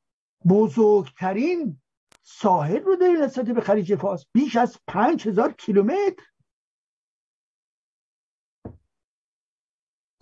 بزرگترین 0.49 1.81
ساحل 2.23 2.83
رو 2.83 2.97
داره 2.97 3.13
نسبت 3.13 3.45
به 3.45 3.61
خلیج 3.61 3.95
فارس. 3.95 4.25
بیش 4.33 4.57
از 4.57 4.79
پنج 4.87 5.29
هزار 5.29 5.53
کیلومتر. 5.53 6.25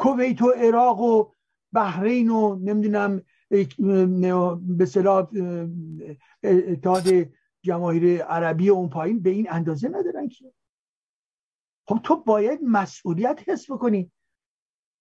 کویت 0.01 0.43
و 0.43 0.51
عراق 0.51 1.01
و 1.01 1.33
بحرین 1.73 2.31
و 2.31 2.57
نمی‌دونم 2.57 3.23
به 4.77 4.87
صلاح 4.87 5.29
اتحاد 6.43 7.05
جماهیر 7.63 8.23
عربی 8.23 8.71
و 8.71 8.73
اون 8.73 8.89
پایین 8.89 9.23
به 9.23 9.31
این 9.31 9.53
اندازه 9.53 9.89
ندارن 9.89 10.29
که. 10.29 10.53
خب 11.89 12.01
تو 12.05 12.17
باید 12.17 12.61
مسئولیت 12.63 13.49
حس 13.49 13.71
بکنی. 13.71 14.13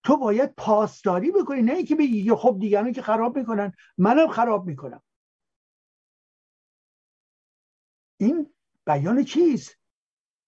تو 0.03 0.17
باید 0.17 0.55
پاسداری 0.55 1.31
بکنی 1.31 1.61
نه 1.61 1.73
اینکه 1.73 1.95
بگی 1.95 2.35
خب 2.35 2.57
دیگران 2.59 2.91
که 2.91 3.01
خراب 3.01 3.38
می‌کنن. 3.38 3.73
منم 3.97 4.27
خراب 4.27 4.65
می‌کنم. 4.65 5.01
این 8.17 8.53
بیان 8.85 9.23
چیست؟ 9.23 9.77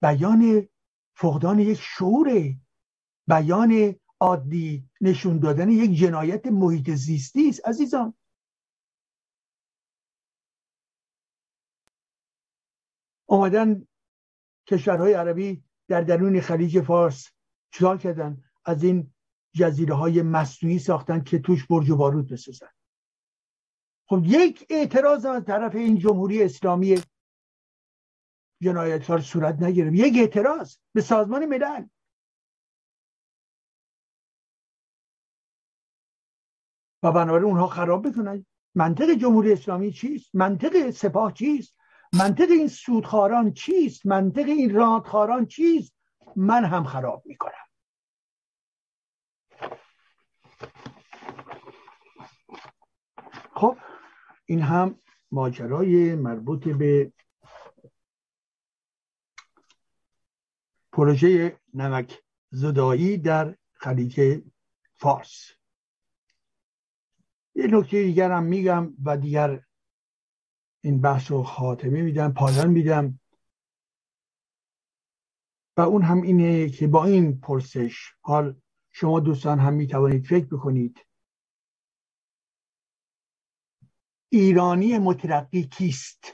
بیان 0.01 0.67
فقدان 1.15 1.59
یک 1.59 1.79
شعوره. 1.81 2.57
بیان 3.27 3.95
عادی 4.21 4.89
نشون 5.01 5.39
دادن 5.39 5.69
یک 5.69 5.99
جنایت 5.99 6.47
محیط 6.47 6.89
زیستی 6.89 7.49
است 7.49 7.67
عزیزان. 7.67 8.13
آمدن 13.27 13.87
کشورهای 14.67 15.13
عربی 15.13 15.63
در 15.87 16.01
درون 16.01 16.41
خلیج 16.41 16.81
فارس 16.81 17.29
چیکار 17.73 17.97
کردن؟ 17.97 18.43
از 18.65 18.83
این 18.83 19.13
جزیره 19.55 19.93
های 19.93 20.21
مصنوعی 20.21 20.79
ساختن 20.79 21.23
که 21.23 21.39
توش 21.39 21.67
برج 21.67 21.89
و 21.89 21.97
بارود 21.97 22.31
بسازن. 22.31 22.69
خب 24.09 24.21
یک 24.25 24.65
اعتراض 24.69 25.25
از 25.25 25.45
طرف 25.45 25.75
این 25.75 25.97
جمهوری 25.97 26.43
اسلامی 26.43 27.01
جنایتکار 28.61 29.21
صورت 29.21 29.61
نگرفت 29.61 29.95
یک 29.95 30.17
اعتراض 30.17 30.77
به 30.93 31.01
سازمان 31.01 31.45
ملل. 31.45 31.85
و 37.03 37.11
بنابراین 37.11 37.45
اونها 37.45 37.67
خراب 37.67 38.07
بکنن 38.09 38.45
منطق 38.75 39.09
جمهوری 39.09 39.53
اسلامی 39.53 39.91
چیست 39.91 40.35
منطق 40.35 40.89
سپاه 40.89 41.33
چیست 41.33 41.75
منطق 42.13 42.51
این 42.51 42.67
سودخاران 42.67 43.53
چیست 43.53 44.05
منطق 44.05 44.45
این 44.45 44.75
رادخاران 44.75 45.45
چیست 45.45 45.95
من 46.35 46.65
هم 46.65 46.83
خراب 46.83 47.23
می‌کنم. 47.25 47.51
خب 53.53 53.77
این 54.45 54.61
هم 54.61 54.99
ماجرای 55.31 56.15
مربوط 56.15 56.67
به 56.67 57.13
پروژه 60.91 61.57
نمک 61.73 62.23
زدایی 62.49 63.17
در 63.17 63.55
خلیج 63.73 64.41
فارس. 64.95 65.60
یه 67.55 67.67
نکته 67.67 68.03
دیگر 68.03 68.31
هم 68.31 68.43
میگم 68.43 68.93
و 69.05 69.17
دیگر 69.17 69.63
این 70.83 71.01
بحث 71.01 71.31
رو 71.31 71.43
خاتمه 71.43 72.01
میدم 72.01 72.33
پایان 72.33 72.69
میدم. 72.69 73.19
و 75.77 75.81
اون 75.81 76.01
هم 76.01 76.21
اینه 76.21 76.69
که 76.69 76.87
با 76.87 77.05
این 77.05 77.39
پرسش 77.39 78.13
حال 78.21 78.61
شما 78.91 79.19
دوستان 79.19 79.59
هم 79.59 79.73
می‌توانید 79.73 80.25
فکر 80.25 80.45
بکنید. 80.45 81.05
ایرانی 84.29 84.97
مترقی 84.97 85.63
کیست؟ 85.63 86.25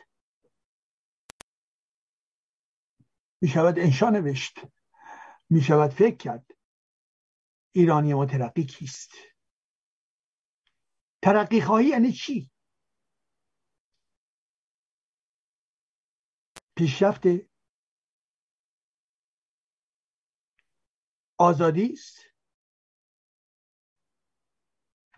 می 3.42 3.48
شود 3.48 3.80
انشا 3.80 4.10
نوشت. 4.10 4.60
می 5.50 5.62
شود 5.62 5.92
فکر 5.92 6.18
کرد. 6.18 6.52
ایرانی 7.72 8.14
مترقی 8.14 8.64
کیست؟ 8.64 9.12
ترقی 11.28 11.62
خواهی 11.62 11.88
یعنی 11.88 12.12
چی؟ 12.12 12.52
پیشرفت 16.78 17.22
آزادی 21.38 21.94
است. 21.94 22.20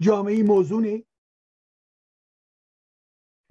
جامعه 0.02 0.44
موزونه. 0.44 1.04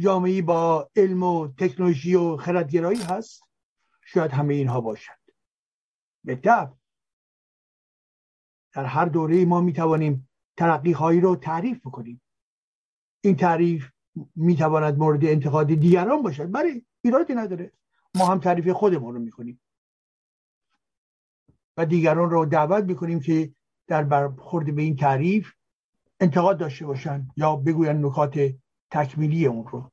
جامعه 0.00 0.42
با 0.42 0.90
علم 0.96 1.22
و 1.22 1.48
تکنولوژی 1.58 2.14
و 2.14 2.36
خردگرایی 2.36 3.02
هست. 3.02 3.42
شاید 4.04 4.30
همه 4.30 4.54
اینها 4.54 4.80
باشد. 4.80 5.18
بهتر. 6.24 6.74
در 8.72 8.84
هر 8.84 9.04
دوره 9.04 9.44
ما 9.44 9.60
می 9.60 9.72
توانیم 9.72 10.28
ترقی 10.56 10.92
هایی 10.92 11.20
رو 11.20 11.36
تعریف 11.36 11.80
بکنیم. 11.86 12.22
این 13.20 13.36
تعریف 13.36 13.88
می 14.36 14.56
تواند 14.56 14.98
مورد 14.98 15.24
انتقاد 15.24 15.66
دیگران 15.66 16.22
باشد. 16.22 16.50
برای 16.50 16.82
ایرادی 17.00 17.34
نداره. 17.34 17.72
ما 18.14 18.26
هم 18.26 18.38
تعریف 18.38 18.68
خودمون 18.68 19.14
رو 19.14 19.20
می‌کنیم. 19.20 19.60
و 21.76 21.86
دیگران 21.86 22.30
رو 22.30 22.46
دعوت 22.46 22.84
می‌کنیم 22.84 23.20
که 23.20 23.52
در 23.86 24.04
برخورد 24.04 24.74
به 24.74 24.82
این 24.82 24.96
تعریف 24.96 25.52
انتقاد 26.20 26.58
داشته 26.58 26.86
باشن 26.86 27.28
یا 27.36 27.56
بگوین 27.56 28.04
نکات 28.04 28.54
تکمیلی 28.90 29.46
اون 29.46 29.66
رو. 29.66 29.90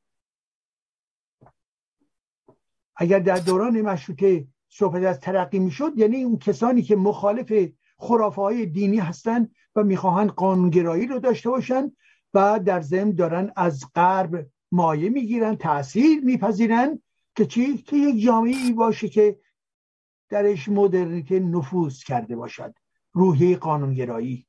اگر 2.96 3.20
در 3.20 3.38
دوران 3.38 3.82
مشروطه 3.82 4.48
صحبت 4.70 5.04
از 5.04 5.20
ترقی 5.20 5.60
می‌شد 5.60 5.92
یعنی 5.96 6.24
اون 6.24 6.38
کسانی 6.38 6.82
که 6.82 6.96
مخالف 6.96 7.72
خرافه 7.98 8.42
های 8.42 8.66
دینی 8.66 8.98
هستند 8.98 9.56
و 9.76 9.84
می‌خواهند 9.84 10.30
قانونگرایی 10.30 11.08
رو 11.08 11.20
داشته 11.20 11.50
باشند 11.50 11.98
و 12.36 12.60
در 12.60 12.82
ضمن 12.82 13.12
دارن 13.12 13.52
از 13.56 13.84
غرب 13.96 14.48
مایه 14.72 15.10
می‌گیرن 15.10 15.56
تاثیر 15.56 16.24
میپذیرن 16.24 17.02
که 17.36 17.46
چی؟ 17.46 17.78
که 17.78 17.96
یک 17.96 18.26
جامعه 18.26 18.74
باشه 18.74 19.10
که 19.10 19.40
درش 20.30 20.70
مدرنیته 20.70 21.40
نفوذ 21.40 22.04
کرده 22.04 22.36
باشد 22.36 22.76
روحیه 23.12 23.58
قانونگرایی. 23.58 24.48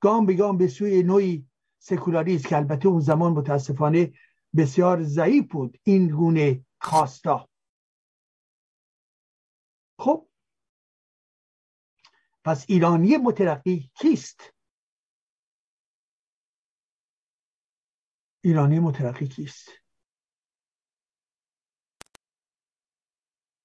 گام 0.00 0.26
به 0.26 0.34
گام 0.34 0.56
به 0.56 0.68
سوی 0.68 1.02
نوعی 1.02 1.46
سکولاریسم 1.78 2.48
که 2.48 2.56
البته 2.56 2.88
اون 2.88 3.00
زمان 3.00 3.32
متاسفانه 3.32 4.12
بسیار 4.56 5.02
ضعیف 5.02 5.52
بود 5.52 5.78
این 5.82 6.08
گونه 6.08 6.64
خواستا. 6.80 7.48
خب 9.98 10.26
پس 12.44 12.64
ایرانی 12.68 13.16
مترقی 13.16 13.90
کیست؟ 13.94 14.54
ایرانی 18.44 18.78
مترقی 18.78 19.28
کیست؟ 19.28 19.68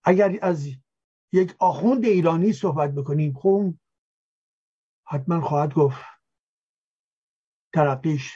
اگر 0.03 0.39
از 0.41 0.67
یک 1.31 1.55
آخوند 1.59 2.05
ایرانی 2.05 2.53
صحبت 2.53 2.91
بکنیم 2.95 3.33
خب 3.33 3.73
حتما 5.07 5.41
خواهد 5.41 5.73
گفت 5.73 6.05
ترقیش 7.73 8.33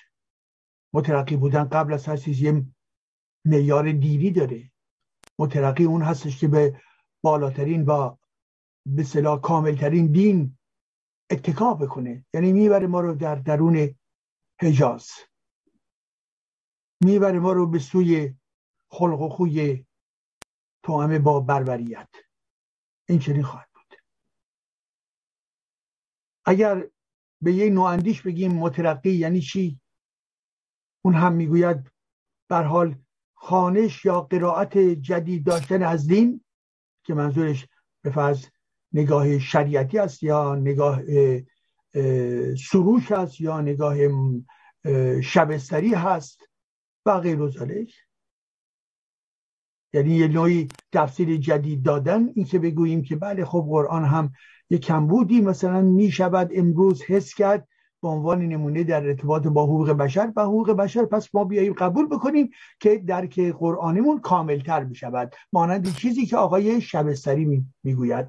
مترقی 0.93 1.35
بودن 1.35 1.63
قبل 1.63 1.93
از 1.93 2.05
هر 2.05 2.17
چیز 2.17 2.41
یه 2.41 2.65
معیار 3.45 3.91
دیری 3.91 4.31
داره. 4.31 4.71
مترقی 5.39 5.83
اون 5.83 6.01
هستش 6.01 6.39
که 6.39 6.47
به 6.47 6.81
بالاترین 7.23 7.85
و 7.85 8.15
به 8.85 9.03
صلاح 9.03 9.41
کاملترین 9.41 10.11
دین 10.11 10.57
اتکا 11.31 11.73
بکنه. 11.73 12.25
یعنی 12.33 12.51
می‌بره 12.51 12.87
ما 12.87 13.01
رو 13.01 13.15
در 13.15 13.35
درون 13.35 13.95
حجاز. 14.61 15.09
می‌بره 17.01 17.39
ما 17.39 17.53
رو 17.53 17.67
به 17.67 17.79
سوی 17.79 18.35
خلق 18.91 19.21
و 19.21 19.29
خوی 19.29 19.85
توامه 20.83 21.19
با 21.19 21.39
بربریت. 21.39 22.09
این 23.09 23.19
چنین 23.19 23.43
خواهد 23.43 23.69
بود. 23.73 23.95
اگر 26.45 26.87
به 27.41 27.53
یه 27.53 27.69
نواندیش 27.69 28.21
بگیم 28.21 28.51
مترقی 28.51 29.11
یعنی 29.11 29.41
چی؟ 29.41 29.79
اون 31.01 31.13
هم 31.13 31.33
می‌گوید 31.33 31.91
بر 32.49 32.63
حال 32.63 32.95
خانش 33.33 34.05
یا 34.05 34.21
قرائت 34.21 34.77
جدید 34.77 35.45
داشتن 35.45 35.83
از 35.83 36.07
دین 36.07 36.43
که 37.03 37.13
منظورش 37.13 37.67
به 38.01 38.11
فرض 38.11 38.45
نگاه 38.93 39.39
شریعتی 39.39 39.99
است 39.99 40.23
یا 40.23 40.55
نگاه 40.55 41.01
سروش 42.55 43.11
است 43.11 43.41
یا 43.41 43.61
نگاه 43.61 43.97
شبستری 45.21 45.93
هست. 45.93 46.48
و 47.05 47.19
غیر 47.19 47.39
یعنی 49.93 50.15
یه 50.15 50.27
نوعی 50.27 50.67
تفسیر 50.91 51.37
جدید 51.37 51.83
دادن. 51.83 52.29
این 52.35 52.45
که 52.45 52.59
بگوییم 52.59 53.01
که 53.01 53.15
بله 53.15 53.45
خب 53.45 53.65
قرآن 53.69 54.05
هم 54.05 54.31
یه 54.69 54.77
کمبودی 54.77 55.41
مثلا 55.41 55.81
می 55.81 56.11
شود 56.11 56.51
امروز 56.53 57.03
حس 57.03 57.33
کرد 57.33 57.67
به 58.01 58.07
عنوان 58.07 58.41
نمونه 58.41 58.83
در 58.83 59.07
ارتباط 59.07 59.47
با 59.47 59.63
حقوق 59.63 59.89
بشر. 59.89 60.33
و 60.35 60.43
حقوق 60.43 60.71
بشر 60.71 61.05
پس 61.05 61.35
ما 61.35 61.43
بیاییم 61.43 61.73
قبول 61.73 62.07
بکنیم 62.07 62.49
که 62.79 62.97
درک 62.97 63.39
قرآنمون 63.39 64.19
کاملتر 64.19 64.83
می 64.83 64.95
شود 64.95 65.35
مانند 65.53 65.95
چیزی 65.95 66.25
که 66.25 66.37
آقای 66.37 66.81
شبستری 66.81 67.65
می‌گوید 67.83 68.27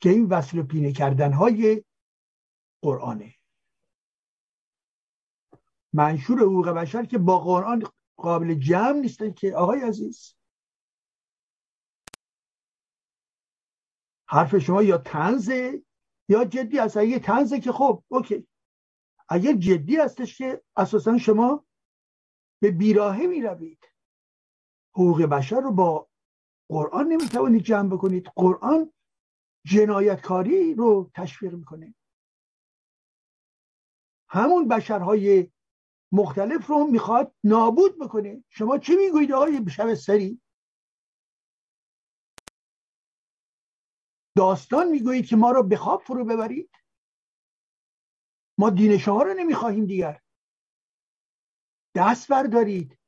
که 0.00 0.10
این 0.10 0.26
وصل 0.26 0.58
و 0.58 0.62
پینه 0.62 0.92
کردن 0.92 1.32
های 1.32 1.84
قرآنه. 2.82 3.34
منشور 5.92 6.40
حقوق 6.40 6.68
بشر 6.68 7.04
که 7.04 7.18
با 7.18 7.38
قرآن 7.38 7.82
قابل 8.16 8.54
جمع 8.54 9.00
نیستن 9.00 9.32
که. 9.32 9.54
آقای 9.56 9.80
عزیز. 9.80 10.34
حرف 14.28 14.58
شما 14.58 14.82
یا 14.82 14.98
تنزه 14.98 15.82
یا 16.28 16.44
جدی 16.44 16.78
است. 16.78 16.96
اگه 16.96 17.18
تنزه 17.18 17.60
که 17.60 17.72
خب 17.72 18.04
اوکی. 18.08 18.48
اگر 19.28 19.52
جدی 19.52 19.96
هستش 19.96 20.38
که 20.38 20.62
اساسا 20.76 21.18
شما 21.18 21.64
به 22.62 22.70
بیراهه 22.70 23.26
می 23.26 23.42
روید 23.42 23.84
حقوق 24.94 25.22
بشر 25.22 25.60
رو 25.60 25.72
با 25.72 26.08
قرآن 26.68 27.06
نمی‌توانید 27.06 27.62
جمع 27.62 27.88
بکنید. 27.88 28.26
قرآن 28.36 28.92
جنایتکاری 29.66 30.74
رو 30.74 31.10
تشویق 31.14 31.54
می‌کنه. 31.54 31.94
همون 34.28 34.68
بشرهای 34.68 35.50
مختلف 36.12 36.66
رو 36.66 36.86
می‌خواد 36.86 37.34
نابود 37.44 37.98
بکنه. 37.98 38.44
شما 38.48 38.78
چی 38.78 38.96
می‌گویید 38.96 39.32
آقای 39.32 39.94
سری 39.94 40.40
داستان 44.36 44.88
می‌گویید 44.88 45.26
که 45.26 45.36
ما 45.36 45.50
رو 45.50 45.62
به 45.62 45.76
خواب 45.76 46.02
فرو 46.02 46.24
ببرید؟ 46.24 46.70
ما 48.58 48.70
دین 48.70 48.98
شما 48.98 49.22
رو 49.22 49.34
نمی‌خواهیم 49.34 49.86
دیگر. 49.86 50.20
دست 51.94 52.28
بردارید. 52.28 52.98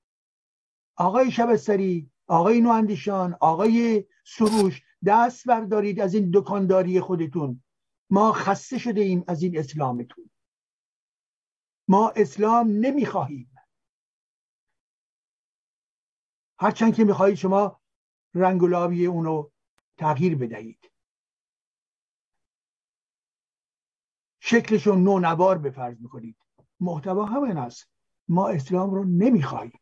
آقای 0.96 1.30
شبستری 1.30 2.10
آقای 2.26 2.60
نواندیشان 2.60 3.36
آقای 3.40 4.04
سروش 4.24 4.82
دست 5.06 5.46
بردارید 5.46 6.00
از 6.00 6.14
این 6.14 6.30
دکانداری 6.34 7.00
خودتون. 7.00 7.62
ما 8.10 8.32
خسته 8.32 8.78
شده 8.78 9.00
ایم 9.00 9.24
از 9.28 9.42
این 9.42 9.58
اسلامتون. 9.58 10.30
ما 11.88 12.12
اسلام 12.16 12.68
نمی‌خواهیم. 12.68 13.50
هرچند 16.58 16.94
که 16.94 17.04
می‌خواهید 17.04 17.34
شما 17.34 17.80
رنگ 18.34 18.62
اونو 18.64 19.50
تغییر 19.98 20.36
بدهید. 20.36 20.90
شکلشون 24.40 25.04
نو 25.04 25.18
نوار 25.18 25.58
به 25.58 25.70
فرض 25.70 26.00
می‌کنید. 26.00 26.36
محتوا 26.80 27.24
همین 27.24 27.56
است. 27.56 27.88
ما 28.28 28.48
اسلام 28.48 28.90
رو 28.90 29.04
نمی‌خواهیم. 29.04 29.80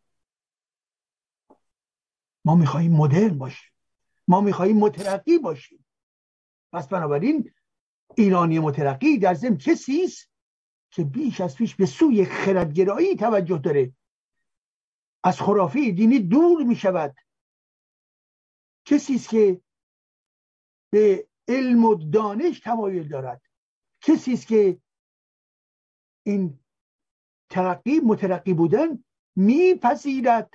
ما 2.45 2.55
می‌خواهیم 2.55 2.93
مدرن 2.93 3.39
باشیم. 3.39 3.71
ما 4.29 4.41
می‌خواهیم 4.41 4.77
مترقی 4.77 5.39
باشیم. 5.39 5.87
پس 6.73 6.89
بنابراین 6.89 7.53
ایرانی 8.17 8.59
مترقی 8.59 9.19
در 9.19 9.35
ضمن 9.35 9.59
کسی 9.59 10.05
است 10.05 10.30
که 10.91 11.05
بیش 11.05 11.41
از 11.41 11.57
پیش 11.57 11.75
به 11.75 11.87
سوی 11.87 12.25
خردگرایی 12.25 13.17
توجه 13.17 13.59
داره. 13.59 13.93
از 15.25 15.41
خرافی 15.41 15.93
دینی 15.93 16.19
دور 16.19 16.63
می 16.63 16.77
شود. 16.77 17.17
کسی 18.85 19.15
است 19.15 19.29
که 19.29 19.61
به 20.91 21.29
علم 21.49 21.85
و 21.85 21.95
دانش 21.95 22.61
تمایل 22.61 23.09
دارد. 23.09 23.43
کسی 24.01 24.33
است 24.33 24.47
که 24.47 24.81
این 26.23 26.59
ترقی 27.51 28.01
مترقی 28.01 28.55
بودن 28.55 29.05
میپذیرد. 29.37 30.55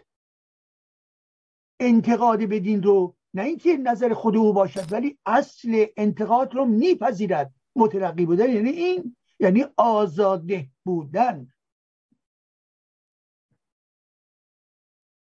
انتقاد 1.80 2.50
به 2.50 2.60
دین 2.60 2.84
رو 2.84 3.16
نه 3.34 3.42
اینکه 3.42 3.78
نظر 3.78 4.14
خود 4.14 4.36
او 4.36 4.54
باشد 4.54 4.94
ولی 4.94 5.18
اصل 5.26 5.86
انتقاد 5.98 6.54
رو 6.54 6.66
میپذیرد. 6.66 7.54
مترقی 7.76 8.26
بودن 8.26 8.50
یعنی 8.50 8.70
این. 8.70 9.16
یعنی 9.40 9.66
آزاده 9.78 10.70
بودن. 10.86 11.52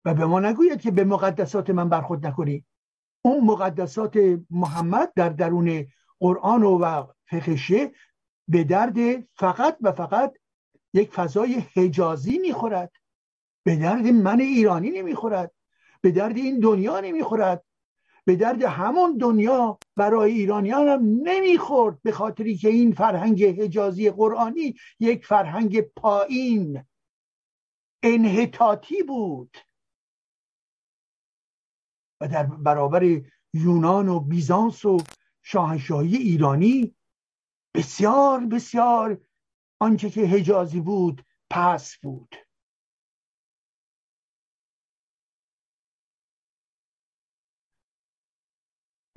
و 0.06 0.14
به 0.14 0.26
ما 0.26 0.40
نگوید 0.40 0.82
که 0.82 0.92
به 0.92 1.04
مقدسات 1.04 1.70
من 1.70 1.90
برخود 1.90 2.28
نکنی. 2.28 2.66
اون 3.22 3.44
مقدسات 3.44 4.18
محمد 4.50 5.14
در 5.16 5.30
درون 5.30 5.88
قرآن 6.20 6.64
و 6.64 7.06
فقه 7.26 7.92
به 8.48 8.64
درد 8.64 8.98
فقط 9.34 9.78
و 9.82 9.92
فقط 9.92 10.38
یک 10.94 11.12
فضای 11.12 11.54
حجازی 11.54 12.38
می‌خورد. 12.38 12.92
به 13.64 13.76
درد 13.76 14.06
من 14.08 14.40
ایرانی 14.40 14.90
نمی‌خورد. 14.90 15.52
به 16.02 16.12
درد 16.12 16.38
این 16.38 16.60
دنیا 16.60 17.00
نمی‌خورد. 17.00 17.66
به 18.26 18.36
درد 18.36 18.64
همون 18.64 19.18
دنیا 19.18 19.80
برای 19.98 20.32
ایرانیان 20.32 20.88
هم 20.88 21.02
نمی‌خورد 21.24 22.02
به 22.02 22.12
خاطری 22.12 22.58
که 22.58 22.70
این 22.70 22.92
فرهنگ 22.92 23.44
حجازی 23.44 24.12
قرآنی 24.12 24.76
یک 25.00 25.26
فرهنگ 25.26 25.82
پایین 25.82 26.84
انحطاطی 28.04 29.04
بود. 29.04 29.58
و 32.22 32.28
در 32.28 32.44
برابر 32.44 33.22
یونان 33.54 34.10
و 34.10 34.20
بیزانس 34.20 34.86
و 34.86 34.98
شاهنشاهی 35.44 36.16
ایرانی 36.16 36.96
بسیار 37.76 38.46
بسیار 38.46 39.22
آنچه 39.82 40.10
که 40.10 40.22
حجازی 40.22 40.82
بود 40.82 41.26
پس 41.50 41.98
بود. 41.98 42.36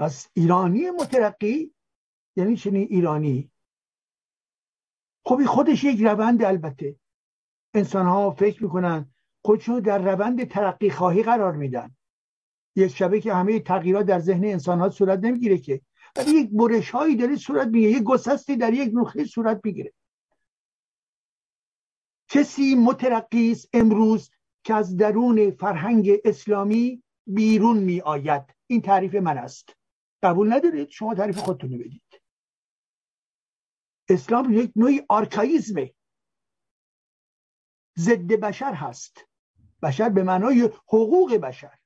پس 0.01 0.29
ایرانی 0.35 0.91
مترقی 0.91 1.75
یعنی 2.37 2.57
چنین 2.57 2.87
ایرانی. 2.91 3.51
خب 5.25 5.45
خودش 5.45 5.85
یک 5.85 6.01
روند 6.01 6.43
البته. 6.43 6.97
انسان 7.75 8.07
ها 8.07 8.31
فکر 8.31 8.63
می‌کنن 8.63 9.15
خودشون 9.45 9.81
در 9.81 10.13
روند 10.13 10.45
ترقی 10.45 10.91
خواهی 10.91 11.23
قرار 11.23 11.57
میدن. 11.57 11.97
یک 12.77 12.97
شبه 12.97 13.21
که 13.21 13.35
همه 13.35 13.61
تغییرات 13.61 14.07
در 14.07 14.19
ذهن 14.19 14.45
انسان 14.45 14.79
ها 14.79 14.89
صورت 14.89 15.19
نمی‌گیره 15.19 15.59
که. 15.59 15.81
ولی 16.17 16.31
یک 16.31 16.51
برش 16.53 16.91
هایی 16.91 17.17
داره 17.17 17.37
صورت 17.37 17.69
می‌گیره 17.69 17.93
یک 17.93 18.03
گسستی 18.03 18.57
در 18.57 18.73
یک 18.73 18.91
نقطه 18.95 19.25
صورت 19.25 19.61
می‌گیره. 19.65 19.93
کسی 22.29 22.75
مترقی 22.75 23.53
است 23.53 23.69
امروز 23.73 24.31
که 24.65 24.75
از 24.75 24.97
درون 24.97 25.51
فرهنگ 25.51 26.11
اسلامی 26.25 27.03
بیرون 27.27 27.79
می 27.79 28.01
آید 28.01 28.43
این 28.67 28.81
تعریف 28.83 29.15
من 29.15 29.39
است. 29.39 29.80
قبول 30.23 30.53
ندارید 30.53 30.89
شما 30.89 31.15
تعریف 31.15 31.39
خودتون 31.39 31.79
بدید. 31.79 32.23
اسلام 34.09 34.53
یک 34.53 34.73
نوعی 34.77 35.03
آرکایزمه 35.09 35.95
ضد 37.99 38.33
بشر 38.33 38.75
هست. 38.75 39.25
بشر 39.83 40.09
به 40.09 40.23
معنای 40.23 40.61
حقوق 40.87 41.35
بشر. 41.35 41.79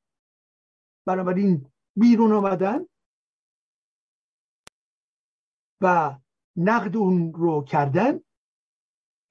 بنابراین 1.07 1.73
بیرون 1.97 2.33
آمدن 2.33 2.87
و 5.81 6.19
نقد 6.57 6.97
اون 6.97 7.33
رو 7.35 7.65
کردن 7.65 8.21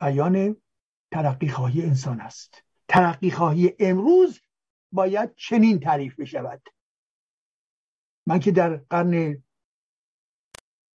بیان 0.01 0.61
ترقی 1.11 1.49
خواهی 1.49 1.81
انسان 1.81 2.21
است. 2.21 2.63
ترقی 2.88 3.31
خواهی 3.31 3.75
امروز 3.80 4.39
باید 4.91 5.35
چنین 5.35 5.80
تعریف 5.80 6.19
بشود. 6.19 6.61
من 8.26 8.40
که 8.40 8.52
در 8.52 8.76
قرن 8.76 9.44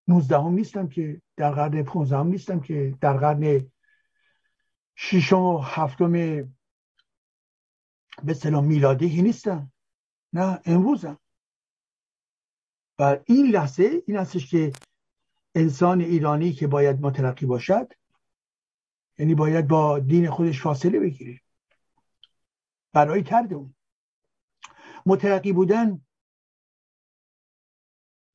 19 0.09 0.39
هم 0.39 0.53
نیستم 0.53 0.89
که 0.89 1.23
در 1.37 1.53
قرن 1.53 1.83
15 1.83 2.17
هم 2.17 2.27
نیستم 2.27 2.61
که 2.61 2.95
در 3.01 3.17
قرن 3.17 3.71
ششم 4.97 5.41
و 5.41 5.59
هفتم 5.59 6.13
به 8.25 8.35
سلام 8.35 8.65
میلادی 8.65 9.23
نیستم. 9.23 9.73
نه 10.33 10.61
امروزم. 10.65 11.19
و 12.99 13.19
این 13.25 13.47
لحظه 13.47 14.03
این 14.07 14.17
هستش 14.17 14.51
که 14.51 14.73
انسان 15.55 16.01
ایرانی 16.01 16.53
که 16.53 16.67
باید 16.67 17.01
مترقی 17.01 17.47
باشد 17.47 17.93
یعنی 19.19 19.35
باید 19.35 19.69
با 19.69 19.99
دین 19.99 20.31
خودش 20.31 20.63
فاصله 20.63 21.01
بگیره. 21.01 21.41
برای 22.93 23.23
ترد 23.23 23.55
اون. 23.55 23.75
مترقی 25.07 25.53
بودن 25.53 26.01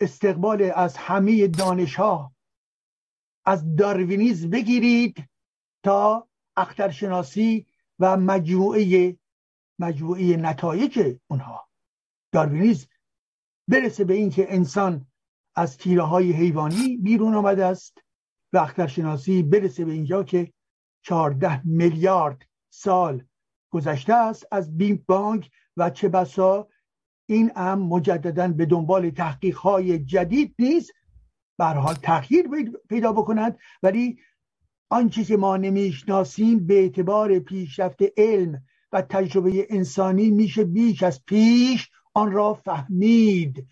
استقبال 0.03 0.71
از 0.75 0.97
همه 0.97 1.47
دانش 1.47 1.95
ها 1.95 2.35
از 3.45 3.75
داروینیز 3.75 4.49
بگیرید 4.49 5.29
تا 5.83 6.27
اخترشناسی 6.57 7.65
و 7.99 8.17
مجموعه 8.17 9.17
مجموعه 9.79 10.37
نتایج 10.37 11.17
اونها. 11.27 11.69
داروینیزم 12.31 12.87
برسه 13.67 14.03
به 14.03 14.13
اینکه 14.13 14.53
انسان 14.53 15.07
از 15.55 15.77
تیره 15.77 16.01
های 16.01 16.31
حیوانی 16.31 16.97
بیرون 16.97 17.35
آمده 17.35 17.65
است 17.65 17.97
و 18.53 18.57
اخترشناسی 18.57 19.43
برسه 19.43 19.85
به 19.85 19.91
اینجا 19.91 20.23
که 20.23 20.53
14 21.01 21.61
میلیارد 21.67 22.47
سال 22.69 23.25
گذشته 23.69 24.13
است 24.13 24.47
از 24.51 24.77
بیم 24.77 25.03
بانک 25.07 25.51
و 25.77 25.89
چه 25.89 26.09
بسا 26.09 26.67
این 27.25 27.51
هم 27.55 27.79
مجددا 27.79 28.47
به 28.47 28.65
دنبال 28.65 29.09
تحقیق 29.09 29.57
های 29.57 29.99
جدید 29.99 30.55
نیست. 30.59 30.91
به 31.57 31.65
حال 31.65 31.95
پیدا 32.89 33.13
بکنند. 33.13 33.57
ولی 33.83 34.19
آنچه 34.89 35.23
که 35.23 35.37
ما 35.37 35.57
نمی‌شناسیم 35.57 36.67
به 36.67 36.73
اعتبار 36.73 37.39
پیشرفت 37.39 37.99
علم 38.17 38.63
و 38.91 39.01
تجربه 39.01 39.67
انسانی 39.69 40.31
میشه 40.31 40.63
بیش 40.63 41.03
از 41.03 41.25
پیش 41.25 41.89
آن 42.13 42.31
را 42.31 42.53
فهمید. 42.53 43.67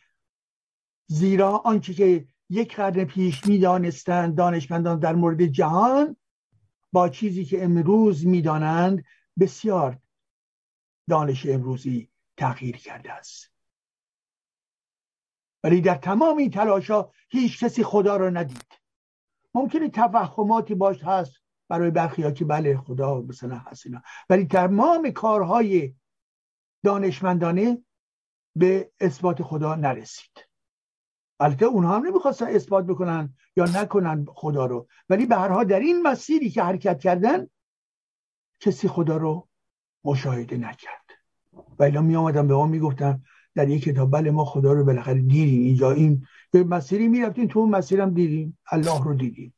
زیرا 1.08 1.58
آنچه 1.58 1.94
که 1.94 2.28
یک 2.50 2.76
قرن 2.76 3.04
پیش 3.04 3.48
می‌دانستند 3.48 4.36
دانشمندان 4.36 5.00
در 5.00 5.16
مورد 5.16 5.46
جهان 5.46 6.16
با 6.92 7.10
چیزی 7.10 7.46
که 7.46 7.64
امروز 7.64 8.26
می‌دانند 8.26 9.04
بسیار 9.40 10.00
دانش 11.10 11.46
امروزی. 11.46 12.11
تغییر 12.42 12.78
کرده 12.78 13.14
است. 13.14 13.52
ولی 15.64 15.82
در 15.82 15.96
تمام 15.96 16.38
این 16.38 16.52
تلاشا 16.52 17.10
هیچ 17.30 17.64
کسی 17.64 17.84
خدا 17.84 18.18
را 18.18 18.30
ندید. 18.30 18.82
ممکنه 19.54 19.90
توهماتی 19.90 20.76
باش 20.76 21.04
هست 21.04 21.34
برای 21.70 21.92
برخی 21.92 22.34
که 22.34 22.46
بله 22.46 22.78
خدا 22.78 23.22
مثلا 23.22 23.56
هست 23.56 23.86
اینا. 23.86 24.02
ولی 24.30 24.46
تمام 24.46 25.12
کارهای 25.12 25.96
دانشمندانه 26.84 27.84
به 28.56 28.92
اثبات 29.00 29.44
خدا 29.44 29.76
نرسید. 29.76 30.48
البته 31.40 31.66
اونها 31.66 31.96
هم 31.96 32.06
نمی‌خواستن 32.06 32.48
اثبات 32.48 32.86
بکنن 32.86 33.34
یا 33.56 33.66
نکنن 33.66 34.26
خدا 34.30 34.66
رو. 34.66 34.88
ولی 35.10 35.26
به 35.26 35.36
هر 35.36 35.64
در 35.64 35.80
این 35.80 36.02
مسیری 36.02 36.50
که 36.50 36.64
حرکت 36.64 37.00
کردن 37.00 37.48
کسی 38.60 38.88
خدا 38.88 39.18
رو 39.18 39.50
مشاهده 40.04 40.58
نکرد. 40.58 41.01
و 41.80 41.84
الا 41.84 42.02
می 42.02 42.16
آمدن 42.16 42.48
به 42.48 42.54
ما 42.54 42.68
می‌گفتن 42.68 43.24
در 43.56 43.70
یک 43.70 43.84
کتاب 43.84 44.12
بله 44.12 44.32
ما 44.32 44.46
خدا 44.46 44.74
رو 44.74 44.86
بالاخره 44.86 45.22
دیدیم 45.22 45.62
اینجا. 45.62 45.92
این 45.92 46.28
به 46.52 46.64
مسیری 46.64 47.08
می‌رفتیم 47.08 47.48
تو 47.48 47.60
اون 47.60 47.70
مسیرم 47.70 48.14
دیدیم. 48.14 48.58
الله 48.72 49.04
رو 49.04 49.14
دیدیم. 49.14 49.54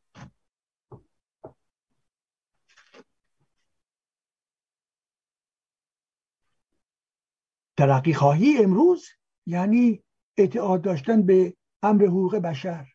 ترقی 7.77 8.13
خواهی 8.13 8.57
امروز 8.57 9.05
یعنی 9.45 10.03
اعتقاد 10.37 10.81
داشتن 10.81 11.21
به 11.21 11.53
امر 11.83 12.05
حقوق 12.05 12.35
بشر. 12.35 12.87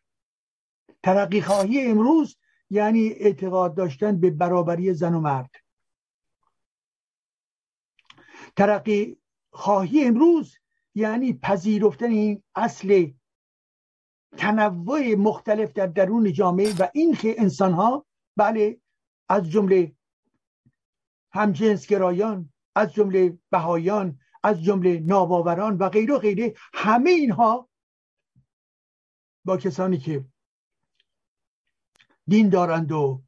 ترقی 1.03 1.41
خواهی 1.41 1.85
امروز 1.85 2.37
یعنی 2.69 3.09
اعتقاد 3.09 3.75
داشتن 3.75 4.19
به 4.19 4.29
برابری 4.29 4.93
زن 4.93 5.13
و 5.13 5.19
مرد. 5.19 5.49
ترقی 8.59 9.17
خواهی 9.53 10.05
امروز 10.05 10.57
یعنی 10.95 11.33
پذیرفتن 11.33 12.05
این 12.11 12.43
اصل 12.55 13.11
تنوع 14.37 15.15
مختلف 15.15 15.73
در 15.73 15.87
درون 15.87 16.33
جامعه 16.33 16.75
و 16.79 16.87
این 16.93 17.15
که 17.15 17.35
انسان 17.37 17.73
ها 17.73 18.05
بله 18.37 18.81
از 19.29 19.49
جمله 19.49 19.95
همجنسگرایان 21.33 22.53
از 22.75 22.93
جمله 22.93 23.39
بهایان 23.51 24.19
از 24.43 24.63
جمله 24.63 24.99
ناباوران 24.99 25.77
و 25.77 25.89
غیره 25.89 26.13
و 26.13 26.19
غیره 26.19 26.53
همه 26.73 27.09
اینها 27.09 27.69
با 29.45 29.57
کسانی 29.57 29.97
که 29.97 30.25
دین 32.27 32.49
دارند 32.49 32.91
و 32.91 33.23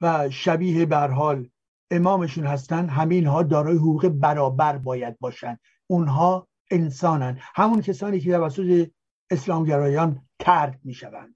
و 0.00 0.30
شبیه 0.30 0.86
برحال 0.86 1.50
امامشون 1.90 2.46
هستن 2.46 2.88
همه 2.88 3.14
اینها 3.14 3.42
دارای 3.42 3.76
حقوق 3.76 4.08
برابر 4.08 4.78
باید 4.78 5.18
باشند 5.18 5.60
اونها 5.86 6.48
انسانن. 6.70 7.38
همون 7.40 7.80
کسانی 7.80 8.20
که 8.20 8.30
توسط 8.30 8.90
اسلامگرایان 9.30 10.28
ترد 10.38 10.80
می‌شوند. 10.84 11.34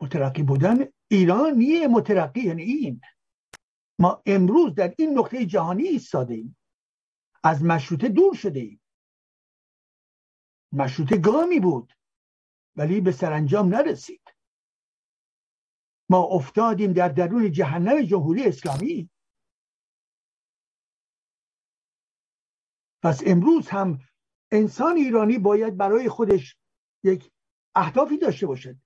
مترقی 0.00 0.42
بودن 0.42 0.78
ایران 1.10 1.54
نیه 1.54 1.88
مترقی 1.88 2.40
یعنی 2.40 2.62
این. 2.62 3.00
ما 3.98 4.22
امروز 4.26 4.74
در 4.74 4.94
این 4.98 5.18
نقطه 5.18 5.46
جهانی 5.46 5.82
ایستاده 5.82 6.34
ایم 6.34 6.56
از 7.44 7.64
مشروطه 7.64 8.08
دور 8.08 8.34
شده 8.34 8.60
ایم. 8.60 8.80
مشروطه 10.72 11.16
گامی 11.16 11.60
بود 11.60 11.92
ولی 12.76 13.00
به 13.00 13.12
سرانجام 13.12 13.68
نرسید. 13.68 14.22
ما 16.10 16.22
افتادیم 16.22 16.92
در 16.92 17.08
درون 17.08 17.52
جهنم 17.52 18.02
جمهوری 18.02 18.44
اسلامی. 18.44 19.10
پس 23.02 23.22
امروز 23.26 23.68
هم 23.68 23.98
انسان 24.52 24.96
ایرانی 24.96 25.38
باید 25.38 25.76
برای 25.76 26.08
خودش 26.08 26.56
یک 27.04 27.30
اهدافی 27.74 28.18
داشته 28.18 28.46
باشد. 28.46 28.76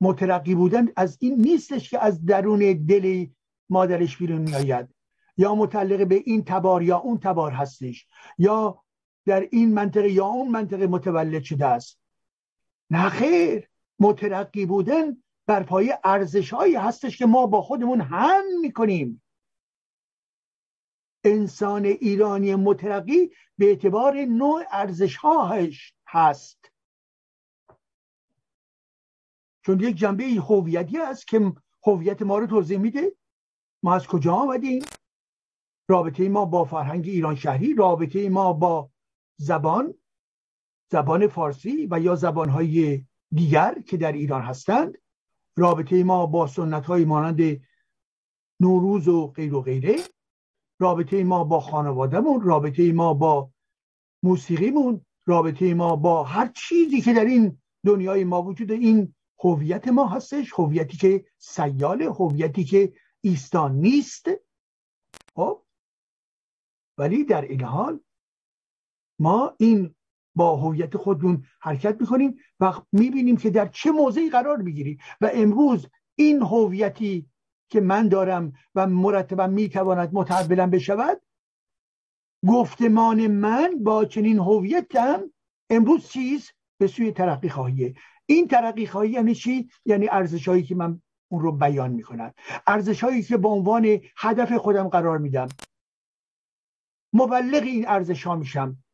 مترقی 0.00 0.54
بودن 0.54 0.86
از 0.96 1.18
این 1.20 1.34
نیستش 1.40 1.90
که 1.90 2.04
از 2.04 2.24
درون 2.24 2.86
دل 2.86 3.26
مادرش 3.70 4.16
بیرون 4.16 4.42
میآید. 4.42 4.95
یا 5.36 5.54
متعلق 5.54 6.06
به 6.06 6.22
این 6.26 6.44
تبار 6.44 6.82
یا 6.82 6.98
اون 6.98 7.18
تبار 7.18 7.52
هستش 7.52 8.06
یا 8.38 8.82
در 9.24 9.48
این 9.50 9.74
منطقه 9.74 10.10
یا 10.10 10.26
اون 10.26 10.48
منطقه 10.48 10.86
متولد 10.86 11.42
شده 11.42 11.66
است. 11.66 12.00
نه 12.90 13.08
خیر 13.08 13.68
مترقی 13.98 14.66
بودن 14.66 15.22
بر 15.46 15.62
پای 15.62 15.94
ارزش 16.04 16.50
هایی 16.50 16.74
هستش 16.74 17.18
که 17.18 17.26
ما 17.26 17.46
با 17.46 17.62
خودمون 17.62 18.00
هم 18.00 18.44
می‌کنیم. 18.60 19.22
انسان 21.24 21.84
ایرانی 21.84 22.54
مترقی 22.54 23.30
به 23.58 23.66
اعتبار 23.66 24.14
نوع 24.24 24.64
ارزش 24.70 25.16
هاش 25.16 25.94
هست. 26.08 26.72
چون 29.62 29.80
یک 29.80 29.96
جنبه 29.96 30.24
هویتی 30.24 30.98
است 30.98 31.26
که 31.26 31.52
هویت 31.86 32.22
ما 32.22 32.38
رو 32.38 32.46
توضیح 32.46 32.78
میده. 32.78 33.16
ما 33.82 33.94
از 33.94 34.06
کجا 34.06 34.34
آمدیم؟ 34.34 34.82
رابطه 35.88 36.28
ما 36.28 36.44
با 36.44 36.64
فرهنگ 36.64 37.08
ایران 37.08 37.34
شهری 37.34 37.74
رابطه 37.74 38.28
ما 38.28 38.52
با 38.52 38.90
زبان 39.38 39.94
زبان 40.92 41.26
فارسی 41.26 41.88
و 41.90 42.00
یا 42.00 42.14
زبانهای 42.14 43.04
دیگر 43.32 43.78
که 43.86 43.96
در 43.96 44.12
ایران 44.12 44.42
هستند. 44.42 44.98
رابطه 45.56 46.04
ما 46.04 46.26
با 46.26 46.46
سنت 46.46 46.86
های 46.86 47.04
مانند 47.04 47.60
نوروز 48.60 49.08
و 49.08 49.26
غیر 49.26 49.54
و 49.54 49.62
غیره. 49.62 49.96
رابطه 50.80 51.24
ما 51.24 51.44
با 51.44 51.60
خانوادهمون 51.60 52.40
رابطه 52.40 52.92
ما 52.92 53.14
با 53.14 53.50
موسیقیمون 54.22 55.06
رابطه 55.26 55.74
ما 55.74 55.96
با 55.96 56.24
هر 56.24 56.48
چیزی 56.48 57.00
که 57.00 57.12
در 57.12 57.24
این 57.24 57.62
دنیای 57.86 58.24
ما 58.24 58.42
وجود 58.42 58.72
این 58.72 59.14
هویت 59.44 59.88
ما 59.88 60.06
هستش 60.06 60.52
هویتی 60.52 60.96
که 60.96 61.24
سیال 61.38 62.02
هویتی 62.02 62.64
که 62.64 62.92
ایستان 63.20 63.76
نیست. 63.76 64.28
خب؟ 65.36 65.65
ولی 66.98 67.24
در 67.24 67.42
این 67.42 67.62
حال 67.62 68.00
ما 69.18 69.54
این 69.58 69.94
با 70.34 70.56
هویت 70.56 70.96
خودمون 70.96 71.44
حرکت 71.60 72.00
می‌کنیم 72.00 72.36
و 72.60 72.72
می‌بینیم 72.92 73.36
که 73.36 73.50
در 73.50 73.66
چه 73.68 73.90
موضعی 73.90 74.30
قرار 74.30 74.56
می‌گیریم 74.56 74.98
و 75.20 75.30
امروز 75.34 75.86
این 76.14 76.42
هویتی 76.42 77.30
که 77.68 77.80
من 77.80 78.08
دارم 78.08 78.52
و 78.74 78.86
مرتبا 78.86 79.46
می‌تواند 79.46 80.10
متحولا 80.12 80.66
بشود 80.66 81.20
گفتمان 82.46 83.26
من 83.26 83.84
با 83.84 84.04
چنین 84.04 84.38
هویتم 84.38 85.20
امروز 85.70 86.08
چیز 86.08 86.50
به 86.78 86.86
سوی 86.86 87.12
ترقی 87.12 87.48
خواهیه. 87.48 87.94
این 88.26 88.48
ترقی 88.48 88.86
خواهی 88.86 89.10
یعنی 89.10 89.34
چی؟ 89.34 89.68
یعنی 89.84 90.08
ارزش 90.08 90.48
هایی 90.48 90.62
که 90.62 90.74
من 90.74 91.02
اون 91.28 91.42
رو 91.42 91.52
بیان 91.52 91.90
می‌کنم. 91.90 92.34
ارزش 92.66 93.04
هایی 93.04 93.22
که 93.22 93.36
به 93.36 93.48
عنوان 93.48 94.00
هدف 94.16 94.52
خودم 94.52 94.88
قرار 94.88 95.18
میدم. 95.18 95.48
مبلغ 97.16 97.62
این 97.62 97.88
ارزش 97.88 98.26
ها 98.26 98.36
میشم. 98.36 98.84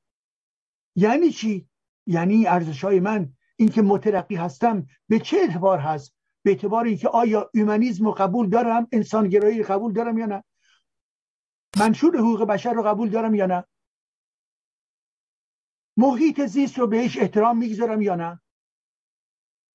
یعنی 0.96 1.30
چی؟ 1.30 1.68
یعنی 2.06 2.46
ارزش 2.46 2.84
های 2.84 3.00
من 3.00 3.32
اینکه 3.56 3.82
مترقی 3.82 4.34
هستم 4.34 4.86
به 5.08 5.18
چه 5.18 5.36
اعتبار 5.36 5.78
هست؟ 5.78 6.14
به 6.42 6.50
اعتبار 6.50 6.84
اینکه 6.84 7.08
آیا 7.08 7.50
اومانیزم 7.54 8.04
رو 8.04 8.12
قبول 8.12 8.48
دارم؟ 8.48 8.88
انسانگرایی 8.92 9.58
رو 9.58 9.64
قبول 9.68 9.92
دارم 9.92 10.18
یا 10.18 10.26
نه؟ 10.26 10.44
منشور 11.78 12.16
حقوق 12.16 12.44
بشر 12.44 12.72
رو 12.72 12.82
قبول 12.82 13.08
دارم 13.08 13.34
یا 13.34 13.46
نه؟ 13.46 13.64
محیط 15.96 16.46
زیست 16.46 16.78
رو 16.78 16.86
بهش 16.86 17.18
احترام 17.18 17.58
می‌گذارم 17.58 18.02
یا 18.02 18.14
نه؟ 18.14 18.40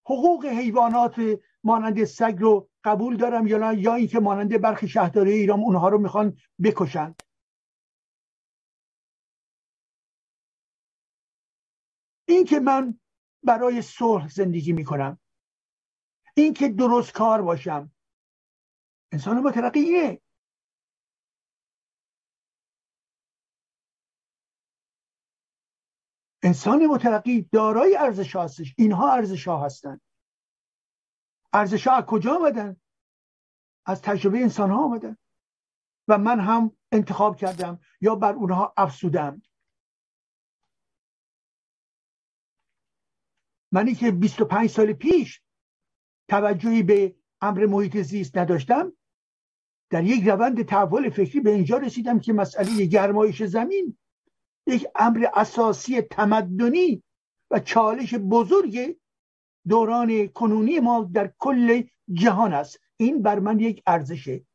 حقوق 0.05 0.45
حیوانات 0.45 1.15
مانند 1.63 2.03
سگ 2.03 2.35
رو 2.39 2.69
قبول 2.83 3.17
دارم 3.17 3.47
یا 3.47 3.57
نه؟ 3.57 3.81
یا 3.81 3.95
اینکه 3.95 4.19
مانند 4.19 4.61
برخی 4.61 4.87
شهرداری 4.87 5.31
ایران 5.31 5.59
اونها 5.59 5.89
رو 5.89 5.97
می‌خوان 5.97 6.37
بکشند 6.63 7.21
این 12.27 12.45
که 12.45 12.59
من 12.59 12.99
برای 13.43 13.81
صلح 13.81 14.27
زندگی 14.29 14.73
می‌کنم 14.73 15.19
این 16.37 16.53
که 16.53 16.69
درست 16.69 17.13
کار 17.13 17.41
باشم 17.41 17.91
انسان 19.11 19.39
مترقیه. 19.39 20.21
انسان 26.43 26.87
مترقی 26.87 27.41
دارای 27.41 27.97
ارزش 27.97 28.35
هستش. 28.35 28.73
اینها 28.77 29.13
ارزش 29.13 29.47
ها 29.47 29.65
هستند 29.65 30.01
ارزش 31.53 31.87
ها 31.87 31.95
از 31.95 32.03
کجا 32.03 32.35
آمدن؟ 32.35 32.77
از 33.85 34.01
تجربه 34.01 34.37
انسان 34.37 34.71
ها 34.71 34.85
آمدن. 34.85 35.17
و 36.07 36.17
من 36.17 36.39
هم 36.39 36.77
انتخاب 36.91 37.37
کردم 37.37 37.79
یا 38.01 38.15
بر 38.15 38.33
اونها 38.33 38.73
افسودم 38.77 39.41
منی 43.71 43.95
که 43.95 44.11
25 44.11 44.69
سال 44.69 44.93
پیش 44.93 45.41
توجهی 46.29 46.83
به 46.83 47.15
امر 47.41 47.65
محیط 47.65 47.97
زیست 47.97 48.37
نداشتم 48.37 48.93
در 49.89 50.03
یک 50.03 50.27
روند 50.27 50.61
تحول 50.61 51.09
فکری 51.09 51.39
به 51.39 51.53
اینجا 51.53 51.77
رسیدم 51.77 52.19
که 52.19 52.33
مسئله 52.33 52.85
گرمایش 52.85 53.43
زمین 53.43 53.97
یک 54.67 54.87
امر 54.95 55.27
اساسی 55.33 56.01
تمدنی 56.01 57.03
و 57.51 57.59
چالش 57.59 58.13
بزرگ 58.13 58.97
دوران 59.67 60.27
کنونی 60.27 60.79
ما 60.79 61.09
در 61.13 61.33
کل 61.37 61.83
جهان 62.13 62.53
است. 62.53 62.79
این 62.97 63.21
بر 63.21 63.39
من 63.39 63.59
یک 63.59 63.83
ارزشه 63.87 64.45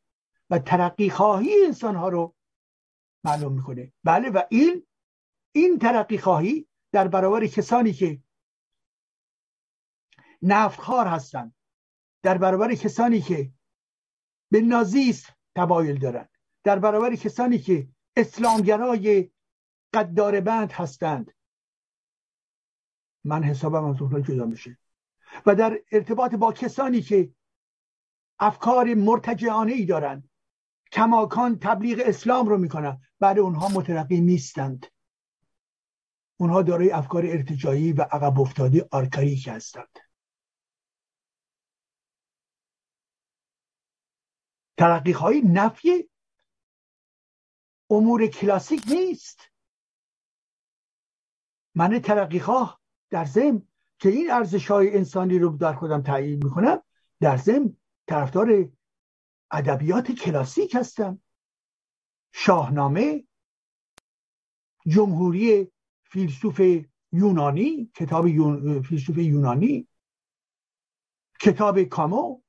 و 0.49 0.59
ترقی 0.59 1.09
خواهی 1.09 1.65
انسان 1.65 1.95
ها 1.95 2.09
رو 2.09 2.35
معلوم 3.23 3.53
می‌کنه. 3.53 3.93
بله 4.03 4.29
و 4.29 4.41
این 4.49 4.83
این 5.55 5.79
ترقی 5.79 6.17
خواهی 6.17 6.67
در 6.91 7.07
برابر 7.07 7.47
کسانی 7.47 7.93
که 7.93 8.19
نفتخوار 10.43 11.07
هستند. 11.07 11.55
در 12.23 12.37
برابر 12.37 12.75
کسانی 12.75 13.21
که 13.21 13.51
به 14.51 14.61
نازیست 14.61 15.33
تبایل 15.55 15.99
دارند. 15.99 16.29
در 16.63 16.79
برابر 16.79 17.15
کسانی 17.15 17.57
که 17.57 17.87
اسلامگرای 18.17 19.31
قدار 19.93 20.41
بند 20.41 20.71
هستند. 20.71 21.31
من 23.23 23.43
حسابم 23.43 23.85
از 23.85 24.01
اونها 24.01 24.19
جدا 24.19 24.45
میشه. 24.45 24.77
و 25.45 25.55
در 25.55 25.79
ارتباط 25.91 26.35
با 26.35 26.53
کسانی 26.53 27.01
که 27.01 27.33
افکار 28.39 28.93
مرتجعانه 28.93 29.71
ای 29.71 29.85
دارند 29.85 30.29
کماکان 30.91 31.59
تبلیغ 31.59 32.01
اسلام 32.05 32.49
رو 32.49 32.57
می‌کنن 32.57 33.01
بعد 33.19 33.39
اونها 33.39 33.67
مترقی 33.67 34.21
نیستند. 34.21 34.85
اونها 36.37 36.61
دارای 36.61 36.91
افکار 36.91 37.25
ارتجایی 37.25 37.93
و 37.93 38.01
عقب 38.01 38.39
افتادی 38.39 38.81
آرکاییک 38.91 39.47
هستند. 39.47 39.99
ترقی 44.77 45.11
های 45.11 45.41
نفی 45.41 46.09
امور 47.89 48.27
کلاسیک 48.27 48.83
نیست. 48.87 49.39
من 51.75 51.99
ترقی 51.99 52.39
خواه 52.39 52.81
در 53.09 53.25
ضمن 53.25 53.67
که 53.99 54.09
این 54.09 54.31
ارزش 54.31 54.71
های 54.71 54.97
انسانی 54.97 55.39
رو 55.39 55.57
در 55.57 55.73
خودم 55.73 56.01
تعیین 56.01 56.43
می‌کنم 56.43 56.83
در 57.19 57.37
ضمن 57.37 57.77
طرفدار 58.07 58.69
ادبیات 59.51 60.11
کلاسیک 60.11 60.75
هستم. 60.75 61.21
شاهنامه 62.31 63.23
جمهوری 64.87 65.71
فیلسوف 66.03 66.61
یونانی 67.11 67.91
کتاب 67.95 68.27
یون... 68.27 68.81
فیلسوف 68.81 69.17
یونانی 69.17 69.87
کتاب 71.41 71.83
کامو 71.83 72.42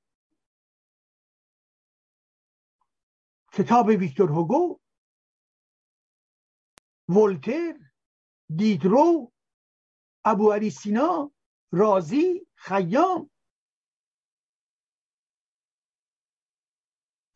کتاب 3.56 3.86
ویکتور 3.86 4.28
هوگو 4.30 4.80
ولتر 7.08 7.78
دیدرو 8.56 9.32
ابو 10.24 10.52
علی 10.52 10.70
سینا 10.70 11.32
رازی 11.72 12.46
خیام. 12.54 13.30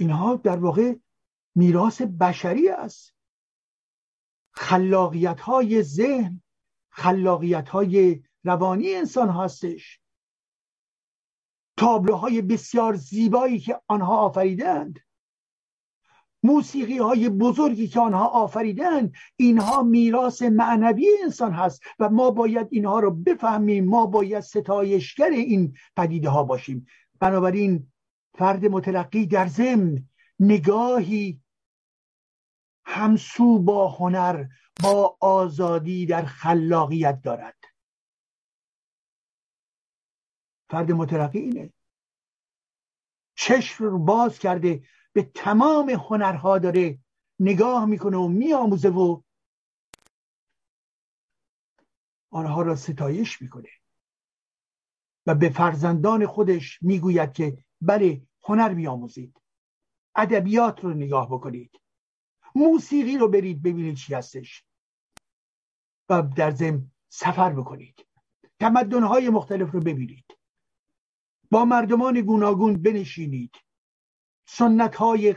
اینها 0.01 0.37
در 0.37 0.59
واقع 0.59 0.95
میراث 1.55 2.03
بشری 2.03 2.69
است. 2.69 3.15
خلاقیت 4.55 5.41
های 5.41 5.83
ذهن 5.83 6.43
خلاقیت 6.93 7.69
های 7.69 8.23
روانی 8.45 8.95
انسان 8.95 9.29
هستش. 9.31 10.01
تابلوهای 11.77 12.43
بسیار 12.43 12.95
زیبایی 12.95 13.61
که 13.61 13.81
آنها 13.89 14.17
آفریدند 14.17 15.08
موسیقی 16.43 16.99
های 16.99 17.29
بزرگی 17.29 17.89
که 17.89 18.01
آنها 18.01 18.27
آفریدن 18.27 19.13
اینها 19.37 19.83
میراث 19.83 20.43
معنوی 20.43 21.09
انسان 21.23 21.53
هست 21.53 21.83
و 21.99 22.09
ما 22.09 22.31
باید 22.31 22.69
اینها 22.71 23.01
رو 23.01 23.11
بفهمیم 23.11 23.85
ما 23.85 24.07
باید 24.07 24.41
ستایشگر 24.41 25.31
این 25.31 25.77
پدیده 25.97 26.29
ها 26.29 26.45
باشیم. 26.45 26.87
بنابراین 27.21 27.93
فرد 28.39 28.67
متلقی 28.67 29.27
در 29.27 29.47
ضمن 29.47 30.09
نگاهی 30.41 31.41
همسو 32.85 33.59
با 33.59 33.89
هنر 33.89 34.47
با 34.83 35.17
آزادی 35.21 36.07
در 36.07 36.25
خلاقیت 36.25 37.23
دارد. 37.23 37.57
فرد 40.71 40.93
متلقی 40.93 41.39
اینه. 41.39 41.73
چشم 43.35 43.85
رو 43.85 43.99
باز 43.99 44.39
کرده 44.39 44.83
به 45.19 45.31
تمام 45.35 45.91
هنرها 45.91 46.59
داره 46.59 46.99
نگاه 47.41 47.85
می‌کنه 47.85 48.17
و 48.17 48.29
میآموزه 48.29 48.89
و 48.89 49.21
آنها 52.31 52.63
را 52.63 52.77
ستایش 52.77 53.43
می‌کنه. 53.43 53.69
و 55.27 55.35
به 55.35 55.51
فرزندان 55.51 56.27
خودش 56.27 56.83
می‌گوید 56.83 57.33
که 57.33 57.65
بله 57.81 58.23
هنر 58.43 58.75
بیاموزید 58.75 59.41
ادبیات 60.17 60.85
رو 60.85 60.95
نگاه 60.95 61.29
بکنید. 61.31 61.81
موسیقی 62.55 63.19
رو 63.19 63.29
برید 63.29 63.63
ببینید 63.63 63.97
چی 63.97 64.15
هستش. 64.15 64.65
و 66.09 66.23
در 66.23 66.51
ضمن 66.51 66.91
سفر 67.09 67.53
بکنید. 67.53 68.07
تمدنهای 68.61 69.31
مختلف 69.31 69.71
رو 69.71 69.81
ببینید. 69.81 70.39
با 71.51 71.65
مردمان 71.65 72.21
گوناگون 72.21 72.83
بنشینید. 72.83 73.57
سنت 74.49 74.97
های 74.97 75.37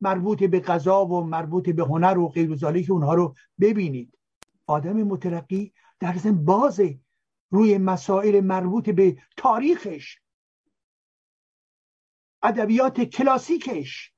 مربوط 0.00 0.44
به 0.44 0.60
غذا 0.60 1.06
و 1.06 1.24
مربوط 1.24 1.68
به 1.68 1.82
هنر 1.82 2.18
و 2.18 2.28
غیر 2.28 2.56
که 2.56 2.92
اونها 2.92 3.14
رو 3.14 3.34
ببینید. 3.60 4.18
آدم 4.66 5.02
مترقی 5.02 5.72
در 6.00 6.16
ضمن 6.16 6.44
بازه 6.44 7.00
روی 7.50 7.78
مسائل 7.78 8.40
مربوط 8.40 8.90
به 8.90 9.16
تاریخش 9.36 10.18
ادبیات 12.42 13.00
کلاسیکش 13.00 14.12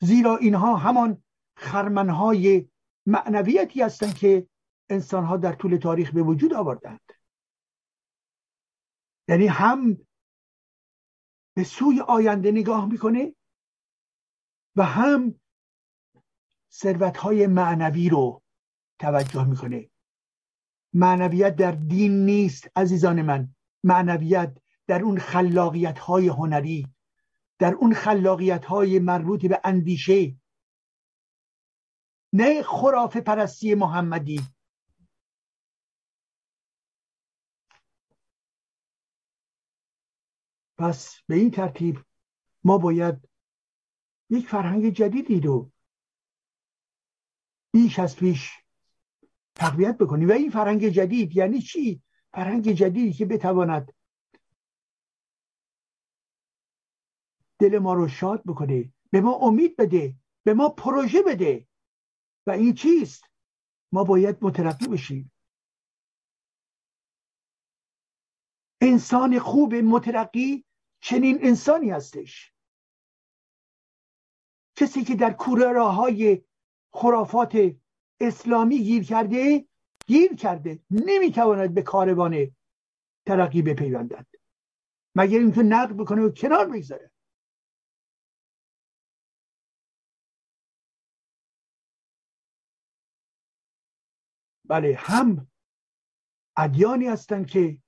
زیرا 0.00 0.36
اینها 0.36 0.76
همان 0.76 1.22
خرمنهای 1.56 2.68
معنویتی 3.06 3.82
هستند 3.82 4.14
که 4.14 4.48
انسانها 4.88 5.36
در 5.36 5.52
طول 5.52 5.76
تاریخ 5.76 6.10
به 6.10 6.22
وجود 6.22 6.54
آوردند. 6.54 7.12
یعنی 9.28 9.46
هم 9.46 10.05
به 11.56 11.64
سوی 11.64 12.00
آینده 12.00 12.50
نگاه 12.50 12.86
می‌کنه 12.86 13.34
و 14.76 14.82
هم 14.82 15.40
ثروت 16.72 17.16
های 17.16 17.46
معنوی 17.46 18.08
رو 18.08 18.42
توجه 18.98 19.44
می‌کنه. 19.44 19.90
معنویت 20.92 21.56
در 21.56 21.72
دین 21.72 22.24
نیست 22.24 22.68
عزیزان 22.76 23.22
من. 23.22 23.54
معنویت 23.84 24.58
در 24.86 25.02
اون 25.02 25.18
خلاقیت 25.18 25.98
های 25.98 26.28
هنری 26.28 26.88
در 27.58 27.74
اون 27.74 27.94
خلاقیت 27.94 28.64
های 28.64 28.98
مربوط 28.98 29.46
به 29.46 29.60
اندیشه. 29.64 30.36
نه 32.32 32.62
خرافه 32.62 33.20
پرستی 33.20 33.74
محمدی. 33.74 34.40
پس 40.78 41.16
به 41.26 41.34
این 41.34 41.50
ترتیب 41.50 41.98
ما 42.64 42.78
باید 42.78 43.28
یک 44.30 44.48
فرهنگ 44.48 44.90
جدیدی 44.90 45.40
رو 45.40 45.70
بیش 47.72 47.98
از 47.98 48.16
پیش 48.16 48.52
تقویت 49.54 49.98
بکنیم. 49.98 50.28
و 50.28 50.32
این 50.32 50.50
فرهنگ 50.50 50.88
جدید 50.88 51.36
یعنی 51.36 51.62
چی؟ 51.62 52.02
فرهنگ 52.34 52.72
جدیدی 52.72 53.12
که 53.12 53.26
بتواند 53.26 53.92
دل 57.58 57.78
ما 57.78 57.94
رو 57.94 58.08
شاد 58.08 58.42
بکنه 58.46 58.92
به 59.10 59.20
ما 59.20 59.34
امید 59.34 59.76
بده 59.76 60.14
به 60.44 60.54
ما 60.54 60.68
پروژه 60.68 61.22
بده. 61.22 61.68
و 62.46 62.50
این 62.50 62.74
چیست؟ 62.74 63.24
ما 63.92 64.04
باید 64.04 64.38
مترقی 64.42 64.86
بشیم. 64.86 65.32
انسان 68.80 69.38
خوب 69.38 69.74
مترقی 69.74 70.65
چنین 71.06 71.38
انسانی 71.42 71.90
هستش. 71.90 72.52
کسی 74.76 75.04
که 75.04 75.14
در 75.14 75.32
کوره 75.32 75.72
راه 75.72 75.94
های 75.94 76.42
خرافات 76.92 77.56
اسلامی 78.20 78.78
گیر 78.78 79.04
کرده 79.04 79.68
گیر 80.06 80.34
کرده 80.34 80.80
نمی‌تواند 80.90 81.74
به 81.74 81.82
کاروان 81.82 82.56
ترقی 83.26 83.62
بپیوندد. 83.62 84.26
مگر 85.14 85.38
اینکه 85.38 85.62
نقد 85.62 85.96
بکنه 85.96 86.22
و 86.22 86.30
کنار 86.30 86.68
بگذاره. 86.68 87.10
بله 94.64 94.96
هم 94.98 95.50
ادیانی 96.56 97.06
هستند 97.06 97.46
که 97.46 97.78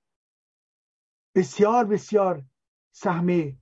بسیار 1.35 1.85
بسیار 1.85 2.45
سهم 3.01 3.53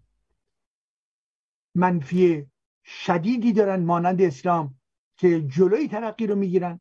منفی 1.75 2.47
شدیدی 2.85 3.53
دارن 3.53 3.85
مانند 3.85 4.23
اسلام 4.23 4.75
که 5.17 5.41
جلوی 5.41 5.89
ترقی 5.89 6.27
رو 6.27 6.37
می‌گیرن. 6.37 6.81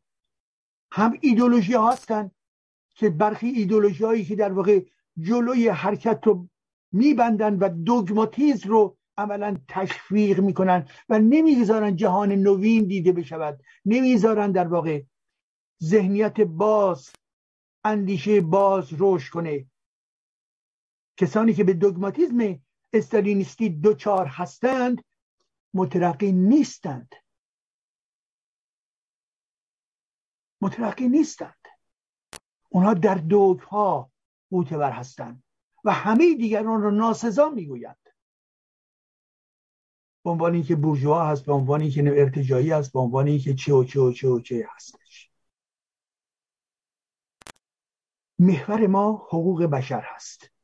هم 0.92 1.18
ایدولوژی 1.20 1.74
هستن 1.74 2.30
که 2.94 3.10
برخی 3.10 3.46
ایدولوژی 3.46 4.04
هایی 4.04 4.24
که 4.24 4.36
در 4.36 4.52
واقع 4.52 4.84
جلوی 5.18 5.68
حرکت 5.68 6.26
رو 6.26 6.48
میبندن 6.92 7.58
و 7.58 7.68
دوگماتیز 7.68 8.66
رو 8.66 8.96
عملا 9.18 9.56
تشویق 9.68 10.40
می‌کنن 10.40 10.88
و 11.08 11.18
نمی‌گذارن 11.18 11.96
جهان 11.96 12.32
نوین 12.32 12.86
دیده 12.86 13.12
بشود. 13.12 13.62
نمی‌ذارن 13.84 14.52
در 14.52 14.68
واقع 14.68 15.02
ذهنیت 15.82 16.40
باز 16.40 17.10
اندیشه 17.84 18.40
باز 18.40 18.92
روش 18.92 19.30
کنه. 19.30 19.66
کسانی 21.16 21.54
که 21.54 21.64
به 21.64 21.74
دوگماتیزم 21.74 22.60
استالینیستی 22.92 23.68
دوچار 23.68 24.26
هستند 24.26 25.04
مترقی 25.74 26.32
نیستند. 26.32 27.14
مترقی 30.60 31.08
نیستند. 31.08 31.66
اونها 32.70 32.94
در 32.94 33.14
دوگ 33.14 33.60
ها 33.60 34.10
معتبر 34.50 34.92
هستند 34.92 35.42
و 35.84 35.92
همه 35.92 36.34
دیگران 36.34 36.82
را 36.82 36.90
ناسزا 36.90 37.48
می‌گویند. 37.48 38.08
به 40.24 40.30
عنوان 40.30 40.54
اینکه 40.54 40.76
بورژوا 40.76 41.26
هست 41.26 41.46
به 41.46 41.52
عنوان 41.52 41.80
اینکه 41.80 42.02
ارتجایی 42.06 42.70
هست 42.70 42.92
به 42.92 42.98
عنوان 42.98 43.26
اینکه 43.26 43.54
چه 43.54 43.74
و 43.74 43.84
چه 43.84 44.00
و 44.00 44.12
چه 44.12 44.28
و 44.28 44.40
چه 44.40 44.68
هستش. 44.74 45.30
محور 48.38 48.86
ما 48.86 49.26
حقوق 49.28 49.64
بشر 49.64 50.00
هست. 50.00 50.55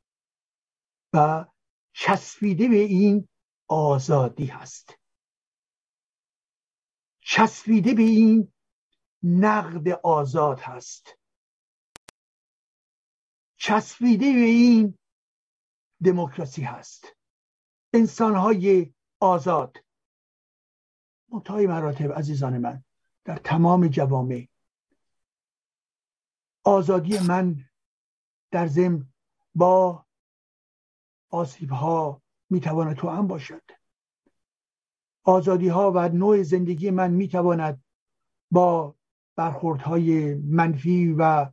و 1.12 1.47
چسبیده 1.93 2.68
به 2.68 2.76
این 2.76 3.28
آزادی 3.68 4.47
هست. 4.47 4.98
چسبیده 7.20 7.94
به 7.94 8.02
این 8.02 8.52
نقد 9.22 9.89
آزاد 9.89 10.60
هست. 10.60 11.18
چسبیده 13.56 14.32
به 14.32 14.44
این 14.44 14.98
دموکراسی 16.05 16.62
هست. 16.62 17.16
انسانهای 17.93 18.94
آزاد. 19.20 19.76
منتهای 21.28 21.66
مراتب 21.66 22.12
عزیزان 22.12 22.59
من 22.59 22.84
در 23.24 23.36
تمام 23.36 23.89
جوامع 23.89 24.48
آزادی 26.64 27.18
من 27.18 27.64
در 28.51 28.66
ضمن 28.66 29.12
با 29.55 30.06
آسیب 31.32 31.70
ها 31.70 32.22
می‌تواند 32.50 32.96
تو 32.96 33.09
هم 33.09 33.26
باشد. 33.26 33.62
آزادی 35.24 35.68
ها 35.68 35.92
و 35.94 36.09
نوع 36.09 36.42
زندگی 36.42 36.90
من 36.90 37.10
می‌تواند 37.10 37.84
با 38.50 38.94
برخوردهای 39.36 40.34
منفی 40.34 41.14
و 41.18 41.50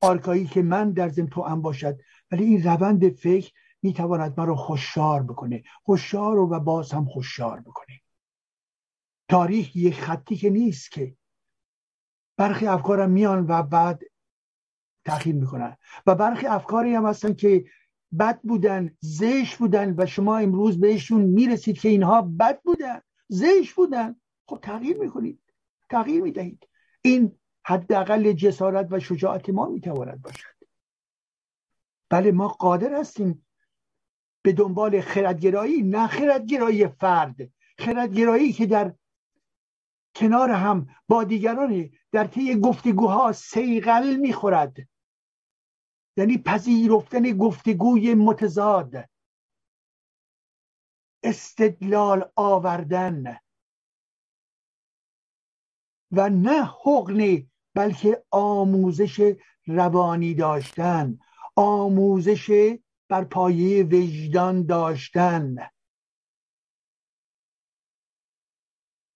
آرکایی 0.00 0.46
که 0.46 0.62
من 0.62 0.90
در 0.90 1.08
زم 1.08 1.26
تو 1.26 1.42
هم 1.42 1.62
باشد. 1.62 2.00
ولی 2.30 2.44
این 2.44 2.62
روند 2.62 3.08
فکر 3.08 3.52
می‌تواند 3.82 4.40
مرا 4.40 4.56
خوششار 4.56 5.22
بکنه. 5.22 5.62
خوششار 5.82 6.38
و 6.38 6.60
باز 6.60 6.92
هم 6.92 7.04
خوششار 7.04 7.60
بکنه. 7.60 8.00
تاریخ 9.28 9.76
یک 9.76 9.94
خطی 9.94 10.36
که 10.36 10.50
نیست 10.50 10.90
که 10.90 11.16
برخی 12.36 12.66
افکارم 12.66 13.10
میان 13.10 13.46
و 13.48 13.62
بعد 13.62 14.02
تأخیر 15.04 15.34
می‌کنن. 15.34 15.76
و 16.06 16.14
برخی 16.14 16.46
افکاری 16.46 16.94
هم 16.94 17.06
هستن 17.06 17.34
که 17.34 17.64
بد 18.18 18.40
بودن 18.42 18.96
زش 19.00 19.56
بودن 19.56 19.94
و 19.98 20.06
شما 20.06 20.38
امروز 20.38 20.80
بهشون 20.80 21.20
می‌رسید 21.20 21.78
که 21.80 21.88
اینها 21.88 22.22
بد 22.22 22.62
بودن 22.62 23.00
زش 23.28 23.74
بودن. 23.74 24.16
خب 24.48 24.58
تغییر 24.62 24.96
می‌کنید 24.96 25.40
تغییر 25.90 26.22
می‌دهید. 26.22 26.68
این 27.02 27.38
حداقل 27.64 28.32
جسارت 28.32 28.86
و 28.90 29.00
شجاعت 29.00 29.50
ما 29.50 29.66
می‌تواند 29.66 30.22
باشد. 30.22 30.56
بله 32.10 32.32
ما 32.32 32.48
قادر 32.48 32.94
هستیم 32.94 33.46
به 34.42 34.52
دنبال 34.52 35.00
خردگرایی 35.00 35.82
نه 35.82 36.06
خردگرایی 36.06 36.88
فرد 36.88 37.36
خردگرایی 37.78 38.52
که 38.52 38.66
در 38.66 38.94
کنار 40.14 40.50
هم 40.50 40.86
با 41.08 41.24
دیگران 41.24 41.90
در 42.12 42.24
طی 42.24 42.60
گفتگوها 42.60 43.32
سیغل 43.32 44.16
می‌خورد. 44.16 44.76
یعنی 46.16 46.38
پذیرفتن 46.38 47.38
گفتگوی 47.38 48.14
متضاد. 48.14 48.94
استدلال 51.22 52.30
آوردن. 52.36 53.38
و 56.12 56.28
نه 56.28 56.64
حقنی 56.64 57.50
بلکه 57.74 58.24
آموزش 58.30 59.36
روانی 59.66 60.34
داشتن. 60.34 61.18
آموزش 61.56 62.76
بر 63.08 63.24
پایه 63.24 63.84
وجدان 63.84 64.66
داشتن. 64.66 65.56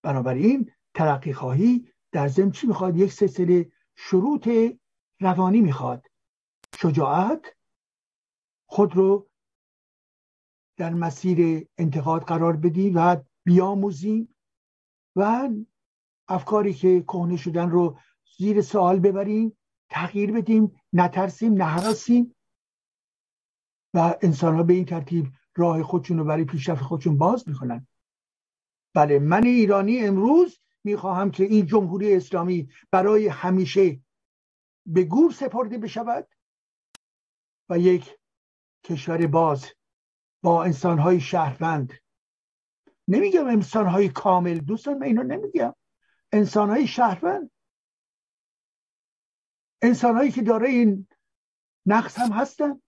بنابراین 0.02 0.72
ترقی 0.94 1.32
خواهی 1.32 1.88
در 2.12 2.28
ضمن 2.28 2.50
چی 2.50 2.66
می‌خواد؟ 2.66 2.96
یک 2.96 3.12
سلسله 3.12 3.72
شروط 3.96 4.48
روانی 5.20 5.60
می‌خواد. 5.60 6.09
شجاعت 6.78 7.56
خود 8.66 8.96
رو 8.96 9.30
در 10.76 10.94
مسیر 10.94 11.68
انتقاد 11.78 12.22
قرار 12.22 12.56
بدیم 12.56 12.92
و 12.96 13.16
بیاموزیم 13.44 14.34
و 15.16 15.48
افکاری 16.28 16.74
که 16.74 17.02
کهنه 17.02 17.36
شدن 17.36 17.70
رو 17.70 17.98
زیر 18.38 18.62
سوال 18.62 18.98
ببریم 19.00 19.56
تغییر 19.90 20.32
بدیم 20.32 20.80
نترسیم 20.92 21.54
نهراسیم 21.54 22.34
و 23.94 24.14
انسان 24.22 24.54
ها 24.54 24.62
به 24.62 24.72
این 24.72 24.84
ترتیب 24.84 25.32
راه 25.56 25.82
خودشون 25.82 26.18
رو 26.18 26.24
برای 26.24 26.44
پیشرفت 26.44 26.82
خودشون 26.82 27.18
باز 27.18 27.48
می‌کنن. 27.48 27.86
بله 28.94 29.18
من 29.18 29.44
ایرانی 29.44 29.98
امروز 29.98 30.58
می‌خواهم 30.84 31.30
که 31.30 31.44
این 31.44 31.66
جمهوری 31.66 32.14
اسلامی 32.14 32.68
برای 32.90 33.28
همیشه 33.28 34.00
به 34.86 35.04
گور 35.04 35.32
سپرده 35.32 35.78
بشود. 35.78 36.28
و 37.70 37.78
یک 37.78 38.18
کشور 38.84 39.26
باز 39.26 39.66
با 40.42 40.64
انسانهای 40.64 41.20
شهروند. 41.20 41.92
نمیگم 43.08 43.46
انسانهای 43.46 44.08
کامل 44.08 44.58
دوستان 44.58 44.98
من 44.98 45.02
اینو 45.02 45.22
نمیگم. 45.22 45.74
انسانهای 46.32 46.86
شهروند. 46.86 47.50
انسانهایی 49.82 50.30
که 50.30 50.42
داره 50.42 50.68
این 50.68 51.06
نقص 51.86 52.18
هم 52.18 52.32
هستن 52.32 52.82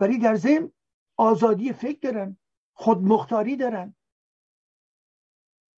ولی 0.00 0.18
در 0.18 0.34
ضمن 0.34 0.72
آزادی 1.16 1.72
فکر 1.72 1.98
دارن 2.02 2.38
خودمختاری 2.72 3.56
دارن 3.56 3.96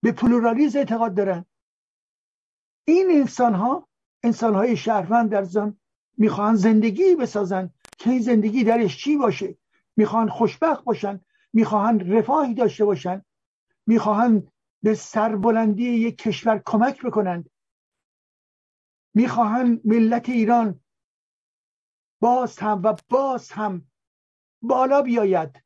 به 0.02 0.12
پلورالیز 0.12 0.76
اعتقاد 0.76 1.14
دارن. 1.14 1.44
این 2.84 3.10
انسان 3.10 3.54
ها 3.54 3.88
انسان 4.22 4.54
های 4.54 4.76
شهروند 4.76 5.30
در 5.30 5.44
زن 5.44 5.80
می‌خوان 6.16 6.56
زندگی 6.56 7.16
بسازن. 7.16 7.70
که 8.00 8.18
زندگی 8.20 8.64
درش 8.64 8.96
چی 9.04 9.16
باشه؟ 9.16 9.58
می‌خوان 9.96 10.28
خوشبخت 10.28 10.84
باشن 10.84 11.20
می‌خواهند 11.52 12.12
رفاهی 12.12 12.54
داشته 12.54 12.84
باشن 12.84 13.24
می‌خواهند 13.86 14.52
به 14.82 14.94
سربلندی 14.94 15.84
یک 15.84 16.18
کشور 16.18 16.62
کمک 16.66 17.02
بکنند. 17.02 17.50
می‌خواهند 19.14 19.80
ملت 19.84 20.28
ایران 20.28 20.80
باز 22.20 22.58
هم 22.58 22.80
و 22.84 22.96
باز 23.08 23.50
هم 23.50 23.90
بالا 24.62 25.02
بیاید 25.02 25.62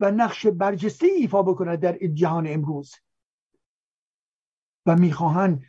و 0.00 0.10
نقش 0.10 0.46
برجسته 0.46 1.06
ایفا 1.06 1.42
بکند 1.42 1.80
در 1.80 1.98
جهان 1.98 2.46
امروز. 2.46 2.94
و 4.86 4.96
می‌خواهند 4.96 5.62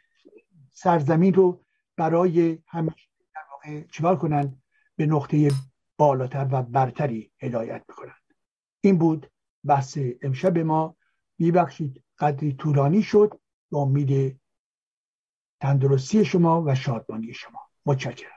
سرزمین 0.71 1.33
رو 1.33 1.65
برای 1.95 2.59
همیشه 2.67 3.07
در 3.35 3.41
واقع 3.51 3.87
چیکار 3.87 4.17
کنند؟ 4.17 4.61
به 4.97 5.05
نقطه 5.05 5.51
بالاتر 5.97 6.47
و 6.51 6.63
برتری 6.63 7.31
هدایت 7.39 7.85
بکنند 7.85 8.33
این 8.81 8.97
بود 8.97 9.31
بحث 9.65 9.97
امشب 10.21 10.57
ما. 10.57 10.95
میبخشید 11.39 12.03
قدری 12.19 12.53
طولانی 12.53 13.03
شد. 13.03 13.39
به 13.71 13.77
امید 13.77 14.39
تندرستی 15.61 16.25
شما 16.25 16.63
و 16.63 16.75
شادمانی 16.75 17.33
شما. 17.33 17.59
متشکرم. 17.85 18.36